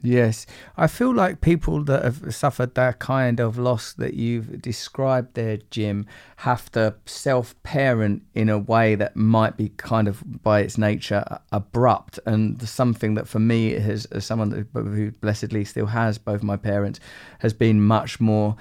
Yes, 0.00 0.46
I 0.76 0.86
feel 0.86 1.12
like 1.12 1.40
people 1.40 1.82
that 1.84 2.04
have 2.04 2.32
suffered 2.32 2.76
that 2.76 3.00
kind 3.00 3.40
of 3.40 3.58
loss 3.58 3.92
that 3.94 4.14
you've 4.14 4.62
described 4.62 5.34
there, 5.34 5.58
Jim, 5.70 6.06
have 6.36 6.70
to 6.72 6.94
self-parent 7.04 8.22
in 8.32 8.48
a 8.48 8.58
way 8.58 8.94
that 8.94 9.16
might 9.16 9.56
be 9.56 9.70
kind 9.70 10.06
of, 10.06 10.22
by 10.42 10.60
its 10.60 10.78
nature, 10.78 11.24
abrupt, 11.50 12.20
and 12.26 12.62
something 12.62 13.14
that 13.14 13.26
for 13.26 13.40
me, 13.40 13.72
has 13.72 14.04
as 14.06 14.24
someone 14.24 14.50
that, 14.50 14.66
who 14.72 15.10
blessedly 15.10 15.64
still 15.64 15.86
has 15.86 16.16
both 16.16 16.44
my 16.44 16.56
parents, 16.56 17.00
has 17.40 17.52
been 17.52 17.80
much 17.80 18.20
more 18.20 18.54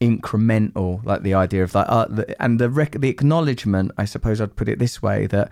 incremental. 0.00 1.04
Like 1.04 1.22
the 1.22 1.34
idea 1.34 1.62
of 1.62 1.72
like, 1.72 1.86
uh, 1.88 2.06
the, 2.06 2.42
and 2.42 2.58
the 2.58 2.68
rec- 2.68 3.00
the 3.00 3.08
acknowledgement, 3.08 3.92
I 3.96 4.06
suppose 4.06 4.40
I'd 4.40 4.56
put 4.56 4.68
it 4.68 4.80
this 4.80 5.00
way, 5.00 5.28
that 5.28 5.50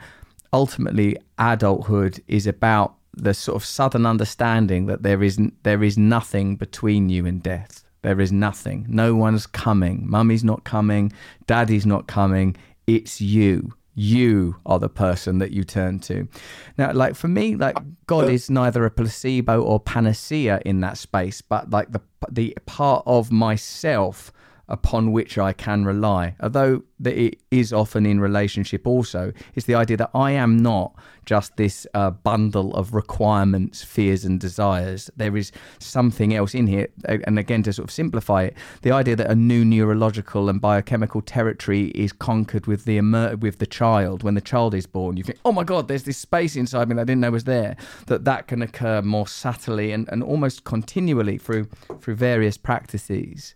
ultimately 0.53 1.16
adulthood 1.39 2.24
is 2.26 2.47
about 2.49 2.97
the 3.16 3.34
sort 3.34 3.56
of 3.56 3.64
southern 3.64 4.06
understanding 4.06 4.86
that 4.86 5.02
there 5.02 5.22
is 5.22 5.38
there 5.62 5.82
is 5.82 5.98
nothing 5.98 6.56
between 6.56 7.09
you 7.09 7.26
and 7.26 7.42
death. 7.42 7.84
There 8.02 8.20
is 8.20 8.30
nothing. 8.30 8.86
No 8.88 9.14
one's 9.16 9.46
coming. 9.46 10.09
Mummy's 10.09 10.44
not 10.44 10.64
coming. 10.64 11.12
Daddy's 11.46 11.86
not 11.86 12.06
coming. 12.06 12.56
It's 12.86 13.20
you. 13.20 13.74
You 13.94 14.56
are 14.64 14.78
the 14.78 14.88
person 14.88 15.38
that 15.38 15.50
you 15.50 15.64
turn 15.64 15.98
to. 16.00 16.28
Now, 16.76 16.92
like 16.92 17.16
for 17.16 17.26
me, 17.26 17.56
like 17.56 17.76
God 18.06 18.26
uh, 18.26 18.28
is 18.28 18.48
neither 18.48 18.84
a 18.84 18.90
placebo 18.90 19.61
or 19.61 19.80
panacea 19.80 20.61
in 20.64 20.80
that 20.80 20.98
space, 20.98 21.42
but 21.42 21.70
like 21.70 21.90
the 21.90 22.00
the 22.30 22.56
part 22.66 23.02
of 23.06 23.32
myself 23.32 24.32
upon 24.68 25.12
which 25.12 25.38
I 25.38 25.52
can 25.52 25.84
rely. 25.84 26.34
Although 26.40 26.82
that 27.00 27.16
it 27.16 27.40
is 27.50 27.72
often 27.72 28.04
in 28.06 28.20
relationship 28.20 28.86
also, 28.86 29.32
is 29.54 29.64
the 29.64 29.74
idea 29.74 29.96
that 29.98 30.10
I 30.14 30.32
am 30.32 30.56
not 30.56 30.94
just 31.24 31.56
this 31.56 31.86
uh, 31.92 32.10
bundle 32.10 32.74
of 32.74 32.94
requirements, 32.94 33.84
fears, 33.84 34.24
and 34.24 34.40
desires. 34.40 35.10
There 35.16 35.36
is 35.36 35.52
something 35.78 36.34
else 36.34 36.54
in 36.54 36.66
here. 36.66 36.88
And 37.06 37.38
again, 37.38 37.62
to 37.64 37.72
sort 37.72 37.88
of 37.88 37.90
simplify 37.92 38.44
it, 38.44 38.56
the 38.80 38.92
idea 38.92 39.14
that 39.16 39.30
a 39.30 39.34
new 39.34 39.62
neurological 39.62 40.48
and 40.48 40.58
biochemical 40.58 41.20
territory 41.20 41.88
is 41.88 42.12
conquered 42.12 42.66
with 42.66 42.86
the 42.86 42.98
with 43.40 43.58
the 43.58 43.66
child 43.66 44.22
when 44.22 44.34
the 44.34 44.40
child 44.40 44.74
is 44.74 44.86
born. 44.86 45.18
You 45.18 45.22
think, 45.22 45.38
oh 45.44 45.52
my 45.52 45.64
God, 45.64 45.88
there's 45.88 46.04
this 46.04 46.16
space 46.16 46.56
inside 46.56 46.88
me 46.88 46.94
that 46.94 47.02
I 47.02 47.04
didn't 47.04 47.20
know 47.20 47.30
was 47.30 47.44
there. 47.44 47.76
That 48.06 48.24
that 48.24 48.48
can 48.48 48.62
occur 48.62 49.02
more 49.02 49.28
subtly 49.28 49.92
and, 49.92 50.08
and 50.08 50.22
almost 50.22 50.64
continually 50.64 51.36
through 51.38 51.68
through 52.00 52.16
various 52.16 52.56
practices. 52.56 53.54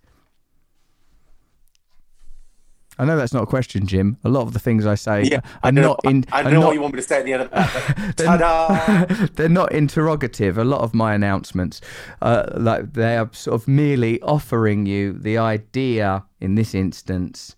I 2.99 3.05
know 3.07 3.16
that's 3.16 3.32
not 3.32 3.43
a 3.43 3.47
question, 3.47 3.86
Jim. 3.86 4.18
A 4.22 4.28
lot 4.28 4.43
of 4.43 4.53
the 4.53 4.59
things 4.59 4.84
I 4.86 4.95
say 4.97 5.22
Yeah, 5.24 5.38
are 5.38 5.43
I 5.64 5.70
know, 5.70 5.97
in. 6.05 6.24
I 6.30 6.40
are 6.40 6.45
don't 6.45 6.53
know 6.53 6.61
not- 6.61 6.66
what 6.66 6.74
you 6.74 6.82
want 6.82 6.95
me 6.95 7.01
to 7.01 7.07
say 7.07 7.18
at 7.20 7.24
the 7.24 7.32
end 7.32 7.43
of 7.43 7.51
that. 7.51 8.16
they're, 9.09 9.28
they're 9.34 9.49
not 9.49 9.72
interrogative. 9.72 10.59
A 10.59 10.64
lot 10.64 10.82
of 10.82 10.93
my 10.95 11.14
announcements, 11.14 11.80
uh, 12.20 12.45
like 12.55 12.93
they 12.93 13.16
are 13.16 13.30
sort 13.32 13.55
of 13.61 13.66
merely 13.66 14.20
offering 14.22 14.84
you 14.86 15.14
the 15.14 15.38
idea, 15.38 16.24
in 16.40 16.55
this 16.55 16.74
instance, 16.74 17.57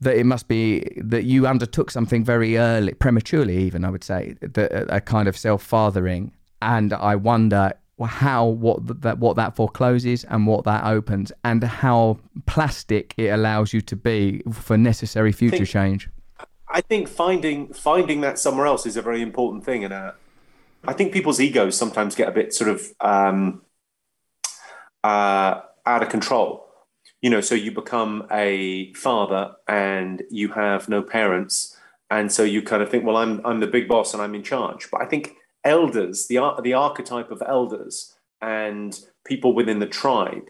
that 0.00 0.16
it 0.16 0.24
must 0.24 0.46
be 0.46 0.88
that 0.96 1.24
you 1.24 1.46
undertook 1.46 1.90
something 1.90 2.24
very 2.24 2.56
early, 2.56 2.94
prematurely, 2.94 3.56
even 3.58 3.84
I 3.84 3.90
would 3.90 4.04
say, 4.04 4.36
that 4.40 4.86
a 4.94 5.00
kind 5.00 5.26
of 5.28 5.36
self 5.36 5.62
fathering. 5.62 6.32
And 6.62 6.92
I 6.92 7.16
wonder 7.16 7.72
how 8.06 8.46
what 8.46 9.02
that 9.02 9.18
what 9.18 9.36
that 9.36 9.56
forecloses 9.56 10.24
and 10.24 10.46
what 10.46 10.64
that 10.64 10.84
opens, 10.84 11.32
and 11.44 11.62
how 11.64 12.18
plastic 12.46 13.14
it 13.16 13.28
allows 13.28 13.72
you 13.72 13.80
to 13.80 13.96
be 13.96 14.42
for 14.52 14.76
necessary 14.76 15.32
future 15.32 15.58
Think- 15.58 15.68
change. 15.68 16.08
I 16.70 16.80
think 16.82 17.08
finding 17.08 17.72
finding 17.72 18.20
that 18.20 18.38
somewhere 18.38 18.66
else 18.66 18.84
is 18.86 18.96
a 18.96 19.02
very 19.02 19.22
important 19.22 19.64
thing, 19.64 19.84
and 19.84 19.92
uh, 19.92 20.12
I 20.86 20.92
think 20.92 21.12
people's 21.12 21.40
egos 21.40 21.76
sometimes 21.76 22.14
get 22.14 22.28
a 22.28 22.32
bit 22.32 22.52
sort 22.52 22.70
of 22.70 22.92
um, 23.00 23.62
uh, 25.02 25.60
out 25.86 26.02
of 26.02 26.08
control. 26.08 26.66
You 27.22 27.30
know, 27.30 27.40
so 27.40 27.54
you 27.56 27.72
become 27.72 28.28
a 28.30 28.92
father 28.92 29.56
and 29.66 30.22
you 30.30 30.48
have 30.50 30.88
no 30.88 31.02
parents, 31.02 31.76
and 32.10 32.30
so 32.30 32.44
you 32.44 32.62
kind 32.62 32.82
of 32.82 32.90
think, 32.90 33.04
well, 33.04 33.16
I'm 33.16 33.40
I'm 33.44 33.60
the 33.60 33.66
big 33.66 33.88
boss 33.88 34.12
and 34.12 34.22
I'm 34.22 34.34
in 34.34 34.42
charge. 34.42 34.90
But 34.90 35.00
I 35.00 35.06
think 35.06 35.37
elders, 35.64 36.26
the 36.28 36.38
the 36.62 36.74
archetype 36.74 37.30
of 37.30 37.42
elders 37.46 38.14
and 38.40 39.00
people 39.24 39.54
within 39.54 39.78
the 39.78 39.86
tribe 39.86 40.48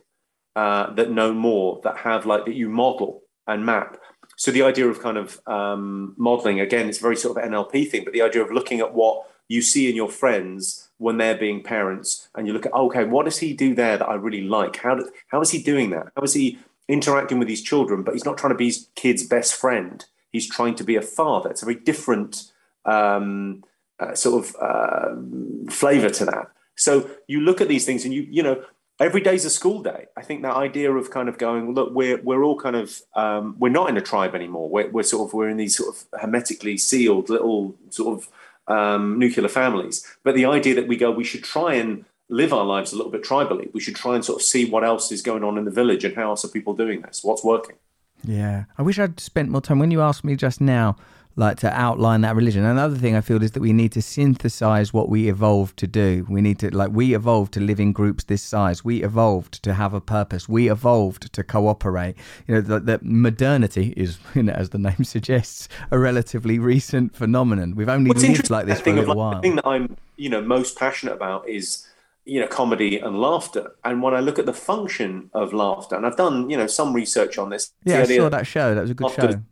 uh, 0.57 0.93
that 0.95 1.11
know 1.11 1.33
more, 1.33 1.81
that 1.85 1.99
have 1.99 2.27
like 2.27 2.45
that 2.45 2.55
you 2.55 2.69
model 2.69 3.23
and 3.47 3.65
map. 3.65 3.99
So 4.37 4.51
the 4.51 4.63
idea 4.63 4.87
of 4.89 5.01
kind 5.01 5.17
of 5.17 5.41
um, 5.47 6.15
modeling 6.17 6.61
again, 6.61 6.89
it's 6.89 6.99
very 6.99 7.17
sort 7.17 7.37
of 7.37 7.51
NLP 7.51 7.91
thing, 7.91 8.05
but 8.05 8.13
the 8.13 8.23
idea 8.23 8.43
of 8.43 8.53
looking 8.53 8.81
at 8.81 8.95
what 8.95 9.27
you 9.49 9.63
see 9.63 9.89
in 9.89 9.97
your 9.97 10.11
friends 10.11 10.89
when 10.99 11.17
they're 11.17 11.37
being 11.37 11.63
parents, 11.63 12.29
and 12.35 12.47
you 12.47 12.53
look 12.53 12.67
at 12.67 12.73
okay, 12.73 13.05
what 13.05 13.25
does 13.25 13.39
he 13.39 13.53
do 13.53 13.75
there 13.75 13.97
that 13.97 14.09
I 14.09 14.15
really 14.15 14.43
like? 14.43 14.77
How 14.77 14.95
do, 14.95 15.11
how 15.29 15.41
is 15.41 15.51
he 15.51 15.63
doing 15.63 15.91
that? 15.91 16.09
How 16.17 16.23
is 16.23 16.35
he 16.35 16.59
interacting 16.89 17.39
with 17.39 17.49
his 17.49 17.63
children? 17.63 18.03
But 18.03 18.15
he's 18.15 18.25
not 18.25 18.37
trying 18.37 18.53
to 18.53 18.59
be 18.59 18.67
his 18.67 18.89
kid's 18.95 19.27
best 19.27 19.55
friend. 19.55 20.05
He's 20.33 20.49
trying 20.49 20.75
to 20.75 20.85
be 20.85 20.97
a 20.97 21.03
father. 21.03 21.51
It's 21.51 21.63
a 21.63 21.67
very 21.67 21.81
different 21.81 22.51
um, 22.85 23.65
uh, 24.01 24.15
sort 24.15 24.45
of 24.45 24.57
uh, 24.61 25.71
flavor 25.71 26.11
to 26.11 26.25
that. 26.27 26.51
So 26.77 27.11
you 27.27 27.41
look 27.41 27.61
at 27.61 27.69
these 27.69 27.85
things, 27.85 28.05
and 28.05 28.15
you 28.15 28.27
you 28.31 28.43
know 28.43 28.63
every 29.01 29.21
day's 29.21 29.45
a 29.45 29.51
school 29.51 29.83
day. 29.83 30.07
I 30.17 30.23
think 30.23 30.43
that 30.43 30.57
idea 30.57 30.93
of 30.93 31.11
kind 31.11 31.29
of 31.29 31.39
going, 31.39 31.75
look, 31.75 31.93
we're 31.95 32.21
we're 32.23 32.43
all 32.43 32.59
kind 32.59 32.77
of 32.77 33.01
um, 33.15 33.57
we're 33.59 33.69
not 33.69 33.89
in 33.89 33.97
a 33.97 34.01
tribe 34.01 34.35
anymore. 34.35 34.69
We're, 34.69 34.91
we're 34.91 35.03
sort 35.03 35.29
of 35.29 35.35
we're 35.35 35.49
in 35.49 35.57
these 35.57 35.77
sort 35.77 35.95
of 35.95 36.21
hermetically 36.21 36.79
sealed 36.79 37.29
little 37.29 37.75
sort 37.91 38.19
of 38.19 38.29
um, 38.69 39.19
nuclear 39.19 39.49
families. 39.49 40.07
But 40.23 40.35
the 40.35 40.47
idea 40.47 40.75
that 40.75 40.89
we 40.89 40.97
go, 40.97 41.11
we 41.11 41.25
should 41.25 41.45
try 41.45 41.75
and 41.75 42.05
live 42.29 42.53
our 42.53 42.65
lives 42.65 42.93
a 42.93 42.97
little 42.97 43.13
bit 43.13 43.23
tribally. 43.23 43.73
We 43.73 43.81
should 43.81 43.97
try 43.97 44.15
and 44.15 44.25
sort 44.25 44.41
of 44.41 44.47
see 44.47 44.69
what 44.69 44.85
else 44.85 45.11
is 45.11 45.23
going 45.23 45.45
on 45.45 45.57
in 45.57 45.65
the 45.65 45.71
village 45.71 46.05
and 46.05 46.15
how 46.15 46.31
else 46.31 46.45
are 46.45 46.49
people 46.49 46.75
doing 46.75 47.01
this, 47.03 47.25
what's 47.25 47.43
working. 47.43 47.77
Yeah, 48.25 48.65
I 48.77 48.83
wish 48.83 48.99
I'd 48.99 49.21
spent 49.21 49.49
more 49.49 49.61
time. 49.61 49.79
When 49.79 49.91
you 49.91 50.03
asked 50.03 50.25
me 50.25 50.37
just 50.37 50.61
now, 50.61 50.97
like 51.39 51.57
to 51.59 51.73
outline 51.73 52.23
that 52.23 52.35
religion. 52.35 52.65
Another 52.65 52.97
thing 52.97 53.15
I 53.15 53.21
feel 53.21 53.43
is 53.43 53.53
that 53.53 53.61
we 53.61 53.73
need 53.73 53.93
to 53.93 54.03
synthesize 54.03 54.93
what 54.93 55.09
we 55.09 55.29
evolved 55.29 55.77
to 55.79 55.87
do. 55.87 56.27
We 56.29 56.41
need 56.41 56.59
to 56.59 56.75
like 56.75 56.91
we 56.91 57.15
evolved 57.15 57.55
to 57.55 57.61
live 57.61 57.79
in 57.79 57.93
groups 57.93 58.25
this 58.25 58.43
size. 58.43 58.85
We 58.85 59.05
evolved 59.05 59.63
to 59.63 59.75
have 59.75 59.95
a 59.95 60.01
purpose. 60.01 60.49
We 60.49 60.69
evolved 60.69 61.33
to 61.33 61.45
cooperate. 61.45 62.17
You 62.49 62.57
know 62.57 62.61
that 62.63 62.87
that 62.87 63.05
modernity 63.05 63.95
is, 63.97 64.19
you 64.35 64.43
know, 64.43 64.53
as 64.53 64.71
the 64.71 64.79
name 64.79 65.05
suggests, 65.05 65.69
a 65.93 65.99
relatively 65.99 66.59
recent 66.59 67.15
phenomenon. 67.15 67.77
We've 67.77 67.89
only 67.89 68.09
What's 68.09 68.23
lived 68.23 68.51
like 68.51 68.67
this 68.67 68.81
for 68.81 68.91
a 68.91 68.95
little 68.95 69.09
like, 69.11 69.17
while. 69.17 69.35
The 69.37 69.41
thing 69.43 69.57
that 69.57 69.67
I'm, 69.67 69.97
you 70.17 70.29
know, 70.29 70.43
most 70.43 70.77
passionate 70.77 71.13
about 71.13 71.49
is, 71.49 71.87
you 72.25 72.41
know, 72.41 72.49
comedy 72.49 72.99
and 72.99 73.21
laughter. 73.21 73.75
And 73.85 74.03
when 74.03 74.13
I 74.13 74.21
look 74.21 74.41
at 74.41 74.47
the 74.47 74.53
function 74.53 75.31
of 75.33 75.53
laughter, 75.53 75.95
and 75.95 76.05
I've 76.05 76.17
done, 76.17 76.51
you 76.51 76.57
know, 76.57 76.67
some 76.67 76.93
research 76.93 77.39
on 77.39 77.51
this. 77.51 77.73
Yeah, 77.85 78.01
I 78.01 78.05
saw 78.05 78.29
that 78.29 78.47
show. 78.47 78.75
That 78.75 78.81
was 78.81 78.91
a 78.91 78.95
good 78.95 79.05
Laughter- 79.05 79.33
show. 79.33 79.43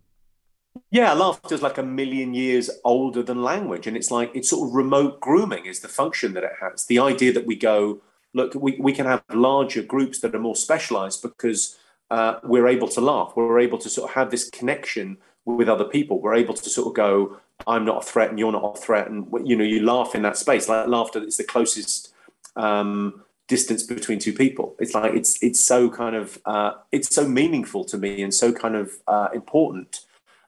Yeah, 0.97 1.13
laughter's 1.13 1.61
like 1.61 1.77
a 1.77 1.83
million 1.83 2.33
years 2.33 2.71
older 2.83 3.23
than 3.23 3.43
language. 3.43 3.87
And 3.87 3.99
it's 3.99 4.11
like, 4.11 4.31
it's 4.35 4.49
sort 4.49 4.67
of 4.67 4.75
remote 4.75 5.21
grooming 5.21 5.67
is 5.67 5.81
the 5.81 5.89
function 5.89 6.33
that 6.33 6.43
it 6.43 6.53
has. 6.59 6.87
The 6.87 7.01
idea 7.01 7.35
that 7.35 7.45
we 7.45 7.55
go, 7.55 8.01
look, 8.33 8.55
we, 8.55 8.79
we 8.81 8.95
can 8.95 9.05
have 9.05 9.23
larger 9.31 9.83
groups 9.83 10.21
that 10.21 10.35
are 10.35 10.39
more 10.39 10.57
specialized 10.57 11.21
because 11.21 11.77
uh, 12.11 12.37
we're 12.45 12.67
able 12.67 12.89
to 12.89 13.03
laugh. 13.03 13.35
We're 13.37 13.61
able 13.61 13.77
to 13.77 13.91
sort 13.91 14.09
of 14.09 14.15
have 14.15 14.31
this 14.31 14.49
connection 14.49 15.19
with 15.45 15.69
other 15.69 15.85
people. 15.85 16.19
We're 16.19 16.35
able 16.35 16.55
to 16.55 16.71
sort 16.71 16.89
of 16.89 16.95
go, 16.95 17.41
I'm 17.67 17.85
not 17.85 18.03
a 18.03 18.07
threat 18.07 18.31
and 18.31 18.39
you're 18.39 18.51
not 18.51 18.79
a 18.79 18.81
threat. 18.81 19.07
And, 19.11 19.27
you 19.45 19.55
know, 19.55 19.65
you 19.65 19.85
laugh 19.85 20.15
in 20.15 20.23
that 20.23 20.39
space. 20.39 20.67
Like 20.67 20.89
laughter 20.89 21.23
is 21.23 21.37
the 21.37 21.45
closest 21.45 22.15
um, 22.57 23.23
distance 23.49 23.83
between 23.83 24.19
two 24.19 24.33
people. 24.33 24.75
It's 24.79 24.95
like, 24.95 25.13
it's, 25.13 25.43
it's 25.43 25.61
so 25.61 25.91
kind 25.91 26.17
of, 26.17 26.39
uh, 26.47 26.73
it's 26.91 27.15
so 27.15 27.29
meaningful 27.29 27.85
to 27.85 27.99
me 27.99 28.23
and 28.23 28.33
so 28.33 28.51
kind 28.51 28.77
of 28.77 28.93
uh, 29.07 29.29
important 29.35 30.06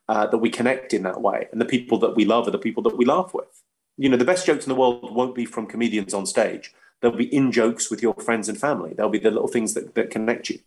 uh, 0.08 0.26
that 0.26 0.38
we 0.38 0.50
connect 0.50 0.94
in 0.94 1.02
that 1.02 1.20
way. 1.20 1.48
And 1.52 1.60
the 1.60 1.66
people 1.66 1.98
that 1.98 2.16
we 2.16 2.24
love 2.24 2.48
are 2.48 2.52
the 2.52 2.58
people 2.58 2.82
that 2.84 2.96
we 2.96 3.04
laugh 3.04 3.32
with. 3.34 3.62
You 3.96 4.08
know, 4.08 4.16
the 4.16 4.24
best 4.24 4.46
jokes 4.46 4.64
in 4.64 4.70
the 4.70 4.78
world 4.78 5.14
won't 5.14 5.34
be 5.34 5.44
from 5.44 5.66
comedians 5.66 6.14
on 6.14 6.26
stage. 6.26 6.72
They'll 7.00 7.16
be 7.16 7.32
in 7.34 7.52
jokes 7.52 7.90
with 7.90 8.02
your 8.02 8.14
friends 8.14 8.48
and 8.48 8.58
family. 8.58 8.94
They'll 8.94 9.08
be 9.08 9.18
the 9.18 9.30
little 9.30 9.48
things 9.48 9.74
that, 9.74 9.94
that 9.94 10.10
connect 10.10 10.50
you. 10.50 10.60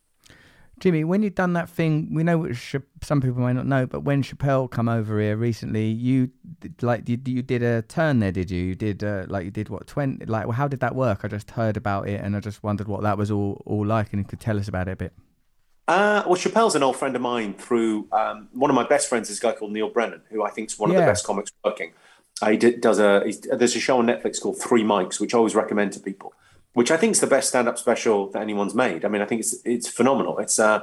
Jimmy, 0.80 1.04
when 1.04 1.22
you've 1.22 1.36
done 1.36 1.54
that 1.54 1.70
thing, 1.70 2.12
we 2.12 2.24
know 2.24 2.40
what 2.40 2.56
Cha- 2.56 2.80
some 3.04 3.22
people 3.22 3.42
may 3.42 3.54
not 3.54 3.68
know, 3.68 3.86
but 3.86 4.00
when 4.02 4.24
Chappelle 4.24 4.70
come 4.70 4.90
over 4.90 5.20
here 5.20 5.38
recently, 5.38 5.86
you 5.86 6.32
like 6.82 7.08
you, 7.08 7.20
you 7.24 7.44
did 7.44 7.62
a 7.62 7.84
turn 7.84 8.18
there, 8.20 8.32
did 8.32 8.50
you? 8.50 8.64
You 8.64 8.76
did 8.76 9.04
uh, 9.04 9.26
like 9.28 9.46
you 9.46 9.52
did 9.52 9.70
what 9.70 9.86
twenty? 9.86 10.26
Like, 10.26 10.48
well, 10.48 10.58
how 10.58 10.68
did 10.68 10.80
that 10.80 10.96
work? 10.96 11.20
I 11.24 11.28
just 11.28 11.52
heard 11.52 11.78
about 11.78 12.10
it, 12.10 12.20
and 12.20 12.36
I 12.36 12.40
just 12.40 12.64
wondered 12.64 12.88
what 12.88 13.04
that 13.04 13.16
was 13.16 13.30
all 13.30 13.62
all 13.68 13.86
like, 13.86 14.12
and 14.12 14.22
you 14.22 14.26
could 14.26 14.40
tell 14.40 14.58
us 14.58 14.68
about 14.68 14.88
it 14.88 14.94
a 14.94 14.96
bit. 14.96 15.14
Uh, 15.88 16.24
well, 16.26 16.36
Chappelle's 16.36 16.76
an 16.76 16.84
old 16.84 16.96
friend 16.96 17.16
of 17.16 17.22
mine 17.22 17.54
through 17.54 18.08
um, 18.12 18.48
one 18.54 18.70
of 18.70 18.76
my 18.76 18.88
best 18.88 19.10
friends 19.10 19.30
is 19.30 19.40
a 19.40 19.42
guy 19.42 19.54
called 19.54 19.72
Neal 19.72 19.90
Brennan, 19.90 20.22
who 20.30 20.44
I 20.44 20.50
think 20.50 20.70
is 20.70 20.80
one 20.80 20.90
of 20.92 20.96
the 20.96 21.02
best 21.02 21.26
comics 21.26 21.52
working. 21.66 21.92
Uh, 22.42 22.52
he 22.52 22.58
did, 22.58 22.82
does 22.82 22.98
a 23.00 23.24
he's, 23.26 23.42
there's 23.42 23.76
a 23.76 23.80
show 23.80 24.00
on 24.00 24.08
Netflix 24.08 24.42
called 24.42 24.60
Three 24.60 24.84
Mics, 24.84 25.20
which 25.20 25.34
I 25.34 25.38
always 25.38 25.54
recommend 25.54 25.94
to 25.94 26.00
people, 26.00 26.34
which 26.74 26.92
I 26.92 26.98
think 26.98 27.12
is 27.12 27.20
the 27.20 27.28
best 27.28 27.50
stand-up 27.50 27.78
special 27.78 28.30
that 28.32 28.42
anyone's 28.42 28.74
made. 28.74 29.06
I 29.06 29.10
mean, 29.10 29.22
I 29.22 29.26
think 29.26 29.42
it's 29.42 29.56
it's 29.66 29.88
phenomenal. 29.88 30.40
It's 30.40 30.58
uh, 30.58 30.82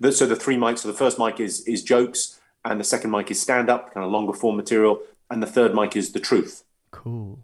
the, 0.00 0.12
so 0.12 0.26
the 0.26 0.36
three 0.36 0.56
mics. 0.56 0.80
So 0.80 0.88
the 0.88 0.98
first 0.98 1.18
mic 1.18 1.40
is 1.40 1.60
is 1.66 1.82
jokes, 1.82 2.40
and 2.64 2.80
the 2.80 2.84
second 2.84 3.10
mic 3.10 3.30
is 3.30 3.40
stand-up, 3.40 3.94
kind 3.94 4.04
of 4.04 4.10
longer 4.10 4.32
form 4.32 4.56
material, 4.56 5.00
and 5.30 5.42
the 5.42 5.46
third 5.46 5.74
mic 5.74 5.96
is 5.96 6.12
the 6.12 6.20
truth. 6.20 6.64
Cool. 6.90 7.38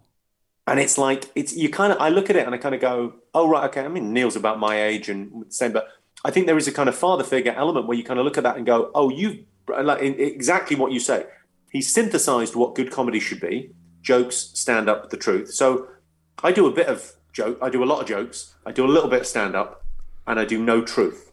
And 0.67 0.79
it's 0.79 0.97
like 0.97 1.31
it's 1.35 1.55
you 1.55 1.69
kind 1.69 1.93
of 1.93 1.99
I 1.99 2.09
look 2.09 2.29
at 2.29 2.35
it 2.35 2.45
and 2.45 2.53
I 2.53 2.57
kind 2.57 2.75
of 2.75 2.81
go, 2.81 3.13
oh 3.33 3.47
right, 3.47 3.63
okay. 3.69 3.81
I 3.81 3.87
mean 3.87 4.13
Neal's 4.13 4.35
about 4.35 4.59
my 4.59 4.81
age 4.81 5.09
and 5.09 5.45
same, 5.49 5.71
but 5.71 5.87
I 6.25 6.31
think 6.31 6.47
there 6.47 6.57
is 6.57 6.67
a 6.67 6.71
kind 6.71 6.89
of 6.89 6.95
father 6.95 7.23
figure 7.23 7.53
element 7.55 7.85
where 7.85 7.95
you 7.95 8.03
kind 8.03 8.19
of 8.19 8.25
look 8.25 8.37
at 8.37 8.43
that 8.43 8.57
and 8.57 8.65
go, 8.65 8.89
oh, 8.95 9.09
you 9.09 9.45
like 9.67 10.01
exactly 10.01 10.75
what 10.75 10.91
you 10.91 10.99
say. 10.99 11.27
He 11.71 11.81
synthesized 11.81 12.55
what 12.55 12.73
good 12.73 12.91
comedy 12.91 13.19
should 13.19 13.39
be: 13.39 13.71
jokes, 14.01 14.49
stand 14.55 14.89
up, 14.89 15.11
the 15.11 15.17
truth. 15.17 15.53
So 15.53 15.87
I 16.43 16.51
do 16.51 16.65
a 16.65 16.71
bit 16.71 16.87
of 16.87 17.13
joke, 17.31 17.59
I 17.61 17.69
do 17.69 17.83
a 17.83 17.85
lot 17.85 18.01
of 18.01 18.07
jokes, 18.07 18.55
I 18.65 18.71
do 18.71 18.85
a 18.85 18.91
little 18.95 19.09
bit 19.09 19.21
of 19.21 19.27
stand 19.27 19.55
up, 19.55 19.85
and 20.25 20.39
I 20.39 20.45
do 20.45 20.59
no 20.63 20.81
truth. 20.81 21.31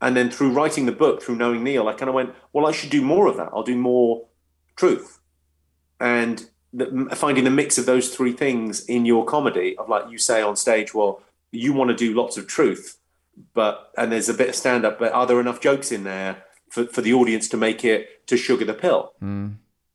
And 0.00 0.16
then 0.16 0.28
through 0.28 0.50
writing 0.50 0.86
the 0.86 0.92
book, 0.92 1.22
through 1.22 1.36
knowing 1.36 1.62
Neal, 1.62 1.86
I 1.86 1.94
kind 1.94 2.08
of 2.08 2.16
went, 2.16 2.34
well, 2.52 2.66
I 2.66 2.72
should 2.72 2.90
do 2.90 3.00
more 3.00 3.28
of 3.28 3.36
that. 3.36 3.50
I'll 3.52 3.62
do 3.62 3.76
more 3.76 4.26
truth. 4.74 5.20
And 6.00 6.50
the, 6.72 7.08
finding 7.14 7.44
the 7.44 7.50
mix 7.50 7.78
of 7.78 7.86
those 7.86 8.14
three 8.14 8.32
things 8.32 8.84
in 8.86 9.06
your 9.06 9.24
comedy 9.24 9.76
of 9.78 9.88
like 9.88 10.10
you 10.10 10.18
say 10.18 10.42
on 10.42 10.56
stage, 10.56 10.92
well, 10.92 11.22
you 11.52 11.72
want 11.72 11.90
to 11.90 11.96
do 11.96 12.12
lots 12.12 12.36
of 12.36 12.48
truth, 12.48 12.98
but 13.54 13.92
and 13.96 14.12
there's 14.12 14.28
a 14.28 14.34
bit 14.34 14.48
of 14.50 14.54
stand 14.54 14.84
up, 14.84 14.98
but 14.98 15.12
are 15.12 15.26
there 15.26 15.40
enough 15.40 15.60
jokes 15.60 15.92
in 15.92 16.04
there 16.04 16.44
for, 16.70 16.86
for 16.86 17.00
the 17.00 17.12
audience 17.12 17.48
to 17.48 17.56
make 17.56 17.84
it 17.84 18.26
to 18.28 18.36
sugar 18.36 18.64
the 18.64 18.74
pill? 18.74 19.12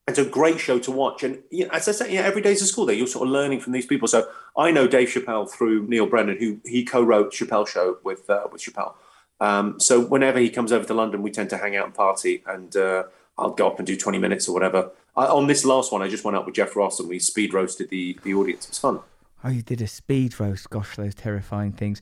It's 0.08 0.18
a 0.18 0.26
great 0.26 0.60
show 0.60 0.80
to 0.80 0.92
watch. 0.92 1.24
And 1.24 1.44
you 1.52 1.66
know, 1.66 1.72
as 1.72 1.88
I 1.88 1.92
say, 1.92 2.14
yeah, 2.14 2.22
every 2.22 2.42
day's 2.42 2.62
a 2.62 2.66
school 2.66 2.88
day. 2.88 2.96
You're 2.96 3.08
sort 3.08 3.28
of 3.28 3.32
learning 3.32 3.60
from 3.60 3.74
these 3.74 3.86
people. 3.86 4.08
So 4.08 4.28
I 4.58 4.72
know 4.72 4.88
Dave 4.88 5.10
Chappelle 5.10 5.50
through 5.50 5.88
Neal 5.88 6.08
Brennan, 6.08 6.38
who 6.40 6.60
he 6.66 6.84
co-wrote 6.84 7.32
Chappelle 7.32 7.68
Show 7.68 8.00
with 8.04 8.30
uh, 8.30 8.48
with 8.52 8.62
Chappelle. 8.62 8.94
Um, 9.40 9.80
so 9.80 10.02
whenever 10.02 10.40
he 10.40 10.50
comes 10.50 10.72
over 10.72 10.86
to 10.86 10.94
London, 10.94 11.22
we 11.22 11.32
tend 11.32 11.50
to 11.52 11.58
hang 11.58 11.76
out 11.76 11.86
and 11.86 11.94
party, 11.96 12.44
and 12.46 12.76
uh, 12.76 13.04
I'll 13.38 13.52
go 13.52 13.68
up 13.68 13.78
and 13.78 13.88
do 13.88 13.96
20 13.96 14.18
minutes 14.18 14.50
or 14.50 14.54
whatever. 14.54 14.92
I, 15.16 15.28
on 15.28 15.48
this 15.48 15.64
last 15.64 15.92
one, 15.92 16.02
I 16.02 16.10
just 16.10 16.24
went 16.24 16.36
up 16.36 16.46
with 16.46 16.56
Jeff 16.56 16.76
Ross 16.76 17.00
and 17.00 17.08
we 17.08 17.20
speed 17.20 17.54
roasted 17.54 17.90
the 17.90 18.18
the 18.24 18.34
audience. 18.34 18.66
It 18.66 18.72
was 18.72 18.80
fun. 18.80 19.00
Oh, 19.44 19.50
you 19.50 19.62
did 19.62 19.82
a 19.82 19.88
speed 19.88 20.40
roast. 20.40 20.70
Gosh, 20.70 20.96
those 20.96 21.16
terrifying 21.16 21.72
things. 21.72 22.02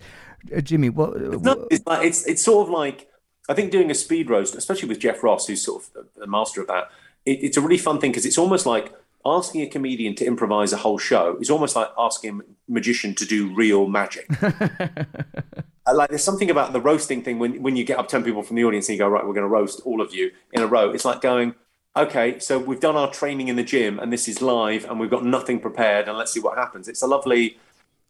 Uh, 0.56 0.62
Jimmy, 0.62 0.90
what? 0.90 1.20
No, 1.20 1.68
it's 1.70 1.86
like 1.86 2.06
it's 2.06 2.26
it's 2.26 2.44
sort 2.44 2.68
of 2.68 2.74
like 2.74 3.10
I 3.50 3.54
think 3.54 3.72
doing 3.72 3.92
a 3.92 3.96
speed 3.96 4.30
roast, 4.30 4.56
especially 4.56 4.90
with 4.90 5.00
Jeff 5.00 5.24
Ross, 5.24 5.48
who's 5.48 5.64
sort 5.64 5.84
of 5.84 5.94
the, 5.94 6.22
the 6.22 6.28
master 6.28 6.62
of 6.62 6.68
that. 6.68 6.90
It, 7.26 7.44
it's 7.44 7.58
a 7.58 7.62
really 7.62 7.78
fun 7.78 8.00
thing 8.00 8.12
because 8.12 8.26
it's 8.26 8.38
almost 8.38 8.66
like 8.66 8.94
asking 9.26 9.62
a 9.62 9.68
comedian 9.68 10.16
to 10.16 10.26
improvise 10.26 10.72
a 10.72 10.78
whole 10.78 10.98
show 10.98 11.38
is 11.42 11.50
almost 11.50 11.76
like 11.76 11.90
asking 11.98 12.40
a 12.40 12.72
magician 12.72 13.14
to 13.16 13.26
do 13.26 13.54
real 13.54 13.88
magic. 13.88 14.28
Uh, 15.90 15.96
like 15.96 16.10
there's 16.10 16.22
something 16.22 16.50
about 16.50 16.74
the 16.74 16.82
roasting 16.82 17.24
thing 17.24 17.40
when 17.40 17.64
when 17.64 17.78
you 17.78 17.86
get 17.86 17.98
up 17.98 18.10
ten 18.10 18.22
people 18.22 18.44
from 18.44 18.58
the 18.58 18.64
audience 18.66 18.90
and 18.90 18.98
you 18.98 19.00
go 19.00 19.08
right, 19.08 19.26
we're 19.26 19.34
going 19.34 19.42
to 19.42 19.48
roast 19.48 19.80
all 19.86 20.02
of 20.02 20.14
you 20.14 20.30
in 20.52 20.62
a 20.62 20.68
row. 20.68 20.90
It's 20.90 21.06
like 21.06 21.22
going. 21.22 21.56
Okay, 21.98 22.38
so 22.38 22.60
we've 22.60 22.80
done 22.80 22.96
our 22.96 23.12
training 23.12 23.48
in 23.48 23.56
the 23.56 23.64
gym, 23.64 23.98
and 23.98 24.14
this 24.14 24.28
is 24.28 24.40
live, 24.40 24.86
and 24.86 25.00
we've 25.00 25.10
got 25.10 25.26
nothing 25.26 25.60
prepared, 25.60 26.08
and 26.08 26.16
let's 26.16 26.32
see 26.32 26.40
what 26.40 26.56
happens. 26.56 26.88
It's 26.88 27.02
a 27.02 27.08
lovely, 27.08 27.58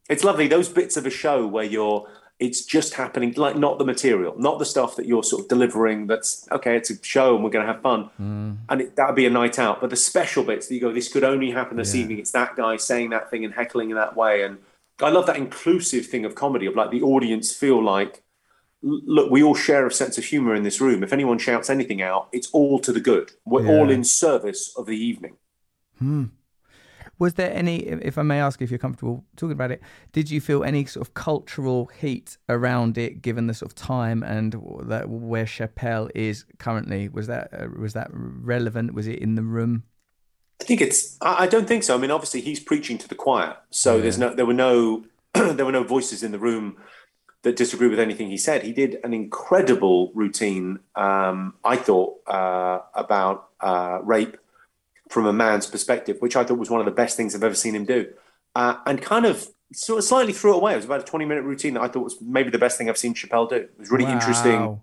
it's 0.09 0.25
lovely 0.25 0.47
those 0.49 0.67
bits 0.67 0.97
of 0.97 1.05
a 1.05 1.09
show 1.09 1.47
where 1.47 1.63
you're 1.63 2.05
it's 2.39 2.65
just 2.65 2.93
happening, 2.95 3.33
like 3.35 3.55
not 3.55 3.79
the 3.79 3.85
material, 3.85 4.35
not 4.37 4.59
the 4.59 4.65
stuff 4.65 4.95
that 4.97 5.07
you're 5.07 5.23
sort 5.23 5.43
of 5.43 5.47
delivering. 5.47 6.05
That's 6.05 6.47
okay. 6.51 6.75
It's 6.75 6.91
a 6.91 7.01
show, 7.01 7.35
and 7.35 7.43
we're 7.43 7.49
going 7.49 7.65
to 7.65 7.71
have 7.71 7.81
fun, 7.81 8.09
mm. 8.21 8.57
and 8.67 8.81
it, 8.81 8.95
that'd 8.97 9.15
be 9.15 9.25
a 9.25 9.29
night 9.29 9.57
out. 9.57 9.79
But 9.79 9.89
the 9.89 9.95
special 9.95 10.43
bits 10.43 10.67
that 10.67 10.75
you 10.75 10.81
go, 10.81 10.91
this 10.91 11.07
could 11.11 11.23
only 11.23 11.51
happen 11.51 11.77
this 11.77 11.95
Yeah. 11.95 12.01
evening. 12.01 12.19
It's 12.19 12.31
that 12.31 12.57
guy 12.57 12.75
saying 12.75 13.11
that 13.11 13.31
thing 13.31 13.45
and 13.45 13.53
heckling 13.53 13.89
in 13.89 13.95
that 13.95 14.17
way, 14.17 14.43
and 14.43 14.57
I 15.01 15.09
love 15.09 15.27
that 15.27 15.37
inclusive 15.37 16.07
thing 16.07 16.25
of 16.25 16.35
comedy 16.35 16.65
of 16.65 16.75
like 16.75 16.91
the 16.91 17.01
audience 17.01 17.53
feel 17.53 17.81
like, 17.81 18.21
look, 18.81 19.31
we 19.31 19.41
all 19.43 19.55
share 19.55 19.85
a 19.87 19.91
sense 19.91 20.17
of 20.17 20.23
humor 20.25 20.53
in 20.55 20.63
this 20.63 20.79
room. 20.79 21.03
If 21.03 21.11
anyone 21.13 21.39
shouts 21.39 21.69
anything 21.69 22.01
out, 22.01 22.29
it's 22.31 22.49
all 22.51 22.79
to 22.79 22.91
the 22.91 22.99
good. 22.99 23.31
We're 23.45 23.65
Yeah. 23.65 23.71
all 23.71 23.89
in 23.89 24.03
service 24.03 24.73
of 24.77 24.85
the 24.85 24.97
evening. 24.97 25.37
Was 27.19 27.33
there 27.33 27.51
any, 27.51 27.77
if 27.79 28.19
I 28.19 28.21
may 28.21 28.39
ask 28.39 28.61
if 28.61 28.69
you're 28.69 28.77
comfortable 28.77 29.25
talking 29.35 29.53
about 29.53 29.71
it, 29.71 29.81
did 30.11 30.29
you 30.29 30.39
feel 30.39 30.63
any 30.63 30.85
sort 30.85 31.07
of 31.07 31.15
cultural 31.15 31.87
heat 31.99 32.37
around 32.47 32.95
it, 32.99 33.23
given 33.23 33.47
the 33.47 33.55
sort 33.55 33.71
of 33.71 33.75
time 33.75 34.21
and 34.21 34.53
that 34.83 35.09
where 35.09 35.45
Chappelle 35.45 36.11
is 36.13 36.45
currently? 36.59 37.09
Was 37.09 37.25
that 37.25 37.49
uh, 37.51 37.67
was 37.79 37.93
that 37.93 38.09
relevant? 38.11 38.93
Was 38.93 39.07
it 39.07 39.17
in 39.17 39.33
the 39.33 39.41
room? 39.41 39.83
I 40.61 40.65
think 40.65 40.81
it's. 40.81 41.17
I, 41.21 41.45
I 41.45 41.47
don't 41.47 41.67
think 41.67 41.83
so. 41.83 41.95
I 41.95 41.97
mean, 41.97 42.11
obviously, 42.11 42.41
he's 42.41 42.59
preaching 42.59 42.99
to 42.99 43.07
the 43.07 43.15
choir, 43.15 43.57
so 43.71 43.99
there's 43.99 44.19
no. 44.19 44.35
There 44.35 44.45
were 44.45 44.53
no. 44.53 45.05
there 45.33 45.65
were 45.65 45.71
no 45.71 45.83
voices 45.83 46.21
in 46.21 46.31
the 46.31 46.39
room 46.39 46.77
that 47.43 47.55
disagree 47.55 47.87
with 47.87 47.99
anything 47.99 48.29
he 48.29 48.37
said. 48.37 48.63
He 48.63 48.73
did 48.73 48.97
an 49.03 49.13
incredible 49.13 50.11
routine. 50.13 50.79
Um, 50.95 51.55
I 51.63 51.75
thought 51.75 52.19
uh, 52.27 52.79
about 52.93 53.49
uh, 53.59 53.99
rape 54.03 54.37
from 55.09 55.25
a 55.25 55.33
man's 55.33 55.67
perspective, 55.67 56.17
which 56.19 56.35
I 56.35 56.43
thought 56.43 56.57
was 56.57 56.69
one 56.69 56.79
of 56.81 56.85
the 56.85 56.91
best 56.91 57.15
things 57.15 57.35
I've 57.35 57.43
ever 57.43 57.55
seen 57.55 57.75
him 57.75 57.85
do, 57.85 58.07
uh, 58.55 58.75
and 58.85 59.01
kind 59.01 59.25
of 59.25 59.47
sort 59.73 59.99
of 59.99 60.05
slightly 60.05 60.33
threw 60.33 60.53
it 60.53 60.57
away. 60.57 60.73
It 60.73 60.77
was 60.77 60.85
about 60.85 61.01
a 61.01 61.05
20 61.05 61.25
minute 61.25 61.43
routine 61.43 61.75
that 61.75 61.81
I 61.81 61.87
thought 61.87 62.03
was 62.03 62.21
maybe 62.21 62.49
the 62.49 62.57
best 62.57 62.77
thing 62.77 62.89
I've 62.89 62.97
seen 62.97 63.13
Chappelle 63.13 63.49
do. 63.49 63.55
It 63.55 63.73
was 63.77 63.91
really 63.91 64.05
interesting 64.05 64.81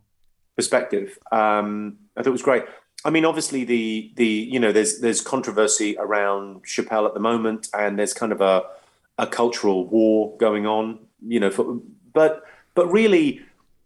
perspective. 0.57 1.19
Um, 1.33 1.99
I 2.17 2.23
thought 2.23 2.29
it 2.29 2.33
was 2.33 2.43
great. 2.43 2.65
I 3.05 3.11
mean, 3.11 3.25
obviously, 3.25 3.65
the 3.65 4.13
the 4.17 4.27
you 4.27 4.59
know, 4.59 4.73
there's 4.73 5.01
there's 5.01 5.21
controversy 5.21 5.97
around 5.99 6.65
Chappelle 6.65 7.07
at 7.07 7.15
the 7.15 7.21
moment, 7.21 7.69
and 7.75 7.99
there's 7.99 8.15
kind 8.15 8.33
of 8.33 8.41
a 8.41 8.65
a 9.19 9.27
cultural 9.27 9.87
war 9.87 10.37
going 10.39 10.67
on. 10.67 11.01
You 11.27 11.41
know, 11.41 11.51
for, 11.51 11.81
but 12.15 12.45
but 12.75 12.87
really, 12.91 13.43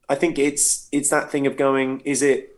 I 0.09 0.14
think 0.14 0.39
it's 0.39 0.89
it's 0.93 1.11
that 1.11 1.31
thing 1.31 1.47
of 1.47 1.57
going: 1.57 2.01
is 2.01 2.22
it 2.22 2.57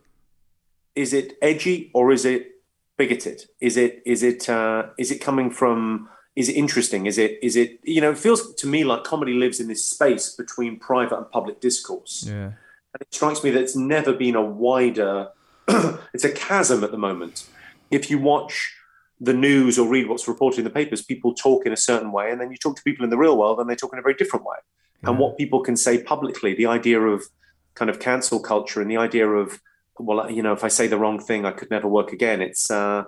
is 0.94 1.12
it 1.12 1.38
edgy 1.40 1.90
or 1.94 2.12
is 2.12 2.24
it 2.24 2.50
bigoted? 2.98 3.44
Is 3.60 3.76
it 3.76 4.02
is 4.04 4.22
it 4.22 4.48
uh, 4.48 4.86
is 4.98 5.10
it 5.10 5.20
coming 5.20 5.50
from? 5.50 6.08
Is 6.36 6.48
it 6.48 6.56
interesting? 6.56 7.06
Is 7.06 7.18
it 7.18 7.38
is 7.42 7.56
it 7.56 7.80
you 7.82 8.00
know? 8.00 8.10
It 8.10 8.18
feels 8.18 8.54
to 8.54 8.66
me 8.66 8.84
like 8.84 9.04
comedy 9.04 9.32
lives 9.32 9.60
in 9.60 9.68
this 9.68 9.84
space 9.84 10.34
between 10.34 10.78
private 10.78 11.16
and 11.16 11.30
public 11.30 11.60
discourse. 11.60 12.24
Yeah. 12.26 12.52
And 12.92 13.02
it 13.02 13.14
strikes 13.14 13.42
me 13.44 13.50
that 13.50 13.60
it's 13.60 13.76
never 13.76 14.12
been 14.12 14.34
a 14.34 14.42
wider, 14.42 15.28
it's 16.12 16.24
a 16.24 16.32
chasm 16.32 16.82
at 16.82 16.90
the 16.90 16.98
moment. 16.98 17.46
If 17.90 18.10
you 18.10 18.18
watch 18.18 18.74
the 19.20 19.34
news 19.34 19.78
or 19.78 19.88
read 19.88 20.08
what's 20.08 20.26
reported 20.26 20.58
in 20.58 20.64
the 20.64 20.70
papers, 20.70 21.02
people 21.02 21.34
talk 21.34 21.66
in 21.66 21.72
a 21.72 21.76
certain 21.76 22.10
way, 22.10 22.32
and 22.32 22.40
then 22.40 22.50
you 22.50 22.56
talk 22.56 22.76
to 22.76 22.82
people 22.82 23.04
in 23.04 23.10
the 23.10 23.18
real 23.18 23.36
world 23.36 23.60
and 23.60 23.68
they 23.68 23.76
talk 23.76 23.92
in 23.92 23.98
a 23.98 24.02
very 24.02 24.14
different 24.14 24.44
way. 24.44 24.56
And 25.02 25.18
what 25.18 25.38
people 25.38 25.60
can 25.62 25.76
say 25.76 26.02
publicly, 26.02 26.54
the 26.54 26.66
idea 26.66 27.00
of 27.00 27.24
kind 27.74 27.90
of 27.90 27.98
cancel 28.00 28.40
culture 28.40 28.80
and 28.82 28.90
the 28.90 28.96
idea 28.98 29.26
of, 29.28 29.60
well, 29.98 30.30
you 30.30 30.42
know, 30.42 30.52
if 30.52 30.62
I 30.64 30.68
say 30.68 30.86
the 30.88 30.98
wrong 30.98 31.18
thing, 31.18 31.44
I 31.46 31.52
could 31.52 31.70
never 31.70 31.88
work 31.88 32.12
again. 32.12 32.42
It's, 32.42 32.70
uh, 32.70 33.04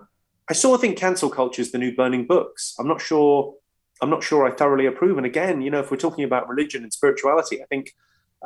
I 0.49 0.53
sort 0.55 0.77
of 0.77 0.81
think 0.81 0.97
cancel 0.99 1.29
culture 1.31 1.61
is 1.63 1.71
the 1.73 1.79
new 1.79 1.95
burning 1.95 2.27
books. 2.27 2.75
I'm 2.79 2.89
not 2.89 3.01
sure. 3.01 3.55
I'm 4.01 4.11
not 4.11 4.23
sure 4.25 4.47
I 4.47 4.51
thoroughly 4.55 4.87
approve. 4.87 5.17
And 5.17 5.27
again, 5.27 5.61
you 5.63 5.71
know, 5.71 5.81
if 5.81 5.91
we're 5.91 5.97
talking 5.97 6.25
about 6.25 6.49
religion 6.49 6.83
and 6.83 6.93
spirituality, 6.93 7.63
I 7.63 7.67
think 7.67 7.95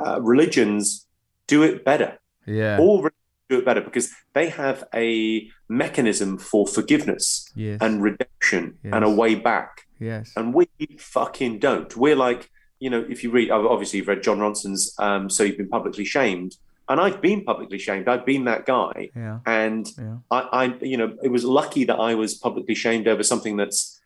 uh, 0.05 0.21
religions 0.21 1.07
do 1.47 1.63
it 1.63 1.85
better. 1.85 2.19
Yeah. 2.47 2.79
All 2.79 2.99
religions 2.99 3.23
do 3.49 3.59
it 3.59 3.65
better 3.65 3.81
because 3.81 4.11
they 4.35 4.49
have 4.51 4.85
a 4.95 5.49
mechanism 5.69 6.37
for 6.37 6.67
forgiveness 6.67 7.51
Yes. 7.55 7.79
and 7.81 8.03
redemption 8.03 8.79
and 8.85 9.05
a 9.05 9.11
way 9.11 9.35
back. 9.37 9.87
yes. 9.99 10.33
And 10.37 10.53
we 10.53 10.69
fucking 10.99 11.59
don't. 11.61 11.97
We're 11.97 12.17
like, 12.17 12.51
you 12.79 12.91
know, 12.91 13.05
if 13.09 13.23
you 13.25 13.31
read, 13.31 13.51
obviously 13.51 13.99
you've 13.99 14.09
read 14.09 14.23
Jon 14.23 14.39
Ronson's 14.39 14.95
um, 14.99 15.31
So 15.31 15.43
You've 15.45 15.57
Been 15.57 15.69
Publicly 15.69 16.05
Shamed. 16.05 16.57
And 16.89 17.01
I've 17.01 17.21
been 17.21 17.43
publicly 17.45 17.79
shamed. 17.81 18.07
I've 18.07 18.25
been 18.25 18.45
that 18.45 18.65
guy. 18.65 19.11
Yeah. 19.17 19.41
And 19.45 19.91
Yeah. 19.99 20.19
I, 20.31 20.41
I, 20.53 20.65
you 20.83 20.97
know, 20.97 21.17
it 21.21 21.29
was 21.33 21.45
lucky 21.45 21.83
that 21.85 21.97
I 21.97 22.15
was 22.15 22.35
publicly 22.35 22.77
shamed 22.77 23.09
over 23.09 23.25
something 23.25 23.57
that's, 23.57 24.01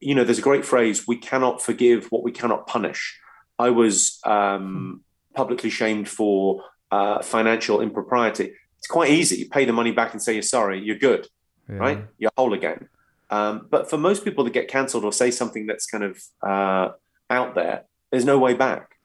you 0.00 0.14
know, 0.14 0.24
there's 0.24 0.38
a 0.38 0.42
great 0.42 0.64
phrase: 0.64 1.06
"We 1.06 1.16
cannot 1.18 1.60
forgive 1.62 2.06
what 2.06 2.22
we 2.22 2.32
cannot 2.32 2.66
punish." 2.66 3.18
I 3.58 3.68
was 3.68 4.18
um, 4.24 5.02
publicly 5.34 5.68
shamed 5.68 6.08
for 6.08 6.62
uh, 6.90 7.20
financial 7.22 7.82
impropriety. 7.82 8.52
It's 8.78 8.86
quite 8.86 9.10
easy. 9.10 9.36
You 9.36 9.48
pay 9.50 9.66
the 9.66 9.72
money 9.74 9.92
back 9.92 10.12
and 10.12 10.22
say 10.22 10.32
you're 10.34 10.42
sorry. 10.42 10.82
You're 10.82 10.98
good, 10.98 11.26
Yeah. 11.68 11.76
right? 11.76 12.06
You're 12.18 12.30
whole 12.36 12.54
again. 12.54 12.88
Um, 13.30 13.66
but 13.70 13.90
for 13.90 13.98
most 13.98 14.24
people 14.24 14.44
that 14.44 14.52
get 14.54 14.68
cancelled 14.68 15.04
or 15.04 15.12
say 15.12 15.30
something 15.30 15.66
that's 15.66 15.86
kind 15.86 16.04
of 16.04 16.22
uh, 16.42 16.90
out 17.28 17.54
there, 17.54 17.84
there's 18.10 18.24
no 18.24 18.38
way 18.38 18.54
back. 18.54 18.96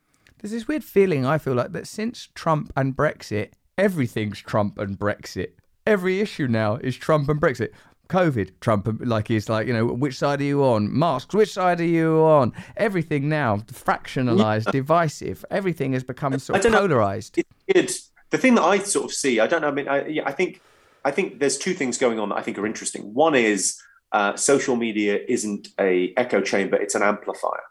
There's 0.41 0.51
this 0.51 0.67
weird 0.67 0.83
feeling 0.83 1.25
I 1.25 1.37
feel 1.37 1.53
like 1.53 1.71
that 1.73 1.87
since 1.87 2.29
Trump 2.33 2.71
and 2.75 2.95
Brexit, 2.95 3.51
everything's 3.77 4.39
Trump 4.39 4.77
and 4.79 4.97
Brexit. 4.97 5.51
Every 5.85 6.19
issue 6.19 6.47
now 6.47 6.75
is 6.75 6.95
Trump 6.95 7.29
and 7.29 7.39
Brexit. 7.39 7.69
COVID, 8.09 8.59
Trump, 8.59 8.87
and- 8.87 9.07
like 9.07 9.29
he's 9.29 9.47
like, 9.47 9.67
you 9.67 9.73
know, 9.73 9.85
which 9.85 10.17
side 10.17 10.41
are 10.41 10.45
you 10.45 10.63
on? 10.63 10.97
Masks, 10.97 11.33
which 11.33 11.53
side 11.53 11.79
are 11.79 11.85
you 11.85 12.17
on? 12.17 12.51
Everything 12.75 13.29
now, 13.29 13.57
fractionalized, 13.57 14.69
divisive. 14.71 15.45
Everything 15.49 15.93
has 15.93 16.03
become 16.03 16.37
sort 16.37 16.63
of 16.63 16.71
polarized. 16.73 17.37
It, 17.37 17.47
it's 17.67 18.11
the 18.31 18.37
thing 18.37 18.55
that 18.55 18.63
I 18.63 18.79
sort 18.79 19.05
of 19.05 19.13
see. 19.13 19.39
I 19.39 19.47
don't 19.47 19.61
know. 19.61 19.69
I 19.69 19.71
mean, 19.71 19.87
I, 19.87 20.07
yeah, 20.07 20.23
I 20.25 20.33
think 20.33 20.61
I 21.05 21.11
think 21.11 21.39
there's 21.39 21.57
two 21.57 21.73
things 21.73 21.97
going 21.97 22.19
on 22.19 22.29
that 22.29 22.35
I 22.35 22.41
think 22.41 22.57
are 22.57 22.65
interesting. 22.65 23.13
One 23.13 23.33
is 23.33 23.81
uh, 24.11 24.35
social 24.35 24.75
media 24.75 25.19
isn't 25.29 25.69
a 25.79 26.13
echo 26.17 26.41
chamber; 26.41 26.75
it's 26.75 26.95
an 26.95 27.03
amplifier. 27.03 27.63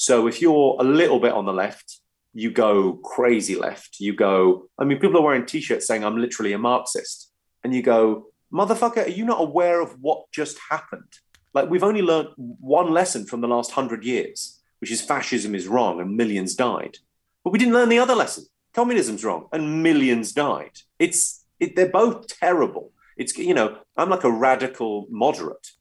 So 0.00 0.26
if 0.26 0.40
you're 0.40 0.78
a 0.80 0.82
little 0.82 1.20
bit 1.20 1.32
on 1.32 1.44
the 1.44 1.52
left, 1.52 1.98
you 2.32 2.50
go 2.50 2.94
crazy 2.94 3.54
left. 3.54 4.00
You 4.00 4.14
go. 4.14 4.70
I 4.78 4.84
mean, 4.84 4.98
people 4.98 5.18
are 5.18 5.22
wearing 5.22 5.44
T-shirts 5.44 5.86
saying 5.86 6.02
"I'm 6.02 6.16
literally 6.16 6.54
a 6.54 6.58
Marxist," 6.58 7.30
and 7.62 7.74
you 7.74 7.82
go, 7.82 8.28
"Motherfucker, 8.50 9.04
are 9.04 9.10
you 9.10 9.26
not 9.26 9.42
aware 9.42 9.78
of 9.82 9.98
what 10.00 10.24
just 10.32 10.56
happened?" 10.70 11.12
Like 11.52 11.68
we've 11.68 11.84
only 11.84 12.00
learned 12.00 12.28
one 12.36 12.90
lesson 12.94 13.26
from 13.26 13.42
the 13.42 13.48
last 13.48 13.72
hundred 13.72 14.02
years, 14.06 14.58
which 14.80 14.90
is 14.90 15.02
fascism 15.02 15.54
is 15.54 15.68
wrong 15.68 16.00
and 16.00 16.16
millions 16.16 16.54
died. 16.54 16.96
But 17.44 17.50
we 17.50 17.58
didn't 17.58 17.74
learn 17.74 17.90
the 17.90 17.98
other 17.98 18.14
lesson. 18.14 18.46
Communism's 18.72 19.22
wrong 19.22 19.48
and 19.52 19.82
millions 19.82 20.32
died. 20.32 20.78
It's 20.98 21.44
it, 21.58 21.76
they're 21.76 21.90
both 21.90 22.26
terrible. 22.26 22.92
It's 23.18 23.36
you 23.36 23.52
know 23.52 23.76
I'm 23.98 24.08
like 24.08 24.24
a 24.24 24.32
radical 24.32 25.08
moderate, 25.10 25.72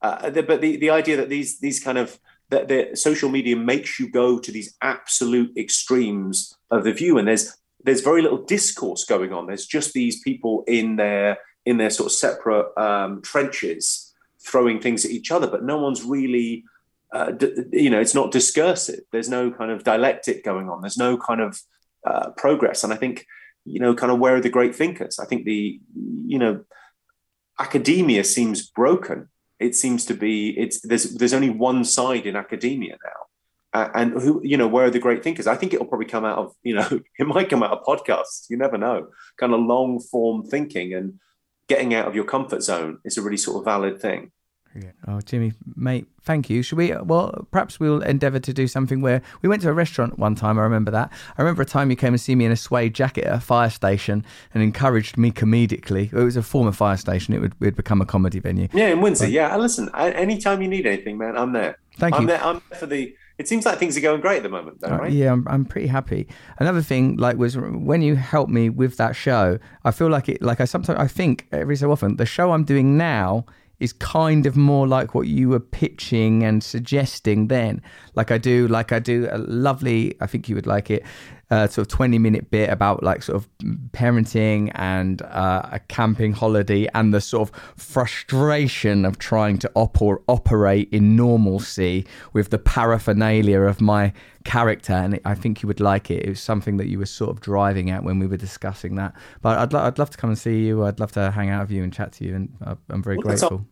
uh, 0.00 0.30
but 0.30 0.62
the, 0.62 0.78
the 0.78 0.88
idea 0.88 1.18
that 1.18 1.28
these 1.28 1.60
these 1.60 1.80
kind 1.80 1.98
of 1.98 2.18
that 2.50 2.68
the 2.68 2.96
social 2.96 3.28
media 3.28 3.56
makes 3.56 4.00
you 4.00 4.10
go 4.10 4.38
to 4.38 4.50
these 4.50 4.74
absolute 4.80 5.56
extremes 5.56 6.56
of 6.70 6.84
the 6.84 6.92
view, 6.92 7.18
and 7.18 7.28
there's 7.28 7.56
there's 7.84 8.00
very 8.00 8.22
little 8.22 8.44
discourse 8.44 9.04
going 9.04 9.32
on. 9.32 9.46
There's 9.46 9.66
just 9.66 9.92
these 9.92 10.20
people 10.22 10.64
in 10.66 10.96
their 10.96 11.38
in 11.66 11.76
their 11.76 11.90
sort 11.90 12.06
of 12.06 12.12
separate 12.12 12.76
um, 12.78 13.22
trenches 13.22 14.14
throwing 14.40 14.80
things 14.80 15.04
at 15.04 15.10
each 15.10 15.30
other, 15.30 15.46
but 15.46 15.64
no 15.64 15.78
one's 15.78 16.02
really 16.02 16.64
uh, 17.12 17.30
d- 17.30 17.52
you 17.72 17.90
know, 17.90 18.00
it's 18.00 18.14
not 18.14 18.32
discursive. 18.32 19.00
There's 19.12 19.28
no 19.28 19.50
kind 19.50 19.70
of 19.70 19.84
dialectic 19.84 20.44
going 20.44 20.68
on. 20.68 20.80
There's 20.80 20.98
no 20.98 21.16
kind 21.16 21.40
of 21.40 21.60
uh, 22.06 22.30
progress. 22.36 22.84
And 22.84 22.92
I 22.92 22.96
think, 22.96 23.26
you 23.64 23.80
know, 23.80 23.94
kind 23.94 24.12
of 24.12 24.18
where 24.18 24.36
are 24.36 24.40
the 24.40 24.50
great 24.50 24.74
thinkers? 24.74 25.18
I 25.18 25.24
think 25.24 25.44
the, 25.44 25.80
you 26.26 26.38
know, 26.38 26.64
academia 27.58 28.24
seems 28.24 28.68
broken. 28.68 29.28
It 29.60 29.74
seems 29.74 30.04
to 30.06 30.14
be. 30.14 30.50
It's 30.58 30.80
there's 30.80 31.14
there's 31.14 31.34
only 31.34 31.50
one 31.50 31.84
side 31.84 32.26
in 32.26 32.36
academia 32.36 32.96
now. 33.04 33.28
Uh, 33.74 33.90
and 33.94 34.12
who 34.12 34.40
you 34.42 34.56
know 34.56 34.66
where 34.66 34.86
are 34.86 34.90
the 34.90 34.98
great 34.98 35.22
thinkers 35.22 35.46
i 35.46 35.54
think 35.54 35.74
it'll 35.74 35.84
probably 35.84 36.06
come 36.06 36.24
out 36.24 36.38
of 36.38 36.54
you 36.62 36.74
know 36.74 36.88
it 37.18 37.26
might 37.26 37.50
come 37.50 37.62
out 37.62 37.70
of 37.70 37.84
podcasts 37.84 38.48
you 38.48 38.56
never 38.56 38.78
know 38.78 39.08
kind 39.36 39.52
of 39.52 39.60
long 39.60 40.00
form 40.00 40.42
thinking 40.42 40.94
and 40.94 41.20
getting 41.68 41.92
out 41.92 42.08
of 42.08 42.14
your 42.14 42.24
comfort 42.24 42.62
zone 42.62 42.98
is 43.04 43.18
a 43.18 43.22
really 43.22 43.36
sort 43.36 43.58
of 43.58 43.66
valid 43.66 44.00
thing 44.00 44.32
Yeah. 44.74 44.90
Oh, 45.08 45.20
Jimmy, 45.20 45.52
mate, 45.76 46.06
thank 46.22 46.48
you. 46.48 46.62
Should 46.62 46.78
we? 46.78 46.92
Well, 46.94 47.46
perhaps 47.50 47.80
we'll 47.80 48.02
endeavour 48.02 48.38
to 48.38 48.52
do 48.52 48.68
something 48.68 49.00
where 49.00 49.22
we 49.42 49.48
went 49.48 49.62
to 49.62 49.70
a 49.70 49.72
restaurant 49.72 50.18
one 50.18 50.34
time. 50.34 50.58
I 50.58 50.62
remember 50.62 50.90
that. 50.92 51.10
I 51.36 51.42
remember 51.42 51.62
a 51.62 51.66
time 51.66 51.90
you 51.90 51.96
came 51.96 52.12
and 52.12 52.20
see 52.20 52.34
me 52.34 52.44
in 52.44 52.52
a 52.52 52.56
suede 52.56 52.94
jacket 52.94 53.24
at 53.24 53.34
a 53.34 53.40
fire 53.40 53.70
station 53.70 54.24
and 54.54 54.62
encouraged 54.62 55.16
me 55.16 55.32
comedically. 55.32 56.12
It 56.12 56.22
was 56.22 56.36
a 56.36 56.42
former 56.42 56.72
fire 56.72 56.96
station. 56.96 57.34
It 57.34 57.40
would 57.40 57.52
it 57.52 57.60
would 57.60 57.76
become 57.76 58.00
a 58.00 58.06
comedy 58.06 58.38
venue. 58.40 58.68
Yeah, 58.72 58.88
in 58.88 59.00
Windsor. 59.00 59.28
Yeah, 59.28 59.56
listen, 59.56 59.88
a- 59.94 60.16
anytime 60.16 60.62
you 60.62 60.68
need 60.68 60.86
anything, 60.86 61.18
man, 61.18 61.36
I'm 61.36 61.52
there. 61.52 61.78
Thank 61.96 62.14
I'm 62.14 62.22
you. 62.22 62.28
there. 62.28 62.44
I'm 62.44 62.62
there 62.70 62.78
for 62.78 62.86
the. 62.86 63.14
It 63.38 63.46
seems 63.48 63.64
like 63.64 63.78
things 63.78 63.96
are 63.96 64.00
going 64.00 64.20
great 64.20 64.38
at 64.38 64.42
the 64.42 64.48
moment, 64.48 64.80
though, 64.80 64.88
Uh, 64.88 64.98
right? 64.98 65.12
Yeah, 65.12 65.32
I'm, 65.32 65.46
I'm 65.48 65.64
pretty 65.64 65.86
happy. 65.86 66.26
Another 66.58 66.82
thing, 66.82 67.16
like, 67.18 67.36
was 67.36 67.56
when 67.56 68.02
you 68.02 68.16
helped 68.16 68.50
me 68.50 68.68
with 68.68 68.96
that 68.96 69.14
show. 69.14 69.60
I 69.84 69.92
feel 69.92 70.08
like 70.08 70.28
it, 70.28 70.42
like 70.42 70.60
I 70.60 70.64
sometimes 70.64 70.98
I 70.98 71.06
think 71.06 71.46
every 71.52 71.76
so 71.76 71.90
often 71.92 72.16
the 72.16 72.26
show 72.26 72.50
I'm 72.52 72.64
doing 72.64 72.96
now 72.98 73.46
is 73.80 73.92
kind 73.92 74.46
of 74.46 74.56
more 74.56 74.86
like 74.86 75.14
what 75.14 75.28
you 75.28 75.48
were 75.48 75.60
pitching 75.60 76.42
and 76.42 76.62
suggesting 76.62 77.48
then. 77.48 77.82
Like 78.14 78.30
I 78.30 78.38
do, 78.38 78.66
like 78.68 78.92
I 78.92 78.98
do 78.98 79.28
a 79.30 79.38
lovely, 79.38 80.16
I 80.20 80.26
think 80.26 80.48
you 80.48 80.54
would 80.54 80.66
like 80.66 80.90
it, 80.90 81.04
uh, 81.50 81.66
sort 81.66 81.78
of 81.86 81.88
20 81.88 82.18
minute 82.18 82.50
bit 82.50 82.68
about 82.70 83.02
like 83.02 83.22
sort 83.22 83.36
of 83.36 83.48
parenting 83.92 84.70
and 84.74 85.22
uh, 85.22 85.62
a 85.72 85.78
camping 85.78 86.32
holiday 86.32 86.86
and 86.94 87.14
the 87.14 87.20
sort 87.20 87.48
of 87.48 87.56
frustration 87.76 89.04
of 89.04 89.18
trying 89.18 89.58
to 89.58 89.70
op- 89.74 89.98
operate 90.28 90.88
in 90.92 91.16
normalcy 91.16 92.06
with 92.32 92.50
the 92.50 92.58
paraphernalia 92.58 93.60
of 93.60 93.80
my 93.80 94.12
character. 94.44 94.92
And 94.92 95.20
I 95.24 95.34
think 95.34 95.62
you 95.62 95.66
would 95.66 95.80
like 95.80 96.10
it. 96.10 96.24
It 96.24 96.28
was 96.28 96.40
something 96.40 96.76
that 96.76 96.86
you 96.86 96.98
were 96.98 97.06
sort 97.06 97.30
of 97.30 97.40
driving 97.40 97.90
at 97.90 98.04
when 98.04 98.18
we 98.18 98.26
were 98.26 98.36
discussing 98.36 98.96
that. 98.96 99.14
But 99.40 99.58
I'd, 99.58 99.72
lo- 99.72 99.80
I'd 99.82 99.98
love 99.98 100.10
to 100.10 100.18
come 100.18 100.30
and 100.30 100.38
see 100.38 100.64
you. 100.66 100.84
I'd 100.84 101.00
love 101.00 101.12
to 101.12 101.30
hang 101.30 101.48
out 101.50 101.62
with 101.62 101.70
you 101.70 101.82
and 101.82 101.92
chat 101.92 102.12
to 102.12 102.24
you. 102.24 102.34
And 102.34 102.48
I- 102.64 102.76
I'm 102.90 103.02
very 103.02 103.16
Well, 103.16 103.22
grateful. 103.28 103.66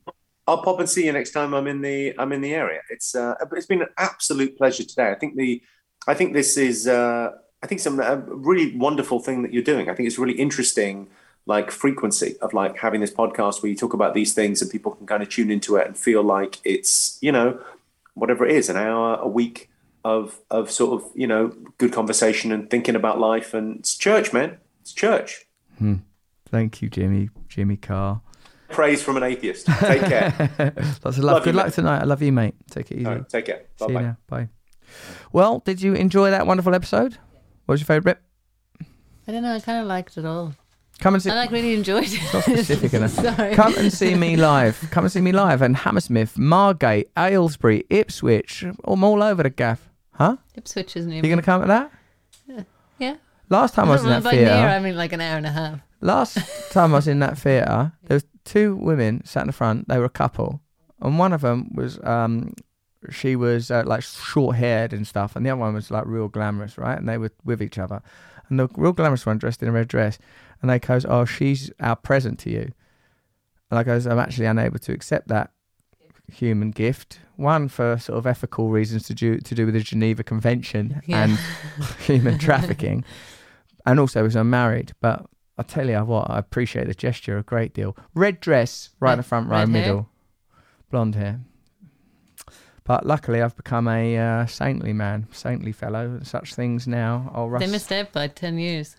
I'll 0.47 0.63
pop 0.63 0.79
and 0.79 0.89
see 0.89 1.05
you 1.05 1.13
next 1.13 1.33
time 1.33 1.55
I'm 1.55 1.67
in 1.67 1.81
the 1.83 2.15
I'm 2.19 2.31
in 2.33 2.41
the 2.41 2.55
area. 2.55 2.81
It's 2.89 3.17
uh, 3.17 3.35
it's 3.53 3.67
been 3.67 3.83
an 3.83 3.89
absolute 3.99 4.57
pleasure 4.57 4.85
today. 4.85 5.11
I 5.11 5.17
think 5.17 5.35
the 5.37 5.61
I 6.07 6.15
think 6.15 6.35
this 6.35 6.57
is 6.57 6.87
uh, 6.87 7.31
I 7.67 7.69
think 7.69 7.81
some 7.81 7.99
a 7.99 8.19
really 8.29 8.77
wonderful 8.77 9.19
thing 9.19 9.43
that 9.43 9.53
you're 9.53 9.61
doing. 9.61 9.91
I 9.91 9.95
think 9.97 10.07
it's 10.07 10.21
really 10.21 10.39
interesting, 10.39 11.09
like 11.47 11.73
frequency 11.73 12.37
of 12.41 12.55
like 12.55 12.79
having 12.79 13.01
this 13.01 13.11
podcast 13.11 13.61
where 13.61 13.69
you 13.69 13.75
talk 13.75 13.93
about 13.93 14.15
these 14.15 14.35
things 14.35 14.63
and 14.63 14.71
people 14.71 14.93
can 14.93 15.05
kind 15.05 15.21
of 15.21 15.29
tune 15.29 15.51
into 15.51 15.75
it 15.75 15.85
and 15.85 15.99
feel 15.99 16.23
like 16.23 16.61
it's 16.63 17.19
you 17.21 17.33
know 17.33 17.59
whatever 18.15 18.47
it 18.47 18.55
is 18.55 18.69
an 18.69 18.77
hour 18.77 19.17
a 19.17 19.27
week 19.27 19.69
of 20.05 20.39
of 20.49 20.71
sort 20.71 21.03
of 21.03 21.11
you 21.17 21.27
know 21.27 21.49
good 21.79 21.93
conversation 21.93 22.53
and 22.53 22.71
thinking 22.71 22.95
about 22.95 23.19
life 23.19 23.53
and 23.53 23.81
it's 23.81 23.97
church, 23.97 24.33
man. 24.33 24.59
It's 24.83 24.93
church. 24.93 25.45
Hmm. 25.79 25.97
Thank 26.49 26.81
you, 26.83 26.89
Jimmy. 26.89 27.31
Jimmy 27.49 27.77
Carr. 27.77 28.21
Praise 28.69 29.03
from 29.03 29.17
an 29.17 29.25
atheist. 29.25 29.67
Take 29.67 30.03
care. 30.03 30.53
Lots 31.05 31.19
of 31.19 31.19
love. 31.19 31.35
Love 31.35 31.43
Good 31.43 31.55
you, 31.55 31.57
luck 31.57 31.67
mate. 31.67 31.75
tonight. 31.75 31.99
I 32.03 32.05
love 32.05 32.23
you, 32.23 32.31
mate. 32.31 32.55
Take 32.71 32.93
it 32.93 32.99
easy. 32.99 33.07
Right, 33.07 33.29
take 33.29 33.47
care. 33.47 33.63
Bye 33.81 33.87
See 33.89 33.93
you 33.93 33.99
now. 33.99 34.17
Bye. 34.29 34.49
Well, 35.33 35.59
did 35.65 35.83
you 35.83 35.95
enjoy 35.95 36.31
that 36.31 36.47
wonderful 36.47 36.73
episode? 36.73 37.19
What 37.67 37.75
was 37.75 37.81
your 37.81 37.87
favourite 37.87 38.19
bit? 38.79 38.87
I 39.29 39.33
don't 39.33 39.43
know. 39.43 39.55
I 39.55 39.61
kind 39.61 39.81
of 39.81 39.87
liked 39.87 40.17
it 40.17 40.25
all. 40.25 40.55
Come 41.01 41.15
and 41.15 41.23
see. 41.23 41.31
I 41.31 41.35
like 41.35 41.51
really 41.51 41.75
enjoyed 41.75 42.05
it. 42.07 42.21
not 42.33 42.45
specific 42.45 42.95
enough. 42.95 43.11
Sorry. 43.37 43.55
Come 43.55 43.77
and 43.77 43.93
see 43.93 44.15
me 44.15 44.37
live. 44.37 44.89
Come 44.91 45.05
and 45.05 45.13
see 45.13 45.21
me 45.21 45.33
live 45.33 45.61
in 45.63 45.75
Hammersmith, 45.75 46.39
Margate, 46.39 47.11
Aylesbury, 47.17 47.85
Ipswich. 47.91 48.65
I'm 48.85 49.05
all 49.05 49.23
over 49.23 49.43
the 49.43 49.51
gaff. 49.51 49.91
Huh? 50.13 50.37
Ipswich 50.55 50.97
is 50.97 51.07
near. 51.07 51.17
You 51.17 51.23
me. 51.23 51.29
going 51.29 51.39
to 51.39 51.45
come 51.45 51.61
to 51.61 51.67
that? 51.69 51.91
Yeah. 52.99 53.17
Last 53.51 53.75
time 53.75 53.89
I 53.89 53.93
was 53.93 54.03
in 54.05 54.09
that 54.09 54.23
By 54.23 54.33
near, 54.33 54.47
theatre. 54.47 54.69
I 54.69 54.81
mean 54.81 54.97
like 54.97 55.13
an 55.13 55.21
hour 55.21 55.37
and 55.37 55.47
a 55.47 55.51
half. 55.51 55.81
Last 56.01 56.39
time 56.71 56.93
I 56.95 56.97
was 56.97 57.09
in 57.09 57.19
that 57.19 57.37
theatre, 57.37 57.93
there 58.05 58.15
was 58.17 58.25
two 58.45 58.77
women 58.77 59.25
sat 59.25 59.43
in 59.43 59.47
the 59.49 59.53
front. 59.53 59.89
They 59.89 59.99
were 59.99 60.05
a 60.05 60.11
couple, 60.11 60.61
and 61.01 61.19
one 61.19 61.33
of 61.33 61.43
them 61.43 61.71
was 61.75 62.03
um, 62.05 62.55
she 63.11 63.37
was 63.37 63.71
uh, 63.71 63.83
like 63.87 64.03
short 64.03 64.57
haired 64.57 64.93
and 64.93 65.07
stuff, 65.07 65.37
and 65.37 65.45
the 65.45 65.51
other 65.51 65.61
one 65.61 65.75
was 65.75 65.91
like 65.91 66.05
real 66.07 66.29
glamorous, 66.29 66.77
right? 66.79 66.99
And 66.99 67.09
they 67.09 67.19
were 67.19 67.31
with 67.45 67.63
each 67.63 67.79
other, 67.79 68.03
and 68.49 68.59
the 68.61 68.69
real 68.77 68.93
glamorous 68.93 69.27
one 69.27 69.39
dressed 69.39 69.63
in 69.63 69.69
a 69.69 69.73
red 69.73 69.89
dress, 69.89 70.19
and 70.61 70.71
they 70.71 70.79
goes, 70.79 71.05
"Oh, 71.09 71.25
she's 71.25 71.71
our 71.81 71.97
present 71.97 72.39
to 72.41 72.51
you," 72.51 72.73
and 73.71 73.79
I 73.79 73.83
goes, 73.83 74.07
"I'm 74.07 74.19
actually 74.19 74.47
unable 74.47 74.79
to 74.81 74.93
accept 74.93 75.29
that." 75.29 75.51
Human 76.33 76.73
gift, 76.73 77.21
one 77.37 77.69
for 77.69 77.99
sort 77.99 78.19
of 78.19 78.27
ethical 78.27 78.69
reasons 78.71 79.05
to 79.05 79.15
do 79.15 79.39
to 79.39 79.55
do 79.55 79.65
with 79.65 79.75
the 79.75 79.81
Geneva 79.81 80.25
Convention 80.25 81.01
Yeah. 81.07 81.23
and 81.23 81.39
human 82.01 82.37
trafficking, 82.37 83.05
and 83.87 84.01
also 84.01 84.23
because 84.23 84.35
I'm 84.35 84.51
married. 84.51 84.93
But 85.01 85.25
I 85.57 85.63
tell 85.63 85.89
you 85.89 85.99
what, 86.01 86.29
I 86.29 86.39
appreciate 86.41 86.89
the 86.89 86.95
gesture 86.95 87.39
a 87.39 87.45
great 87.45 87.75
deal. 87.75 87.97
Red 88.13 88.41
dress, 88.41 88.91
right 88.99 89.13
in 89.13 89.19
the 89.19 89.23
front 89.23 89.49
row, 89.49 89.59
red 89.59 89.69
hair? 89.69 89.81
middle, 89.81 90.09
blonde 90.91 91.15
hair. 91.15 91.39
But 92.87 93.05
luckily, 93.05 93.43
I've 93.43 93.57
become 93.57 93.89
a 93.89 94.17
uh, 94.17 94.47
saintly 94.47 94.93
man, 94.93 95.27
saintly 95.33 95.73
fellow. 95.73 96.21
Such 96.23 96.55
things 96.55 96.87
now. 96.87 97.33
Oh, 97.35 97.47
Russ, 97.49 97.61
They 97.65 97.71
missed 97.71 97.91
out 97.91 98.13
by 98.13 98.29
ten 98.29 98.59
years, 98.59 98.97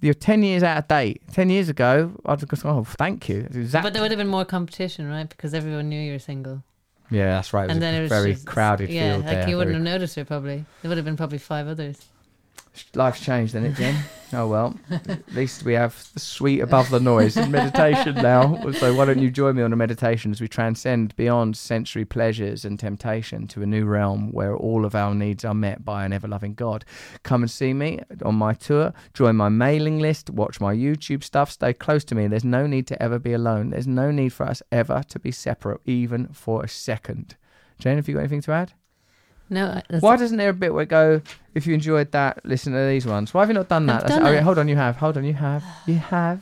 you're 0.00 0.12
ten 0.14 0.42
years 0.42 0.62
out 0.64 0.78
of 0.78 0.88
date. 0.88 1.22
Ten 1.32 1.50
years 1.50 1.68
ago, 1.68 2.12
I'd 2.26 2.40
have 2.40 2.48
gone, 2.48 2.60
oh, 2.64 2.84
thank 2.84 3.28
you. 3.28 3.42
That's 3.42 3.56
exact- 3.56 3.84
but 3.84 3.92
there 3.92 4.02
would 4.02 4.10
have 4.10 4.18
been 4.18 4.26
more 4.28 4.44
competition, 4.44 5.08
right? 5.08 5.28
Because 5.28 5.54
everyone 5.54 5.88
knew 5.88 6.00
you 6.00 6.12
were 6.12 6.18
single, 6.18 6.64
yeah, 7.10 7.26
that's 7.26 7.52
right. 7.52 7.64
It 7.64 7.68
was 7.68 7.76
and 7.76 7.82
then 7.82 7.94
it 7.94 8.00
was 8.02 8.08
very 8.08 8.34
just, 8.34 8.46
crowded 8.46 8.90
Yeah, 8.90 9.12
field 9.14 9.24
like 9.24 9.34
there. 9.34 9.48
you 9.48 9.56
wouldn't 9.56 9.76
very- 9.76 9.84
have 9.90 9.94
noticed 10.00 10.16
her 10.16 10.24
probably. 10.24 10.64
There 10.82 10.88
would 10.88 10.98
have 10.98 11.04
been 11.04 11.16
probably 11.16 11.38
five 11.38 11.68
others. 11.68 12.04
Life's 12.94 13.20
changed, 13.20 13.54
isn't 13.54 13.72
it, 13.72 13.74
Jen? 13.74 13.96
oh 14.32 14.46
well. 14.46 14.78
At 14.90 15.32
least 15.32 15.64
we 15.64 15.74
have 15.74 16.08
the 16.14 16.20
sweet 16.20 16.60
above 16.60 16.90
the 16.90 17.00
noise 17.00 17.36
and 17.36 17.50
meditation 17.50 18.14
now. 18.16 18.70
So 18.72 18.94
why 18.94 19.04
don't 19.04 19.20
you 19.20 19.30
join 19.30 19.56
me 19.56 19.62
on 19.62 19.72
a 19.72 19.76
meditation 19.76 20.30
as 20.30 20.40
we 20.40 20.48
transcend 20.48 21.14
beyond 21.16 21.56
sensory 21.56 22.04
pleasures 22.04 22.64
and 22.64 22.78
temptation 22.78 23.46
to 23.48 23.62
a 23.62 23.66
new 23.66 23.84
realm 23.84 24.30
where 24.32 24.56
all 24.56 24.84
of 24.84 24.94
our 24.94 25.14
needs 25.14 25.44
are 25.44 25.54
met 25.54 25.84
by 25.84 26.04
an 26.04 26.12
ever-loving 26.12 26.54
God. 26.54 26.84
Come 27.22 27.42
and 27.42 27.50
see 27.50 27.72
me 27.72 28.00
on 28.24 28.34
my 28.36 28.54
tour. 28.54 28.92
Join 29.14 29.36
my 29.36 29.48
mailing 29.48 29.98
list. 29.98 30.30
Watch 30.30 30.60
my 30.60 30.74
YouTube 30.74 31.24
stuff. 31.24 31.50
Stay 31.50 31.72
close 31.72 32.04
to 32.04 32.14
me. 32.14 32.26
There's 32.28 32.44
no 32.44 32.66
need 32.66 32.86
to 32.88 33.02
ever 33.02 33.18
be 33.18 33.32
alone. 33.32 33.70
There's 33.70 33.88
no 33.88 34.10
need 34.10 34.32
for 34.32 34.46
us 34.46 34.62
ever 34.70 35.02
to 35.08 35.18
be 35.18 35.32
separate, 35.32 35.80
even 35.84 36.28
for 36.28 36.62
a 36.62 36.68
second. 36.68 37.36
Jane, 37.78 37.96
have 37.96 38.08
you 38.08 38.14
got 38.14 38.20
anything 38.20 38.42
to 38.42 38.52
add? 38.52 38.72
No, 39.50 39.82
Why 39.98 40.16
doesn't 40.16 40.38
there 40.38 40.50
a 40.50 40.54
bit 40.54 40.72
where 40.72 40.84
it 40.84 40.88
go, 40.88 41.20
if 41.54 41.66
you 41.66 41.74
enjoyed 41.74 42.12
that, 42.12 42.40
listen 42.44 42.72
to 42.72 42.86
these 42.88 43.04
ones? 43.04 43.34
Why 43.34 43.42
have 43.42 43.50
you 43.50 43.54
not 43.54 43.68
done 43.68 43.86
that? 43.86 44.04
I've 44.04 44.08
done 44.08 44.26
oh, 44.26 44.42
hold 44.42 44.58
on, 44.58 44.68
you 44.68 44.76
have. 44.76 44.96
Hold 44.96 45.16
on, 45.16 45.24
you 45.24 45.34
have. 45.34 45.64
You 45.86 45.96
have. 45.96 46.40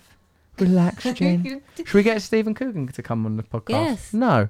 Relax, 0.58 1.04
Jen. 1.14 1.62
Should 1.76 1.94
we 1.94 2.02
get 2.02 2.20
Stephen 2.20 2.54
Coogan 2.54 2.86
to 2.88 3.02
come 3.02 3.24
on 3.24 3.36
the 3.36 3.42
podcast? 3.42 3.70
Yes. 3.70 4.12
No. 4.12 4.48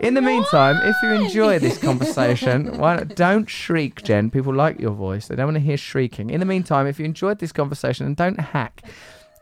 In 0.00 0.14
the 0.14 0.22
meantime, 0.22 0.76
if 0.82 0.96
you 1.02 1.10
enjoy 1.10 1.58
this 1.58 1.78
conversation, 1.78 2.78
why 2.78 2.96
not, 2.96 3.14
don't 3.14 3.48
shriek, 3.48 4.02
Jen. 4.02 4.30
People 4.30 4.54
like 4.54 4.80
your 4.80 4.92
voice. 4.92 5.28
They 5.28 5.36
don't 5.36 5.46
want 5.46 5.56
to 5.56 5.60
hear 5.60 5.76
shrieking. 5.76 6.30
In 6.30 6.40
the 6.40 6.46
meantime, 6.46 6.86
if 6.86 6.98
you 6.98 7.04
enjoyed 7.04 7.38
this 7.38 7.52
conversation, 7.52 8.06
and 8.06 8.16
don't 8.16 8.40
hack. 8.40 8.82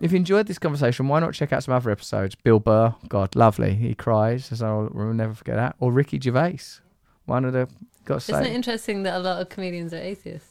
If 0.00 0.10
you 0.10 0.16
enjoyed 0.16 0.48
this 0.48 0.58
conversation, 0.58 1.06
why 1.06 1.20
not 1.20 1.32
check 1.32 1.52
out 1.52 1.62
some 1.62 1.74
other 1.74 1.90
episodes? 1.90 2.34
Bill 2.34 2.58
Burr, 2.58 2.94
God, 3.08 3.36
lovely. 3.36 3.76
He 3.76 3.94
cries, 3.94 4.50
as 4.50 4.60
I'll 4.60 4.90
never 4.92 5.32
forget 5.32 5.54
that. 5.54 5.76
Or 5.78 5.92
Ricky 5.92 6.20
Gervais. 6.20 6.58
One 7.26 7.44
of 7.44 7.52
the 7.52 7.68
got. 8.04 8.28
Isn't 8.28 8.44
it 8.46 8.52
interesting 8.52 9.02
that 9.04 9.16
a 9.16 9.18
lot 9.18 9.40
of 9.40 9.48
comedians 9.48 9.92
are 9.92 9.98
atheists? 9.98 10.48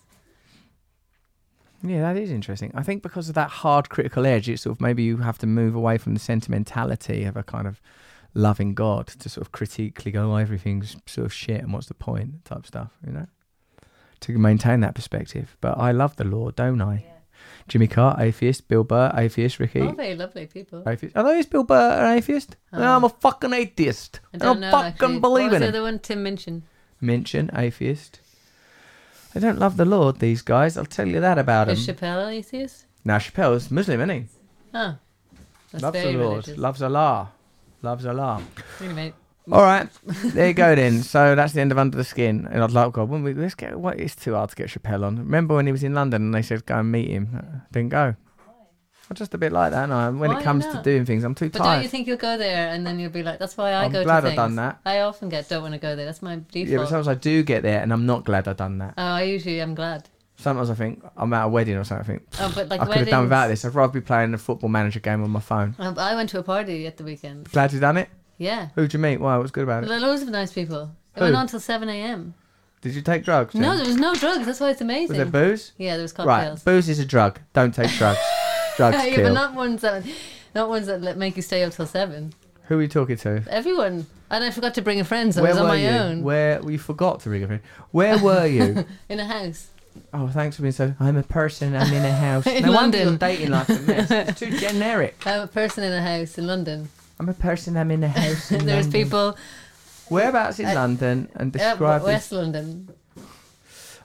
Yeah, 1.84 2.02
that 2.02 2.22
is 2.22 2.32
interesting. 2.32 2.72
I 2.76 2.84
think 2.84 3.02
because 3.02 3.28
of 3.28 3.36
that 3.36 3.50
hard 3.50 3.90
critical 3.90 4.26
edge, 4.26 4.48
it's 4.48 4.62
sort 4.64 4.78
of 4.78 4.82
maybe 4.82 5.02
you 5.04 5.18
have 5.18 5.40
to 5.40 5.48
move 5.48 5.74
away 5.74 5.98
from 5.98 6.14
the 6.14 6.20
sentimentality 6.20 7.24
of 7.24 7.36
a 7.36 7.44
kind 7.44 7.66
of 7.68 7.82
loving 8.36 8.76
God 8.76 9.08
to 9.08 9.30
sort 9.30 9.46
of 9.46 9.52
critically 9.52 10.12
go, 10.12 10.32
oh, 10.32 10.36
everything's 10.36 10.96
sort 11.08 11.26
of 11.26 11.34
shit 11.34 11.60
and 11.62 11.74
what's 11.74 11.88
the 11.88 11.96
point 11.96 12.46
type 12.46 12.68
stuff, 12.68 12.92
you 13.06 13.12
know? 13.12 13.26
To 14.22 14.38
maintain 14.38 14.82
that 14.82 14.94
perspective. 14.94 15.58
But 15.60 15.80
I 15.80 15.92
love 15.92 16.16
the 16.18 16.24
Lord, 16.24 16.56
don't 16.56 16.82
I? 16.82 17.04
Jimmy 17.68 17.88
Carr, 17.88 18.16
atheist. 18.22 18.68
Bill 18.68 18.84
Burr, 18.84 19.12
atheist. 19.16 19.60
Ricky, 19.60 19.82
All 19.82 19.94
very 19.94 20.16
lovely 20.16 20.46
people. 20.46 20.88
atheist. 20.88 21.16
Although 21.18 21.32
is 21.38 21.48
Bill 21.48 21.64
Burr 21.64 22.00
an 22.06 22.18
atheist? 22.18 22.56
No, 22.72 22.96
I'm 22.96 23.04
a 23.04 23.10
fucking 23.10 23.54
atheist. 23.54 24.20
I 24.32 24.38
I 24.38 24.38
don't 24.38 24.48
don't, 24.54 24.60
know. 24.62 24.72
fucking 24.72 24.92
actually. 24.94 25.20
believe 25.20 25.46
what 25.46 25.52
was 25.54 25.56
in 25.56 25.62
the 25.62 25.68
other 25.70 25.82
one? 25.82 25.98
Tim 25.98 26.22
Minchin. 26.22 26.62
Minchin 27.02 27.50
atheist. 27.56 28.20
They 29.34 29.40
don't 29.40 29.60
love 29.60 29.78
the 29.78 29.86
Lord, 29.86 30.20
these 30.20 30.42
guys. 30.42 30.78
I'll 30.78 30.86
tell 30.86 31.08
you 31.08 31.20
that 31.22 31.38
about 31.38 31.68
them. 31.68 31.76
Is 31.78 31.88
Chappelle 31.88 32.32
atheist? 32.32 32.86
Now 33.04 33.18
Chappelle's 33.18 33.72
Muslim, 33.72 34.00
isn't 34.02 34.10
he? 34.24 34.26
Oh, 34.74 34.96
that's 35.72 35.84
loves 35.84 35.98
very 36.00 36.14
the 36.14 36.20
Lord, 36.20 36.32
religious. 36.48 36.58
loves 36.58 36.82
Allah, 36.82 37.32
loves 37.82 38.06
Allah. 38.06 38.42
Anyway, 38.82 39.14
All 39.52 39.64
right, 39.64 39.90
there 40.06 40.50
you 40.50 40.54
go 40.54 40.76
then. 40.76 41.02
So 41.02 41.34
that's 41.36 41.54
the 41.54 41.62
end 41.62 41.72
of 41.72 41.78
Under 41.78 41.98
the 41.98 42.04
Skin. 42.04 42.48
And 42.52 42.62
I'd 42.64 42.72
like, 42.72 42.92
God, 42.94 43.10
when 43.10 43.24
we 43.24 43.34
let's 43.34 43.56
get. 43.56 43.80
What 43.80 44.00
it's 44.00 44.16
too 44.16 44.34
hard 44.36 44.50
to 44.52 44.56
get 44.56 44.68
Chappelle 44.70 45.04
on. 45.06 45.18
Remember 45.18 45.56
when 45.56 45.66
he 45.66 45.72
was 45.72 45.84
in 45.84 45.94
London 45.94 46.22
and 46.24 46.34
they 46.36 46.42
said 46.42 46.66
go 46.66 46.76
and 46.80 46.92
meet 46.92 47.10
him? 47.10 47.30
Uh, 47.38 47.60
Didn't 47.72 47.90
go. 47.90 48.16
I'm 49.12 49.16
just 49.16 49.34
a 49.34 49.38
bit 49.38 49.52
like 49.52 49.72
that. 49.72 49.90
No, 49.90 50.10
when 50.14 50.32
Why 50.32 50.40
it 50.40 50.44
comes 50.44 50.66
to 50.68 50.82
doing 50.82 51.06
things, 51.06 51.26
I'm 51.26 51.36
too 51.36 51.50
tired. 51.50 51.64
but 51.64 51.74
don't 51.74 51.84
you 51.84 51.90
think 51.90 52.08
you'll 52.08 52.16
go 52.16 52.38
there 52.38 52.70
and 52.70 52.88
then 52.88 52.98
you'll 52.98 53.12
be 53.12 53.24
like, 53.24 53.40
that's 53.40 53.58
why 53.58 53.74
I 53.74 53.84
I'm 53.84 53.92
go 53.92 54.06
glad 54.06 54.22
to 54.22 54.28
I've 54.28 54.32
things. 54.32 54.36
done 54.38 54.56
that. 54.56 54.80
I 54.86 55.02
often 55.02 55.28
get 55.28 55.50
don't 55.50 55.62
want 55.62 55.74
to 55.74 55.80
go 55.82 55.98
there. 55.98 56.06
That's 56.06 56.22
my 56.22 56.36
default. 56.50 56.68
yeah, 56.70 56.78
but 56.78 56.86
sometimes 56.88 57.10
I 57.10 57.16
do 57.16 57.44
get 57.44 57.62
there 57.62 57.82
and 57.82 57.92
I'm 57.92 58.06
not 58.06 58.24
glad 58.24 58.48
I've 58.48 58.56
done 58.56 58.78
that. 58.78 58.94
oh, 58.98 59.04
I 59.04 59.24
usually 59.24 59.60
am 59.60 59.76
glad. 59.76 60.08
Sometimes 60.38 60.70
I 60.70 60.76
think 60.76 61.04
I'm 61.18 61.34
at 61.34 61.44
a 61.44 61.50
wedding 61.50 61.76
or 61.76 61.84
something. 61.84 62.06
I 62.06 62.08
think 62.08 62.24
Oh, 62.40 62.52
but 62.56 62.70
like 62.70 62.80
I 62.80 62.86
could 62.86 62.96
have 63.00 63.10
done 63.10 63.24
without 63.24 63.50
this. 63.50 63.66
I'd 63.66 63.76
rather 63.76 63.92
be 63.92 64.00
playing 64.00 64.34
a 64.34 64.38
football 64.38 64.70
manager 64.70 65.02
game 65.02 65.22
on 65.26 65.30
my 65.30 65.42
phone. 65.42 65.76
Um, 65.78 66.00
I 66.00 66.16
went 66.16 66.30
to 66.30 66.40
a 66.40 66.44
party 66.44 66.88
at 66.88 66.96
the 66.96 67.04
weekend. 67.04 67.52
Glad 67.52 67.74
you 67.74 67.82
done 67.82 67.98
it. 67.98 68.08
Yeah. 68.38 68.70
Who'd 68.76 68.94
you 68.94 69.00
meet? 69.00 69.18
Why? 69.18 69.36
What's 69.38 69.52
good 69.52 69.66
about 69.66 69.84
it? 69.84 69.90
There 69.90 70.00
loads 70.00 70.22
of 70.22 70.30
nice 70.30 70.54
people. 70.54 70.92
It 71.16 71.20
Who? 71.20 71.26
went 71.26 71.36
on 71.36 71.48
till 71.48 71.60
7 71.60 71.90
a.m. 71.90 72.34
Did 72.80 72.96
you 72.96 73.02
take 73.02 73.26
drugs? 73.26 73.54
No, 73.56 73.76
there 73.76 73.86
was 73.86 73.98
no 73.98 74.16
drugs. 74.16 74.46
That's 74.46 74.62
why 74.62 74.70
it's 74.72 74.80
amazing. 74.82 75.10
Was 75.10 75.18
there 75.18 75.26
booze? 75.50 75.74
Yeah, 75.78 75.96
there 75.98 76.02
was 76.02 76.14
cocktails. 76.14 76.66
Right, 76.66 76.74
booze 76.74 76.88
is 76.88 76.98
a 77.00 77.06
drug. 77.06 77.40
Don't 77.52 77.76
take 77.76 77.92
drugs. 77.98 78.18
yeah, 78.94 79.22
but 79.24 79.34
not 79.34 79.54
ones 79.54 79.82
that, 79.82 80.04
not 80.56 80.70
ones 80.70 80.88
that 80.88 81.02
let- 81.02 81.18
make 81.18 81.36
you 81.36 81.42
stay 81.42 81.64
up 81.64 81.74
till 81.74 81.86
seven. 81.88 82.34
Who 82.68 82.80
are 82.80 82.82
you 82.82 82.88
talking 82.88 83.18
to? 83.18 83.44
Everyone. 83.50 84.06
And 84.30 84.44
I 84.46 84.50
forgot 84.52 84.74
to 84.76 84.82
bring 84.82 85.00
a 85.00 85.04
friend, 85.04 85.34
so 85.34 85.42
I 85.42 85.44
Where 85.44 85.52
was 85.52 85.58
on 85.60 85.64
were 85.66 85.70
my 85.74 85.82
you? 85.82 85.90
own 85.90 86.24
Where 86.24 86.62
you 86.70 86.78
forgot 86.78 87.20
to 87.22 87.30
ring 87.30 87.44
a 87.44 87.48
friend? 87.48 87.62
Where 87.92 88.18
were 88.18 88.46
you? 88.46 88.86
in 89.10 89.20
a 89.20 89.26
house. 89.26 89.68
oh, 90.14 90.30
thanks 90.30 90.56
for 90.56 90.62
being 90.62 90.72
so. 90.72 90.94
I'm 91.00 91.18
a 91.18 91.24
person. 91.24 91.76
I'm 91.76 91.92
in 91.94 92.06
a 92.06 92.14
house. 92.14 92.48
In 92.48 92.64
no 92.64 92.72
wonder 92.72 92.98
London. 93.00 93.08
your 93.10 93.18
dating 93.18 93.50
life's 93.50 93.70
a 93.72 93.82
mess. 93.82 94.12
It's 94.12 94.40
too 94.40 94.52
generic. 94.58 95.22
I'm 95.26 95.42
a 95.42 95.48
person 95.48 95.84
in 95.84 95.92
a 95.92 96.02
house 96.02 96.38
in 96.38 96.48
London. 96.48 96.88
I'm 97.20 97.28
a 97.28 97.34
person. 97.34 97.76
I'm 97.76 97.92
in 97.92 98.04
a 98.06 98.08
house. 98.08 98.52
In 98.52 98.66
There's 98.66 98.86
London. 98.86 98.92
people 99.04 99.38
Whereabouts 100.10 100.60
in 100.60 100.74
London 100.74 101.30
and 101.36 101.56
uh, 101.56 101.60
describe. 101.60 102.04
West 102.04 102.32
London. 102.32 102.90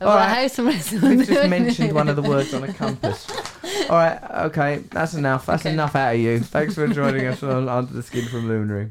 All 0.01 0.09
Well, 0.09 0.17
right. 0.17 0.43
house 0.43 0.59
in 0.59 0.65
West 0.67 0.93
We've 0.93 1.27
just 1.27 1.49
mentioned 1.49 1.93
one 1.93 2.09
of 2.09 2.17
the 2.17 2.23
words 2.23 2.53
on 2.53 2.65
a 2.65 2.73
compass. 2.73 3.27
All 3.89 3.97
right, 3.97 4.21
okay, 4.47 4.83
that's 4.91 5.15
enough. 5.15 5.47
That's 5.47 5.63
Okay. 5.65 5.73
enough 5.73 5.95
out 5.97 6.15
of 6.15 6.21
you. 6.21 6.41
Thanks 6.41 6.75
for 6.75 6.87
joining 6.89 7.27
us 7.27 7.43
on 7.43 7.69
Under 7.69 7.93
the 7.93 8.03
Skin 8.03 8.27
from 8.27 8.49
Luminary. 8.49 8.91